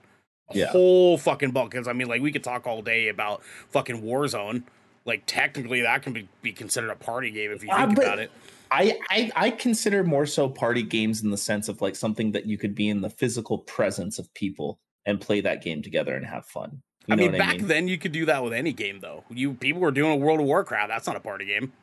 A 0.49 0.57
Yeah. 0.57 0.65
whole 0.67 1.17
fucking 1.17 1.51
book. 1.51 1.71
Because 1.71 1.87
I 1.87 1.93
mean, 1.93 2.07
like 2.07 2.21
we 2.21 2.31
could 2.31 2.43
talk 2.43 2.65
all 2.67 2.81
day 2.81 3.07
about 3.07 3.43
fucking 3.69 4.01
Warzone. 4.01 4.63
Like 5.05 5.23
technically, 5.27 5.81
that 5.81 6.01
can 6.01 6.11
be, 6.13 6.27
be 6.41 6.51
considered 6.53 6.89
a 6.89 6.95
party 6.95 7.29
game 7.29 7.51
if 7.51 7.63
you 7.63 7.69
Ah, 7.71 7.85
think 7.85 7.95
but- 7.97 8.05
about 8.05 8.19
it. 8.19 8.31
I, 8.71 8.97
I 9.11 9.31
I 9.35 9.49
consider 9.51 10.03
more 10.03 10.25
so 10.25 10.49
party 10.49 10.81
games 10.81 11.21
in 11.21 11.29
the 11.29 11.37
sense 11.37 11.69
of 11.69 11.79
like 11.79 11.95
something 11.95 12.31
that 12.31 12.47
you 12.47 12.57
could 12.57 12.73
be 12.73 12.89
in 12.89 13.01
the 13.01 13.09
physical 13.11 13.59
presence 13.59 14.17
of 14.17 14.33
people 14.33 14.79
and 15.05 15.21
play 15.21 15.41
that 15.41 15.61
game 15.63 15.83
together 15.83 16.15
and 16.15 16.25
have 16.25 16.47
fun. 16.47 16.81
You 17.07 17.13
I 17.13 17.15
mean, 17.17 17.31
what 17.33 17.37
back 17.37 17.53
I 17.55 17.57
mean? 17.57 17.67
then 17.67 17.87
you 17.89 17.97
could 17.97 18.11
do 18.13 18.25
that 18.27 18.43
with 18.43 18.53
any 18.53 18.71
game, 18.71 18.99
though. 19.01 19.23
You 19.29 19.53
people 19.55 19.81
were 19.81 19.91
doing 19.91 20.11
a 20.13 20.15
World 20.15 20.39
of 20.39 20.45
Warcraft. 20.45 20.89
That's 20.89 21.05
not 21.07 21.15
a 21.15 21.19
party 21.19 21.45
game. 21.45 21.73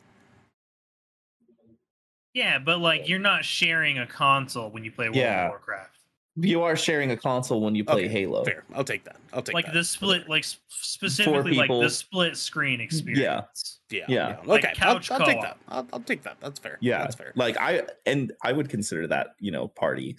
Yeah, 2.35 2.59
but 2.59 2.79
like 2.81 3.09
you're 3.09 3.19
not 3.19 3.45
sharing 3.45 3.99
a 3.99 4.07
console 4.07 4.71
when 4.71 4.85
you 4.85 4.93
play 4.93 5.07
World 5.07 5.17
Yeah. 5.17 5.45
of 5.47 5.51
Warcraft. 5.51 5.97
you 6.37 6.63
are 6.63 6.77
sharing 6.77 7.11
a 7.11 7.17
console 7.17 7.61
when 7.61 7.75
you 7.75 7.85
play 7.85 8.05
Okay, 8.05 8.09
Halo. 8.09 8.45
Fair. 8.45 8.63
I'll 8.73 8.85
take 8.85 9.05
that. 9.05 9.17
I'll 9.33 9.43
take 9.43 9.53
Like 9.55 9.67
that. 9.67 9.75
the 9.75 9.83
split, 9.85 10.29
like 10.29 10.45
specifically 10.69 11.53
like 11.55 11.69
the 11.69 11.91
split 11.91 12.37
screen 12.37 12.81
experience. 12.81 13.81
Yeah. 13.91 14.05
Yeah. 14.09 14.37
Like 14.45 14.65
Okay. 14.65 14.75
couch 14.75 15.11
I'll, 15.11 15.21
I'll 15.21 15.27
take 15.27 15.41
co-op. 15.41 15.45
that. 15.45 15.59
I'll, 15.69 15.89
I'll 15.93 16.01
take 16.01 16.23
that. 16.23 16.37
That's 16.41 16.59
fair. 16.61 16.79
Yeah, 16.81 16.99
That's 17.01 17.17
fair. 17.17 17.33
like 17.35 17.57
I 17.59 17.83
and 18.07 18.33
I 18.43 18.53
would 18.53 18.69
consider 18.71 19.07
that 19.09 19.35
you 19.41 19.51
know 19.51 19.67
party, 19.69 20.17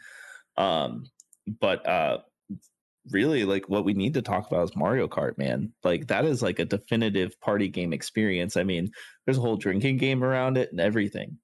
um, 0.57 1.05
but 1.61 1.87
uh, 1.87 2.19
really 3.09 3.43
like 3.45 3.67
what 3.67 3.83
we 3.85 3.93
need 3.93 4.13
to 4.13 4.21
talk 4.21 4.47
about 4.47 4.63
is 4.65 4.75
Mario 4.75 5.07
Kart, 5.07 5.37
man. 5.37 5.71
Like 5.83 6.07
that 6.07 6.25
is 6.25 6.41
like 6.41 6.59
a 6.59 6.65
definitive 6.65 7.39
party 7.41 7.67
game 7.67 7.93
experience. 7.93 8.55
I 8.57 8.63
mean, 8.63 8.91
there's 9.25 9.37
a 9.37 9.41
whole 9.41 9.57
drinking 9.57 9.97
game 9.97 10.23
around 10.23 10.57
it 10.57 10.71
and 10.71 10.79
everything. 10.79 11.37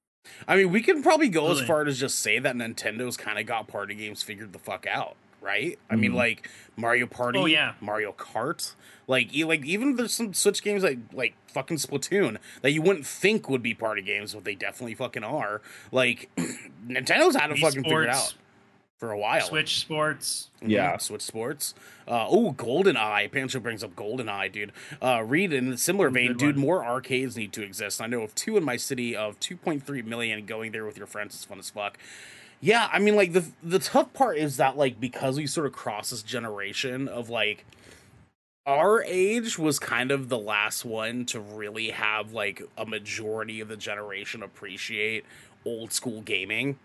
I 0.47 0.57
mean, 0.57 0.71
we 0.71 0.81
can 0.81 1.01
probably 1.01 1.29
go 1.29 1.51
as 1.51 1.61
far 1.61 1.85
as 1.87 1.99
just 1.99 2.19
say 2.19 2.37
that 2.39 2.55
Nintendo's 2.55 3.15
kind 3.15 3.39
of 3.39 3.45
got 3.45 3.67
party 3.69 3.95
games 3.95 4.21
figured 4.21 4.51
the 4.51 4.59
fuck 4.59 4.85
out, 4.85 5.15
right? 5.41 5.79
I 5.89 5.95
mean, 5.95 6.11
Mhm. 6.11 6.15
like 6.15 6.49
Mario 6.75 7.07
Party, 7.07 7.39
Oh, 7.39 7.45
yeah. 7.45 7.75
Mario 7.79 8.11
Kart, 8.11 8.75
like 9.07 9.33
e- 9.33 9.45
like 9.45 9.65
even 9.65 9.95
there's 9.95 10.13
some 10.13 10.33
Switch 10.33 10.61
games 10.61 10.83
like 10.83 10.99
like 11.13 11.33
fucking 11.47 11.77
Splatoon 11.77 12.37
that 12.61 12.71
you 12.71 12.81
wouldn't 12.81 13.07
think 13.07 13.49
would 13.49 13.63
be 13.63 13.73
party 13.73 14.01
games, 14.01 14.33
but 14.35 14.43
they 14.43 14.53
definitely 14.53 14.95
fucking 14.95 15.23
are. 15.23 15.61
Like 15.93 16.29
Nintendo's 16.87 17.35
had 17.35 17.49
it 17.51 17.57
Wii 17.57 17.61
fucking 17.61 17.83
figured 17.83 18.13
Sports, 18.13 18.33
out 18.33 18.33
for 18.97 19.11
a 19.11 19.17
while. 19.17 19.41
Switch 19.45 19.79
Sports. 19.79 20.49
Yeah. 20.61 20.97
Switch 20.97 21.21
Sports. 21.21 21.73
Uh, 22.07 22.25
oh, 22.27 22.51
Golden 22.51 22.97
Eye. 22.97 23.27
Pancho 23.27 23.59
brings 23.59 23.83
up 23.83 23.95
Golden 23.95 24.27
Eye, 24.27 24.47
dude. 24.47 24.71
Uh, 25.01 25.23
Reed, 25.23 25.53
in 25.53 25.73
a 25.73 25.77
similar 25.77 26.09
vein, 26.09 26.29
Good 26.29 26.37
dude, 26.37 26.55
one. 26.55 26.65
more 26.65 26.85
arcades 26.85 27.37
need 27.37 27.53
to 27.53 27.63
exist. 27.63 28.01
I 28.01 28.07
know 28.07 28.21
of 28.21 28.33
two 28.33 28.57
in 28.57 28.63
my 28.63 28.77
city 28.77 29.15
of 29.15 29.39
2.3 29.39 30.03
million. 30.05 30.45
Going 30.45 30.71
there 30.71 30.85
with 30.85 30.97
your 30.97 31.07
friends 31.07 31.35
is 31.35 31.45
fun 31.45 31.59
as 31.59 31.69
fuck. 31.69 31.97
Yeah, 32.59 32.89
I 32.91 32.97
mean, 32.97 33.15
like 33.15 33.33
the 33.33 33.45
the 33.61 33.77
tough 33.77 34.13
part 34.13 34.37
is 34.37 34.57
that 34.57 34.77
like 34.77 34.99
because 34.99 35.37
we 35.37 35.45
sort 35.45 35.67
of 35.67 35.73
cross 35.73 36.09
this 36.09 36.23
generation 36.23 37.07
of 37.07 37.29
like 37.29 37.65
our 38.65 39.03
age 39.03 39.59
was 39.59 39.77
kind 39.77 40.09
of 40.11 40.27
the 40.29 40.39
last 40.39 40.83
one 40.83 41.25
to 41.27 41.39
really 41.39 41.91
have 41.91 42.33
like 42.33 42.63
a 42.75 42.85
majority 42.85 43.59
of 43.61 43.67
the 43.67 43.77
generation 43.77 44.41
appreciate 44.41 45.23
old 45.65 45.93
school 45.93 46.21
gaming. 46.21 46.79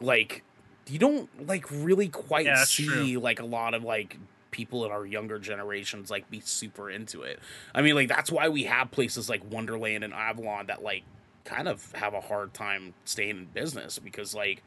Like 0.00 0.42
you 0.88 0.98
don't 0.98 1.46
like 1.46 1.66
really 1.70 2.08
quite 2.08 2.46
Yeah, 2.46 2.64
see 2.64 2.86
true. 2.86 3.20
like 3.20 3.40
a 3.40 3.44
lot 3.46 3.74
of 3.74 3.82
like 3.82 4.18
people 4.50 4.84
in 4.84 4.92
our 4.92 5.04
younger 5.04 5.38
generations 5.38 6.10
like 6.10 6.30
be 6.30 6.40
super 6.40 6.88
into 6.90 7.22
it. 7.22 7.40
I 7.74 7.82
mean, 7.82 7.94
like 7.94 8.08
that's 8.08 8.30
why 8.30 8.48
we 8.48 8.64
have 8.64 8.90
places 8.90 9.28
like 9.28 9.42
Wunderland 9.50 10.04
and 10.04 10.14
Avalon 10.14 10.66
that 10.66 10.82
like 10.82 11.02
kind 11.44 11.68
of 11.68 11.92
have 11.92 12.14
a 12.14 12.20
hard 12.20 12.54
time 12.54 12.94
staying 13.04 13.30
in 13.30 13.44
business 13.46 13.98
because 13.98 14.34
like 14.34 14.62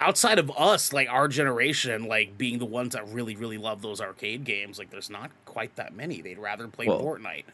outside 0.00 0.38
of 0.38 0.50
us, 0.56 0.92
like 0.92 1.08
our 1.08 1.28
generation, 1.28 2.04
like 2.06 2.36
being 2.38 2.58
the 2.58 2.64
ones 2.66 2.94
that 2.94 3.06
really, 3.08 3.36
really 3.36 3.58
love 3.58 3.82
those 3.82 4.00
arcade 4.00 4.44
games, 4.44 4.78
like 4.78 4.90
there's 4.90 5.10
not 5.10 5.30
quite 5.44 5.76
that 5.76 5.94
many. 5.94 6.20
They'd 6.22 6.38
rather 6.38 6.68
play 6.68 6.86
Well, 6.86 7.00
Fortnite. 7.00 7.44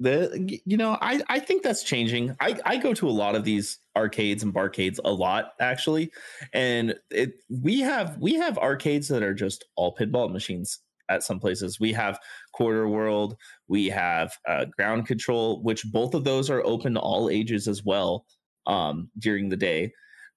The 0.00 0.60
you 0.64 0.76
know 0.76 0.96
i 1.00 1.20
i 1.28 1.38
think 1.38 1.62
that's 1.62 1.82
changing. 1.82 2.34
I 2.40 2.56
i 2.64 2.76
go 2.76 2.94
to 2.94 3.08
a 3.08 3.10
lot 3.10 3.34
of 3.34 3.44
these 3.44 3.78
arcades 3.96 4.42
and 4.42 4.54
barcades 4.54 4.98
a 5.04 5.10
lot 5.10 5.52
actually 5.60 6.12
and 6.52 6.94
it 7.10 7.32
we 7.48 7.80
have 7.80 8.16
we 8.18 8.34
have 8.34 8.58
arcades 8.58 9.08
that 9.08 9.22
are 9.22 9.34
just 9.34 9.64
all 9.76 9.94
pinball 9.96 10.30
machines 10.30 10.80
at 11.10 11.22
some 11.22 11.40
places. 11.40 11.80
We 11.80 11.92
have 11.94 12.18
quarter 12.52 12.86
world 12.88 13.36
we 13.66 13.88
have 13.88 14.36
uh, 14.46 14.66
ground 14.76 15.06
control 15.06 15.62
which 15.62 15.84
both 15.90 16.14
of 16.14 16.24
those 16.24 16.50
are 16.50 16.64
open 16.64 16.94
to 16.94 17.00
all 17.00 17.28
ages 17.28 17.66
as 17.66 17.84
well 17.84 18.24
um 18.66 19.10
during 19.18 19.48
the 19.48 19.56
day. 19.56 19.92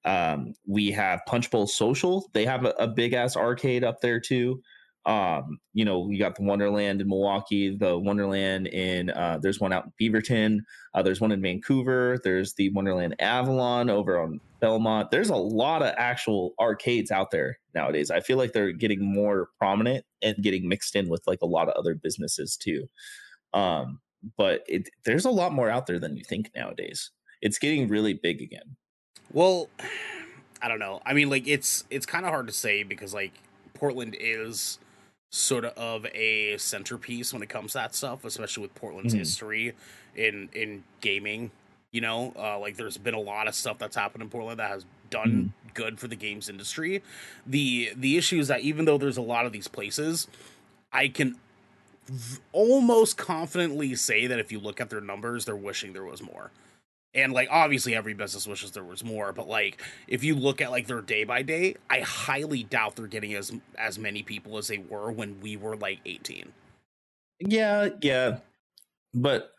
Um 0.05 0.53
we 0.67 0.89
have 0.91 1.21
punch 1.27 1.51
bowl 1.51 1.67
social. 1.67 2.29
They 2.33 2.45
have 2.45 2.65
a, 2.65 2.73
a 2.79 2.87
big 2.87 3.13
ass 3.13 3.37
arcade 3.37 3.83
up 3.83 4.01
there 4.01 4.19
too 4.19 4.61
um 5.05 5.59
you 5.73 5.83
know 5.83 5.99
we 5.99 6.17
got 6.17 6.35
the 6.35 6.43
Wunderland 6.43 7.01
in 7.01 7.09
Milwaukie 7.09 7.77
the 7.79 7.97
Wunderland 7.97 8.67
in 8.67 9.09
uh 9.09 9.39
there's 9.41 9.59
one 9.59 9.73
out 9.73 9.85
in 9.85 9.91
beaverton 9.99 10.59
uh 10.93 11.01
there's 11.01 11.19
one 11.19 11.31
in 11.31 11.41
vancouver 11.41 12.19
there's 12.23 12.53
the 12.53 12.69
Wunderland 12.69 13.15
avalon 13.19 13.89
over 13.89 14.19
on 14.19 14.39
belmont. 14.61 15.11
There's 15.11 15.29
a 15.29 15.35
lot 15.35 15.81
of 15.81 15.93
actual 15.97 16.53
arcades 16.59 17.11
out 17.11 17.31
there 17.31 17.57
nowadays. 17.73 18.11
I 18.11 18.21
feel 18.21 18.37
like 18.37 18.53
they're 18.53 18.71
getting 18.71 19.03
more 19.03 19.49
prominent 19.57 20.05
and 20.21 20.37
getting 20.41 20.69
mixed 20.69 20.95
in 20.95 21.09
with 21.09 21.23
like 21.27 21.41
a 21.41 21.47
lot 21.47 21.67
of 21.67 21.73
other 21.73 21.95
businesses 21.95 22.55
too. 22.55 22.87
Um 23.53 23.99
but 24.37 24.61
it 24.67 24.87
there's 25.03 25.25
a 25.25 25.31
lot 25.31 25.51
more 25.51 25.69
out 25.69 25.87
there 25.87 25.99
than 25.99 26.15
you 26.15 26.23
think 26.23 26.51
nowadays. 26.55 27.11
It's 27.41 27.57
getting 27.57 27.87
really 27.87 28.13
big 28.13 28.41
again. 28.41 28.77
Well, 29.33 29.67
I 30.61 30.67
don't 30.67 30.79
know. 30.79 31.01
I 31.05 31.13
mean, 31.13 31.29
like 31.29 31.47
it's 31.47 31.85
it's 31.89 32.05
kind 32.05 32.23
of 32.23 32.31
hard 32.31 32.45
to 32.45 32.53
say 32.53 32.83
because 32.83 33.15
like 33.15 33.33
Portland 33.73 34.15
is 34.19 34.77
sort 35.31 35.63
of 35.65 36.05
a 36.13 36.57
centerpiece 36.57 37.33
when 37.33 37.41
it 37.41 37.49
comes 37.49 37.71
to 37.71 37.77
that 37.79 37.95
stuff, 37.95 38.25
especially 38.25 38.61
with 38.61 38.75
Portland's 38.75 39.13
Mhm. 39.15 39.19
history 39.19 39.73
in 40.15 40.49
in 40.53 40.83
gaming. 40.99 41.51
You 41.91 42.01
know, 42.01 42.33
uh, 42.37 42.59
like 42.59 42.77
there's 42.77 42.97
been 42.97 43.13
a 43.13 43.19
lot 43.19 43.47
of 43.47 43.55
stuff 43.55 43.77
that's 43.77 43.95
happened 43.95 44.21
in 44.23 44.29
Portland 44.29 44.59
that 44.59 44.69
has 44.69 44.85
done 45.09 45.53
good 45.73 45.99
for 45.99 46.07
the 46.07 46.15
games 46.15 46.49
industry. 46.49 47.01
The 47.47 47.91
the 47.95 48.17
issue 48.17 48.39
is 48.39 48.47
that 48.49 48.61
even 48.61 48.85
though 48.85 48.97
there's 48.97 49.17
a 49.17 49.21
lot 49.21 49.45
of 49.45 49.51
these 49.53 49.67
places, 49.67 50.27
I 50.91 51.07
can 51.07 51.37
v- 52.07 52.39
almost 52.51 53.17
confidently 53.17 53.95
say 53.95 54.27
that 54.27 54.39
if 54.39 54.51
you 54.51 54.59
look 54.59 54.81
at 54.81 54.89
their 54.89 55.01
numbers, 55.01 55.45
they're 55.45 55.55
wishing 55.55 55.93
there 55.93 56.03
was 56.05 56.21
more. 56.21 56.51
And 57.13 57.33
like 57.33 57.49
obviously 57.51 57.93
every 57.93 58.13
business 58.13 58.47
wishes 58.47 58.71
there 58.71 58.83
was 58.85 59.03
more, 59.03 59.33
but 59.33 59.47
like 59.47 59.81
if 60.07 60.23
you 60.23 60.33
look 60.35 60.61
at 60.61 60.71
like 60.71 60.87
their 60.87 61.01
day 61.01 61.23
by 61.25 61.41
day, 61.41 61.75
I 61.89 61.99
highly 61.99 62.63
doubt 62.63 62.95
they're 62.95 63.07
getting 63.07 63.33
as 63.33 63.51
as 63.77 63.99
many 63.99 64.23
people 64.23 64.57
as 64.57 64.67
they 64.69 64.77
were 64.77 65.11
when 65.11 65.41
we 65.41 65.57
were 65.57 65.75
like 65.75 65.99
18. 66.05 66.53
yeah 67.41 67.89
yeah 68.01 68.37
but 69.15 69.51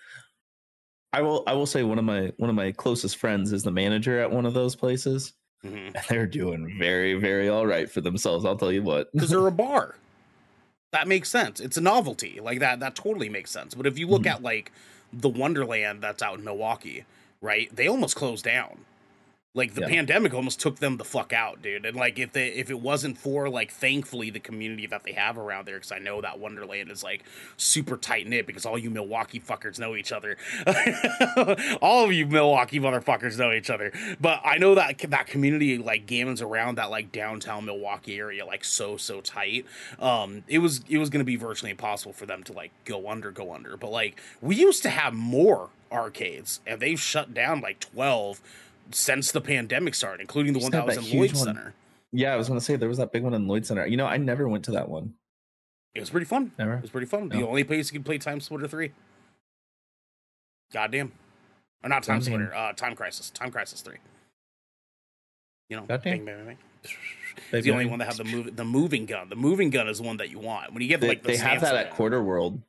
i 1.12 1.20
will 1.20 1.42
i 1.48 1.52
will 1.52 1.66
say 1.66 1.82
one 1.82 1.98
of 1.98 2.04
my 2.04 2.32
one 2.36 2.48
of 2.48 2.54
my 2.56 2.70
closest 2.72 3.16
friends 3.16 3.52
is 3.52 3.64
the 3.64 3.72
manager 3.72 4.20
at 4.20 4.30
one 4.30 4.46
of 4.46 4.54
those 4.54 4.76
places 4.76 5.32
Mhm. 5.64 5.88
and 5.94 6.04
they're 6.08 6.26
doing 6.28 6.76
very 6.78 7.14
very 7.14 7.48
all 7.48 7.66
right 7.66 7.90
for 7.90 8.00
themselves 8.00 8.44
i'll 8.44 8.56
tell 8.56 8.70
you 8.72 8.82
what 8.84 9.10
Cuz 9.18 9.30
they're 9.30 9.46
a 9.48 9.52
bar. 9.66 9.96
that 10.92 11.08
makes 11.08 11.28
sense. 11.30 11.58
It's 11.58 11.76
a 11.76 11.80
novelty. 11.80 12.38
Like 12.40 12.60
that 12.60 12.78
that 12.80 12.94
totally 12.94 13.28
makes 13.28 13.50
sense. 13.50 13.74
But 13.74 13.86
if 13.86 13.98
you 13.98 14.06
look 14.06 14.22
Mhm. 14.22 14.30
at 14.34 14.42
like 14.42 14.70
the 15.12 15.28
Wunderland 15.28 16.02
that's 16.02 16.22
out 16.22 16.38
in 16.38 16.44
Milwaukie, 16.44 17.04
right? 17.42 17.74
They 17.74 17.86
almost 17.88 18.16
closed 18.16 18.44
down. 18.44 18.86
Like 19.54 19.74
the 19.74 19.82
Yeah. 19.82 19.88
pandemic 19.88 20.32
almost 20.32 20.60
took 20.60 20.78
them 20.78 20.96
the 20.96 21.04
fuck 21.04 21.34
out, 21.34 21.60
dude. 21.60 21.84
And 21.84 21.94
like 21.94 22.18
if 22.18 22.32
they 22.32 22.48
if 22.48 22.70
it 22.70 22.80
wasn't 22.80 23.18
for 23.18 23.50
like 23.50 23.70
thankfully 23.70 24.30
the 24.30 24.40
community 24.40 24.86
that 24.86 25.04
they 25.04 25.12
have 25.12 25.36
around 25.36 25.66
there, 25.66 25.74
because 25.76 25.92
I 25.92 25.98
know 25.98 26.22
that 26.22 26.38
Wunderland 26.38 26.90
is 26.90 27.02
like 27.02 27.22
super 27.58 27.98
tight 27.98 28.26
knit 28.26 28.46
because 28.46 28.64
all 28.64 28.78
you 28.78 28.90
Milwaukie 28.90 29.44
fuckers 29.44 29.78
know 29.78 29.94
each 29.94 30.10
other. 30.10 30.38
all 31.82 32.04
of 32.06 32.12
you 32.14 32.26
Milwaukie 32.26 32.80
motherfuckers 32.80 33.38
know 33.38 33.52
each 33.52 33.68
other. 33.68 33.92
But 34.18 34.40
I 34.42 34.56
know 34.56 34.74
that 34.74 34.98
that 35.10 35.26
community 35.26 35.76
like 35.76 36.06
gaming's 36.06 36.40
around 36.40 36.78
that 36.78 36.90
like 36.90 37.12
downtown 37.12 37.66
Milwaukie 37.66 38.16
area 38.16 38.46
like 38.46 38.64
so 38.64 38.96
so 38.96 39.20
tight. 39.20 39.66
Um, 39.98 40.44
it 40.48 40.60
was 40.60 40.80
it 40.88 40.96
was 40.96 41.10
gonna 41.10 41.24
be 41.24 41.36
virtually 41.36 41.72
impossible 41.72 42.14
for 42.14 42.24
them 42.24 42.42
to 42.44 42.54
like 42.54 42.70
go 42.86 43.06
under 43.10 43.30
go 43.30 43.52
under. 43.52 43.76
But 43.76 43.90
like 43.90 44.18
we 44.40 44.56
used 44.56 44.82
to 44.84 44.88
have 44.88 45.12
more 45.12 45.68
arcades 45.92 46.60
and 46.66 46.80
they've 46.80 47.00
shut 47.00 47.34
down 47.34 47.60
like 47.60 47.78
twelve 47.80 48.40
since 48.90 49.30
the 49.32 49.40
pandemic 49.40 49.94
started, 49.94 50.20
including 50.20 50.52
the 50.54 50.60
one 50.60 50.70
that 50.72 50.78
had 50.78 50.86
was 50.86 50.96
that 50.96 51.12
in 51.12 51.18
Lloyd 51.18 51.32
one. 51.34 51.44
Center. 51.44 51.74
Yeah, 52.12 52.32
I 52.32 52.36
was 52.36 52.48
gonna 52.48 52.60
say 52.60 52.76
there 52.76 52.88
was 52.88 52.98
that 52.98 53.12
big 53.12 53.22
one 53.22 53.34
in 53.34 53.46
Lloyd 53.46 53.64
Center. 53.66 53.86
You 53.86 53.96
know, 53.96 54.06
I 54.06 54.16
never 54.16 54.48
went 54.48 54.64
to 54.64 54.70
that 54.72 54.88
one. 54.88 55.14
It 55.94 56.00
was 56.00 56.10
pretty 56.10 56.26
fun. 56.26 56.52
Never. 56.58 56.74
It 56.74 56.82
was 56.82 56.90
pretty 56.90 57.06
fun. 57.06 57.28
The 57.28 57.46
only 57.46 57.64
place 57.64 57.92
you 57.92 57.98
could 57.98 58.06
play 58.06 58.16
Time 58.16 58.40
Splitter 58.40 58.66
3. 58.66 58.92
Goddamn. 60.72 61.12
Or 61.82 61.88
not 61.90 62.02
Time 62.02 62.18
Goddamn. 62.18 62.22
Splitter, 62.22 62.54
uh, 62.54 62.72
Time 62.72 62.94
Crisis. 62.96 63.30
Time 63.30 63.50
Crisis 63.50 63.82
3. 63.82 63.96
You 65.68 65.76
know, 65.76 65.82
Goddamn. 65.84 66.24
bang, 66.24 66.24
bang, 66.24 66.44
bang, 66.46 66.58
It's 67.52 67.64
the 67.64 67.72
only 67.72 67.86
one 67.86 67.98
that 67.98 68.06
have 68.06 68.16
the 68.16 68.24
move, 68.24 68.56
the 68.56 68.64
moving 68.64 69.04
gun. 69.06 69.28
The 69.28 69.36
moving 69.36 69.70
gun 69.70 69.88
is 69.88 69.98
the 69.98 70.04
one 70.04 70.16
that 70.18 70.30
you 70.30 70.38
want. 70.38 70.72
When 70.72 70.82
you 70.82 70.88
get 70.88 71.00
They, 71.00 71.08
like 71.08 71.22
the 71.22 71.28
they 71.28 71.36
have 71.36 71.60
that 71.60 71.76
at 71.76 71.90
Quarter 71.90 72.22
World. 72.22 72.60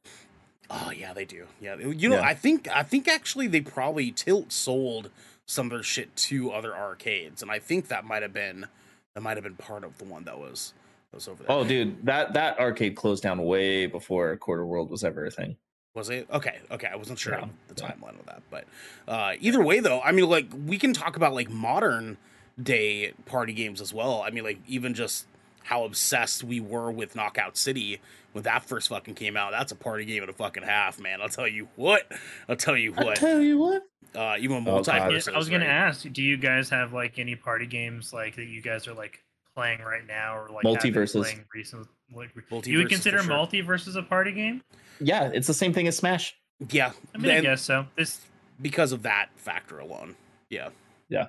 Oh 0.69 0.91
yeah, 0.91 1.13
they 1.13 1.25
do. 1.25 1.45
Yeah, 1.61 1.75
you 1.77 2.09
know, 2.09 2.17
Yeah. 2.17 2.23
I 2.25 2.33
think 2.33 2.67
I 2.67 2.83
think 2.83 3.07
actually 3.07 3.47
they 3.47 3.61
probably 3.61 4.11
Tilt 4.11 4.51
sold 4.51 5.09
some 5.45 5.67
of 5.67 5.71
their 5.71 5.83
shit 5.83 6.15
to 6.15 6.51
other 6.51 6.75
arcades, 6.75 7.41
and 7.41 7.51
I 7.51 7.59
think 7.59 7.89
that 7.89 8.05
might 8.05 8.21
have 8.21 8.33
been 8.33 8.67
that 9.13 9.21
might 9.21 9.37
have 9.37 9.43
been 9.43 9.55
part 9.55 9.83
of 9.83 9.97
the 9.97 10.05
one 10.05 10.23
that 10.25 10.39
was 10.39 10.73
that 11.11 11.17
was 11.17 11.27
over 11.27 11.43
there. 11.43 11.51
Oh, 11.51 11.63
dude, 11.63 12.05
that 12.05 12.33
that 12.33 12.59
arcade 12.59 12.95
closed 12.95 13.23
down 13.23 13.43
way 13.43 13.85
before 13.85 14.35
Quarter 14.37 14.65
World 14.65 14.89
was 14.89 15.03
ever 15.03 15.25
a 15.25 15.31
thing. 15.31 15.57
Was 15.95 16.09
it 16.09 16.27
okay? 16.31 16.59
Okay, 16.71 16.87
I 16.87 16.95
wasn't 16.95 17.19
sure 17.19 17.33
Yeah, 17.33 17.45
the 17.67 17.75
timeline 17.75 18.19
of 18.19 18.25
that, 18.25 18.41
but 18.49 18.65
uh, 19.07 19.33
either 19.39 19.61
way, 19.63 19.79
though, 19.79 20.01
I 20.01 20.11
mean, 20.11 20.27
like 20.27 20.47
we 20.65 20.79
can 20.79 20.93
talk 20.93 21.15
about 21.15 21.33
like 21.35 21.51
modern 21.51 22.17
day 22.61 23.13
party 23.25 23.53
games 23.53 23.79
as 23.79 23.93
well. 23.93 24.23
I 24.25 24.31
mean, 24.31 24.43
like 24.43 24.59
even 24.67 24.95
just 24.95 25.27
how 25.63 25.85
obsessed 25.85 26.43
we 26.43 26.59
were 26.59 26.91
with 26.91 27.15
Knockout 27.15 27.57
City 27.57 27.99
when 28.33 28.43
that 28.43 28.65
first 28.65 28.89
fucking 28.89 29.15
came 29.15 29.37
out. 29.37 29.51
That's 29.51 29.71
a 29.71 29.75
party 29.75 30.05
game 30.05 30.23
and 30.23 30.29
a 30.29 30.33
fucking 30.33 30.63
half, 30.63 30.99
man. 30.99 31.21
I'll 31.21 31.29
tell 31.29 31.47
you 31.47 31.67
what. 31.75 32.11
I'll 32.49 32.55
tell 32.55 32.77
you 32.77 32.91
what. 32.91 33.01
I 33.01 33.05
what. 33.05 33.15
tell 33.17 33.41
you 33.41 33.57
what. 33.57 33.83
Uh, 34.15 34.35
even 34.39 34.57
Oh, 34.57 34.61
multi 34.61 34.91
God. 34.91 35.01
I 35.01 35.37
was 35.37 35.49
gonna 35.49 35.65
right? 35.65 35.71
ask, 35.71 36.05
do 36.11 36.21
you 36.21 36.37
guys 36.37 36.69
have 36.69 36.93
like 36.93 37.17
any 37.17 37.35
party 37.35 37.65
games 37.65 38.13
like 38.13 38.35
that 38.35 38.45
you 38.45 38.61
guys 38.61 38.87
are 38.87 38.93
like 38.93 39.23
playing 39.55 39.81
right 39.81 40.05
now 40.05 40.37
or 40.37 40.49
like 40.49 40.63
Multi 40.63 40.87
have 40.89 40.93
been 40.93 40.93
versus. 40.93 41.25
playing 41.25 41.45
recently? 41.53 41.87
Like, 42.13 42.29
Multi 42.51 42.69
you 42.71 42.77
would 42.77 42.89
versus 42.89 43.03
for 43.03 43.09
consider 43.11 43.23
sure. 43.23 43.33
MultiVersus 43.33 43.95
a 43.95 44.03
party 44.03 44.31
game? 44.31 44.61
Yeah, 44.99 45.31
it's 45.33 45.47
the 45.47 45.53
same 45.53 45.73
thing 45.73 45.87
as 45.87 45.97
Smash. 45.97 46.35
Yeah, 46.69 46.91
I 47.15 47.17
mean, 47.17 47.31
I 47.31 47.41
guess 47.41 47.61
so. 47.61 47.87
This, 47.95 48.21
because 48.61 48.91
of 48.91 49.03
that 49.03 49.29
factor 49.35 49.79
alone. 49.79 50.15
Yeah. 50.49 50.69
yeah, 51.09 51.27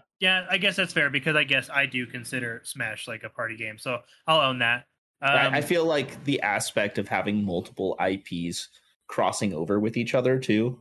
I 0.50 0.58
guess 0.58 0.76
that's 0.76 0.92
fair 0.92 1.10
because 1.10 1.36
I 1.36 1.44
guess 1.44 1.68
I 1.70 1.86
do 1.86 2.06
consider 2.06 2.60
Smash 2.64 3.06
like 3.08 3.22
a 3.24 3.28
party 3.28 3.56
game, 3.56 3.78
so 3.78 3.98
I'll 4.26 4.40
own 4.40 4.58
that. 4.60 4.84
Um, 5.22 5.30
I, 5.30 5.46
I 5.58 5.60
feel 5.60 5.84
like 5.84 6.22
the 6.24 6.40
aspect 6.42 6.98
of 6.98 7.08
having 7.08 7.44
multiple 7.44 7.96
IPs 8.04 8.68
crossing 9.06 9.54
over 9.54 9.78
with 9.80 9.96
each 9.96 10.14
other 10.14 10.38
too 10.38 10.80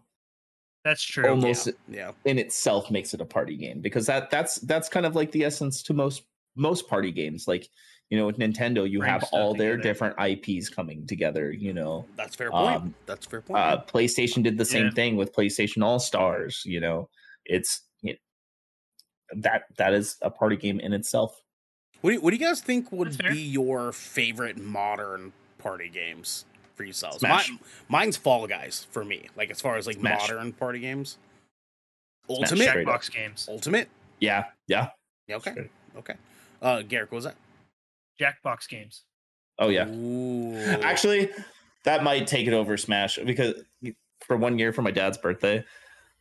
that's 0.83 1.03
true. 1.03 1.29
almost 1.29 1.69
Yeah. 1.89 2.11
in 2.25 2.37
itself 2.39 2.89
makes 2.91 3.13
it 3.13 3.21
a 3.21 3.25
party 3.25 3.55
game 3.55 3.79
because 3.81 4.05
that 4.07 4.29
that's 4.29 4.55
that's 4.61 4.89
kind 4.89 5.05
of 5.05 5.15
like 5.15 5.31
the 5.31 5.43
essence 5.45 5.81
to 5.83 5.93
most 5.93 6.23
most 6.55 6.87
party 6.89 7.11
games 7.11 7.47
like 7.47 7.67
you 8.09 8.17
know 8.17 8.25
with 8.25 8.37
nintendo 8.37 8.89
you 8.89 8.99
Bring 8.99 9.11
have 9.11 9.21
stuff 9.23 9.33
all 9.33 9.53
their 9.53 9.75
different 9.77 10.15
ips 10.19 10.69
coming 10.69 11.05
together 11.07 11.51
you 11.51 11.73
know 11.73 12.05
That's 12.17 12.35
fair 12.35 12.51
point. 12.51 12.75
Um, 12.75 12.95
That's 13.05 13.25
fair 13.25 13.41
point. 13.41 13.59
uh 13.59 13.81
playstation 13.87 14.43
did 14.43 14.57
the 14.57 14.65
same 14.65 14.85
Yeah. 14.85 14.91
thing 14.91 15.15
with 15.15 15.33
playstation 15.33 15.83
all 15.83 15.99
stars 15.99 16.61
you 16.65 16.79
know 16.81 17.09
it's 17.45 17.77
it, 17.77 17.81
that 19.35 19.63
that 19.77 19.93
is 19.93 20.17
a 20.21 20.29
party 20.29 20.55
game 20.57 20.79
in 20.79 20.93
itself 20.93 21.41
What 22.01 22.09
do 22.11 22.15
you, 22.15 22.21
what 22.21 22.31
do 22.31 22.37
you 22.37 22.45
guys 22.45 22.61
think 22.61 22.91
would 22.91 23.17
be 23.17 23.41
your 23.41 23.91
favorite 23.91 24.57
modern 24.57 25.31
party 25.57 25.89
games 25.89 26.45
for 26.75 26.83
yourselves? 26.83 27.19
Smash. 27.19 27.49
Mi- 27.49 27.59
mine's 27.87 28.17
Fall 28.17 28.45
Guys 28.47 28.85
for 28.91 29.05
me. 29.05 29.27
Like 29.37 29.49
as 29.51 29.61
far 29.61 29.77
as 29.77 29.87
like 29.87 29.95
Smash. 29.97 30.27
modern 30.29 30.51
party 30.53 30.79
games. 30.79 31.17
Smash. 32.25 32.37
Ultimate. 32.39 32.69
Straight 32.69 32.87
up. 32.87 33.01
Jackbox 33.01 33.11
games. 33.11 33.47
Ultimate. 33.49 33.89
yeah 34.19 34.45
yeah 34.67 34.89
Yeah, 35.27 35.35
okay. 35.37 35.51
Straight. 35.51 35.71
Okay. 35.97 36.13
Uh, 36.61 36.81
Garrick, 36.81 37.11
what 37.11 37.17
was 37.17 37.25
that? 37.25 37.35
Jackbox 38.19 38.67
games. 38.69 39.03
oh 39.59 39.69
yeah 39.69 39.87
Ooh. 39.87 40.55
Actually, 40.81 41.29
that 41.85 42.03
might 42.03 42.27
take 42.27 42.47
it 42.47 42.53
over 42.53 42.75
Smash 42.77 43.17
because 43.25 43.55
for 44.25 44.37
one 44.37 44.57
year 44.59 44.71
for 44.73 44.81
my 44.81 44.91
dad's 44.91 45.17
birthday, 45.17 45.63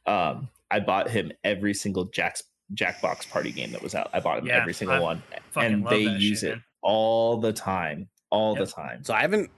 um, 0.07 0.49
I 0.71 0.81
bought 0.81 1.11
him 1.11 1.33
every 1.45 1.75
single 1.75 2.07
Jack's 2.07 2.43
Jackbox 2.75 3.29
party 3.29 3.53
game 3.53 3.73
that 3.73 3.83
was 3.83 3.95
out. 3.95 4.11
I 4.13 4.21
bought 4.21 4.39
him 4.39 4.47
Yeah, 4.47 4.59
every 4.59 4.75
single 4.75 4.97
I 4.97 5.01
one, 5.01 5.23
and 5.57 5.87
they 5.87 6.03
use 6.03 6.41
shit, 6.41 6.51
it 6.51 6.53
man. 6.55 6.65
all 6.83 7.37
the 7.39 7.53
time, 7.53 8.09
all 8.31 8.55
Yep. 8.55 8.67
the 8.67 8.73
time. 8.73 9.05
So 9.05 9.15
I 9.15 9.21
haven't 9.23 9.51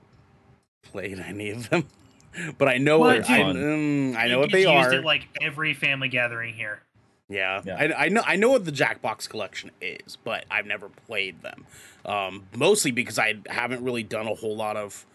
played 0.82 1.18
any 1.18 1.50
of 1.50 1.70
them, 1.70 1.86
but 2.58 2.68
I 2.68 2.78
know 2.78 2.98
What, 2.98 3.20
what 3.20 3.30
I, 3.30 3.40
dude? 3.40 3.56
mm, 3.56 4.16
I 4.16 4.28
know 4.28 4.38
what 4.38 4.50
they 4.52 4.60
used 4.60 4.70
are. 4.70 4.94
It 4.94 5.04
like 5.04 5.28
every 5.40 5.74
family 5.74 6.08
gathering 6.08 6.54
here. 6.54 6.80
Yeah, 7.28 7.62
Yeah. 7.64 7.76
I, 7.76 8.04
I 8.04 8.08
know 8.10 8.22
I 8.26 8.36
know 8.36 8.50
what 8.50 8.64
the 8.66 8.72
Jackbox 8.72 9.28
collection 9.28 9.70
is, 9.80 10.16
but 10.24 10.44
I've 10.50 10.66
never 10.66 10.88
played 10.90 11.40
them. 11.42 11.66
Um, 12.04 12.44
mostly 12.54 12.90
because 12.90 13.18
I 13.18 13.36
haven't 13.46 13.82
really 13.82 14.02
done 14.02 14.26
a 14.26 14.34
whole 14.34 14.54
lot 14.56 14.76
of 14.76 15.06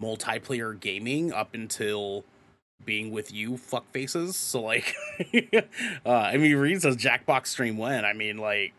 multiplayer 0.00 0.78
gaming 0.78 1.32
up 1.32 1.54
until 1.54 2.24
being 2.84 3.10
with 3.10 3.32
you 3.32 3.56
fuck 3.56 3.90
faces. 3.92 4.36
So 4.36 4.62
like, 4.62 4.94
uh, 6.06 6.10
I 6.10 6.36
mean, 6.36 6.56
Reed 6.56 6.82
says 6.82 6.96
Jackbox 6.96 7.46
stream 7.48 7.78
when. 7.78 8.04
I 8.04 8.12
mean, 8.12 8.38
like, 8.38 8.72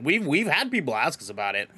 we've 0.00 0.26
we've 0.26 0.46
had 0.48 0.70
people 0.70 0.94
ask 0.94 1.20
us 1.20 1.30
about 1.30 1.54
it. 1.54 1.70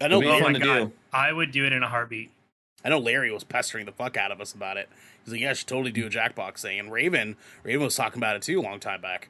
I 0.00 0.08
know. 0.08 0.20
Do 0.20 0.26
you 0.26 0.32
Oh 0.32 0.40
my 0.40 0.58
God. 0.58 0.60
do? 0.88 0.92
I 1.12 1.32
would 1.32 1.50
do 1.52 1.64
it 1.64 1.72
in 1.72 1.82
a 1.82 1.88
heartbeat. 1.88 2.30
I 2.84 2.90
know 2.90 2.98
Larry 2.98 3.32
was 3.32 3.44
pestering 3.44 3.86
the 3.86 3.92
fuck 3.92 4.16
out 4.16 4.30
of 4.30 4.40
us 4.40 4.52
about 4.52 4.76
it. 4.76 4.88
He's 5.24 5.32
like, 5.32 5.40
"Yeah, 5.40 5.50
I 5.50 5.52
should 5.54 5.68
totally 5.68 5.92
do 5.92 6.06
a 6.06 6.10
Jackbox 6.10 6.60
thing." 6.60 6.78
And 6.78 6.92
Raven, 6.92 7.36
Raven 7.62 7.82
was 7.84 7.94
talking 7.94 8.18
about 8.18 8.36
it 8.36 8.42
too 8.42 8.60
a 8.60 8.62
long 8.62 8.78
time 8.80 9.00
back. 9.00 9.28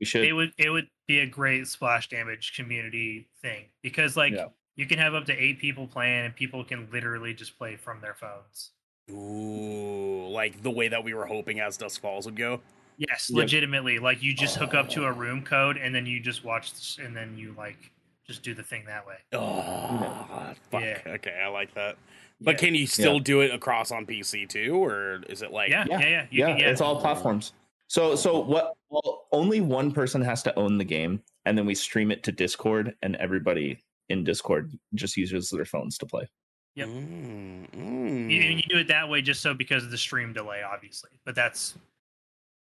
We 0.00 0.06
should. 0.06 0.24
It 0.24 0.32
would 0.32 0.52
it 0.58 0.70
would 0.70 0.88
be 1.06 1.20
a 1.20 1.26
great 1.26 1.68
splash 1.68 2.08
damage 2.08 2.54
community 2.56 3.28
thing 3.42 3.66
because 3.82 4.16
like 4.16 4.32
Yeah. 4.32 4.46
you 4.76 4.86
can 4.86 4.98
have 4.98 5.14
up 5.14 5.26
to 5.26 5.32
eight 5.32 5.60
people 5.60 5.86
playing 5.86 6.24
and 6.24 6.34
people 6.34 6.64
can 6.64 6.88
literally 6.90 7.32
just 7.34 7.56
play 7.58 7.76
from 7.76 8.00
their 8.00 8.14
phones. 8.14 8.70
Ooh, 9.10 10.28
like 10.30 10.62
the 10.62 10.70
way 10.70 10.88
that 10.88 11.02
we 11.04 11.14
were 11.14 11.26
hoping 11.26 11.60
as 11.60 11.76
Dust 11.76 12.00
Falls 12.00 12.26
would 12.26 12.36
go. 12.36 12.60
Yes, 12.96 13.28
Yep. 13.30 13.38
legitimately. 13.38 13.98
Like 13.98 14.22
you 14.22 14.32
just 14.34 14.56
hook 14.56 14.74
up 14.74 14.88
to 14.90 15.04
a 15.04 15.12
room 15.12 15.42
code 15.42 15.76
and 15.76 15.94
then 15.94 16.06
you 16.06 16.20
just 16.20 16.44
watch 16.44 16.72
this, 16.72 16.98
and 17.02 17.16
then 17.16 17.36
you 17.36 17.54
like 17.56 17.90
just 18.26 18.42
do 18.42 18.54
the 18.54 18.62
thing 18.62 18.84
that 18.86 19.06
way. 19.06 19.16
Oh, 19.32 20.54
fuck. 20.70 20.82
Yeah. 20.82 21.00
Okay, 21.06 21.38
I 21.42 21.48
like 21.48 21.74
that. 21.74 21.96
But 22.40 22.52
Yeah. 22.52 22.58
can 22.66 22.74
you 22.74 22.86
still 22.86 23.18
do 23.20 23.40
it 23.42 23.52
across 23.52 23.90
on 23.90 24.06
PC 24.06 24.46
too, 24.48 24.76
or 24.82 25.22
is 25.28 25.42
it 25.42 25.52
like? 25.52 25.70
yeah, 25.70 25.84
yeah, 25.88 26.00
yeah, 26.00 26.08
yeah. 26.08 26.26
You 26.30 26.38
yeah, 26.40 26.46
can, 26.52 26.58
yeah. 26.60 26.70
it's 26.70 26.80
all 26.80 27.00
platforms. 27.00 27.52
So, 27.88 28.16
so 28.16 28.36
oh. 28.36 28.40
what? 28.40 28.72
Well, 28.88 29.26
only 29.32 29.60
one 29.60 29.92
person 29.92 30.22
has 30.22 30.42
to 30.44 30.58
own 30.58 30.78
the 30.78 30.84
game, 30.84 31.22
and 31.44 31.56
then 31.58 31.66
we 31.66 31.74
stream 31.74 32.10
it 32.10 32.22
to 32.24 32.32
Discord, 32.32 32.94
and 33.02 33.16
everybody 33.16 33.82
in 34.08 34.24
Discord 34.24 34.72
just 34.94 35.16
uses 35.16 35.50
their 35.50 35.64
phones 35.64 35.98
to 35.98 36.06
play. 36.06 36.28
Yep. 36.76 36.88
Mm, 36.88 37.68
You, 37.72 37.80
mm. 37.80 38.50
and 38.50 38.56
you 38.56 38.62
do 38.68 38.78
it 38.78 38.88
that 38.88 39.08
way 39.08 39.22
just 39.22 39.40
so 39.42 39.54
because 39.54 39.84
of 39.84 39.90
the 39.90 39.98
stream 39.98 40.32
delay, 40.32 40.62
obviously. 40.62 41.10
But 41.24 41.34
that's 41.34 41.74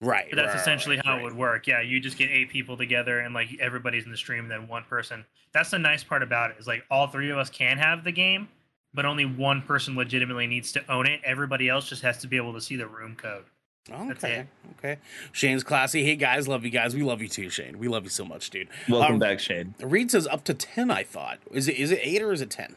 Right. 0.01 0.27
but 0.29 0.35
that's 0.35 0.49
right, 0.49 0.59
essentially 0.59 0.95
right, 0.97 1.05
how 1.05 1.13
right. 1.13 1.21
it 1.21 1.23
would 1.23 1.35
work. 1.35 1.65
Yeah, 1.65 1.81
you 1.81 1.99
just 1.99 2.17
get 2.17 2.29
eight 2.29 2.49
people 2.49 2.75
together 2.77 3.19
and 3.19 3.33
like 3.33 3.49
everybody's 3.59 4.05
in 4.05 4.11
the 4.11 4.17
stream, 4.17 4.47
then 4.49 4.67
one 4.67 4.83
person. 4.83 5.25
That's 5.53 5.69
the 5.71 5.79
nice 5.79 6.03
part 6.03 6.21
about 6.23 6.51
it 6.51 6.57
is 6.59 6.67
like 6.67 6.83
all 6.91 7.07
three 7.07 7.29
of 7.29 7.37
us 7.37 7.49
can 7.49 7.77
have 7.77 8.03
the 8.03 8.11
game, 8.11 8.49
but 8.93 9.05
only 9.05 9.25
one 9.25 9.61
person 9.61 9.95
legitimately 9.95 10.45
needs 10.47 10.71
to 10.73 10.91
own 10.91 11.07
it. 11.07 11.21
Everybody 11.23 11.69
else 11.69 11.87
just 11.87 12.01
has 12.01 12.17
to 12.19 12.27
be 12.27 12.37
able 12.37 12.53
to 12.53 12.61
see 12.61 12.75
the 12.75 12.87
room 12.87 13.15
code. 13.15 13.45
Okay. 13.91 14.45
Okay. 14.79 14.97
Shane's 15.31 15.63
classy. 15.63 16.03
Hey 16.05 16.15
guys, 16.15 16.47
love 16.47 16.63
you 16.63 16.69
guys. 16.69 16.95
We 16.95 17.01
love 17.03 17.21
you 17.21 17.27
too, 17.27 17.49
Shane. 17.49 17.79
We 17.79 17.87
love 17.87 18.03
you 18.03 18.09
so 18.09 18.23
much, 18.25 18.49
dude. 18.49 18.69
Welcome 18.89 19.13
Um, 19.15 19.19
back, 19.19 19.39
Shane. 19.39 19.73
Reed 19.81 20.11
says 20.11 20.27
up 20.27 20.43
to 20.45 20.53
ten. 20.53 20.89
I 20.91 21.03
thought. 21.03 21.39
Is 21.51 21.67
it 21.67 21.75
is 21.77 21.91
it 21.91 21.99
eight 22.01 22.21
or 22.21 22.31
is 22.31 22.41
it 22.41 22.49
ten? 22.49 22.75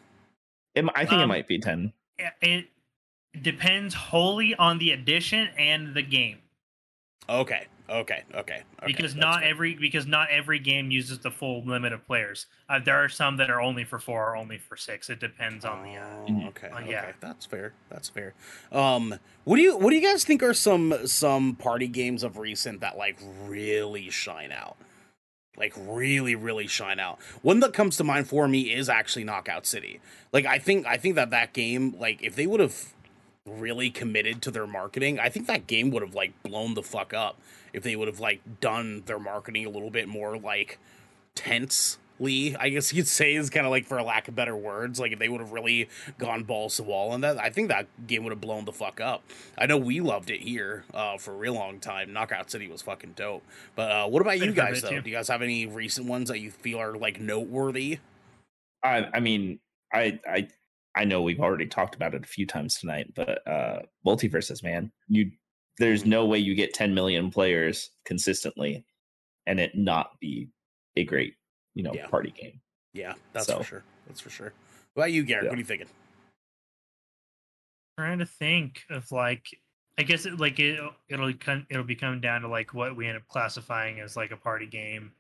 It, 0.76 0.84
I 0.94 1.04
think 1.04 1.20
it 1.20 1.24
Um, 1.24 1.28
might 1.28 1.48
be 1.48 1.58
ten. 1.58 1.92
It 2.40 2.66
depends 3.42 3.94
wholly 3.94 4.54
on 4.54 4.78
the 4.78 4.92
edition 4.92 5.48
and 5.58 5.94
the 5.94 6.02
game. 6.02 6.38
Okay. 7.28 7.66
Okay. 7.88 8.24
Okay. 8.34 8.34
okay. 8.34 8.62
because 8.84 9.14
That's 9.14 9.20
not 9.24 9.40
fair. 9.40 9.48
every 9.50 9.74
because 9.74 10.06
not 10.06 10.28
every 10.30 10.58
game 10.58 10.90
uses 10.90 11.20
the 11.20 11.30
full 11.30 11.64
limit 11.64 11.92
of 11.92 12.04
players. 12.06 12.46
Uh, 12.68 12.78
there 12.80 12.96
are 12.96 13.08
some 13.08 13.36
that 13.36 13.48
are 13.48 13.60
only 13.60 13.84
for 13.84 13.98
four 14.00 14.30
or 14.30 14.36
only 14.36 14.58
for 14.58 14.76
six. 14.76 15.08
It 15.08 15.20
depends 15.20 15.64
on 15.64 15.82
the. 15.84 15.96
Uh, 15.96 16.04
Oh, 16.04 16.26
Mhm. 16.30 16.48
okay. 16.48 16.68
Uh, 16.68 16.78
okay. 16.80 16.90
yeah. 16.90 17.12
That's 17.20 17.46
fair. 17.46 17.74
That's 17.88 18.08
fair. 18.08 18.34
Um, 18.72 19.14
what 19.44 19.56
do 19.56 19.62
you 19.62 19.76
what 19.76 19.90
do 19.90 19.96
you 19.96 20.02
guys 20.02 20.24
think 20.24 20.42
are 20.42 20.54
some 20.54 21.06
some 21.06 21.54
party 21.56 21.86
games 21.88 22.22
of 22.24 22.38
recent 22.38 22.80
that 22.80 22.96
like 22.96 23.18
really 23.44 24.10
shine 24.10 24.50
out? 24.52 24.76
Like 25.56 25.74
really, 25.76 26.34
really 26.34 26.66
shine 26.66 27.00
out. 27.00 27.18
One 27.42 27.60
that 27.60 27.72
comes 27.72 27.96
to 27.96 28.04
mind 28.04 28.28
for 28.28 28.46
me 28.46 28.72
is 28.72 28.88
actually 28.88 29.24
Knockout 29.24 29.66
City. 29.66 30.00
Like 30.32 30.46
I 30.46 30.58
think 30.58 30.86
I 30.86 30.96
think 30.96 31.14
that 31.14 31.30
that 31.30 31.52
game 31.52 31.94
like 31.98 32.22
if 32.22 32.36
they 32.36 32.46
would 32.46 32.60
have 32.60 32.92
really 33.46 33.90
committed 33.90 34.42
to 34.42 34.50
their 34.50 34.66
marketing, 34.66 35.18
I 35.18 35.28
think 35.28 35.46
that 35.46 35.66
game 35.66 35.90
would 35.90 36.02
have 36.02 36.14
like 36.14 36.40
blown 36.42 36.74
the 36.74 36.82
fuck 36.82 37.14
up 37.14 37.38
if 37.72 37.82
they 37.82 37.96
would 37.96 38.08
have 38.08 38.20
like 38.20 38.40
done 38.60 39.02
their 39.06 39.18
marketing 39.18 39.66
a 39.66 39.70
little 39.70 39.90
bit 39.90 40.08
more 40.08 40.36
like 40.36 40.78
tensely, 42.18 42.56
I 42.56 42.68
guess 42.68 42.92
you'd 42.92 43.08
say 43.08 43.34
is 43.34 43.50
kind 43.50 43.66
of 43.66 43.70
like 43.70 43.86
for 43.86 43.98
a 43.98 44.02
lack 44.04 44.28
of 44.28 44.34
better 44.34 44.56
words. 44.56 44.98
Like 44.98 45.12
if 45.12 45.18
they 45.18 45.28
would 45.28 45.40
have 45.40 45.52
really 45.52 45.88
gone 46.18 46.44
balls 46.44 46.76
to 46.76 46.82
wall 46.82 47.10
on 47.12 47.20
that, 47.22 47.38
I 47.38 47.50
think 47.50 47.68
that 47.68 47.86
game 48.06 48.24
would 48.24 48.30
have 48.30 48.40
blown 48.40 48.64
the 48.64 48.72
fuck 48.72 49.00
up. 49.00 49.22
I 49.58 49.66
know 49.66 49.76
we 49.76 50.00
loved 50.00 50.30
it 50.30 50.40
here 50.40 50.84
uh, 50.94 51.18
for 51.18 51.32
a 51.32 51.36
real 51.36 51.54
long 51.54 51.78
time. 51.80 52.12
Knockout 52.12 52.50
City 52.50 52.68
was 52.68 52.82
fucking 52.82 53.12
dope. 53.16 53.42
But 53.74 53.90
uh, 53.90 54.06
what 54.08 54.22
about 54.22 54.38
you 54.38 54.46
Been 54.46 54.50
a 54.50 54.54
fair 54.54 54.66
guys 54.72 54.82
though? 54.82 54.90
too. 54.90 55.00
Do 55.02 55.10
you 55.10 55.16
guys 55.16 55.28
have 55.28 55.42
any 55.42 55.66
recent 55.66 56.06
ones 56.08 56.28
that 56.28 56.40
you 56.40 56.50
feel 56.50 56.80
are 56.80 56.96
like 56.96 57.20
noteworthy? 57.20 57.98
I 58.82 59.06
I 59.14 59.20
mean, 59.20 59.58
I 59.92 60.18
I 60.28 60.48
I 60.94 61.04
know 61.04 61.22
we've 61.22 61.40
already 61.40 61.66
talked 61.66 61.94
about 61.94 62.14
it 62.14 62.24
a 62.24 62.28
few 62.28 62.46
times 62.46 62.78
tonight, 62.78 63.12
but 63.14 63.46
uh 63.46 63.80
MultiVersus, 64.06 64.62
man. 64.62 64.92
You 65.08 65.30
there's 65.78 66.06
no 66.06 66.24
way 66.24 66.38
you 66.38 66.54
get 66.54 66.72
10 66.72 66.94
million 66.94 67.30
players 67.30 67.90
consistently 68.06 68.86
and 69.46 69.60
it 69.60 69.72
not 69.74 70.18
be 70.20 70.48
a 70.96 71.04
great, 71.04 71.34
you 71.76 71.82
know, 71.84 71.92
Yeah. 71.94 72.08
party 72.08 72.32
game. 72.32 72.60
Yeah, 72.92 73.14
that's 73.32 73.46
So- 73.46 73.58
for 73.58 73.64
sure. 73.64 73.84
That's 74.08 74.20
for 74.20 74.30
sure. 74.30 74.52
What 74.94 75.02
about 75.04 75.12
you, 75.12 75.22
Garrett? 75.22 75.44
Yeah. 75.44 75.50
What 75.50 75.56
are 75.56 75.60
you 75.60 75.64
thinking? 75.64 75.88
trying 77.98 78.18
to 78.18 78.26
think 78.26 78.82
of 78.90 79.10
like 79.10 79.46
I 79.98 80.02
guess 80.02 80.26
it, 80.26 80.38
like 80.38 80.58
it 80.60 80.78
uh, 80.78 80.90
it'll 81.08 81.32
come 81.34 81.66
it'll 81.70 81.84
be 81.84 81.94
coming 81.94 82.20
down 82.20 82.42
to 82.42 82.48
like 82.48 82.74
what 82.74 82.94
we 82.96 83.06
end 83.06 83.16
up 83.16 83.26
classifying 83.28 84.00
as 84.00 84.16
like 84.16 84.30
a 84.32 84.36
party 84.36 84.66
game. 84.66 85.12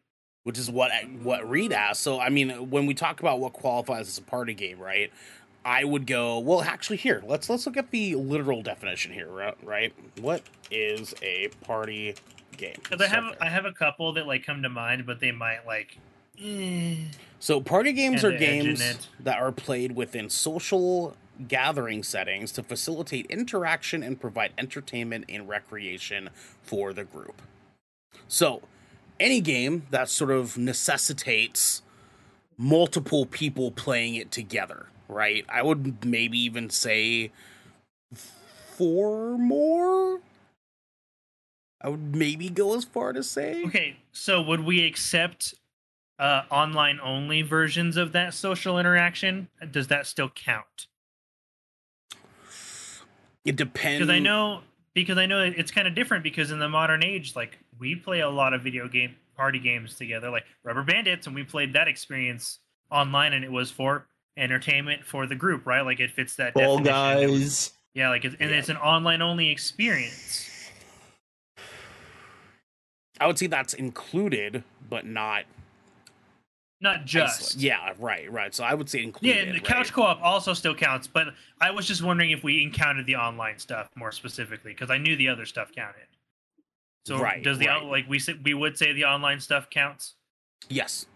which 0.44 0.58
is 0.58 0.70
what 0.70 0.90
what 1.22 1.48
Reed 1.48 1.72
asked. 1.72 2.02
So 2.02 2.20
I 2.20 2.28
mean, 2.28 2.70
when 2.70 2.84
we 2.86 2.92
talk 2.94 3.20
about 3.20 3.40
what 3.40 3.52
qualifies 3.54 4.08
as 4.08 4.18
a 4.18 4.22
party 4.22 4.52
game, 4.54 4.78
right? 4.78 5.10
I 5.64 5.84
would 5.84 6.06
go 6.06 6.38
well. 6.38 6.62
Actually, 6.62 6.98
here 6.98 7.22
let's 7.26 7.48
let's 7.50 7.64
look 7.66 7.76
at 7.78 7.90
the 7.90 8.14
literal 8.14 8.62
definition 8.62 9.12
here, 9.12 9.28
ri- 9.30 9.54
right? 9.64 9.92
What 10.20 10.42
is 10.70 11.14
a 11.22 11.48
party 11.64 12.14
game? 12.58 12.76
Because 12.82 13.00
I 13.00 13.06
have 13.08 13.24
start 13.24 13.38
I 13.40 13.48
have 13.48 13.64
a 13.64 13.72
couple 13.72 14.12
that 14.12 14.26
like 14.26 14.44
come 14.44 14.62
to 14.62 14.68
mind, 14.68 15.06
but 15.06 15.18
they 15.20 15.32
might 15.32 15.66
like. 15.66 15.96
So 17.38 17.60
party 17.60 17.92
games 17.92 18.24
are 18.24 18.30
Kinda 18.30 18.46
edge 18.46 18.56
in 18.58 18.64
games 18.74 19.08
that 19.20 19.38
are 19.38 19.52
played 19.52 19.92
within 19.92 20.30
social 20.30 21.16
gathering 21.48 22.02
settings 22.02 22.52
to 22.52 22.62
facilitate 22.62 23.26
interaction 23.26 24.02
and 24.02 24.20
provide 24.20 24.52
entertainment 24.56 25.26
and 25.28 25.48
recreation 25.48 26.30
for 26.62 26.92
the 26.92 27.04
group. 27.04 27.42
So, 28.28 28.62
any 29.20 29.40
game 29.40 29.86
that 29.90 30.08
sort 30.08 30.30
of 30.30 30.56
necessitates 30.58 31.82
multiple 32.56 33.26
people 33.26 33.70
playing 33.70 34.14
it 34.14 34.30
together, 34.30 34.86
right? 35.08 35.44
I 35.48 35.62
would 35.62 36.04
maybe 36.04 36.38
even 36.38 36.70
say 36.70 37.30
four 38.14 39.38
more. 39.38 40.20
I 41.80 41.88
would 41.88 42.16
maybe 42.16 42.48
go 42.48 42.74
as 42.76 42.84
far 42.84 43.12
to 43.12 43.22
say. 43.22 43.64
Okay, 43.66 43.96
so 44.12 44.40
would 44.42 44.60
we 44.64 44.84
accept 44.84 45.54
uh, 46.18 46.42
online 46.50 46.98
only 47.02 47.42
versions 47.42 47.96
of 47.96 48.12
that 48.12 48.34
social 48.34 48.78
interaction? 48.78 49.48
Does 49.70 49.88
that 49.88 50.06
still 50.06 50.28
count? 50.28 50.86
It 53.44 53.56
depends. 53.56 54.00
Because 54.00 54.14
I 54.14 54.18
know 54.18 54.62
because 54.94 55.18
I 55.18 55.26
know 55.26 55.40
it's 55.42 55.70
kind 55.70 55.86
of 55.86 55.94
different 55.94 56.24
because 56.24 56.50
in 56.50 56.58
the 56.58 56.68
modern 56.68 57.02
age, 57.02 57.36
like 57.36 57.58
we 57.78 57.94
play 57.94 58.20
a 58.20 58.30
lot 58.30 58.54
of 58.54 58.62
video 58.62 58.88
game 58.88 59.14
party 59.36 59.58
games 59.58 59.94
together, 59.94 60.30
like 60.30 60.44
Rubber 60.64 60.82
Bandits, 60.82 61.26
and 61.26 61.34
we 61.36 61.44
played 61.44 61.74
that 61.74 61.86
experience 61.86 62.58
online, 62.90 63.32
and 63.32 63.44
it 63.44 63.52
was 63.52 63.70
for 63.70 64.06
entertainment 64.36 65.04
for 65.04 65.26
the 65.26 65.34
group, 65.34 65.66
right? 65.66 65.82
Like 65.82 66.00
it 66.00 66.10
fits 66.10 66.36
that. 66.36 66.54
Definition. 66.54 66.84
guys. 66.84 67.72
Yeah, 67.94 68.10
like 68.10 68.24
it's, 68.24 68.36
and 68.40 68.50
Yeah. 68.50 68.56
it's 68.56 68.68
an 68.68 68.76
online 68.78 69.22
only 69.22 69.48
experience. 69.48 70.50
I 73.18 73.26
would 73.26 73.38
say 73.38 73.46
that's 73.46 73.72
included, 73.74 74.64
but 74.90 75.06
not 75.06 75.44
Not 76.80 77.04
just. 77.06 77.40
isolated. 77.40 77.62
Yeah, 77.62 77.92
right, 77.98 78.30
right. 78.30 78.54
So 78.54 78.62
I 78.64 78.74
would 78.74 78.88
say 78.90 78.98
Yeah, 78.98 79.04
included. 79.04 79.38
and 79.38 79.48
the 79.48 79.52
right? 79.54 79.64
couch 79.64 79.92
co-op 79.92 80.20
also 80.22 80.52
still 80.52 80.74
counts, 80.74 81.06
but 81.06 81.28
I 81.60 81.70
was 81.70 81.86
just 81.86 82.02
wondering 82.02 82.30
if 82.32 82.44
we 82.44 82.62
encountered 82.62 83.06
the 83.06 83.16
online 83.16 83.58
stuff 83.58 83.88
more 83.96 84.12
specifically 84.12 84.72
because 84.72 84.90
I 84.90 84.98
knew 84.98 85.16
the 85.16 85.28
other 85.28 85.46
stuff 85.46 85.72
counted. 85.72 86.06
So 87.06 87.18
Right, 87.20 87.42
does 87.42 87.58
the 87.58 87.68
right. 87.68 87.82
like 87.84 88.08
we 88.08 88.18
said 88.18 88.44
we 88.44 88.52
would 88.52 88.76
say 88.76 88.92
the 88.92 89.04
online 89.04 89.40
stuff 89.40 89.70
counts? 89.70 90.14
Yes. 90.68 91.06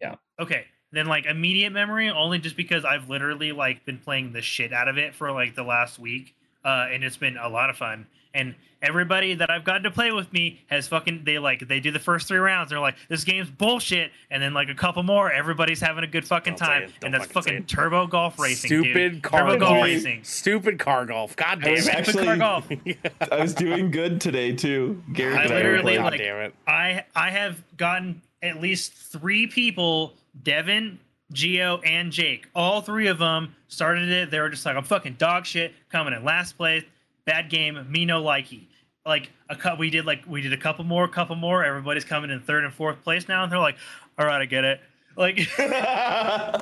Yeah. 0.00 0.16
Okay, 0.40 0.66
then 0.92 1.06
like 1.06 1.24
immediate 1.24 1.70
memory 1.70 2.10
only 2.10 2.38
just 2.38 2.56
because 2.56 2.84
I've 2.84 3.08
literally 3.08 3.52
like 3.52 3.84
been 3.86 3.98
playing 3.98 4.32
the 4.32 4.42
shit 4.42 4.72
out 4.72 4.88
of 4.88 4.98
it 4.98 5.14
for 5.14 5.30
like 5.32 5.54
the 5.54 5.62
last 5.62 5.98
week, 5.98 6.34
uh, 6.64 6.88
and 6.92 7.04
it's 7.04 7.16
been 7.16 7.36
a 7.36 7.48
lot 7.48 7.70
of 7.70 7.76
fun. 7.76 8.06
And 8.34 8.54
everybody 8.84 9.34
that 9.34 9.50
I've 9.50 9.64
gotten 9.64 9.82
to 9.84 9.90
play 9.90 10.12
with 10.12 10.32
me 10.32 10.60
has 10.68 10.86
fucking 10.88 11.22
they 11.24 11.38
like 11.38 11.66
they 11.66 11.80
do 11.80 11.90
the 11.90 11.98
first 11.98 12.28
three 12.28 12.38
rounds. 12.38 12.70
They're 12.70 12.80
like, 12.80 12.96
this 13.08 13.24
game's 13.24 13.50
bullshit, 13.50 14.12
and 14.30 14.42
then 14.42 14.54
like 14.54 14.68
a 14.68 14.74
couple 14.74 15.02
more, 15.02 15.32
everybody's 15.32 15.80
having 15.80 16.04
a 16.04 16.06
good 16.06 16.26
fucking 16.26 16.54
Don't 16.54 16.66
time, 16.68 16.92
and 17.02 17.12
that's 17.14 17.26
fucking 17.26 17.52
fucking 17.52 17.66
turbo 17.66 18.06
golf 18.06 18.38
racing, 18.38 18.68
Stupid 18.68 19.12
dude. 19.12 19.22
car 19.22 19.40
turbo 19.40 19.58
golf 19.58 19.70
golf. 19.72 19.84
racing. 19.84 20.24
Stupid 20.24 20.78
car 20.78 21.06
golf. 21.06 21.34
God 21.36 21.60
damn 21.62 21.74
it. 21.74 21.82
Stupid 21.82 21.98
actually- 21.98 22.24
car 22.26 22.36
golf. 22.36 22.68
I 23.32 23.36
was 23.40 23.54
doing 23.54 23.90
good 23.90 24.20
today 24.20 24.52
too. 24.54 25.02
Garrett 25.12 25.50
I 25.50 25.54
literally, 25.54 25.92
were 25.98 26.04
God 26.04 26.12
like- 26.12 26.20
damn 26.20 26.36
it. 26.42 26.54
I 26.66 27.04
I 27.16 27.30
have 27.30 27.62
gotten 27.76 28.22
at 28.42 28.60
least 28.60 28.92
three 28.92 29.46
people, 29.46 30.12
Devin, 30.42 30.98
Geo, 31.32 31.78
and 31.78 32.12
Jake. 32.12 32.46
All 32.54 32.82
three 32.82 33.06
of 33.08 33.18
them 33.18 33.54
started 33.68 34.08
it. 34.10 34.30
They 34.30 34.38
were 34.38 34.50
just 34.50 34.66
like, 34.66 34.76
I'm 34.76 34.84
fucking 34.84 35.14
dog 35.14 35.46
shit, 35.46 35.72
coming 35.88 36.12
in 36.12 36.22
last 36.24 36.56
place, 36.58 36.84
bad 37.24 37.48
game, 37.48 37.86
me 37.90 38.04
no 38.04 38.22
likey. 38.22 38.66
Like 39.06 39.30
a 39.50 39.56
cut, 39.56 39.78
we 39.78 39.90
did 39.90 40.06
like 40.06 40.22
we 40.26 40.40
did 40.40 40.52
a 40.52 40.56
couple 40.56 40.84
more, 40.84 41.04
a 41.04 41.08
couple 41.08 41.36
more. 41.36 41.62
Everybody's 41.64 42.04
coming 42.04 42.30
in 42.30 42.40
third 42.40 42.64
and 42.64 42.72
fourth 42.72 43.02
place 43.04 43.28
now, 43.28 43.42
and 43.42 43.52
they're 43.52 43.58
like, 43.58 43.76
all 44.18 44.24
right, 44.26 44.40
I 44.40 44.46
get 44.46 44.64
it. 44.64 44.80
Like, 45.16 45.38
I 45.58 46.60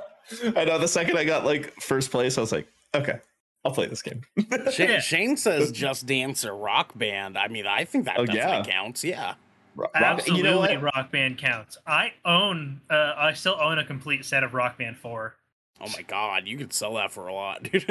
know 0.67 0.79
the 0.79 0.89
second 0.89 1.17
I 1.19 1.25
got 1.25 1.45
like 1.45 1.75
first 1.81 2.11
place, 2.11 2.39
I 2.39 2.41
was 2.41 2.53
like, 2.53 2.67
okay, 2.95 3.19
I'll 3.65 3.73
play 3.73 3.87
this 3.87 4.03
game. 4.03 4.23
Shane, 4.73 5.01
Shane 5.01 5.37
says 5.37 5.71
Just 5.73 6.07
Dance 6.07 6.45
or 6.45 6.57
Rock 6.57 6.97
Band. 6.99 7.39
I 7.39 7.49
mean, 7.49 7.67
I 7.67 7.85
think 7.85 8.07
that 8.07 8.19
Oh, 8.19 8.27
definitely 8.27 8.69
yeah. 8.73 8.75
counts. 8.77 9.05
Yeah. 9.05 9.35
Rock- 9.77 9.93
absolutely, 9.95 10.49
you 10.51 10.77
know? 10.77 10.81
Rock 10.81 11.11
Band 11.13 11.39
counts. 11.39 11.79
I 11.87 12.13
own, 12.25 12.81
uh, 12.91 13.15
I 13.17 13.33
still 13.35 13.57
own 13.61 13.79
a 13.79 13.85
complete 13.85 14.25
set 14.25 14.43
of 14.45 14.53
Rock 14.53 14.79
Band 14.79 14.97
Four. 14.99 15.37
Oh 15.81 15.89
my 15.97 16.03
god, 16.03 16.47
you 16.47 16.57
could 16.57 16.73
sell 16.73 16.95
that 16.95 17.11
for 17.11 17.27
a 17.27 17.35
lot, 17.35 17.63
dude. 17.73 17.85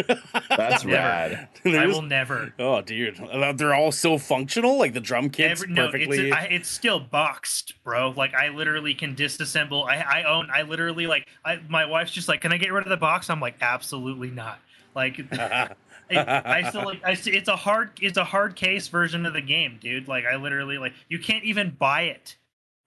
That's 0.50 0.86
Never. 0.86 0.96
rad. 0.96 1.50
I 1.66 1.88
will 1.88 2.02
never. 2.02 2.54
Oh, 2.58 2.82
dude, 2.82 3.20
Uh, 3.20 3.52
they're 3.52 3.74
all 3.74 3.92
so 3.92 4.18
functional. 4.18 4.78
Like 4.78 4.94
the 4.94 5.02
drum 5.02 5.30
kits 5.30 5.62
Every, 5.62 5.74
no, 5.74 5.88
perfectly. 5.88 6.30
it's, 6.30 6.36
I, 6.38 6.44
it's 6.46 6.70
still 6.70 7.02
boxed, 7.02 7.74
bro. 7.84 8.12
Like 8.16 8.34
I 8.34 8.48
literally 8.48 8.94
can 8.94 9.14
disassemble. 9.16 9.86
I, 9.90 9.98
I 10.22 10.24
own. 10.24 10.50
I 10.54 10.62
literally 10.62 11.06
like. 11.06 11.28
I, 11.44 11.60
my 11.68 11.86
wife's 11.86 12.12
just 12.14 12.30
like, 12.30 12.40
"Can 12.42 12.54
I 12.54 12.58
get 12.58 12.72
rid 12.72 12.84
of 12.86 12.90
the 12.90 12.96
box?" 12.98 13.30
I'm 13.30 13.42
like, 13.42 13.56
"Absolutely 13.60 14.32
not." 14.32 14.60
Like, 14.96 15.20
I, 15.34 15.76
I 16.10 16.70
still 16.70 16.86
like. 16.86 17.04
I, 17.04 17.18
it's 17.26 17.48
a 17.50 17.56
hard. 17.58 17.92
It's 18.02 18.18
a 18.18 18.24
hard 18.24 18.56
case 18.56 18.88
version 18.88 19.26
of 19.26 19.34
the 19.34 19.42
game, 19.42 19.80
dude. 19.82 20.08
Like, 20.08 20.24
I 20.26 20.38
literally 20.38 20.78
like. 20.78 20.94
You 21.10 21.20
can't 21.20 21.44
even 21.44 21.72
buy 21.78 22.04
it 22.04 22.38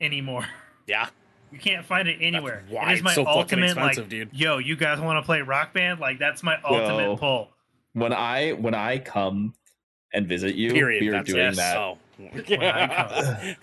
anymore. 0.01 0.47
yeah, 0.87 1.09
You 1.55 1.61
can't 1.61 1.87
find 1.87 2.09
it 2.09 2.19
anywhere. 2.21 2.65
why 2.69 2.91
it 2.91 2.95
is 2.95 2.99
it's 2.99 3.05
my 3.05 3.15
so 3.15 3.25
ultimate 3.27 3.77
like, 3.77 4.09
dude. 4.09 4.31
yo, 4.33 4.59
you 4.59 4.75
guys 4.75 4.99
want 5.01 5.23
to 5.23 5.23
play 5.25 5.41
Rock 5.41 5.73
Band? 5.73 6.01
Like, 6.01 6.19
that's 6.19 6.43
my 6.43 6.57
ultimate 6.65 7.05
Yo. 7.05 7.17
pull. 7.17 7.49
When 7.93 8.13
I 8.13 8.51
when 8.55 8.75
I 8.75 8.99
come 8.99 9.55
and 10.13 10.27
visit 10.27 10.57
you, 10.57 10.73
Period. 10.73 11.01
we 11.01 11.09
are 11.11 11.13
That's 11.13 11.31
doing 11.31 11.47
it. 11.47 11.55
that. 11.57 11.77
Oh. 11.77 11.99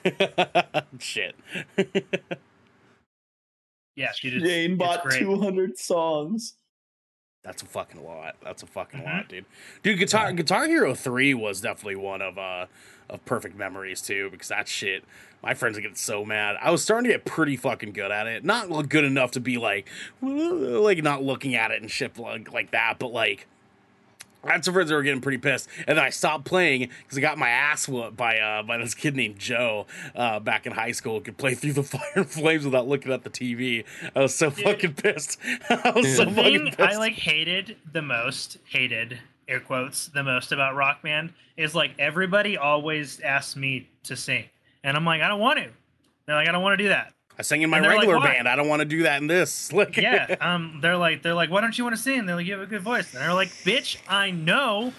I 0.05 0.83
Shit. 0.99 1.35
Yeah, 3.97 4.11
dude. 4.21 4.35
It's, 4.35 4.43
Jane 4.45 4.77
bought 4.77 5.09
200 5.11 5.77
songs. 5.77 6.53
That's 7.43 7.61
a 7.61 7.65
fucking 7.65 8.03
lot. 8.03 8.35
That's 8.41 8.63
a 8.63 8.67
fucking 8.67 9.01
Mhm. 9.01 9.05
lot, 9.05 9.27
dude. 9.27 9.45
Dude, 9.83 9.99
Guitar 9.99 10.31
Guitar 10.31 10.65
Hero 10.67 10.93
3 10.95 11.33
was 11.33 11.59
definitely 11.59 11.95
one 11.97 12.21
of 12.21 12.37
uh 12.37 12.67
of 13.11 13.23
perfect 13.25 13.55
memories 13.55 14.01
too, 14.01 14.29
because 14.31 14.47
that 14.47 14.67
shit 14.67 15.03
my 15.43 15.53
friends 15.53 15.75
would 15.75 15.83
get 15.83 15.97
so 15.97 16.23
mad. 16.23 16.55
I 16.61 16.71
was 16.71 16.83
starting 16.83 17.09
to 17.09 17.17
get 17.17 17.25
pretty 17.25 17.57
fucking 17.57 17.93
good 17.93 18.11
at 18.11 18.27
it. 18.27 18.43
Not 18.45 18.89
good 18.89 19.03
enough 19.03 19.31
to 19.31 19.39
be 19.39 19.57
like 19.57 19.87
like 20.21 21.03
not 21.03 21.23
looking 21.23 21.55
at 21.55 21.71
it 21.71 21.81
and 21.81 21.89
shit 21.89 22.17
like, 22.17 22.51
like 22.51 22.71
that, 22.71 22.99
but 22.99 23.11
like 23.11 23.47
I 24.43 24.53
had 24.53 24.65
some 24.65 24.73
friends 24.73 24.89
that 24.89 24.95
were 24.95 25.03
getting 25.03 25.21
pretty 25.21 25.37
pissed, 25.37 25.69
and 25.87 25.97
then 25.97 26.03
I 26.03 26.09
stopped 26.09 26.45
playing 26.45 26.89
because 27.03 27.17
I 27.17 27.21
got 27.21 27.37
my 27.37 27.49
ass 27.49 27.87
whooped 27.87 28.17
by 28.17 28.39
uh 28.39 28.63
by 28.63 28.77
this 28.77 28.95
kid 28.95 29.15
named 29.15 29.37
Joe 29.37 29.85
uh 30.15 30.39
back 30.39 30.65
in 30.65 30.73
high 30.73 30.91
school. 30.91 31.15
who 31.15 31.21
Could 31.21 31.37
play 31.37 31.53
through 31.53 31.73
the 31.73 31.83
fire 31.83 32.01
and 32.15 32.29
flames 32.29 32.65
without 32.65 32.87
looking 32.87 33.11
at 33.11 33.23
the 33.23 33.29
TV. 33.29 33.85
I 34.15 34.21
was 34.21 34.35
so 34.35 34.49
fucking 34.49 34.93
pissed. 34.95 35.39
I 35.69 35.91
was 35.95 36.15
so 36.15 36.25
the 36.25 36.31
fucking 36.31 36.65
thing 36.65 36.65
pissed. 36.75 36.79
I 36.79 36.97
like 36.97 37.13
hated 37.13 37.77
the 37.91 38.01
most, 38.01 38.57
hated 38.65 39.19
air 39.51 39.59
quotes 39.59 40.07
the 40.07 40.23
most 40.23 40.51
about 40.51 40.75
Rock 40.75 41.01
Band 41.03 41.33
is 41.57 41.75
like 41.75 41.91
everybody 41.99 42.57
always 42.57 43.19
asks 43.19 43.55
me 43.55 43.89
to 44.03 44.15
sing, 44.15 44.45
and 44.83 44.95
I'm 44.97 45.05
like, 45.05 45.21
I 45.21 45.27
don't 45.27 45.39
want 45.39 45.59
to. 45.59 45.69
They're 46.25 46.35
like, 46.35 46.47
I 46.47 46.51
don't 46.51 46.63
want 46.63 46.77
to 46.79 46.83
do 46.83 46.89
that. 46.89 47.13
I 47.37 47.43
sing 47.43 47.61
in 47.61 47.69
my 47.69 47.77
and 47.77 47.85
they're 47.85 47.91
like, 47.95 48.07
regular 48.07 48.19
band. 48.21 48.47
I 48.47 48.55
don't 48.55 48.67
want 48.67 48.81
to 48.81 48.85
do 48.85 49.03
that 49.03 49.21
in 49.21 49.27
this. 49.27 49.71
Like, 49.73 49.97
Yeah, 49.97 50.35
um, 50.41 50.79
they're 50.81 50.97
like, 50.97 51.23
they're 51.23 51.33
like, 51.33 51.49
why 51.49 51.61
don't 51.61 51.75
you 51.77 51.83
want 51.83 51.95
to 51.95 52.01
sing? 52.01 52.25
They're 52.25 52.35
like, 52.35 52.45
you 52.45 52.53
have 52.53 52.61
a 52.61 52.65
good 52.67 52.81
voice. 52.81 53.13
And 53.13 53.21
they're 53.23 53.33
like, 53.33 53.49
bitch, 53.49 53.97
I 54.07 54.31
know, 54.31 54.93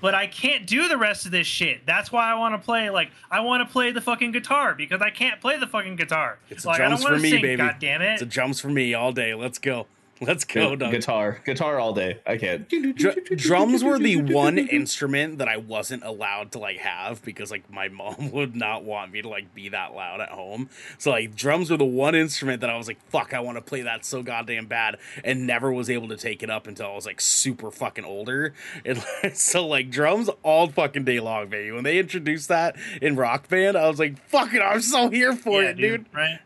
but 0.00 0.14
I 0.14 0.26
can't 0.26 0.66
do 0.66 0.88
the 0.88 0.96
rest 0.96 1.26
of 1.26 1.32
this 1.32 1.46
shit. 1.46 1.84
That's 1.84 2.10
why 2.10 2.30
I 2.30 2.34
want 2.36 2.54
to 2.54 2.64
play. 2.64 2.88
Like, 2.88 3.10
I 3.30 3.40
want 3.40 3.66
to 3.66 3.70
play 3.72 3.90
the 3.90 4.00
fucking 4.00 4.32
guitar 4.32 4.74
because 4.74 5.02
I 5.02 5.10
can't 5.10 5.40
play 5.40 5.58
the 5.58 5.66
fucking 5.66 5.96
guitar. 5.96 6.38
It's 6.50 6.64
like, 6.64 6.80
I 6.80 6.86
drums 6.86 7.02
don't 7.02 7.10
want 7.10 7.14
for 7.14 7.18
to 7.18 7.22
me, 7.22 7.30
sing. 7.30 7.42
baby. 7.42 7.56
God 7.58 7.76
damn 7.78 8.00
it! 8.00 8.14
it's 8.14 8.22
a 8.22 8.26
jumps 8.26 8.60
for 8.60 8.68
me 8.68 8.94
all 8.94 9.12
day. 9.12 9.34
Let's 9.34 9.58
go. 9.58 9.86
Let's 10.26 10.44
go, 10.44 10.76
Doug. 10.76 10.92
guitar, 10.92 11.40
guitar 11.44 11.80
all 11.80 11.92
day. 11.92 12.20
I 12.24 12.36
can't. 12.36 12.68
Dr- 12.68 13.24
drums 13.36 13.82
were 13.82 13.98
the 13.98 14.16
one 14.16 14.56
instrument 14.56 15.38
that 15.38 15.48
I 15.48 15.56
wasn't 15.56 16.04
allowed 16.04 16.52
to 16.52 16.58
like 16.58 16.78
have 16.78 17.22
because 17.24 17.50
like 17.50 17.68
my 17.70 17.88
mom 17.88 18.30
would 18.32 18.54
not 18.54 18.84
want 18.84 19.10
me 19.12 19.22
to 19.22 19.28
like 19.28 19.52
be 19.54 19.68
that 19.70 19.94
loud 19.94 20.20
at 20.20 20.28
home. 20.28 20.70
So 20.98 21.10
like 21.10 21.34
drums 21.34 21.70
were 21.70 21.76
the 21.76 21.84
one 21.84 22.14
instrument 22.14 22.60
that 22.60 22.70
I 22.70 22.76
was 22.76 22.86
like, 22.86 23.00
fuck, 23.08 23.34
I 23.34 23.40
want 23.40 23.58
to 23.58 23.62
play 23.62 23.82
that 23.82 24.04
so 24.04 24.22
goddamn 24.22 24.66
bad, 24.66 24.98
and 25.24 25.46
never 25.46 25.72
was 25.72 25.90
able 25.90 26.08
to 26.08 26.16
take 26.16 26.42
it 26.42 26.50
up 26.50 26.66
until 26.66 26.86
I 26.86 26.94
was 26.94 27.06
like 27.06 27.20
super 27.20 27.70
fucking 27.70 28.04
older. 28.04 28.54
And 28.84 29.02
so 29.34 29.66
like 29.66 29.90
drums 29.90 30.28
all 30.42 30.68
fucking 30.68 31.04
day 31.04 31.20
long, 31.20 31.48
baby. 31.48 31.70
When 31.70 31.84
they 31.84 31.98
introduced 31.98 32.48
that 32.48 32.76
in 33.00 33.16
Rock 33.16 33.48
Band, 33.48 33.76
I 33.76 33.88
was 33.88 33.98
like, 33.98 34.18
fuck 34.28 34.52
it, 34.54 34.60
I'm 34.60 34.80
so 34.80 35.08
here 35.08 35.34
for 35.34 35.62
yeah, 35.62 35.70
it, 35.70 35.76
dude. 35.76 36.06
Right? 36.12 36.40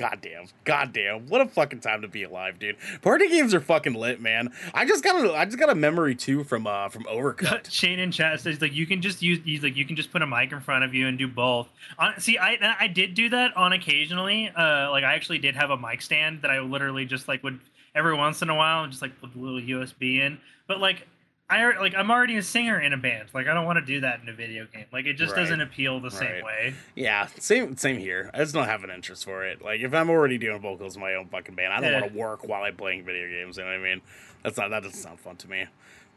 Goddamn, 0.00 0.46
goddamn, 0.64 1.26
what 1.26 1.42
a 1.42 1.46
fucking 1.46 1.80
time 1.80 2.00
to 2.00 2.08
be 2.08 2.22
alive, 2.22 2.58
dude. 2.58 2.76
Party 3.02 3.28
games 3.28 3.52
are 3.52 3.60
fucking 3.60 3.92
lit, 3.92 4.18
man. 4.18 4.50
I 4.72 4.86
just 4.86 5.04
got 5.04 5.22
a, 5.22 5.34
I 5.34 5.44
just 5.44 5.58
got 5.58 5.68
a 5.68 5.74
memory 5.74 6.14
too 6.14 6.42
from 6.42 6.66
uh 6.66 6.88
from 6.88 7.04
Overcooked. 7.04 7.70
Shane 7.70 7.98
in 7.98 8.10
chat 8.10 8.40
says 8.40 8.62
like 8.62 8.72
you 8.72 8.86
can 8.86 9.02
just 9.02 9.20
use 9.20 9.40
he's 9.44 9.62
like 9.62 9.76
you 9.76 9.84
can 9.84 9.96
just 9.96 10.10
put 10.10 10.22
a 10.22 10.26
mic 10.26 10.52
in 10.52 10.60
front 10.60 10.84
of 10.84 10.94
you 10.94 11.06
and 11.06 11.18
do 11.18 11.28
both. 11.28 11.68
On, 11.98 12.18
see, 12.18 12.38
I 12.38 12.56
I 12.80 12.86
did 12.86 13.12
do 13.12 13.28
that 13.28 13.54
on 13.58 13.74
occasionally. 13.74 14.48
Uh, 14.48 14.90
like 14.90 15.04
I 15.04 15.16
actually 15.16 15.36
did 15.36 15.54
have 15.54 15.68
a 15.68 15.76
mic 15.76 16.00
stand 16.00 16.40
that 16.40 16.50
I 16.50 16.60
literally 16.60 17.04
just 17.04 17.28
like 17.28 17.42
would 17.42 17.60
every 17.94 18.16
once 18.16 18.40
in 18.40 18.48
a 18.48 18.54
while 18.54 18.82
and 18.84 18.90
just 18.90 19.02
like 19.02 19.20
put 19.20 19.34
a 19.34 19.38
little 19.38 19.60
USB 19.60 20.18
in. 20.18 20.38
But 20.66 20.80
like 20.80 21.06
I 21.50 21.60
al- 21.62 21.80
like 21.80 21.94
I'm 21.94 22.10
already 22.10 22.36
a 22.36 22.42
singer 22.42 22.80
in 22.80 22.92
a 22.92 22.96
band. 22.96 23.28
Like 23.34 23.48
I 23.48 23.54
don't 23.54 23.66
want 23.66 23.78
to 23.78 23.84
do 23.84 24.00
that 24.00 24.20
in 24.22 24.28
a 24.28 24.32
video 24.32 24.66
game. 24.72 24.86
Like 24.92 25.06
it 25.06 25.14
just 25.14 25.34
Right. 25.34 25.42
doesn't 25.42 25.60
appeal 25.60 26.00
the 26.00 26.10
same 26.10 26.44
way. 26.44 26.74
Yeah, 26.94 27.26
same 27.38 27.76
same 27.76 27.98
here. 27.98 28.30
I 28.32 28.38
just 28.38 28.54
don't 28.54 28.66
have 28.66 28.84
an 28.84 28.90
interest 28.90 29.24
for 29.24 29.44
it. 29.44 29.60
Like 29.62 29.80
if 29.80 29.92
I'm 29.92 30.08
already 30.08 30.38
doing 30.38 30.60
vocals 30.60 30.94
in 30.94 31.02
my 31.02 31.14
own 31.14 31.26
fucking 31.28 31.54
band, 31.56 31.72
I 31.72 31.80
don't 31.80 31.92
Yeah. 31.92 32.00
want 32.00 32.12
to 32.12 32.18
work 32.18 32.48
while 32.48 32.62
I'm 32.62 32.76
playing 32.76 33.04
video 33.04 33.28
games. 33.28 33.56
You 33.58 33.64
know 33.64 33.70
what 33.70 33.80
I 33.80 33.82
mean? 33.82 34.00
That's 34.42 34.56
not 34.56 34.70
that 34.70 34.82
doesn't 34.84 34.98
sound 34.98 35.18
fun 35.20 35.36
to 35.36 35.50
me. 35.50 35.66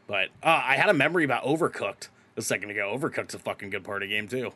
But 0.06 0.28
uh, 0.42 0.62
I 0.64 0.76
had 0.76 0.88
a 0.88 0.94
memory 0.94 1.24
about 1.24 1.44
Overcooked 1.44 2.08
a 2.36 2.42
second 2.42 2.70
ago. 2.70 2.96
Overcooked's 2.96 3.34
a 3.34 3.38
fucking 3.38 3.70
good 3.70 3.84
party 3.84 4.06
game 4.08 4.28
too. 4.28 4.52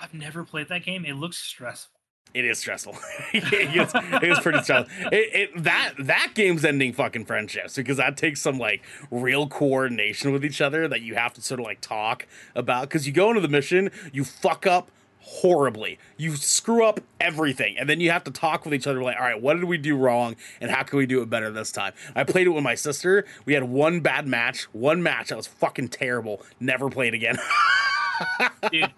I've 0.00 0.14
never 0.14 0.44
played 0.44 0.68
that 0.68 0.84
game. 0.84 1.04
It 1.04 1.14
looks 1.14 1.36
stressful. 1.38 1.97
It 2.34 2.44
is 2.44 2.58
stressful. 2.58 2.96
it, 3.32 3.44
it 3.52 4.42
pretty 4.42 4.62
stressful. 4.62 4.94
It, 5.12 5.50
it 5.54 5.62
that 5.62 5.94
that 5.98 6.32
game's 6.34 6.64
ending 6.64 6.92
fucking 6.92 7.24
friendships 7.24 7.76
because 7.76 7.96
that 7.96 8.16
takes 8.16 8.40
some 8.40 8.58
like 8.58 8.82
real 9.10 9.48
coordination 9.48 10.32
with 10.32 10.44
each 10.44 10.60
other 10.60 10.88
that 10.88 11.00
you 11.00 11.14
have 11.14 11.32
to 11.34 11.42
sort 11.42 11.60
of 11.60 11.66
like 11.66 11.80
talk 11.80 12.26
about. 12.54 12.82
Because 12.82 13.06
you 13.06 13.12
go 13.12 13.30
into 13.30 13.40
the 13.40 13.48
mission, 13.48 13.90
you 14.12 14.24
fuck 14.24 14.66
up 14.66 14.90
horribly, 15.20 15.98
you 16.16 16.36
screw 16.36 16.84
up 16.84 17.00
everything, 17.20 17.76
and 17.78 17.88
then 17.88 18.00
you 18.00 18.10
have 18.10 18.24
to 18.24 18.30
talk 18.30 18.64
with 18.64 18.72
each 18.72 18.86
other. 18.86 19.02
Like, 19.02 19.16
all 19.16 19.22
right, 19.22 19.40
what 19.40 19.54
did 19.54 19.64
we 19.64 19.78
do 19.78 19.96
wrong, 19.96 20.36
and 20.60 20.70
how 20.70 20.82
can 20.82 20.98
we 20.98 21.06
do 21.06 21.22
it 21.22 21.30
better 21.30 21.50
this 21.50 21.70
time? 21.70 21.92
I 22.14 22.24
played 22.24 22.46
it 22.46 22.50
with 22.50 22.64
my 22.64 22.74
sister. 22.74 23.26
We 23.44 23.54
had 23.54 23.64
one 23.64 24.00
bad 24.00 24.26
match, 24.26 24.64
one 24.72 25.02
match 25.02 25.28
that 25.28 25.36
was 25.36 25.46
fucking 25.46 25.88
terrible. 25.88 26.42
Never 26.60 26.88
played 26.88 27.14
again. 27.14 27.38
Dude, 28.72 28.90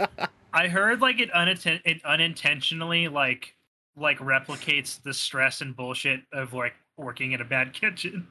I 0.52 0.68
heard 0.68 1.00
like 1.00 1.20
it, 1.20 1.30
uninten- 1.32 1.80
it 1.84 2.04
unintentionally 2.04 3.08
like 3.08 3.54
like 3.96 4.18
replicates 4.18 5.02
the 5.02 5.12
stress 5.12 5.60
and 5.60 5.76
bullshit 5.76 6.20
of 6.32 6.52
like 6.52 6.74
working 6.96 7.32
in 7.32 7.40
a 7.40 7.44
bad 7.44 7.72
kitchen. 7.80 8.26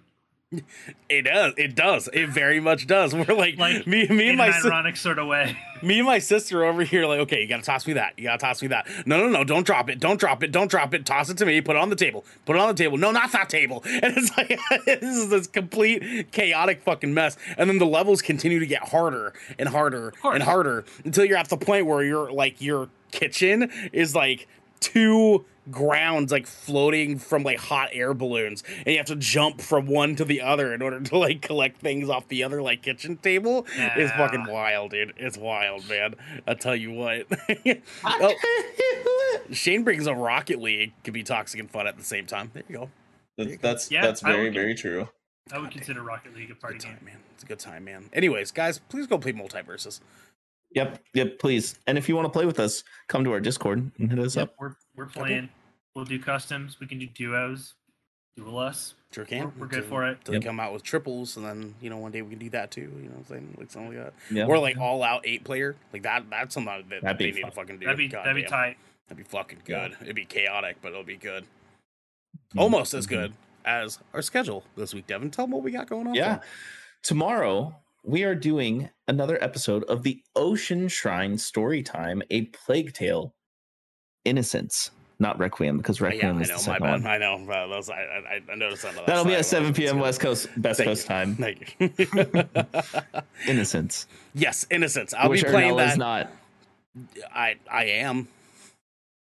It 1.09 1.23
does. 1.23 1.53
It 1.57 1.75
does. 1.75 2.09
It 2.11 2.29
very 2.29 2.59
much 2.59 2.87
does. 2.87 3.13
We're 3.15 3.35
like, 3.35 3.57
Like, 3.57 3.85
me, 3.85 4.07
me 4.07 4.23
in 4.23 4.29
and 4.29 4.37
my 4.37 4.47
an 4.47 4.53
ironic 4.65 4.97
sort 4.97 5.19
of 5.19 5.27
way. 5.27 5.55
me 5.83 5.99
and 5.99 6.07
my 6.07 6.19
sister 6.19 6.65
over 6.65 6.83
here 6.83 7.05
like 7.05 7.19
okay 7.19 7.41
you 7.41 7.47
gotta 7.47 7.63
toss 7.63 7.85
me 7.85 7.93
that. 7.93 8.13
You 8.17 8.23
gotta 8.25 8.39
toss 8.39 8.61
me 8.61 8.69
that. 8.69 8.87
No 9.05 9.17
no 9.19 9.29
no 9.29 9.43
don't 9.43 9.65
drop 9.65 9.89
it. 9.89 9.99
Don't 9.99 10.19
drop 10.19 10.41
it. 10.43 10.51
Don't 10.51 10.69
drop 10.69 10.93
it. 10.93 11.05
Toss 11.05 11.29
it 11.29 11.37
to 11.37 11.45
me. 11.45 11.61
Put 11.61 11.75
it 11.75 11.79
on 11.79 11.89
the 11.89 11.95
table. 11.95 12.25
Put 12.45 12.55
it 12.55 12.59
on 12.59 12.67
the 12.67 12.73
table. 12.73 12.97
No 12.97 13.11
not 13.11 13.31
that 13.31 13.49
table. 13.49 13.83
And 14.01 14.15
it's 14.17 14.35
like 14.37 14.57
this 14.85 15.03
is 15.03 15.29
this 15.29 15.47
complete 15.47 16.31
chaotic 16.31 16.81
fucking 16.83 17.13
mess. 17.13 17.37
And 17.57 17.69
then 17.69 17.77
the 17.77 17.85
levels 17.85 18.21
continue 18.21 18.59
to 18.59 18.65
get 18.65 18.89
harder 18.89 19.33
and 19.59 19.69
harder 19.69 20.13
and 20.23 20.41
harder 20.41 20.85
until 21.03 21.25
you're 21.25 21.37
at 21.37 21.49
the 21.49 21.57
point 21.57 21.85
where 21.85 22.03
you're 22.03 22.31
like 22.31 22.61
your 22.61 22.89
kitchen 23.11 23.69
is 23.91 24.15
like 24.15 24.47
two 24.79 25.45
grounds 25.71 26.31
like 26.31 26.47
floating 26.47 27.17
from 27.19 27.43
like 27.43 27.59
hot 27.59 27.89
air 27.93 28.13
balloons 28.13 28.63
and 28.77 28.87
you 28.87 28.97
have 28.97 29.05
to 29.07 29.15
jump 29.15 29.61
from 29.61 29.85
one 29.87 30.15
to 30.15 30.25
the 30.25 30.41
other 30.41 30.73
in 30.73 30.81
order 30.81 30.99
to 30.99 31.17
like 31.17 31.41
collect 31.41 31.79
things 31.81 32.09
off 32.09 32.27
the 32.27 32.43
other 32.43 32.61
like 32.61 32.81
kitchen 32.81 33.17
table. 33.17 33.65
It's 33.69 33.77
Yeah. 34.11 34.17
fucking 34.17 34.45
wild 34.47 34.91
dude. 34.91 35.13
It's 35.17 35.37
wild 35.37 35.87
man. 35.89 36.15
I 36.47 36.53
tell 36.55 36.75
you 36.75 36.91
what. 36.91 37.27
Oh, 38.03 38.33
shane 39.51 39.83
brings 39.83 40.07
a 40.07 40.13
rocket 40.13 40.59
league. 40.59 40.93
Can 41.03 41.13
be 41.13 41.23
toxic 41.23 41.59
and 41.59 41.69
fun 41.69 41.87
at 41.87 41.97
the 41.97 42.03
same 42.03 42.25
time. 42.25 42.51
There 42.53 42.63
you 42.67 42.75
go. 42.77 42.89
That's 43.37 43.57
that's, 43.61 43.91
Yeah, 43.91 44.01
that's 44.01 44.23
I 44.23 44.31
very 44.31 44.43
would- 44.45 44.53
very 44.53 44.75
true. 44.75 45.07
I 45.51 45.57
would 45.57 45.71
consider 45.71 46.03
Rocket 46.03 46.35
League 46.35 46.51
a 46.51 46.55
party 46.55 46.77
good 46.77 46.83
game. 46.83 46.95
time 46.97 47.05
man. 47.05 47.17
It's 47.33 47.43
a 47.43 47.47
good 47.47 47.57
time 47.59 47.83
man. 47.85 48.09
Anyways 48.13 48.51
guys 48.51 48.79
please 48.89 49.07
go 49.07 49.17
play 49.17 49.33
MultiVersus. 49.33 49.99
Yep, 50.75 51.01
yep. 51.15 51.39
Please, 51.39 51.79
and 51.87 51.97
if 51.97 52.07
you 52.07 52.15
want 52.15 52.25
to 52.25 52.29
play 52.29 52.45
with 52.45 52.59
us, 52.59 52.83
come 53.07 53.23
to 53.23 53.31
our 53.31 53.39
Discord 53.39 53.89
and 53.97 54.11
hit 54.11 54.19
us 54.19 54.35
Yep, 54.35 54.49
up. 54.49 54.55
we're 54.59 54.75
we're 54.95 55.07
playing. 55.07 55.49
We'll 55.99 56.05
do 56.05 56.17
customs. 56.19 56.79
We 56.79 56.87
can 56.87 56.97
do 56.97 57.07
duos. 57.07 57.73
Duel 58.37 58.57
us. 58.57 58.93
sure 59.11 59.25
can 59.25 59.39
We're- 59.39 59.51
we're 59.57 59.67
good 59.67 59.83
for 59.83 60.07
it. 60.07 60.19
until 60.19 60.35
Yep. 60.35 60.41
they 60.43 60.47
come 60.47 60.59
out 60.61 60.71
with 60.71 60.81
triples 60.83 61.35
and 61.35 61.45
then 61.45 61.75
you 61.81 61.89
know 61.89 61.97
one 61.97 62.11
day 62.13 62.21
we 62.21 62.29
can 62.29 62.39
do 62.39 62.49
that 62.51 62.71
too 62.71 62.81
you 62.81 62.87
know 63.09 63.09
what 63.09 63.17
i'm 63.17 63.25
saying 63.25 63.55
like 63.57 63.71
something 63.71 63.97
like 63.97 64.05
that 64.05 64.13
Yeah, 64.33 64.45
or 64.45 64.59
like 64.59 64.77
all 64.77 65.03
out 65.03 65.23
eight 65.25 65.43
player 65.43 65.75
like 65.91 66.03
that 66.03 66.29
that's 66.29 66.53
something 66.53 66.85
that 66.89 67.01
That'd 67.01 67.17
they 67.17 67.25
be 67.31 67.31
need 67.33 67.41
fun. 67.41 67.49
to 67.51 67.55
fucking 67.55 67.79
do 67.79 67.85
That'd 67.85 67.97
be 67.97 68.07
God 68.07 68.25
that'd 68.25 68.41
be 68.41 68.47
tight. 68.47 68.77
That'd 69.09 69.17
be 69.25 69.29
fucking 69.29 69.63
Yeah. 69.67 69.87
good. 69.89 69.97
It'd 70.03 70.15
be 70.15 70.23
chaotic, 70.25 70.77
but 70.81 70.89
it'll 70.93 71.03
be 71.03 71.17
good. 71.17 71.43
Mhm, 72.55 72.59
Almost 72.61 72.93
as 72.93 73.07
mhm. 73.07 73.09
good 73.09 73.33
as 73.65 73.99
our 74.13 74.21
schedule 74.21 74.63
this 74.77 74.93
week, 74.93 75.07
Devin. 75.07 75.31
Tell 75.31 75.45
them 75.45 75.51
what 75.51 75.63
we 75.63 75.71
got 75.71 75.89
going 75.89 76.07
on. 76.07 76.13
Yeah. 76.13 76.39
Tomorrow 77.03 77.75
we 78.03 78.23
are 78.23 78.35
doing 78.35 78.89
another 79.07 79.43
episode 79.43 79.83
of 79.85 80.03
the 80.03 80.23
Ocean 80.35 80.87
Shrine 80.87 81.37
Story 81.39 81.81
Time, 81.83 82.21
a 82.29 82.43
Plague 82.45 82.93
Tale, 82.93 83.33
Innocence, 84.23 84.91
not 85.19 85.37
Requiem, 85.39 85.77
because 85.77 86.01
Uh, 86.01 86.05
yeah, 86.07 86.11
Requiem 86.13 86.37
I 86.37 86.41
is 86.41 86.47
the 86.47 86.53
know. 86.53 86.57
My 86.57 86.61
second 86.63 86.83
bad. 86.83 86.91
one. 87.03 87.07
I 87.07 87.17
know. 87.17 87.51
Uh, 87.51 87.67
those, 87.67 87.89
I, 87.89 87.95
I, 87.95 88.41
I 88.51 88.55
noticed 88.55 88.83
that. 88.83 89.05
That'll 89.05 89.25
be 89.25 89.35
at 89.35 89.45
7 89.45 89.73
p.m. 89.73 89.99
West 89.99 90.19
Coast, 90.19 90.47
Best 90.57 90.77
Thank 90.77 90.87
Coast 90.89 91.03
you. 91.03 91.07
time. 91.07 91.35
Thank 91.35 91.75
you. 91.79 92.45
Innocence, 93.47 94.07
yes, 94.33 94.65
Innocence. 94.69 95.13
I'll 95.13 95.29
which 95.29 95.43
be 95.43 95.49
playing 95.49 95.73
Ernell 95.75 95.91
is 95.91 95.97
not 95.97 96.31
I 97.33 97.55
I 97.71 97.85
am. 97.85 98.27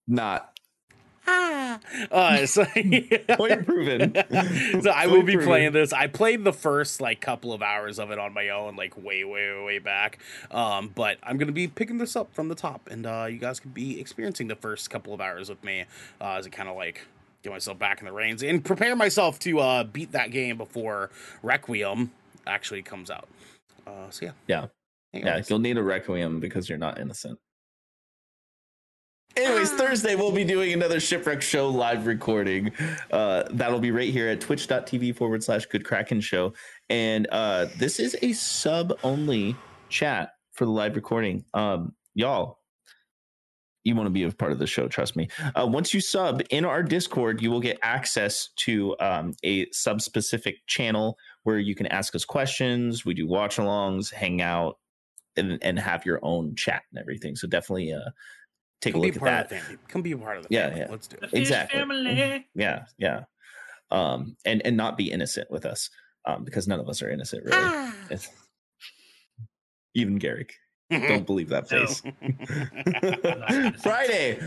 not 0.08 0.54
Uh, 2.12 2.46
so, 2.46 2.66
point 3.32 3.66
proven. 3.66 4.14
so 4.82 4.90
I 4.90 5.08
will 5.08 5.24
be 5.24 5.34
proven. 5.34 5.48
playing 5.48 5.72
this. 5.74 5.92
I 5.94 6.08
played 6.08 6.44
the 6.44 6.54
first 6.54 7.02
like 7.02 7.20
couple 7.22 7.54
of 7.54 7.62
hours 7.62 8.00
of 8.00 8.12
it 8.12 8.20
on 8.20 8.34
my 8.34 8.50
own, 8.50 8.76
like 8.76 8.96
way, 8.98 9.24
way, 9.24 9.64
way 9.64 9.80
back. 9.80 10.20
Um, 10.52 10.92
but 10.94 11.18
I'm 11.24 11.38
gonna 11.38 11.52
be 11.52 11.68
picking 11.68 11.98
this 11.98 12.16
up 12.16 12.34
from 12.34 12.48
the 12.48 12.56
top, 12.56 12.88
and 12.90 13.06
uh, 13.06 13.28
you 13.30 13.38
guys 13.38 13.60
can 13.60 13.72
be 13.72 14.00
experiencing 14.00 14.48
the 14.48 14.56
first 14.56 14.90
couple 14.90 15.14
of 15.14 15.22
hours 15.22 15.50
with 15.50 15.64
me 15.64 15.86
uh, 16.22 16.34
as 16.34 16.48
I 16.48 16.50
kind 16.50 16.70
of 16.70 16.76
like 16.76 17.06
get 17.44 17.52
myself 17.52 17.80
back 17.80 18.00
in 18.00 18.06
the 18.06 18.14
reins 18.14 18.44
and 18.44 18.64
prepare 18.64 18.96
myself 18.96 19.40
to 19.40 19.60
uh, 19.60 19.84
beat 19.84 20.12
that 20.12 20.32
game 20.32 20.58
before 20.58 21.10
Requiem 21.44 22.12
actually 22.46 22.82
comes 22.82 23.10
out. 23.10 23.28
Uh, 23.86 24.10
so 24.10 24.26
yeah, 24.26 24.32
Yeah. 24.48 24.66
Yeah, 25.14 25.42
you'll 25.48 25.60
need 25.60 25.78
a 25.78 25.84
requiem 25.84 26.40
because 26.40 26.70
you're 26.70 26.78
not 26.78 27.00
innocent. 27.00 27.40
Anyways, 29.40 29.72
Thursday 29.72 30.16
we'll 30.16 30.34
be 30.34 30.44
doing 30.44 30.74
another 30.74 31.00
Shipwreck 31.00 31.42
Show 31.42 31.70
live 31.70 32.08
recording. 32.08 32.74
Uh, 33.10 33.44
that'll 33.52 33.80
be 33.80 33.92
right 33.92 34.12
here 34.12 34.28
at 34.28 34.42
twitch.tv 34.42 35.16
forward 35.16 35.42
slash 35.46 35.66
good 35.68 35.86
kraken 35.86 36.20
show. 36.20 36.52
And 36.90 37.26
uh, 37.32 37.68
this 37.78 38.02
is 38.02 38.18
a 38.22 38.34
sub 38.34 39.00
only 39.02 39.56
chat 39.88 40.34
for 40.52 40.66
the 40.66 40.72
live 40.72 40.98
recording. 40.98 41.46
Um, 41.54 41.96
y'all, 42.16 42.60
you 43.86 43.96
want 43.96 44.08
to 44.08 44.12
be 44.12 44.24
a 44.24 44.32
part 44.32 44.52
of 44.52 44.60
the 44.60 44.68
show. 44.68 44.90
Trust 44.90 45.16
me. 45.16 45.30
Uh, 45.56 45.66
once 45.66 45.94
you 45.94 46.02
sub 46.02 46.42
in 46.50 46.66
our 46.66 46.84
Discord, 46.84 47.42
you 47.42 47.50
will 47.50 47.62
get 47.62 47.80
access 47.82 48.50
to 48.58 48.94
um, 49.00 49.34
a 49.46 49.72
sub 49.72 50.02
specific 50.02 50.68
channel 50.68 51.18
where 51.44 51.60
you 51.60 51.76
can 51.76 51.88
ask 51.88 52.14
us 52.14 52.26
questions. 52.26 53.06
We 53.06 53.14
do 53.14 53.26
watch 53.26 53.56
alongs, 53.56 54.12
hang 54.12 54.42
out, 54.42 54.80
and, 55.38 55.60
and 55.62 55.80
have 55.80 56.06
your 56.06 56.20
own 56.24 56.56
chat 56.56 56.82
and 56.92 57.00
everything. 57.00 57.38
So 57.38 57.48
definitely 57.48 57.94
uh, 57.94 58.10
take 58.82 58.94
Come 58.94 59.02
a 59.02 59.04
be 59.04 59.12
look 59.12 59.22
a 59.22 59.26
at 59.26 59.32
part 59.32 59.32
that. 59.32 59.44
of 59.44 59.50
the 59.50 59.56
family. 59.66 59.78
Come 59.88 60.02
be 60.02 60.12
a 60.14 60.18
part 60.18 60.38
of 60.38 60.44
the 60.44 60.50
Yeah, 60.52 60.68
family. 60.68 60.80
yeah. 60.82 60.88
Let's 60.92 61.08
do 61.08 61.18
it. 61.22 61.30
Exactly. 61.34 61.80
Family. 61.80 62.48
Yeah, 62.56 62.86
yeah. 62.98 63.24
Um, 63.92 64.36
and 64.46 64.62
and 64.66 64.78
not 64.78 64.98
be 64.98 65.12
innocent 65.12 65.50
with 65.50 65.66
us, 65.66 65.90
um, 66.26 66.44
because 66.44 66.68
none 66.68 66.80
of 66.80 66.88
us 66.90 67.02
are 67.02 67.10
innocent 67.10 67.44
really. 67.46 67.90
It's- 68.12 68.30
even 69.96 70.18
Garrick. 70.18 70.54
Don't 70.92 71.26
believe 71.26 71.50
that 71.50 71.68
face. 71.68 72.02
Friday. 73.82 74.40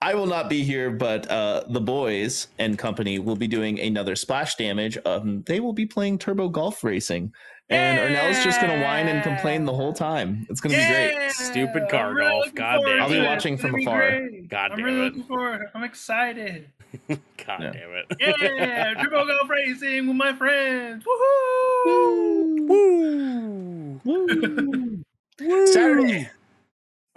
I 0.00 0.14
will 0.14 0.26
not 0.26 0.48
be 0.48 0.62
here, 0.62 0.90
but 0.90 1.28
uh, 1.30 1.64
the 1.68 1.80
boys 1.80 2.46
and 2.58 2.78
company 2.78 3.18
will 3.18 3.34
be 3.36 3.48
doing 3.48 3.80
another 3.80 4.14
splash 4.14 4.54
damage. 4.54 4.96
Um, 5.04 5.42
they 5.46 5.58
will 5.58 5.72
be 5.72 5.86
playing 5.86 6.18
Turbo 6.18 6.48
Golf 6.50 6.84
Racing, 6.84 7.32
and 7.68 7.98
Arnell's 7.98 8.44
just 8.44 8.60
going 8.60 8.78
to 8.78 8.84
whine 8.84 9.08
and 9.08 9.24
complain 9.24 9.64
the 9.64 9.72
whole 9.74 9.92
time. 9.92 10.46
It's 10.48 10.60
going 10.60 10.72
to 10.76 10.80
be 10.80 10.86
great. 10.86 11.32
Stupid 11.32 11.88
car 11.88 12.14
really 12.14 12.30
golf. 12.30 12.54
God 12.54 12.76
forward 12.76 12.92
damn 12.92 13.02
I'll 13.02 13.08
be 13.08 13.14
to 13.16 13.20
it. 13.20 13.24
it. 13.24 13.26
watching 13.26 13.52
It's 13.54 13.62
from 13.62 13.74
be 13.74 13.82
afar. 13.84 13.98
great. 14.10 14.48
God 14.48 14.70
I'm 14.70 14.76
damn 14.78 14.86
really 14.86 15.00
it. 15.00 15.04
looking 15.04 15.24
forward. 15.24 15.66
I'm 15.74 15.82
excited. 15.82 16.68
God 17.08 17.18
Yeah. 17.60 17.72
damn 17.72 17.90
it. 17.90 18.06
Yeah, 18.58 18.94
Turbo 18.94 19.26
Golf 19.26 19.50
Racing 19.50 20.06
with 20.06 20.16
my 20.16 20.32
friends. 20.34 21.04
Woohoo! 21.04 22.68
Woo! 22.68 24.00
Woo. 24.04 25.04
Woo! 25.40 25.66
Saturday. 25.66 26.30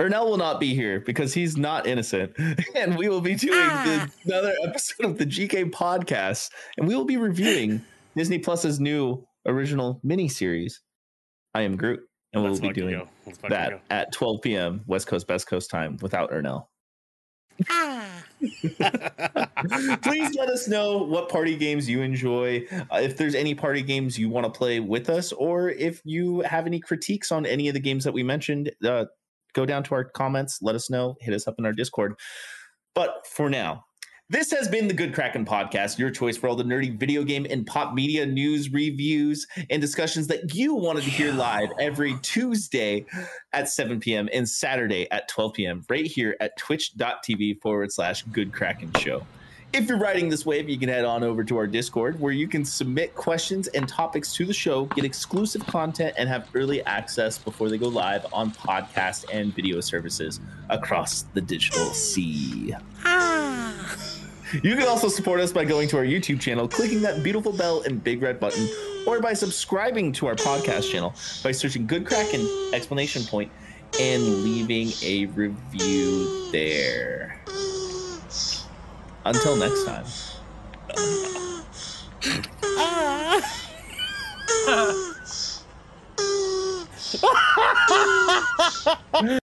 Ernell 0.01 0.25
will 0.25 0.37
not 0.37 0.59
be 0.59 0.73
here 0.73 0.99
because 0.99 1.31
he's 1.31 1.55
not 1.57 1.85
innocent. 1.85 2.35
And 2.75 2.97
we 2.97 3.07
will 3.09 3.21
be 3.21 3.35
doing 3.35 3.59
the, 3.59 4.11
another 4.25 4.55
episode 4.63 5.05
of 5.05 5.17
the 5.19 5.25
GK 5.25 5.69
podcast. 5.69 6.49
And 6.77 6.87
we 6.87 6.95
will 6.95 7.05
be 7.05 7.17
reviewing 7.17 7.85
Disney 8.15 8.39
Plus's 8.39 8.79
new 8.79 9.23
original 9.45 10.01
miniseries, 10.03 10.73
I 11.53 11.61
Am 11.61 11.77
Groot. 11.77 11.99
And 12.33 12.41
we'll 12.41 12.53
Let's 12.53 12.61
be 12.61 12.71
doing 12.73 12.95
go. 12.95 13.07
Let's 13.25 13.37
fucking 13.37 13.55
that 13.55 13.69
go. 13.69 13.79
at 13.91 14.11
12 14.13 14.41
p.m. 14.41 14.81
West 14.87 15.05
Coast, 15.05 15.27
Best 15.27 15.47
Coast 15.47 15.69
time 15.69 15.97
without 16.01 16.31
Ernell. 16.31 16.65
Please 20.01 20.35
let 20.35 20.49
us 20.49 20.67
know 20.67 20.97
what 20.97 21.29
party 21.29 21.55
games 21.55 21.87
you 21.87 22.01
enjoy. 22.01 22.65
Uh, 22.71 23.01
if 23.03 23.17
there's 23.17 23.35
any 23.35 23.53
party 23.53 23.83
games 23.83 24.17
you 24.17 24.29
want 24.29 24.45
to 24.45 24.51
play 24.51 24.79
with 24.79 25.09
us, 25.09 25.31
or 25.33 25.69
if 25.69 26.01
you 26.05 26.39
have 26.41 26.65
any 26.65 26.79
critiques 26.79 27.31
on 27.31 27.45
any 27.45 27.67
of 27.67 27.75
the 27.75 27.79
games 27.79 28.03
that 28.05 28.13
we 28.13 28.23
mentioned, 28.23 28.71
uh, 28.83 29.05
go 29.53 29.65
down 29.65 29.83
to 29.83 29.95
our 29.95 30.03
comments. 30.03 30.59
Let 30.61 30.75
us 30.75 30.89
know. 30.89 31.15
Hit 31.21 31.33
us 31.33 31.47
up 31.47 31.55
in 31.59 31.65
our 31.65 31.73
Discord. 31.73 32.15
But 32.93 33.25
for 33.25 33.49
now, 33.49 33.85
this 34.31 34.49
has 34.51 34.69
been 34.69 34.87
the 34.87 34.93
Good 34.93 35.13
Kraken 35.13 35.45
podcast, 35.45 35.99
your 35.99 36.09
choice 36.09 36.37
for 36.37 36.47
all 36.47 36.55
the 36.55 36.63
nerdy 36.63 36.97
video 36.97 37.25
game 37.25 37.45
and 37.49 37.67
pop 37.67 37.93
media 37.93 38.25
news, 38.25 38.71
reviews, 38.71 39.45
and 39.69 39.81
discussions 39.81 40.27
that 40.27 40.55
you 40.55 40.73
wanted 40.73 41.03
to 41.03 41.09
hear 41.09 41.33
live 41.33 41.67
every 41.81 42.17
Tuesday 42.21 43.05
at 43.51 43.67
7 43.67 43.99
p.m. 43.99 44.29
and 44.31 44.47
Saturday 44.47 45.11
at 45.11 45.27
12 45.27 45.53
p.m. 45.53 45.83
right 45.89 46.05
here 46.05 46.37
at 46.39 46.57
twitch.tv 46.57 47.59
forward 47.59 47.91
slash 47.91 48.23
Good 48.23 48.53
Kraken 48.53 48.93
Show. 48.93 49.25
If 49.73 49.87
you're 49.87 49.97
riding 49.97 50.27
this 50.27 50.45
wave, 50.45 50.67
you 50.67 50.77
can 50.77 50.89
head 50.89 51.05
on 51.05 51.23
over 51.23 51.45
to 51.45 51.55
our 51.55 51.65
Discord 51.65 52.19
where 52.19 52.33
you 52.33 52.45
can 52.45 52.65
submit 52.65 53.15
questions 53.15 53.67
and 53.69 53.87
topics 53.87 54.33
to 54.33 54.43
the 54.43 54.53
show, 54.53 54.83
get 54.85 55.05
exclusive 55.05 55.65
content, 55.65 56.13
and 56.17 56.27
have 56.27 56.49
early 56.53 56.83
access 56.83 57.37
before 57.37 57.69
they 57.69 57.77
go 57.77 57.87
live 57.87 58.25
on 58.33 58.51
podcast 58.51 59.23
and 59.31 59.55
video 59.55 59.79
services 59.79 60.41
across 60.69 61.21
the 61.33 61.39
digital 61.39 61.85
sea. 61.93 62.75
You 64.61 64.75
can 64.75 64.89
also 64.89 65.07
support 65.07 65.39
us 65.39 65.53
by 65.53 65.63
going 65.63 65.87
to 65.87 65.97
our 65.97 66.03
YouTube 66.03 66.41
channel, 66.41 66.67
clicking 66.67 67.01
that 67.03 67.23
beautiful 67.23 67.53
bell 67.53 67.83
and 67.83 68.03
big 68.03 68.21
red 68.21 68.41
button, 68.41 68.67
or 69.07 69.21
by 69.21 69.31
subscribing 69.31 70.11
to 70.13 70.27
our 70.27 70.35
podcast 70.35 70.91
channel 70.91 71.15
by 71.45 71.53
searching 71.53 71.87
Good 71.87 72.05
Kraken 72.05 72.45
explanation 72.73 73.23
point 73.23 73.49
and 74.01 74.43
leaving 74.43 74.91
a 75.01 75.27
review 75.27 76.51
there. 76.51 77.41
Until 79.25 79.55
next 79.55 79.85
time. 79.85 80.05
Ah. 82.63 83.41